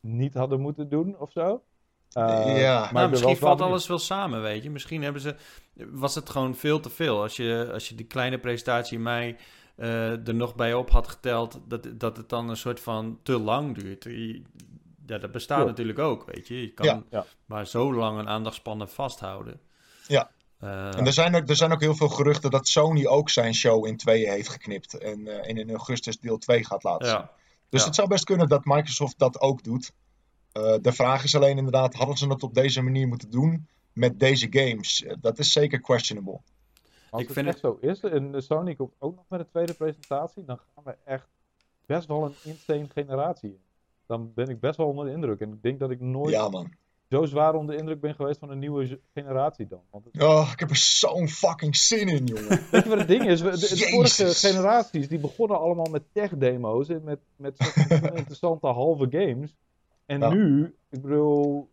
niet 0.00 0.34
hadden 0.34 0.60
moeten 0.60 0.88
doen 0.88 1.18
of 1.18 1.32
zo. 1.32 1.62
Uh, 2.12 2.60
ja, 2.60 2.80
maar 2.80 2.92
nou, 2.92 3.10
misschien 3.10 3.36
valt 3.36 3.60
alles 3.60 3.86
wel 3.86 3.98
samen, 3.98 4.42
weet 4.42 4.62
je. 4.62 4.70
Misschien 4.70 5.02
hebben 5.02 5.22
ze, 5.22 5.34
was 5.90 6.14
het 6.14 6.30
gewoon 6.30 6.54
veel 6.54 6.80
te 6.80 6.90
veel. 6.90 7.22
Als 7.22 7.36
je, 7.36 7.70
als 7.72 7.88
je 7.88 7.94
die 7.94 8.06
kleine 8.06 8.38
presentatie 8.38 8.96
in 8.96 9.02
mei 9.02 9.36
uh, 9.76 10.28
er 10.28 10.34
nog 10.34 10.54
bij 10.54 10.74
op 10.74 10.90
had 10.90 11.08
geteld, 11.08 11.60
dat, 11.68 11.88
dat 11.94 12.16
het 12.16 12.28
dan 12.28 12.48
een 12.48 12.56
soort 12.56 12.80
van 12.80 13.18
te 13.22 13.38
lang 13.38 13.78
duurt. 13.78 14.06
Ja, 15.06 15.18
dat 15.18 15.32
bestaat 15.32 15.58
ja. 15.58 15.64
natuurlijk 15.64 15.98
ook, 15.98 16.24
weet 16.34 16.48
je. 16.48 16.60
Je 16.60 16.72
kan 16.72 16.86
ja, 16.86 17.02
ja. 17.10 17.24
maar 17.46 17.66
zo 17.66 17.94
lang 17.94 18.18
een 18.18 18.28
aandachtspannen 18.28 18.88
vasthouden. 18.88 19.60
Ja, 20.06 20.30
uh, 20.60 20.98
en 20.98 21.06
er 21.06 21.12
zijn, 21.12 21.34
ook, 21.34 21.48
er 21.48 21.56
zijn 21.56 21.72
ook 21.72 21.80
heel 21.80 21.94
veel 21.94 22.08
geruchten 22.08 22.50
dat 22.50 22.68
Sony 22.68 23.06
ook 23.06 23.30
zijn 23.30 23.54
show 23.54 23.86
in 23.86 23.96
tweeën 23.96 24.30
heeft 24.30 24.48
geknipt. 24.48 24.98
En, 24.98 25.20
uh, 25.20 25.48
en 25.48 25.56
in 25.56 25.70
augustus 25.70 26.18
deel 26.18 26.38
2 26.38 26.64
gaat 26.64 26.82
laten 26.82 27.08
zien. 27.08 27.28
Dus 27.68 27.80
ja. 27.80 27.86
het 27.86 27.94
zou 27.94 28.08
best 28.08 28.24
kunnen 28.24 28.48
dat 28.48 28.64
Microsoft 28.64 29.18
dat 29.18 29.40
ook 29.40 29.62
doet. 29.62 29.92
Uh, 30.52 30.74
de 30.80 30.92
vraag 30.92 31.24
is 31.24 31.34
alleen 31.34 31.56
inderdaad, 31.56 31.94
hadden 31.94 32.16
ze 32.16 32.28
het 32.28 32.42
op 32.42 32.54
deze 32.54 32.82
manier 32.82 33.08
moeten 33.08 33.30
doen 33.30 33.68
met 33.92 34.20
deze 34.20 34.46
games? 34.50 35.06
dat 35.20 35.38
is 35.38 35.52
zeker 35.52 35.80
questionable. 35.80 36.40
Als 37.10 37.22
ik 37.22 37.28
het 37.28 37.36
vind 37.36 37.46
echt 37.46 37.62
het... 37.62 37.78
zo 37.80 37.86
is, 37.86 38.00
en 38.00 38.42
Sony 38.42 38.74
komt 38.74 38.94
ook 38.98 39.16
nog 39.16 39.24
met 39.28 39.40
een 39.40 39.48
tweede 39.50 39.74
presentatie, 39.74 40.44
dan 40.44 40.58
gaan 40.74 40.84
we 40.84 40.96
echt 41.04 41.28
best 41.86 42.08
wel 42.08 42.24
een 42.24 42.34
insane 42.42 42.88
generatie 42.88 43.50
in. 43.50 43.60
Dan 44.06 44.32
ben 44.34 44.48
ik 44.48 44.60
best 44.60 44.76
wel 44.76 44.86
onder 44.86 45.04
de 45.04 45.10
indruk. 45.10 45.40
En 45.40 45.52
ik 45.52 45.62
denk 45.62 45.78
dat 45.78 45.90
ik 45.90 46.00
nooit 46.00 46.34
ja, 46.34 46.48
man 46.48 46.72
zo 47.08 47.24
zwaar 47.24 47.54
onder 47.54 47.74
de 47.74 47.80
indruk 47.80 48.00
ben 48.00 48.14
geweest 48.14 48.38
van 48.38 48.50
een 48.50 48.58
nieuwe 48.58 49.00
generatie 49.14 49.66
dan. 49.66 49.80
Want 49.90 50.04
het... 50.04 50.22
Oh, 50.22 50.48
ik 50.52 50.58
heb 50.60 50.70
er 50.70 50.76
zo'n 50.76 51.28
fucking 51.28 51.76
zin 51.76 52.08
in, 52.08 52.24
jongen. 52.24 52.48
Weet 52.70 52.82
je 52.82 52.88
wat 52.88 52.98
het 52.98 53.08
ding 53.08 53.24
is? 53.24 53.40
De, 53.40 53.50
de 53.50 53.88
vorige 53.90 54.34
generaties 54.34 55.08
die 55.08 55.18
begonnen 55.18 55.58
allemaal 55.58 55.90
met 55.90 56.02
tech-demo's 56.12 56.88
en 56.88 57.04
met, 57.04 57.18
met 57.36 57.58
interessante 58.14 58.66
halve 58.66 59.06
games. 59.10 59.56
En 60.06 60.20
ja. 60.20 60.28
nu, 60.28 60.74
ik 60.88 61.02
bedoel, 61.02 61.68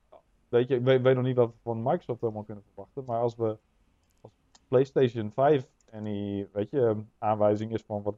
weet 0.49 0.67
je, 0.67 0.75
ik 0.75 0.83
weet, 0.83 1.01
weet, 1.01 1.15
nog 1.15 1.23
niet 1.23 1.35
wat 1.35 1.49
we 1.49 1.55
van 1.63 1.83
Microsoft 1.83 2.21
helemaal 2.21 2.43
kunnen 2.43 2.63
verwachten, 2.63 3.03
maar 3.05 3.21
als 3.21 3.35
we 3.35 3.57
als 4.21 4.31
PlayStation 4.67 5.31
5 5.31 5.65
en 5.89 6.03
die, 6.03 6.47
weet 6.53 6.69
je, 6.69 6.95
aanwijzing 7.17 7.73
is 7.73 7.83
van 7.85 8.01
wat 8.01 8.15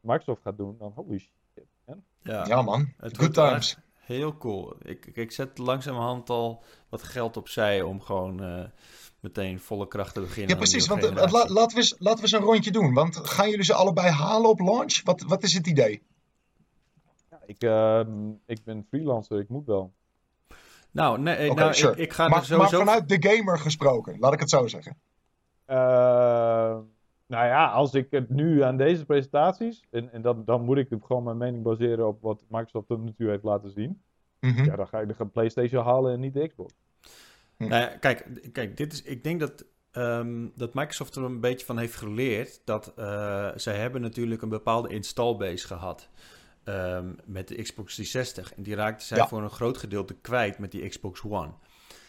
Microsoft 0.00 0.42
gaat 0.42 0.56
doen, 0.56 0.76
dan 0.78 0.92
holy 0.94 1.18
shit. 1.18 1.66
Man. 1.84 2.02
Ja, 2.22 2.46
ja 2.46 2.62
man, 2.62 2.92
good 2.98 3.34
times. 3.34 3.78
Heel 4.06 4.36
cool. 4.36 4.76
Ik, 4.82 5.06
ik 5.06 5.32
zet 5.32 5.58
langzamerhand 5.58 6.30
al 6.30 6.62
wat 6.88 7.02
geld 7.02 7.36
opzij 7.36 7.82
om 7.82 8.00
gewoon 8.00 8.42
uh, 8.42 8.64
meteen 9.20 9.60
volle 9.60 9.88
kracht 9.88 10.14
te 10.14 10.20
beginnen. 10.20 10.50
Ja, 10.50 10.56
precies. 10.56 10.86
Want 10.86 11.04
uh, 11.04 11.14
la, 11.14 11.46
laten, 11.48 11.68
we 11.68 11.76
eens, 11.76 11.94
laten 11.98 12.16
we 12.16 12.22
eens 12.22 12.32
een 12.32 12.40
rondje 12.40 12.70
doen. 12.70 12.94
Want 12.94 13.16
gaan 13.16 13.50
jullie 13.50 13.64
ze 13.64 13.74
allebei 13.74 14.08
halen 14.08 14.50
op 14.50 14.60
launch? 14.60 15.00
Wat, 15.04 15.22
wat 15.22 15.42
is 15.42 15.54
het 15.54 15.66
idee? 15.66 16.02
Ja, 17.30 17.40
ik, 17.46 17.64
uh, 17.64 18.00
ik 18.46 18.64
ben 18.64 18.86
freelancer, 18.88 19.38
ik 19.38 19.48
moet 19.48 19.66
wel. 19.66 19.92
Nou, 20.90 21.18
nee, 21.18 21.50
okay, 21.50 21.64
nou 21.64 21.74
sure. 21.74 21.92
ik, 21.92 21.98
ik, 21.98 22.12
ga 22.12 22.28
maar, 22.28 22.38
er 22.38 22.44
sowieso... 22.44 22.76
Maar 22.76 22.86
vanuit 22.86 23.08
de 23.08 23.28
gamer 23.28 23.58
gesproken, 23.58 24.18
laat 24.18 24.32
ik 24.32 24.40
het 24.40 24.50
zo 24.50 24.66
zeggen. 24.66 24.96
Nou 27.26 27.46
ja, 27.46 27.66
als 27.70 27.94
ik 27.94 28.06
het 28.10 28.30
nu 28.30 28.62
aan 28.62 28.76
deze 28.76 29.04
presentaties, 29.04 29.82
en, 29.90 30.12
en 30.12 30.22
dan, 30.22 30.44
dan 30.44 30.64
moet 30.64 30.76
ik 30.76 30.88
gewoon 31.00 31.22
mijn 31.22 31.36
mening 31.36 31.62
baseren 31.62 32.06
op 32.06 32.22
wat 32.22 32.44
Microsoft 32.48 32.88
tot 32.88 33.02
nu 33.02 33.12
toe 33.12 33.28
heeft 33.28 33.42
laten 33.42 33.70
zien. 33.70 34.02
Mm 34.40 34.50
-hmm. 34.50 34.64
Ja, 34.64 34.76
dan 34.76 34.88
ga 34.88 35.00
ik 35.00 35.18
de 35.18 35.26
PlayStation 35.26 35.84
halen 35.84 36.12
en 36.12 36.20
niet 36.20 36.34
de 36.34 36.48
Xbox. 36.48 36.74
Hm. 37.56 37.68
Nou 37.68 37.82
ja, 37.82 37.86
kijk, 37.86 38.50
kijk 38.52 38.76
dit 38.76 38.92
is, 38.92 39.02
ik 39.02 39.24
denk 39.24 39.40
dat, 39.40 39.64
um, 39.92 40.52
dat 40.54 40.74
Microsoft 40.74 41.16
er 41.16 41.22
een 41.22 41.40
beetje 41.40 41.66
van 41.66 41.78
heeft 41.78 41.96
geleerd 41.96 42.60
dat 42.64 42.92
uh, 42.98 43.48
zij 43.54 43.76
hebben 43.76 44.00
natuurlijk 44.00 44.42
een 44.42 44.48
bepaalde 44.48 44.88
installbase 44.88 45.66
gehad. 45.66 46.08
Um, 46.64 47.16
met 47.24 47.48
de 47.48 47.62
Xbox 47.62 47.94
360. 47.94 48.54
En 48.54 48.62
die 48.62 48.74
raakten 48.74 49.06
zij 49.06 49.16
ja. 49.16 49.28
voor 49.28 49.42
een 49.42 49.50
groot 49.50 49.78
gedeelte 49.78 50.14
kwijt 50.14 50.58
met 50.58 50.70
die 50.70 50.88
Xbox 50.88 51.22
One. 51.22 51.52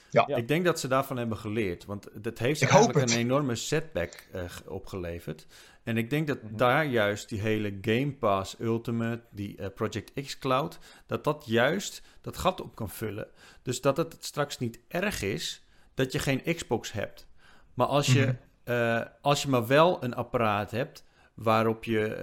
Ja. 0.10 0.28
Ik 0.28 0.48
denk 0.48 0.66
dat 0.66 0.80
ze 0.80 0.88
daarvan 0.88 1.18
hebben 1.18 1.38
geleerd. 1.38 1.86
Want 1.86 2.08
dat 2.14 2.38
heeft 2.38 2.62
ik 2.62 2.70
eigenlijk 2.70 3.10
een 3.10 3.18
enorme 3.18 3.56
setback 3.56 4.28
uh, 4.36 4.42
opgeleverd. 4.68 5.48
En 5.84 5.98
ik 5.98 6.10
denk 6.10 6.28
dat 6.28 6.42
mm 6.42 6.48
-hmm. 6.48 6.58
daar 6.58 6.86
juist 6.86 7.30
die 7.30 7.42
hele 7.42 7.78
Game 7.82 8.12
Pass 8.14 8.56
Ultimate, 8.60 9.22
die 9.32 9.58
uh, 9.60 9.66
Project 9.76 10.12
X 10.26 10.38
Cloud, 10.38 10.80
dat 11.06 11.24
dat 11.24 11.44
juist 11.46 12.02
dat 12.22 12.38
gat 12.38 12.62
op 12.62 12.76
kan 12.76 12.90
vullen. 12.90 13.28
Dus 13.62 13.82
dat 13.82 13.98
het 13.98 14.18
straks 14.20 14.58
niet 14.58 14.80
erg 14.88 15.22
is 15.22 15.66
dat 15.94 16.12
je 16.12 16.20
geen 16.20 16.56
Xbox 16.56 16.92
hebt. 16.92 17.28
Maar 17.74 17.88
als 17.88 18.14
je, 18.14 18.26
mm 18.26 18.38
-hmm. 18.64 18.76
uh, 18.76 19.02
als 19.22 19.42
je 19.42 19.50
maar 19.50 19.68
wel 19.68 20.04
een 20.04 20.16
apparaat 20.16 20.72
hebt 20.72 21.06
waarop 21.34 21.84
je 21.84 22.18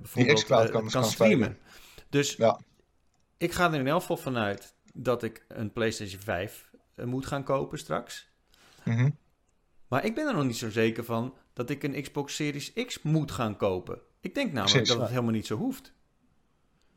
bijvoorbeeld 0.00 0.44
kan, 0.44 0.70
kan, 0.70 0.88
kan 0.88 1.04
streamen. 1.04 1.58
Dus 2.08 2.36
ja. 2.36 2.60
ik 3.36 3.52
ga 3.52 3.72
er 3.72 3.78
in 3.78 3.86
elk 3.86 4.00
geval 4.00 4.16
vanuit 4.16 4.74
dat 4.94 5.22
ik 5.22 5.44
een 5.48 5.72
PlayStation 5.72 6.20
5 6.20 6.67
moet 7.04 7.26
gaan 7.26 7.44
kopen 7.44 7.78
straks. 7.78 8.28
Mm 8.84 8.94
-hmm. 8.94 9.16
Maar 9.88 10.04
ik 10.04 10.14
ben 10.14 10.26
er 10.26 10.34
nog 10.34 10.44
niet 10.44 10.56
zo 10.56 10.70
zeker 10.70 11.04
van 11.04 11.34
dat 11.52 11.70
ik 11.70 11.82
een 11.82 12.02
Xbox 12.02 12.34
Series 12.34 12.72
X 12.72 13.02
moet 13.02 13.30
gaan 13.30 13.56
kopen. 13.56 14.00
Ik 14.20 14.34
denk 14.34 14.46
namelijk 14.46 14.70
Precies, 14.70 14.88
dat 14.88 15.00
het 15.00 15.08
helemaal 15.08 15.32
niet 15.32 15.46
zo 15.46 15.56
hoeft. 15.56 15.92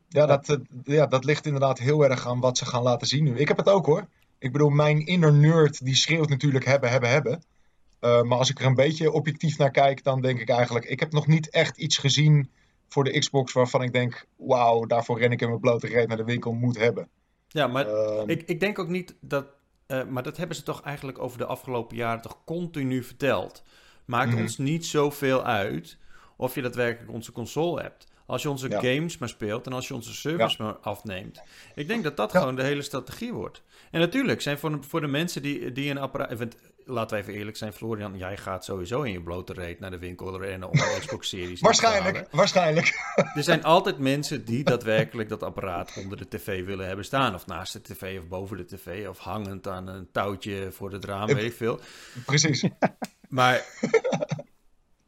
Ja 0.08 0.26
dat, 0.26 0.58
ja, 0.84 1.06
dat 1.06 1.26
ligt 1.26 1.46
inderdaad 1.46 1.80
heel 1.80 2.04
erg 2.04 2.28
aan 2.28 2.40
wat 2.40 2.58
ze 2.58 2.66
gaan 2.66 2.84
laten 2.84 3.08
zien 3.08 3.24
nu. 3.24 3.38
Ik 3.38 3.48
heb 3.48 3.58
het 3.58 3.70
ook 3.70 3.86
hoor. 3.86 4.08
Ik 4.38 4.52
bedoel, 4.52 4.70
mijn 4.70 5.06
inner 5.06 5.34
nerd 5.34 5.86
die 5.86 5.96
schreeuwt 5.96 6.30
natuurlijk 6.30 6.66
hebben, 6.66 6.90
hebben, 6.90 7.10
hebben. 7.10 7.44
Uh, 8.02 8.22
maar 8.22 8.38
als 8.38 8.50
ik 8.50 8.60
er 8.60 8.66
een 8.66 8.76
beetje 8.76 9.12
objectief 9.12 9.58
naar 9.58 9.72
kijk, 9.72 10.04
dan 10.04 10.22
denk 10.22 10.40
ik 10.40 10.50
eigenlijk... 10.50 10.86
Ik 10.86 11.00
heb 11.00 11.12
nog 11.12 11.28
niet 11.28 11.50
echt 11.50 11.78
iets 11.78 11.98
gezien 11.98 12.50
voor 12.88 13.04
de 13.04 13.20
Xbox 13.20 13.54
waarvan 13.54 13.82
ik 13.82 13.94
denk... 13.94 14.26
Wauw, 14.36 14.86
daarvoor 14.86 15.20
ren 15.20 15.32
ik 15.32 15.42
in 15.42 15.48
mijn 15.48 15.60
blote 15.60 15.88
reet 15.88 16.08
naar 16.08 16.18
de 16.18 16.24
winkel, 16.24 16.54
moet 16.54 16.78
hebben. 16.78 17.10
Ja, 17.48 17.68
maar 17.68 17.88
uh, 17.88 18.24
ik, 18.26 18.42
ik 18.42 18.60
denk 18.60 18.80
ook 18.80 18.88
niet 18.88 19.16
dat 19.20 19.46
uh, 19.92 20.04
maar 20.04 20.24
dat 20.24 20.38
hebben 20.38 20.56
ze 20.56 20.64
toch 20.64 20.82
eigenlijk 20.82 21.20
over 21.20 21.38
de 21.38 21.46
afgelopen 21.46 21.96
jaren 21.98 22.22
toch 22.22 22.38
continu 22.46 23.04
verteld. 23.04 23.64
Maakt 24.06 24.28
mm 24.28 24.34
-hmm. 24.34 24.42
ons 24.42 24.58
niet 24.58 24.86
zoveel 24.86 25.44
uit 25.44 25.98
of 26.38 26.56
je 26.56 26.62
daadwerkelijk 26.62 27.12
onze 27.12 27.32
console 27.32 27.82
hebt. 27.82 28.10
Als 28.26 28.42
je 28.42 28.50
onze 28.50 28.70
ja. 28.70 28.80
games 28.80 29.18
maar 29.18 29.30
speelt 29.30 29.66
en 29.66 29.74
als 29.74 29.88
je 29.88 29.94
onze 29.94 30.14
service 30.14 30.56
ja. 30.58 30.64
maar 30.64 30.78
afneemt. 30.78 31.42
Ik 31.76 31.88
denk 31.88 32.04
dat 32.04 32.18
dat 32.18 32.32
ja. 32.32 32.40
gewoon 32.40 32.56
de 32.56 32.64
hele 32.64 32.82
strategie 32.82 33.34
wordt. 33.34 33.64
En 33.92 34.00
natuurlijk 34.00 34.42
zijn 34.42 34.58
voor, 34.58 34.78
voor 34.84 35.02
de 35.02 35.08
mensen 35.08 35.42
die, 35.42 35.72
die 35.72 35.90
een 35.90 35.98
apparaat. 35.98 36.38
Laten 36.86 37.18
we 37.18 37.24
even 37.24 37.34
eerlijk 37.34 37.58
zijn, 37.58 37.74
Florian, 37.74 38.18
jij 38.18 38.38
gaat 38.38 38.66
sowieso 38.66 39.02
in 39.02 39.12
je 39.12 39.22
blote 39.22 39.54
reet 39.54 39.80
naar 39.80 39.92
de 39.92 39.98
winkel 39.98 40.42
rennen 40.42 40.70
om 40.70 40.80
een 40.80 41.00
Xbox 41.00 41.30
Series 41.30 41.62
Waarschijnlijk, 41.62 42.28
waarschijnlijk. 42.32 43.00
Er 43.36 43.44
zijn 43.44 43.64
altijd 43.64 43.98
mensen 43.98 44.46
die 44.46 44.64
daadwerkelijk 44.64 45.30
dat 45.30 45.44
apparaat 45.44 45.98
onder 45.98 46.18
de 46.18 46.28
tv 46.28 46.66
willen 46.66 46.88
hebben 46.88 47.06
staan. 47.06 47.36
Of 47.36 47.46
naast 47.46 47.74
de 47.74 47.82
tv 47.82 48.20
of 48.20 48.28
boven 48.28 48.58
de 48.58 48.66
tv. 48.66 49.08
Of 49.08 49.18
hangend 49.18 49.68
aan 49.68 49.88
een 49.88 50.12
touwtje 50.12 50.72
voor 50.72 50.92
het 50.92 51.06
raam, 51.06 51.28
weet 51.28 51.46
ik 51.46 51.54
veel. 51.54 51.80
Precies. 52.26 52.64
Maar 53.32 53.66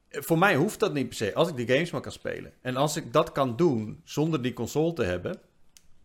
voor 0.10 0.38
mij 0.38 0.56
hoeft 0.56 0.80
dat 0.80 0.94
niet 0.94 1.08
per 1.08 1.16
se. 1.16 1.34
Als 1.34 1.50
ik 1.50 1.56
die 1.56 1.68
games 1.68 1.92
maar 1.92 2.02
kan 2.02 2.12
spelen. 2.12 2.54
En 2.62 2.76
als 2.76 2.96
ik 2.96 3.14
dat 3.14 3.32
kan 3.32 3.56
doen 3.56 4.02
zonder 4.04 4.42
die 4.42 4.54
console 4.54 4.94
te 4.94 5.04
hebben, 5.04 5.40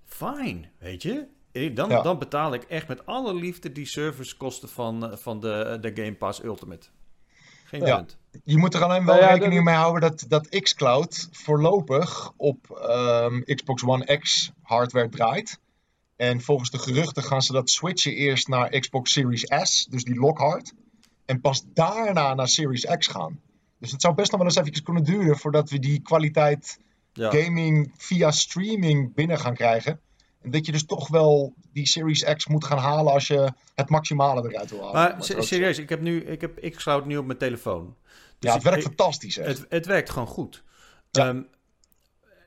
fijn, 0.04 0.70
weet 0.78 1.02
je. 1.02 1.26
Dan, 1.74 1.88
dan 1.88 2.18
betaal 2.18 2.54
ik 2.54 2.62
echt 2.62 2.88
met 2.88 3.06
alle 3.06 3.34
liefde 3.34 3.72
die 3.72 3.86
servicekosten 3.86 4.68
van, 4.68 5.10
eh, 5.10 5.16
van 5.16 5.40
de, 5.40 5.78
de 5.80 5.90
Game 5.94 6.14
Pass 6.14 6.42
Ultimate. 6.42 6.86
Geen 7.64 7.82
punt. 7.82 8.18
Je 8.44 8.58
moet 8.58 8.74
er 8.74 8.82
alleen 8.82 9.04
wel 9.04 9.20
nou 9.20 9.32
rekening 9.32 9.64
mee 9.64 9.74
houden 9.74 10.00
dat, 10.00 10.24
dat 10.28 10.48
xCloud 10.48 11.28
voorlopig 11.32 12.32
op 12.36 12.88
um, 12.90 13.44
Xbox 13.44 13.84
One 13.84 14.18
X 14.18 14.52
hardware 14.62 15.08
draait. 15.08 15.58
En 16.16 16.40
volgens 16.40 16.70
de 16.70 16.78
geruchten 16.78 17.22
gaan 17.22 17.42
ze 17.42 17.52
dat 17.52 17.70
switchen 17.70 18.12
eerst 18.12 18.48
naar 18.48 18.68
Xbox 18.68 19.12
Series 19.12 19.46
S, 19.62 19.86
dus 19.90 20.04
die 20.04 20.18
Lockhart. 20.18 20.72
En 21.24 21.40
pas 21.40 21.64
daarna 21.72 22.34
naar 22.34 22.48
Series 22.48 22.84
X 22.84 23.06
gaan. 23.06 23.40
Dus 23.78 23.92
het 23.92 24.00
zou 24.00 24.14
best 24.14 24.30
nog 24.30 24.40
wel 24.40 24.48
eens 24.48 24.58
even 24.58 24.82
kunnen 24.82 25.04
duren 25.04 25.38
voordat 25.38 25.70
we 25.70 25.78
die 25.78 26.02
kwaliteit 26.02 26.78
gaming 27.12 27.92
via 27.96 28.30
streaming 28.30 29.14
binnen 29.14 29.38
gaan 29.38 29.54
krijgen. 29.54 30.00
Dat 30.42 30.66
je 30.66 30.72
dus 30.72 30.86
toch 30.86 31.08
wel 31.08 31.52
die 31.72 31.86
Series 31.86 32.24
X 32.24 32.46
moet 32.46 32.64
gaan 32.64 32.78
halen 32.78 33.12
als 33.12 33.26
je 33.26 33.52
het 33.74 33.88
maximale 33.88 34.50
eruit 34.50 34.70
wil 34.70 34.80
halen. 34.80 34.94
Maar, 34.94 35.24
serieus, 35.44 35.78
ik 35.78 35.88
heb 35.88 36.00
nu 36.00 36.24
ik 36.24 36.40
heb 36.40 36.70
xCloud 36.70 37.06
nu 37.06 37.16
op 37.16 37.26
mijn 37.26 37.38
telefoon. 37.38 37.94
Dus 38.38 38.50
ja, 38.50 38.54
het 38.54 38.62
werkt 38.62 38.82
fantastisch. 38.82 39.36
Hè? 39.36 39.42
Het, 39.42 39.66
het 39.68 39.86
werkt 39.86 40.10
gewoon 40.10 40.28
goed. 40.28 40.62
Ja. 41.10 41.28
Um, 41.28 41.48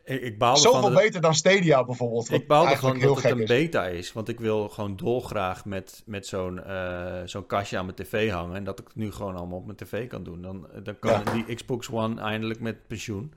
ik, 0.04 0.22
ik 0.22 0.36
Zoveel 0.40 0.82
van 0.82 0.94
beter 0.94 1.22
dan 1.22 1.36
Stadia 1.36 1.84
bijvoorbeeld. 1.84 2.32
Ik 2.32 2.48
baal 2.48 2.68
ervan 2.68 3.00
dat 3.00 3.24
het 3.24 3.32
een 3.32 3.46
beta 3.46 3.88
is. 3.88 4.14
Want 4.14 4.30
ik 4.30 4.40
wil 4.40 4.70
gewoon 4.70 4.96
dolgraag 4.96 5.66
met, 5.66 6.04
met 6.06 6.28
zo'n 6.28 6.60
uh, 6.68 7.22
zo'n 7.26 7.46
kastje 7.46 7.78
aan 7.78 7.86
mijn 7.86 7.98
tv 7.98 8.32
hangen. 8.32 8.56
En 8.56 8.64
dat 8.64 8.80
ik 8.80 8.88
het 8.88 8.96
nu 8.96 9.12
gewoon 9.12 9.36
allemaal 9.36 9.58
op 9.58 9.66
mijn 9.66 9.78
tv 9.78 10.08
kan 10.08 10.24
doen. 10.24 10.42
Dan, 10.42 10.68
dan 10.84 11.00
kan 11.00 11.24
die 11.34 11.56
Xbox 11.56 11.90
One 11.90 12.22
eindelijk 12.22 12.60
met 12.60 12.88
pensioen. 12.88 13.34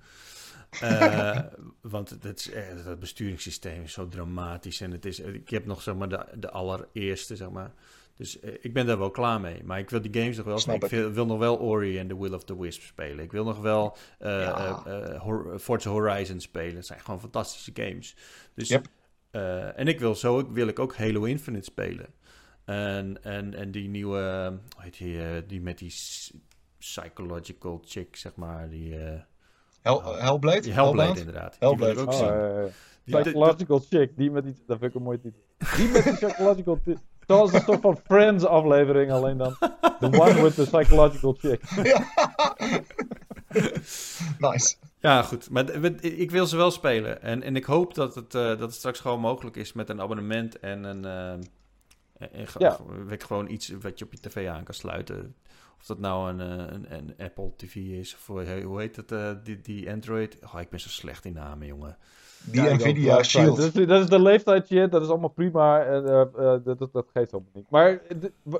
Uh, 0.83 1.39
want 1.81 2.11
het, 2.11 2.39
is, 2.39 2.53
het 2.55 3.01
besturingssysteem 3.01 3.83
is 3.83 3.93
zo 3.93 4.09
dramatisch. 4.09 4.81
En 4.81 4.91
het 4.91 5.05
is, 5.05 5.21
ik 5.21 5.51
heb 5.51 5.67
nog 5.67 5.83
zeg 5.83 5.95
maar, 5.95 6.09
de, 6.09 6.27
de 6.39 6.51
allereerste, 6.51 7.37
zeg 7.37 7.51
maar. 7.51 7.73
Dus 8.17 8.43
uh, 8.43 8.55
ik 8.61 8.73
ben 8.73 8.87
daar 8.87 8.99
wel 8.99 9.11
klaar 9.11 9.41
mee. 9.41 9.65
Maar 9.65 9.79
ik 9.79 9.91
wil 9.91 10.01
die 10.01 10.15
games 10.15 10.37
nog 10.37 10.47
wel. 10.47 10.75
Ik 10.75 10.85
wil, 10.85 11.11
wil, 11.11 11.27
nog 11.27 11.39
wel 11.39 11.59
Ori 11.59 11.99
en 11.99 12.09
The 12.09 12.21
Will 12.21 12.33
of 12.33 12.45
the 12.45 12.61
Wisp 12.61 12.83
spelen. 12.83 13.25
Ik 13.25 13.33
wil 13.33 13.45
nog 13.45 13.61
wel 13.61 13.97
uh, 14.21 14.29
ja. 14.41 15.19
Forza 15.59 15.91
Horizon 15.91 16.41
spelen. 16.41 16.77
Het 16.77 16.87
zijn 16.87 17.01
gewoon 17.01 17.21
fantastische 17.21 17.71
games. 17.75 18.17
Dus, 18.55 18.69
yep. 18.69 18.87
en 19.77 19.89
ik 19.89 20.01
wil 20.01 20.15
zo 20.15 20.53
wil 20.53 20.69
ik 20.69 20.79
ook 20.79 20.97
Halo 20.97 21.25
Infinite 21.25 21.65
spelen. 21.65 22.07
En, 22.65 23.23
en, 23.23 23.55
en 23.55 23.71
die 23.71 23.89
nieuwe, 23.89 24.53
hoe 24.75 24.83
heet 24.83 24.99
die, 24.99 25.47
die 25.47 25.61
met 25.61 25.79
die 25.79 25.95
psychological 26.79 27.83
chick, 27.85 28.17
zeg 28.17 28.35
maar. 28.35 28.69
Die, 28.69 28.97
Hell, 29.85 30.01
uh, 30.01 30.21
Hellblade? 30.21 30.71
Hellblade, 30.71 31.19
inderdaad. 31.19 31.57
Hellblade. 31.59 32.01
ook 32.01 32.13
oh, 32.13 32.19
zien. 32.19 32.73
Die, 33.05 33.21
psychological 33.21 33.83
chick, 33.91 34.17
die 34.17 34.31
met 34.31 34.45
iets, 34.45 34.61
dat 34.67 34.79
vind 34.79 34.91
ik 34.91 34.97
een 34.97 35.03
mooi 35.03 35.21
titel. 35.21 35.41
Die 35.77 35.89
met 35.89 36.05
die 36.05 36.13
psychological 36.13 36.81
Zoals 37.27 37.53
een 37.53 37.61
soort 37.61 37.81
van 37.81 37.97
Friends 38.05 38.45
aflevering, 38.45 39.13
alleen 39.13 39.37
dan. 39.37 39.57
The 40.01 40.07
one 40.21 40.43
with 40.43 40.55
the 40.55 40.63
psychological 40.63 41.37
chick. 41.39 41.61
nice. 44.51 44.77
Ja, 45.01 45.23
goed. 45.23 45.51
Maar 45.51 45.85
ik 46.01 46.31
wil 46.31 46.47
ze 46.47 46.57
wel 46.57 46.71
spelen. 46.71 47.23
En, 47.23 47.43
en 47.43 47.57
ik 47.57 47.65
hoop 47.65 47.95
dat 47.95 48.15
het, 48.15 48.35
uh, 48.35 48.43
dat 48.43 48.61
het 48.61 48.75
straks 48.75 49.01
gewoon 49.01 49.21
mogelijk 49.21 49.57
is 49.57 49.73
met 49.73 49.89
een 49.89 50.01
abonnement 50.01 50.61
en 50.61 50.85
een. 50.85 51.05
Uh, 51.05 51.47
en, 52.19 52.47
ja. 52.59 52.79
gewoon 53.09 53.51
iets 53.51 53.69
wat 53.69 53.99
je 53.99 54.05
op 54.05 54.13
je 54.13 54.21
tv 54.21 54.49
aan 54.49 54.65
kan 54.65 54.75
sluiten. 54.75 55.35
Of 55.85 55.87
dat 55.87 55.99
nou 55.99 56.31
een, 56.31 56.41
eh, 56.41 56.73
een, 56.73 56.95
een 56.95 57.15
Apple 57.19 57.53
TV 57.57 57.77
is, 57.77 58.15
of 58.15 58.27
hoe 58.65 58.81
heet 58.81 58.97
het, 58.97 59.13
uh, 59.13 59.31
die, 59.43 59.61
die 59.61 59.91
Android. 59.91 60.39
Oh, 60.45 60.61
ik 60.61 60.69
ben 60.69 60.81
zo 60.81 60.89
slecht 60.89 61.25
in 61.25 61.33
namen, 61.33 61.67
jongen. 61.67 61.97
Die 62.45 62.63
ja, 62.63 62.75
Nvidia 62.75 63.23
Shield. 63.23 63.57
Dat 63.57 63.75
is, 63.75 63.87
dat 63.87 64.03
is 64.03 64.09
de 64.09 64.21
leeftijd 64.21 64.67
shit, 64.67 64.93
dat 64.93 65.03
is 65.03 65.09
allemaal 65.09 65.29
prima. 65.29 65.85
En, 65.85 66.03
uh, 66.03 66.57
dat, 66.65 66.79
dat, 66.79 66.93
dat 66.93 67.07
geeft 67.13 67.33
allemaal 67.33 67.51
niet. 67.55 67.71
Maar 67.71 68.03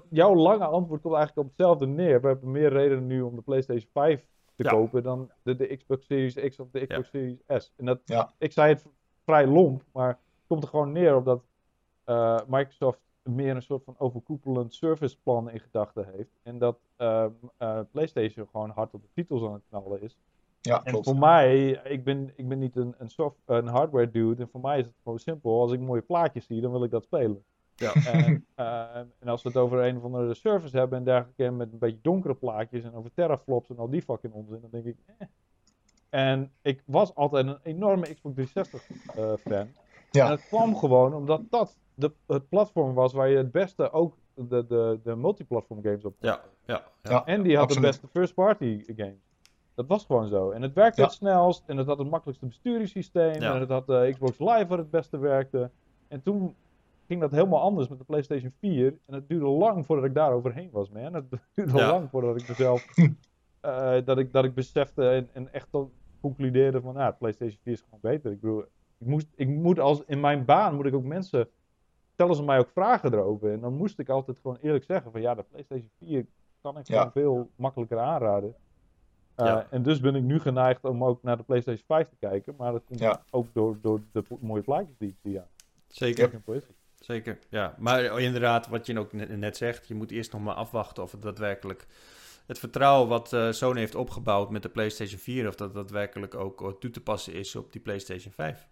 jouw 0.09 0.35
lange 0.35 0.65
antwoord 0.65 1.01
komt 1.01 1.15
eigenlijk 1.15 1.47
op 1.47 1.53
hetzelfde 1.57 1.87
neer. 1.87 2.21
We 2.21 2.27
hebben 2.27 2.51
meer 2.51 2.73
redenen 2.73 3.07
nu 3.07 3.21
om 3.21 3.37
de 3.37 3.43
PlayStation 3.43 3.91
5 3.93 4.25
te 4.57 4.63
kopen 4.63 5.03
dan 5.03 5.31
de, 5.43 5.57
de 5.57 5.77
Xbox 5.77 6.07
Series 6.07 6.35
X 6.35 6.59
of 6.59 6.69
de 6.71 6.87
Xbox 6.87 7.09
Series 7.09 7.39
S. 7.49 7.73
En 7.77 7.85
dat, 7.85 8.01
ik 8.39 8.53
zei 8.53 8.73
het 8.73 8.85
vrij 9.25 9.47
lomp, 9.47 9.83
maar 9.93 10.09
het 10.09 10.47
komt 10.47 10.63
er 10.63 10.69
gewoon 10.69 10.93
neer 10.93 11.17
op 11.17 11.25
dat 11.25 11.43
Microsoft 12.47 13.01
meer 13.25 13.57
een 13.57 13.63
soort 13.63 13.85
van 13.85 13.95
overkoepelend 13.99 14.75
serviceplan 14.75 15.51
in 15.51 15.61
gedachten 15.61 16.07
heeft. 16.17 16.39
En 16.43 16.59
dat 16.59 16.79
uh, 16.99 17.27
uh, 17.59 17.81
PlayStation 17.91 18.49
gewoon 18.51 18.71
hard 18.71 18.95
op 18.95 19.03
de 19.03 19.09
titels 19.15 19.43
aan 19.43 19.53
het 19.53 19.63
knallen 19.69 20.03
is. 20.03 20.19
Ja, 20.61 20.85
en 20.85 21.05
voor 21.05 21.19
mij, 21.19 21.71
ik 21.71 22.05
ben, 22.05 22.33
ik 22.37 22.49
ben 22.49 22.59
niet 22.59 22.77
een, 22.77 22.95
een, 22.99 23.11
soft, 23.11 23.37
een 23.45 23.67
hardware 23.67 24.11
dude. 24.11 24.43
En 24.43 24.49
voor 24.49 24.61
mij 24.61 24.79
is 24.79 24.87
het 24.87 24.95
gewoon 25.03 25.19
simpel. 25.19 25.61
Als 25.61 25.73
ik 25.73 25.81
mooie 25.81 26.03
plaatjes 26.03 26.47
zie, 26.47 26.61
dan 26.61 26.71
wil 26.71 26.85
ik 26.85 26.91
dat 26.91 27.05
spelen. 27.05 27.45
Ja. 27.75 27.93
En, 28.13 28.47
uh, 28.57 28.97
en, 28.97 29.29
als 29.29 29.43
we 29.43 29.49
het 29.49 29.59
over 29.59 29.85
een 29.85 29.97
of 29.97 30.05
andere 30.05 30.35
service 30.35 30.77
hebben 30.77 30.99
en 30.99 31.05
dergelijke, 31.05 31.51
met 31.51 31.73
een 31.73 31.79
beetje 31.79 31.99
donkere 32.03 32.35
plaatjes 32.35 32.85
en 32.85 32.95
over 32.95 33.13
teraflops 33.15 33.71
en 33.71 33.79
al 33.79 33.91
die 33.91 34.03
fucking 34.03 34.33
onzin, 34.33 34.61
dan 34.61 34.71
denk 34.71 34.85
ik, 34.85 34.97
eh. 35.07 35.27
En 36.15 36.53
ik 36.63 36.83
was 36.87 37.15
altijd 37.15 37.47
een 37.47 37.59
enorme 37.63 38.15
Xbox 38.15 38.35
360 38.35 38.89
uh, 39.19 39.33
fan. 39.37 39.69
Ja. 40.11 40.25
En 40.25 40.31
het 40.31 40.47
kwam 40.47 40.77
gewoon 40.77 41.15
omdat 41.15 41.43
dat 41.51 41.77
de, 41.95 42.13
het 42.27 42.49
platform 42.49 42.95
was 42.95 43.13
waar 43.13 43.29
je 43.29 43.37
het 43.37 43.53
beste 43.53 43.93
ook 43.93 44.17
de, 44.35 44.67
de, 44.67 45.01
de 45.05 45.17
multiplatform 45.17 45.83
games 45.83 46.05
op 46.05 46.17
ja, 46.19 46.41
ja, 46.65 46.83
ja, 47.03 47.27
En 47.27 47.43
die 47.43 47.57
had 47.57 47.71
de 47.71 47.81
beste 47.81 48.07
first 48.09 48.35
party 48.35 48.85
games. 48.97 49.23
Dat 49.75 49.87
was 49.87 50.05
gewoon 50.05 50.29
zo. 50.29 50.51
En 50.51 50.63
het 50.63 50.73
werkte 50.73 51.03
het 51.03 51.13
snelst. 51.13 51.63
En 51.67 51.77
het 51.77 51.87
had 51.87 51.99
het 51.99 52.11
makkelijkste 52.11 52.47
besturingssysteem. 52.47 53.43
En 53.43 53.61
het 53.61 53.69
had 53.69 53.89
uh, 53.89 54.13
Xbox 54.13 54.39
Live 54.39 54.67
waar 54.67 54.79
het 54.79 54.91
beste 54.91 55.19
werkte. 55.19 55.71
En 56.09 56.23
toen 56.23 56.55
ging 57.07 57.21
dat 57.21 57.31
helemaal 57.31 57.61
anders 57.61 57.89
met 57.89 57.99
de 57.99 58.05
PlayStation 58.05 58.53
4. 58.61 58.99
En 59.07 59.15
het 59.15 59.29
duurde 59.29 59.47
lang 59.47 59.87
voordat 59.87 60.05
ik 60.05 60.15
daar 60.15 60.33
overheen 60.33 60.69
was, 60.73 60.91
man. 60.91 61.15
Het 61.15 61.25
duurde 61.55 61.73
lang 61.73 62.11
voordat 62.11 62.41
ik 62.41 62.49
mezelf... 62.49 62.87
uh, 62.97 63.97
dat, 64.05 64.19
ik, 64.19 64.33
dat 64.33 64.45
ik 64.45 64.55
besefte 64.55 65.09
en, 65.09 65.29
en 65.33 65.53
echt 65.53 65.69
concludeerde 66.21 66.81
van... 66.81 66.95
Nou, 66.95 67.15
PlayStation 67.19 67.59
4 67.63 67.73
is 67.73 67.81
gewoon 67.81 68.01
beter. 68.03 68.31
Ik 68.31 68.41
bedoel, 68.41 68.65
ik, 68.99 69.07
moest, 69.07 69.27
ik 69.35 69.49
moet 69.49 69.79
als... 69.79 70.03
In 70.07 70.21
mijn 70.21 70.45
baan 70.45 70.75
moet 70.75 70.87
ik 70.87 70.95
ook 70.95 71.05
mensen 71.05 71.49
stellen 72.15 72.37
ze 72.37 72.43
mij 72.43 72.59
ook 72.59 72.71
vragen 72.71 73.13
erover. 73.13 73.53
En 73.53 73.61
dan 73.61 73.75
moest 73.77 73.99
ik 73.99 74.09
altijd 74.09 74.39
gewoon 74.43 74.59
eerlijk 74.61 74.85
zeggen 74.85 75.13
van 75.13 75.21
ja, 75.21 75.35
de 75.35 75.45
PlayStation 75.51 75.91
4 75.99 76.27
kan 76.61 76.79
ik 76.79 76.87
gewoon 76.87 77.13
veel 77.13 77.51
makkelijker 77.57 77.99
aanraden. 77.99 78.55
Uh, 79.37 79.61
En 79.71 79.83
dus 79.83 80.01
ben 80.01 80.15
ik 80.15 80.23
nu 80.23 80.41
geneigd 80.41 80.85
om 80.85 81.05
ook 81.05 81.23
naar 81.23 81.37
de 81.37 81.43
PlayStation 81.43 81.87
5 81.87 82.09
te 82.09 82.17
kijken. 82.21 82.55
Maar 82.57 82.73
dat 82.73 82.85
komt 82.85 83.19
ook 83.31 83.47
door, 83.53 83.79
door 83.83 84.01
de 84.13 84.25
mooie 84.41 84.63
plaatjes 84.63 84.97
die 84.99 85.09
ik 85.09 85.17
zie. 85.23 85.33
Ja. 85.33 85.47
Zeker. 85.89 86.43
Zeker, 86.95 87.39
ja. 87.49 87.75
Maar 87.79 88.21
inderdaad, 88.21 88.69
wat 88.69 88.87
je 88.87 88.99
ook 88.99 89.13
net 89.13 89.57
zegt, 89.57 89.89
je 89.89 89.95
moet 89.95 90.11
eerst 90.11 90.33
nog 90.33 90.43
maar 90.43 90.55
afwachten 90.55 91.03
of 91.03 91.13
het 91.13 91.23
daadwerkelijk 91.23 91.87
het 92.47 92.59
vertrouwen 92.59 93.09
wat 93.09 93.33
uh, 93.33 93.53
Sony 93.53 93.79
heeft 93.79 93.95
opgebouwd 93.95 94.51
met 94.51 94.63
de 94.63 94.69
PlayStation 94.69 95.19
4, 95.19 95.49
of 95.49 95.55
dat 95.55 95.75
daadwerkelijk 95.75 96.35
ook 96.35 96.77
toe 96.81 96.91
te 96.91 97.01
passen 97.01 97.33
is 97.33 97.57
op 97.57 97.73
die 97.73 97.81
PlayStation 97.81 98.33
5. 98.33 98.69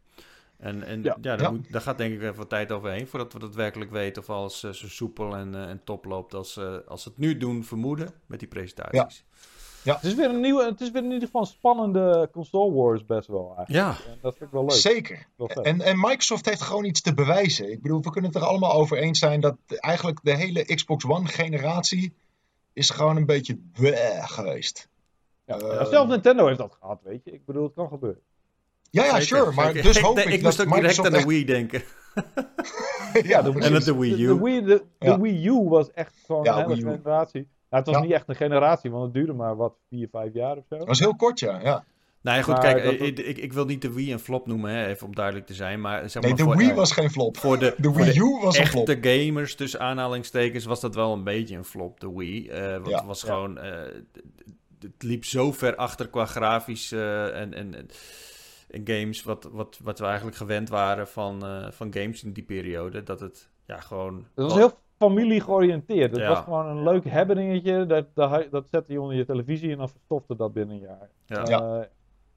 En, 0.63 0.83
en 0.83 1.03
ja, 1.03 1.17
ja, 1.21 1.37
daar, 1.37 1.53
Moet, 1.53 1.73
daar, 1.73 1.81
gaat 1.81 1.99
denk 1.99 2.15
ik 2.15 2.23
even 2.23 2.37
wat 2.37 2.49
tijd 2.49 2.73
overheen 2.73 3.07
voordat 3.07 3.33
we 3.33 3.39
dat 3.39 3.55
werkelijk 3.55 3.91
weten 3.91 4.23
of 4.23 4.31
alles 4.31 4.63
uh, 4.63 4.71
zo 4.71 4.89
soepel 4.89 5.37
en, 5.37 5.53
uh, 5.55 5.69
en 5.69 5.81
top 5.85 6.05
loopt 6.05 6.35
als, 6.35 6.57
uh, 6.57 6.77
als 6.87 7.05
het 7.05 7.19
nu 7.19 7.37
doen 7.37 7.65
vermoeden 7.65 8.13
met 8.27 8.39
die 8.39 8.49
presentaties. 8.49 9.25
Ja. 9.83 9.93
ja. 9.93 9.95
Het, 9.95 10.05
is 10.05 10.15
weer 10.15 10.29
een 10.29 10.41
nieuwe, 10.41 10.65
het 10.65 10.81
is 10.81 10.91
weer 10.91 11.03
in 11.03 11.11
ieder 11.11 11.27
geval 11.27 11.41
een 11.41 11.47
spannende 11.47 12.29
console 12.33 12.73
wars 12.73 13.07
best 13.07 13.29
wel 13.29 13.55
eigenlijk. 13.57 13.99
Ja. 13.99 14.11
En 14.11 14.19
dat 14.21 14.37
vind 14.37 14.45
ik 14.45 14.55
wel 14.55 14.65
leuk. 14.65 14.77
Zeker. 14.77 15.27
en, 15.63 15.81
en 15.81 16.01
Microsoft 16.01 16.47
heeft 16.47 16.63
gewoon 16.63 16.85
iets 16.85 17.01
te 17.01 17.15
bewijzen. 17.15 17.73
Ik 17.73 17.83
bedoel, 17.83 18.03
we 18.03 18.11
kunnen 18.11 18.31
het 18.31 18.41
er 18.41 18.47
allemaal 18.47 18.73
over 18.73 18.99
eens 18.99 19.19
zijn 19.19 19.41
dat 19.41 19.57
eigenlijk 19.67 20.19
de 20.23 20.37
hele 20.37 20.65
Xbox 20.65 21.05
One 21.05 21.29
generatie 21.29 22.15
is 22.73 22.91
gewoon 22.91 23.17
een 23.17 23.27
beetje 23.27 23.59
geweest. 24.21 24.89
Ja, 25.47 25.85
zelfs 25.85 26.11
Nintendo 26.11 26.47
heeft 26.47 26.59
dat 26.59 26.77
gehad, 26.81 27.01
weet 27.03 27.25
je. 27.25 27.33
Ik 27.33 27.45
bedoel, 27.45 27.65
het 27.65 27.75
kan 27.75 27.89
gebeuren. 27.89 28.23
Ja, 28.93 29.05
ja, 29.05 29.21
sure. 29.21 29.53
Maar 29.53 29.73
dus 29.73 30.01
hoop 30.07 30.19
ik, 30.19 30.25
ik 30.25 30.43
moest 30.43 30.61
ook 30.61 30.75
direct 30.75 31.05
aan 31.05 31.13
de 31.13 31.25
Wii 31.25 31.45
denken. 31.45 31.83
ja, 33.23 33.43
de, 33.43 33.61
en 33.61 33.81
de 33.81 33.97
Wii 33.97 34.23
U. 34.23 34.27
De, 34.27 34.43
Wii, 34.43 34.63
de, 34.65 34.83
de 34.99 35.19
Wii 35.21 35.47
U 35.47 35.69
was 35.69 35.93
echt 35.93 36.15
gewoon 36.27 36.49
een 36.49 36.55
hele 36.55 36.75
generatie. 36.75 37.49
Nou, 37.71 37.85
het 37.85 37.87
was 37.87 38.03
niet 38.03 38.13
echt 38.13 38.29
een 38.29 38.35
generatie, 38.35 38.91
want 38.91 39.05
het 39.05 39.15
duurde 39.15 39.33
maar 39.33 39.57
wat, 39.57 39.75
vier, 39.89 40.09
vijf 40.11 40.35
jaar 40.35 40.57
of 40.57 40.65
zo. 40.69 40.79
Dat 40.79 40.87
was 40.87 40.99
heel 40.99 41.17
kort, 41.17 41.39
ja. 41.39 41.61
ja. 41.63 41.85
Nou 42.23 42.37
ja, 42.37 42.43
goed, 42.43 42.59
kijk, 42.59 42.85
ik, 43.01 43.19
ik, 43.19 43.39
ik, 43.39 43.53
wil 43.53 43.65
niet 43.65 43.83
de 43.83 43.93
Wii 43.93 44.13
een 44.13 44.19
flop 44.19 44.47
noemen, 44.47 44.71
hè, 44.71 44.87
even 44.87 45.07
om 45.07 45.15
duidelijk 45.15 45.47
te 45.47 45.55
zijn. 45.55 45.81
Maar, 45.81 46.11
zeg 46.11 46.23
nee, 46.23 46.31
maar, 46.31 46.41
de 46.41 46.45
voor, 46.45 46.57
Wii 46.57 46.75
was 46.75 46.93
geen 46.93 47.11
flop. 47.11 47.37
Voor 47.37 47.59
de, 47.59 47.75
de 47.77 47.93
Wii 47.93 48.19
U 48.19 48.39
was 48.43 48.59
een 48.59 48.67
flop. 48.67 48.87
De 48.87 48.99
gamers, 49.01 49.55
tussen 49.55 49.81
aanhalingstekens, 49.81 50.65
was 50.65 50.81
dat 50.81 50.95
wel 50.95 51.13
een 51.13 51.25
beetje 51.25 51.57
een 51.57 51.65
flop, 51.65 52.01
de 52.01 52.13
Wii. 52.13 52.49
Uh, 52.49 52.73
want 52.73 52.89
ja, 52.89 52.97
het 52.97 53.07
was 53.07 53.21
ja. 53.21 53.27
gewoon... 53.27 53.59
Uh, 53.59 53.65
het 54.81 55.03
liep 55.03 55.25
zo 55.25 55.53
ver 55.53 55.77
achter 55.77 56.09
qua 56.09 56.27
grafisch 56.27 56.93
uh, 56.93 57.41
en, 57.41 57.55
en, 57.55 57.75
en, 57.75 57.87
games... 58.85 59.23
Wat, 59.23 59.49
wat, 59.53 59.81
wat 59.83 59.99
we 59.99 60.05
eigenlijk 60.05 60.37
gewend 60.37 60.69
waren 60.69 61.09
van, 61.09 61.41
van 61.73 61.95
games 61.95 62.25
in 62.25 62.33
die 62.33 62.45
periode. 62.45 63.03
Dat 63.03 63.21
het 63.21 63.51
ja, 63.67 63.81
gewoon... 63.81 64.27
Het 64.35 64.45
was 64.45 64.55
heel 64.55 64.73
familie 64.99 65.41
georiënteerd. 65.41 66.11
Het 66.11 66.21
ja. 66.21 66.29
was 66.29 66.39
gewoon 66.39 66.67
een 66.67 66.83
leuk 66.83 67.05
hebbeningetje. 67.05 67.87
Dat, 67.87 68.07
dat, 68.15 68.51
dat 68.51 68.67
zette 68.71 68.93
je 68.93 69.01
onder 69.01 69.17
je 69.17 69.25
televisie 69.25 69.73
en 69.73 69.79
dan 69.79 69.89
verstofte 69.89 70.37
dat 70.37 70.53
binnen 70.53 70.77
een 70.77 70.83
jaar. 70.83 71.11
Ja. 71.27 71.63
Uh, 71.63 71.85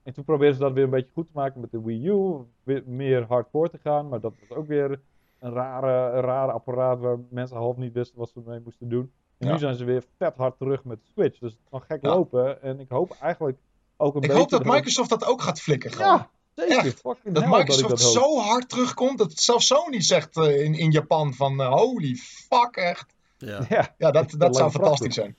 en 0.04 0.14
toen 0.14 0.24
probeerden 0.24 0.56
ze 0.56 0.62
dat 0.62 0.74
weer 0.74 0.84
een 0.84 0.90
beetje 0.90 1.14
goed 1.14 1.26
te 1.26 1.32
maken 1.34 1.62
met 1.62 1.72
de 1.72 1.82
Wii 1.82 2.08
U. 2.08 2.38
Weer 2.64 2.84
meer 2.86 3.26
hardcore 3.28 3.70
te 3.70 3.78
gaan. 3.78 4.10
Maar 4.10 4.20
dat 4.20 4.34
was 4.40 4.58
ook 4.58 4.68
weer 4.68 5.00
een 5.40 5.54
rare, 5.54 6.16
een 6.18 6.22
rare 6.22 6.52
apparaat 6.52 7.00
waar 7.00 7.18
mensen 7.30 7.58
half 7.58 7.78
niet 7.78 7.94
wisten 7.94 8.20
wat 8.20 8.30
ze 8.30 8.40
ermee 8.40 8.62
moesten 8.64 8.90
doen. 8.90 9.12
En 9.38 9.48
ja. 9.48 9.54
nu 9.54 9.60
zijn 9.60 9.76
ze 9.76 9.86
weer 9.86 10.04
vet 10.18 10.36
hard 10.36 10.58
terug 10.58 10.84
met 10.84 11.00
de 11.00 11.08
Switch. 11.12 11.40
Dus 11.40 11.52
het 11.52 11.62
kan 11.70 11.82
gek 11.82 12.02
ja. 12.02 12.10
lopen. 12.10 12.62
En 12.62 12.80
ik 12.80 12.90
hoop 12.90 13.16
eigenlijk 13.22 13.58
ook 13.98 14.16
een 14.16 14.22
ik 14.22 14.28
beetje... 14.28 14.44
Ik 14.44 14.50
hoop 14.52 14.64
dat 14.64 14.74
Microsoft 14.74 15.10
dat 15.10 15.26
ook 15.26 15.42
gaat 15.42 15.62
flikken. 15.62 15.92
Gewoon. 15.92 16.08
Ja, 16.08 16.30
zeker. 16.56 16.86
Echt. 16.86 17.04
Dat 17.24 17.46
Microsoft 17.46 17.90
dat 17.90 18.02
zo 18.02 18.40
hard 18.40 18.70
terugkomt. 18.70 19.18
Dat 19.18 19.40
zelfs 19.40 19.68
Sony 19.68 20.02
zegt 20.02 20.38
uh, 20.38 20.64
in, 20.64 20.74
in 20.74 20.92
Japan 20.92 21.34
van 21.34 21.62
uh, 21.62 21.74
holy 21.74 22.16
fuck 22.16 22.76
echt. 22.76 23.06
Ja, 23.38 23.66
ja, 23.70 23.96
ja 23.98 24.12
dat, 24.12 24.32
dat, 24.32 24.40
dat 24.40 24.56
zou 24.56 24.72
fantastisch 24.72 25.16
zijn. 25.16 25.36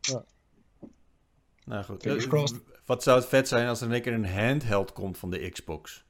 Ja. 0.00 0.24
Nou 1.64 1.84
goed. 1.84 2.60
Wat 2.86 3.02
zou 3.02 3.18
het 3.18 3.28
vet 3.28 3.48
zijn 3.48 3.68
als 3.68 3.80
er 3.80 3.86
in 3.86 3.92
één 3.92 4.02
keer 4.02 4.12
een 4.12 4.28
handheld 4.28 4.92
komt 4.92 5.18
van 5.18 5.30
de 5.30 5.50
Xbox? 5.50 6.04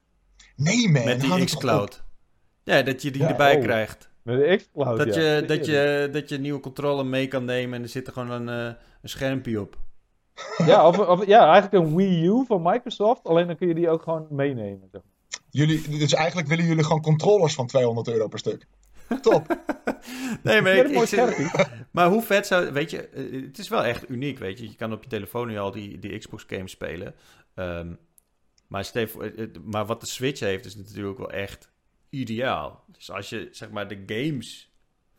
Nee 0.55 0.89
man. 0.89 1.05
Met 1.05 1.21
die 1.21 1.45
X-Cloud. 1.45 2.03
Ja, 2.63 2.81
dat 2.81 3.01
je 3.01 3.11
die 3.11 3.21
ja, 3.21 3.29
erbij 3.29 3.55
oh. 3.55 3.61
krijgt. 3.61 4.09
Met 4.21 4.39
de 4.39 4.55
X-Cloud, 4.55 4.97
dat, 4.97 5.15
ja. 5.15 5.21
je, 5.21 5.45
dat, 5.45 5.65
je, 5.65 6.09
dat 6.11 6.29
je 6.29 6.35
een 6.35 6.41
nieuwe 6.41 6.59
controller 6.59 7.05
mee 7.05 7.27
kan 7.27 7.45
nemen 7.45 7.77
en 7.77 7.83
er 7.83 7.89
zit 7.89 8.07
er 8.07 8.13
gewoon 8.13 8.31
een, 8.31 8.67
uh, 8.67 8.73
een 9.01 9.09
schermpje 9.09 9.61
op. 9.61 9.77
Ja, 10.65 10.87
of, 10.87 10.99
of, 10.99 11.25
ja, 11.25 11.51
eigenlijk 11.51 11.85
een 11.85 11.95
Wii 11.95 12.25
U 12.25 12.45
van 12.47 12.61
Microsoft. 12.61 13.23
Alleen 13.23 13.47
dan 13.47 13.55
kun 13.55 13.67
je 13.67 13.73
die 13.73 13.89
ook 13.89 14.01
gewoon 14.01 14.27
meenemen. 14.29 14.89
Jullie, 15.49 15.97
dus 15.97 16.13
eigenlijk 16.13 16.47
willen 16.47 16.65
jullie 16.65 16.83
gewoon 16.83 17.01
controllers 17.01 17.53
van 17.53 17.67
200 17.67 18.07
euro 18.07 18.27
per 18.27 18.39
stuk. 18.39 18.67
Top. 19.21 19.47
nee, 20.43 20.61
maar, 20.61 20.75
ik, 20.75 21.09
ik, 21.11 21.67
maar 21.91 22.09
hoe 22.09 22.21
vet 22.21 22.47
zou... 22.47 22.71
Weet 22.71 22.91
je, 22.91 23.09
het 23.45 23.57
is 23.57 23.67
wel 23.67 23.83
echt 23.83 24.09
uniek, 24.09 24.39
weet 24.39 24.59
je. 24.59 24.69
Je 24.69 24.75
kan 24.75 24.93
op 24.93 25.03
je 25.03 25.09
telefoon 25.09 25.47
nu 25.47 25.57
al 25.57 25.71
die, 25.71 25.99
die 25.99 26.17
Xbox 26.17 26.45
games 26.47 26.71
spelen. 26.71 27.15
Um, 27.55 27.97
maar, 28.67 28.85
Steve, 28.85 29.51
maar 29.63 29.85
wat 29.85 30.01
de 30.01 30.07
Switch 30.07 30.39
heeft, 30.39 30.65
is 30.65 30.75
natuurlijk 30.75 31.17
wel 31.17 31.31
echt 31.31 31.71
ideaal. 32.09 32.83
Dus 32.87 33.11
als 33.11 33.29
je, 33.29 33.47
zeg 33.51 33.69
maar, 33.69 33.87
de 33.87 34.03
games 34.05 34.66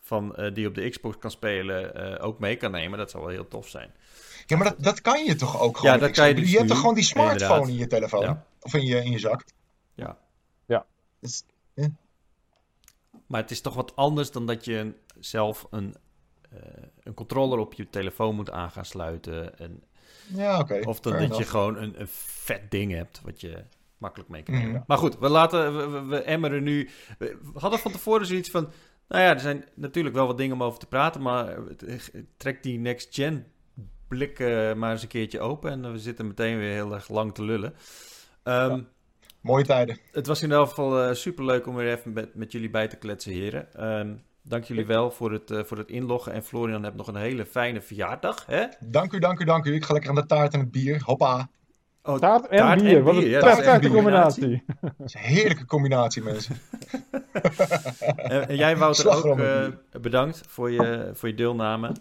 van, 0.08 0.34
uh, 0.36 0.54
die 0.54 0.66
op 0.66 0.74
de 0.74 0.88
Xbox 0.88 1.18
kan 1.18 1.30
spelen 1.30 1.92
uh, 1.96 2.24
ook 2.26 2.38
mee 2.38 2.56
kan 2.56 2.70
nemen, 2.70 2.98
dat 2.98 3.10
zou 3.10 3.22
wel 3.22 3.32
heel 3.32 3.48
tof 3.48 3.68
zijn. 3.68 3.90
Ja, 4.46 4.56
maar 4.56 4.66
dat, 4.66 4.82
dat 4.82 5.00
kan 5.00 5.24
je 5.24 5.34
toch 5.34 5.60
ook 5.60 5.76
gewoon? 5.76 5.94
Ja, 5.94 6.00
dat 6.00 6.10
kan 6.10 6.28
je, 6.28 6.34
dus 6.34 6.50
je 6.50 6.50
hebt 6.50 6.62
nu, 6.62 6.68
toch 6.68 6.78
gewoon 6.78 6.94
die 6.94 7.04
smartphone 7.04 7.42
inderdaad. 7.42 7.68
in 7.68 7.76
je 7.76 7.86
telefoon? 7.86 8.22
Ja. 8.22 8.46
Of 8.60 8.74
in 8.74 8.84
je, 8.84 9.04
in 9.04 9.10
je 9.10 9.18
zak? 9.18 9.44
Ja. 9.94 10.18
Ja. 10.66 10.86
Dus. 11.20 11.44
Maar 13.26 13.40
het 13.40 13.50
is 13.50 13.60
toch 13.60 13.74
wat 13.74 13.96
anders 13.96 14.30
dan 14.30 14.46
dat 14.46 14.64
je 14.64 14.94
zelf 15.18 15.66
een, 15.70 15.94
uh, 16.52 16.58
een 17.02 17.14
controller 17.14 17.58
op 17.58 17.72
je 17.72 17.90
telefoon 17.90 18.34
moet 18.34 18.50
aan 18.50 18.70
gaan 18.70 18.84
sluiten. 18.84 19.58
En, 19.58 19.82
ja, 20.26 20.52
oké. 20.54 20.62
Okay. 20.62 20.82
Of 20.82 21.00
dan 21.00 21.28
dat 21.28 21.36
je 21.36 21.44
gewoon 21.44 21.76
een, 21.76 22.00
een 22.00 22.08
vet 22.08 22.70
ding 22.70 22.92
hebt 22.92 23.20
wat 23.24 23.40
je 23.40 23.64
makkelijk 23.98 24.30
mee 24.30 24.42
kan 24.42 24.54
nemen. 24.54 24.70
Mhm. 24.70 24.82
Maar 24.86 24.98
goed, 24.98 25.18
we, 25.18 25.28
laten, 25.28 25.76
we, 25.76 25.86
we, 25.86 26.04
we 26.04 26.22
emmeren 26.22 26.62
nu. 26.62 26.90
We 27.18 27.38
hadden 27.54 27.78
van 27.78 27.92
tevoren 27.92 28.26
zoiets 28.26 28.50
van. 28.50 28.70
Nou 29.08 29.22
ja, 29.22 29.34
er 29.34 29.40
zijn 29.40 29.64
natuurlijk 29.74 30.14
wel 30.14 30.26
wat 30.26 30.38
dingen 30.38 30.54
om 30.54 30.62
over 30.62 30.78
te 30.78 30.86
praten, 30.86 31.22
maar 31.22 31.58
trek 32.36 32.62
die 32.62 32.78
next 32.78 33.14
gen 33.14 33.46
blik 34.08 34.38
uh, 34.38 34.74
maar 34.74 34.92
eens 34.92 35.02
een 35.02 35.08
keertje 35.08 35.40
open 35.40 35.70
en 35.70 35.92
we 35.92 35.98
zitten 35.98 36.26
meteen 36.26 36.58
weer 36.58 36.72
heel 36.72 36.94
erg 36.94 37.08
lang 37.08 37.34
te 37.34 37.44
lullen. 37.44 37.74
Um, 38.44 38.54
ja. 38.54 38.80
Mooie 39.40 39.64
tijden. 39.64 39.98
Het 40.12 40.26
was 40.26 40.42
in 40.42 40.52
elk 40.52 40.68
geval 40.68 41.08
uh, 41.08 41.14
super 41.14 41.44
leuk 41.44 41.66
om 41.66 41.74
weer 41.74 41.92
even 41.92 42.12
met, 42.12 42.34
met 42.34 42.52
jullie 42.52 42.70
bij 42.70 42.88
te 42.88 42.96
kletsen, 42.96 43.32
heren. 43.32 43.90
Um, 43.98 44.22
dank 44.42 44.64
jullie 44.64 44.86
wel 44.86 45.10
voor 45.10 45.32
het, 45.32 45.50
uh, 45.50 45.64
voor 45.64 45.78
het 45.78 45.88
inloggen. 45.88 46.32
En 46.32 46.42
Florian 46.42 46.82
hebt 46.82 46.96
nog 46.96 47.06
een 47.06 47.16
hele 47.16 47.46
fijne 47.46 47.80
verjaardag. 47.80 48.46
Hè? 48.46 48.64
Dank 48.80 49.12
u, 49.12 49.18
dank 49.18 49.40
u, 49.40 49.44
dank 49.44 49.64
u. 49.64 49.74
Ik 49.74 49.84
ga 49.84 49.92
lekker 49.92 50.10
aan 50.10 50.16
de 50.16 50.26
taart 50.26 50.54
en 50.54 50.60
het 50.60 50.70
bier. 50.70 51.02
Hoppa. 51.04 51.50
Oh, 52.08 52.18
taart 52.18 52.46
en 52.46 52.58
taart 52.58 52.82
bier. 52.82 52.96
En 52.96 53.02
Wat 53.02 53.16
een 53.16 53.28
ja, 53.28 53.40
perfecte 53.40 53.90
combinatie. 53.90 54.64
Dat 54.80 54.92
is 55.04 55.14
een 55.14 55.20
heerlijke 55.20 55.66
combinatie, 55.66 56.22
mensen. 56.22 56.60
en, 58.16 58.48
en, 58.48 58.56
jij, 58.56 58.76
Wouter, 58.76 59.26
ook 59.26 59.38
uh, 59.38 59.66
bedankt 60.00 60.40
voor 60.46 60.70
je, 60.70 61.10
voor 61.14 61.28
je 61.28 61.34
deelname. 61.34 61.92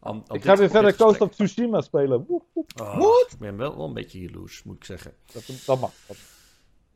An, 0.00 0.24
an 0.26 0.36
ik 0.36 0.44
ga 0.44 0.56
weer 0.56 0.70
verder 0.70 0.96
Coast 0.96 1.20
of 1.20 1.30
Tsushima 1.30 1.80
spelen. 1.80 2.26
Oh, 2.28 3.20
ik 3.28 3.38
ben 3.38 3.56
wel, 3.56 3.76
wel 3.76 3.86
een 3.86 3.94
beetje 3.94 4.20
jaloers, 4.20 4.62
moet 4.62 4.76
ik 4.76 4.84
zeggen. 4.84 5.12
Dat, 5.32 5.42
dat 5.66 5.80
mag. 5.80 5.90
Dat. 6.06 6.16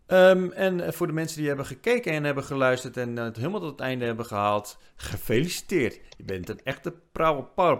Um, 0.07 0.53
en 0.53 0.95
voor 0.95 1.07
de 1.07 1.13
mensen 1.13 1.39
die 1.39 1.49
hebben 1.49 1.67
gekeken 1.67 2.13
en 2.13 2.25
hebben 2.25 2.45
geluisterd 2.45 2.97
en 2.97 3.17
het 3.17 3.37
helemaal 3.37 3.61
tot 3.61 3.71
het 3.71 3.81
einde 3.81 4.05
hebben 4.05 4.27
gehaald, 4.27 4.79
gefeliciteerd. 4.97 6.01
Je 6.17 6.25
bent 6.25 6.49
een 6.49 6.61
echte 6.65 6.95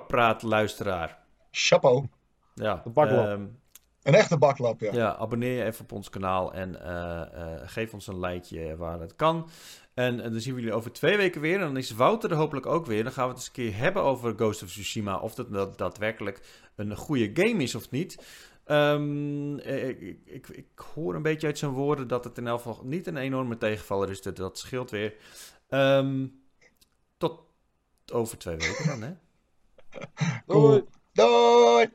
praat-luisteraar. 0.07 1.19
Chapeau. 1.51 2.07
Ja, 2.55 2.83
de. 2.95 3.31
Um, 3.31 3.59
een 4.03 4.15
echte 4.15 4.39
baklap, 4.39 4.81
ja. 4.81 4.93
Ja, 4.93 5.17
abonneer 5.17 5.57
je 5.57 5.65
even 5.65 5.83
op 5.83 5.93
ons 5.93 6.11
kanaal 6.11 6.53
en 6.53 6.77
uh, 6.83 7.23
uh, 7.35 7.61
geef 7.65 7.93
ons 7.93 8.07
een 8.07 8.21
likeje 8.21 8.77
waar 8.77 9.01
het 9.01 9.17
kan. 9.17 9.49
En, 9.95 10.21
en, 10.21 10.33
dan 10.33 10.41
zien 10.41 10.55
we 10.55 10.61
jullie 10.61 10.75
over 10.75 10.93
twee 10.93 11.17
weken 11.17 11.41
weer. 11.41 11.55
En 11.55 11.61
dan 11.61 11.77
is 11.77 11.91
Wouter 11.91 12.31
er 12.31 12.37
hopelijk 12.37 12.67
ook 12.67 12.87
weer. 12.87 13.03
Dan 13.03 13.13
gaan 13.13 13.25
we 13.25 13.31
het 13.31 13.39
eens 13.39 13.47
een 13.47 13.53
keer 13.53 13.77
hebben 13.77 14.03
over 14.03 14.35
Ghost 14.37 14.63
of 14.63 14.69
Tsushima. 14.69 15.19
Of 15.19 15.35
dat, 15.35 15.53
dat 15.53 15.79
daadwerkelijk 15.79 16.41
een 16.77 16.97
goede 16.97 17.31
game 17.35 17.63
is 17.63 17.75
of 17.75 17.91
niet. 17.91 18.25
Um, 18.67 19.59
ik, 19.59 20.19
ik, 20.25 20.49
ik, 20.49 20.67
hoor 20.95 21.15
een 21.15 21.23
beetje 21.23 21.47
uit 21.47 21.59
zijn 21.59 21.71
woorden 21.71 22.09
dat 22.09 22.25
het 22.25 22.39
in 22.39 22.47
elk 22.47 22.61
geval 22.61 22.83
niet 22.85 23.07
een 23.07 23.17
enorme 23.17 23.59
tegenvaller 23.59 24.11
is. 24.11 24.23
Dat, 24.23 24.37
dat 24.37 24.59
scheelt 24.59 24.91
weer. 24.91 25.15
Um, 25.69 26.43
tot 27.19 27.41
over 28.13 28.39
twee 28.39 28.57
weken 28.57 28.87
dan, 28.87 29.03
hè? 29.03 29.13
Doei. 30.47 30.85
Doei. 31.13 31.91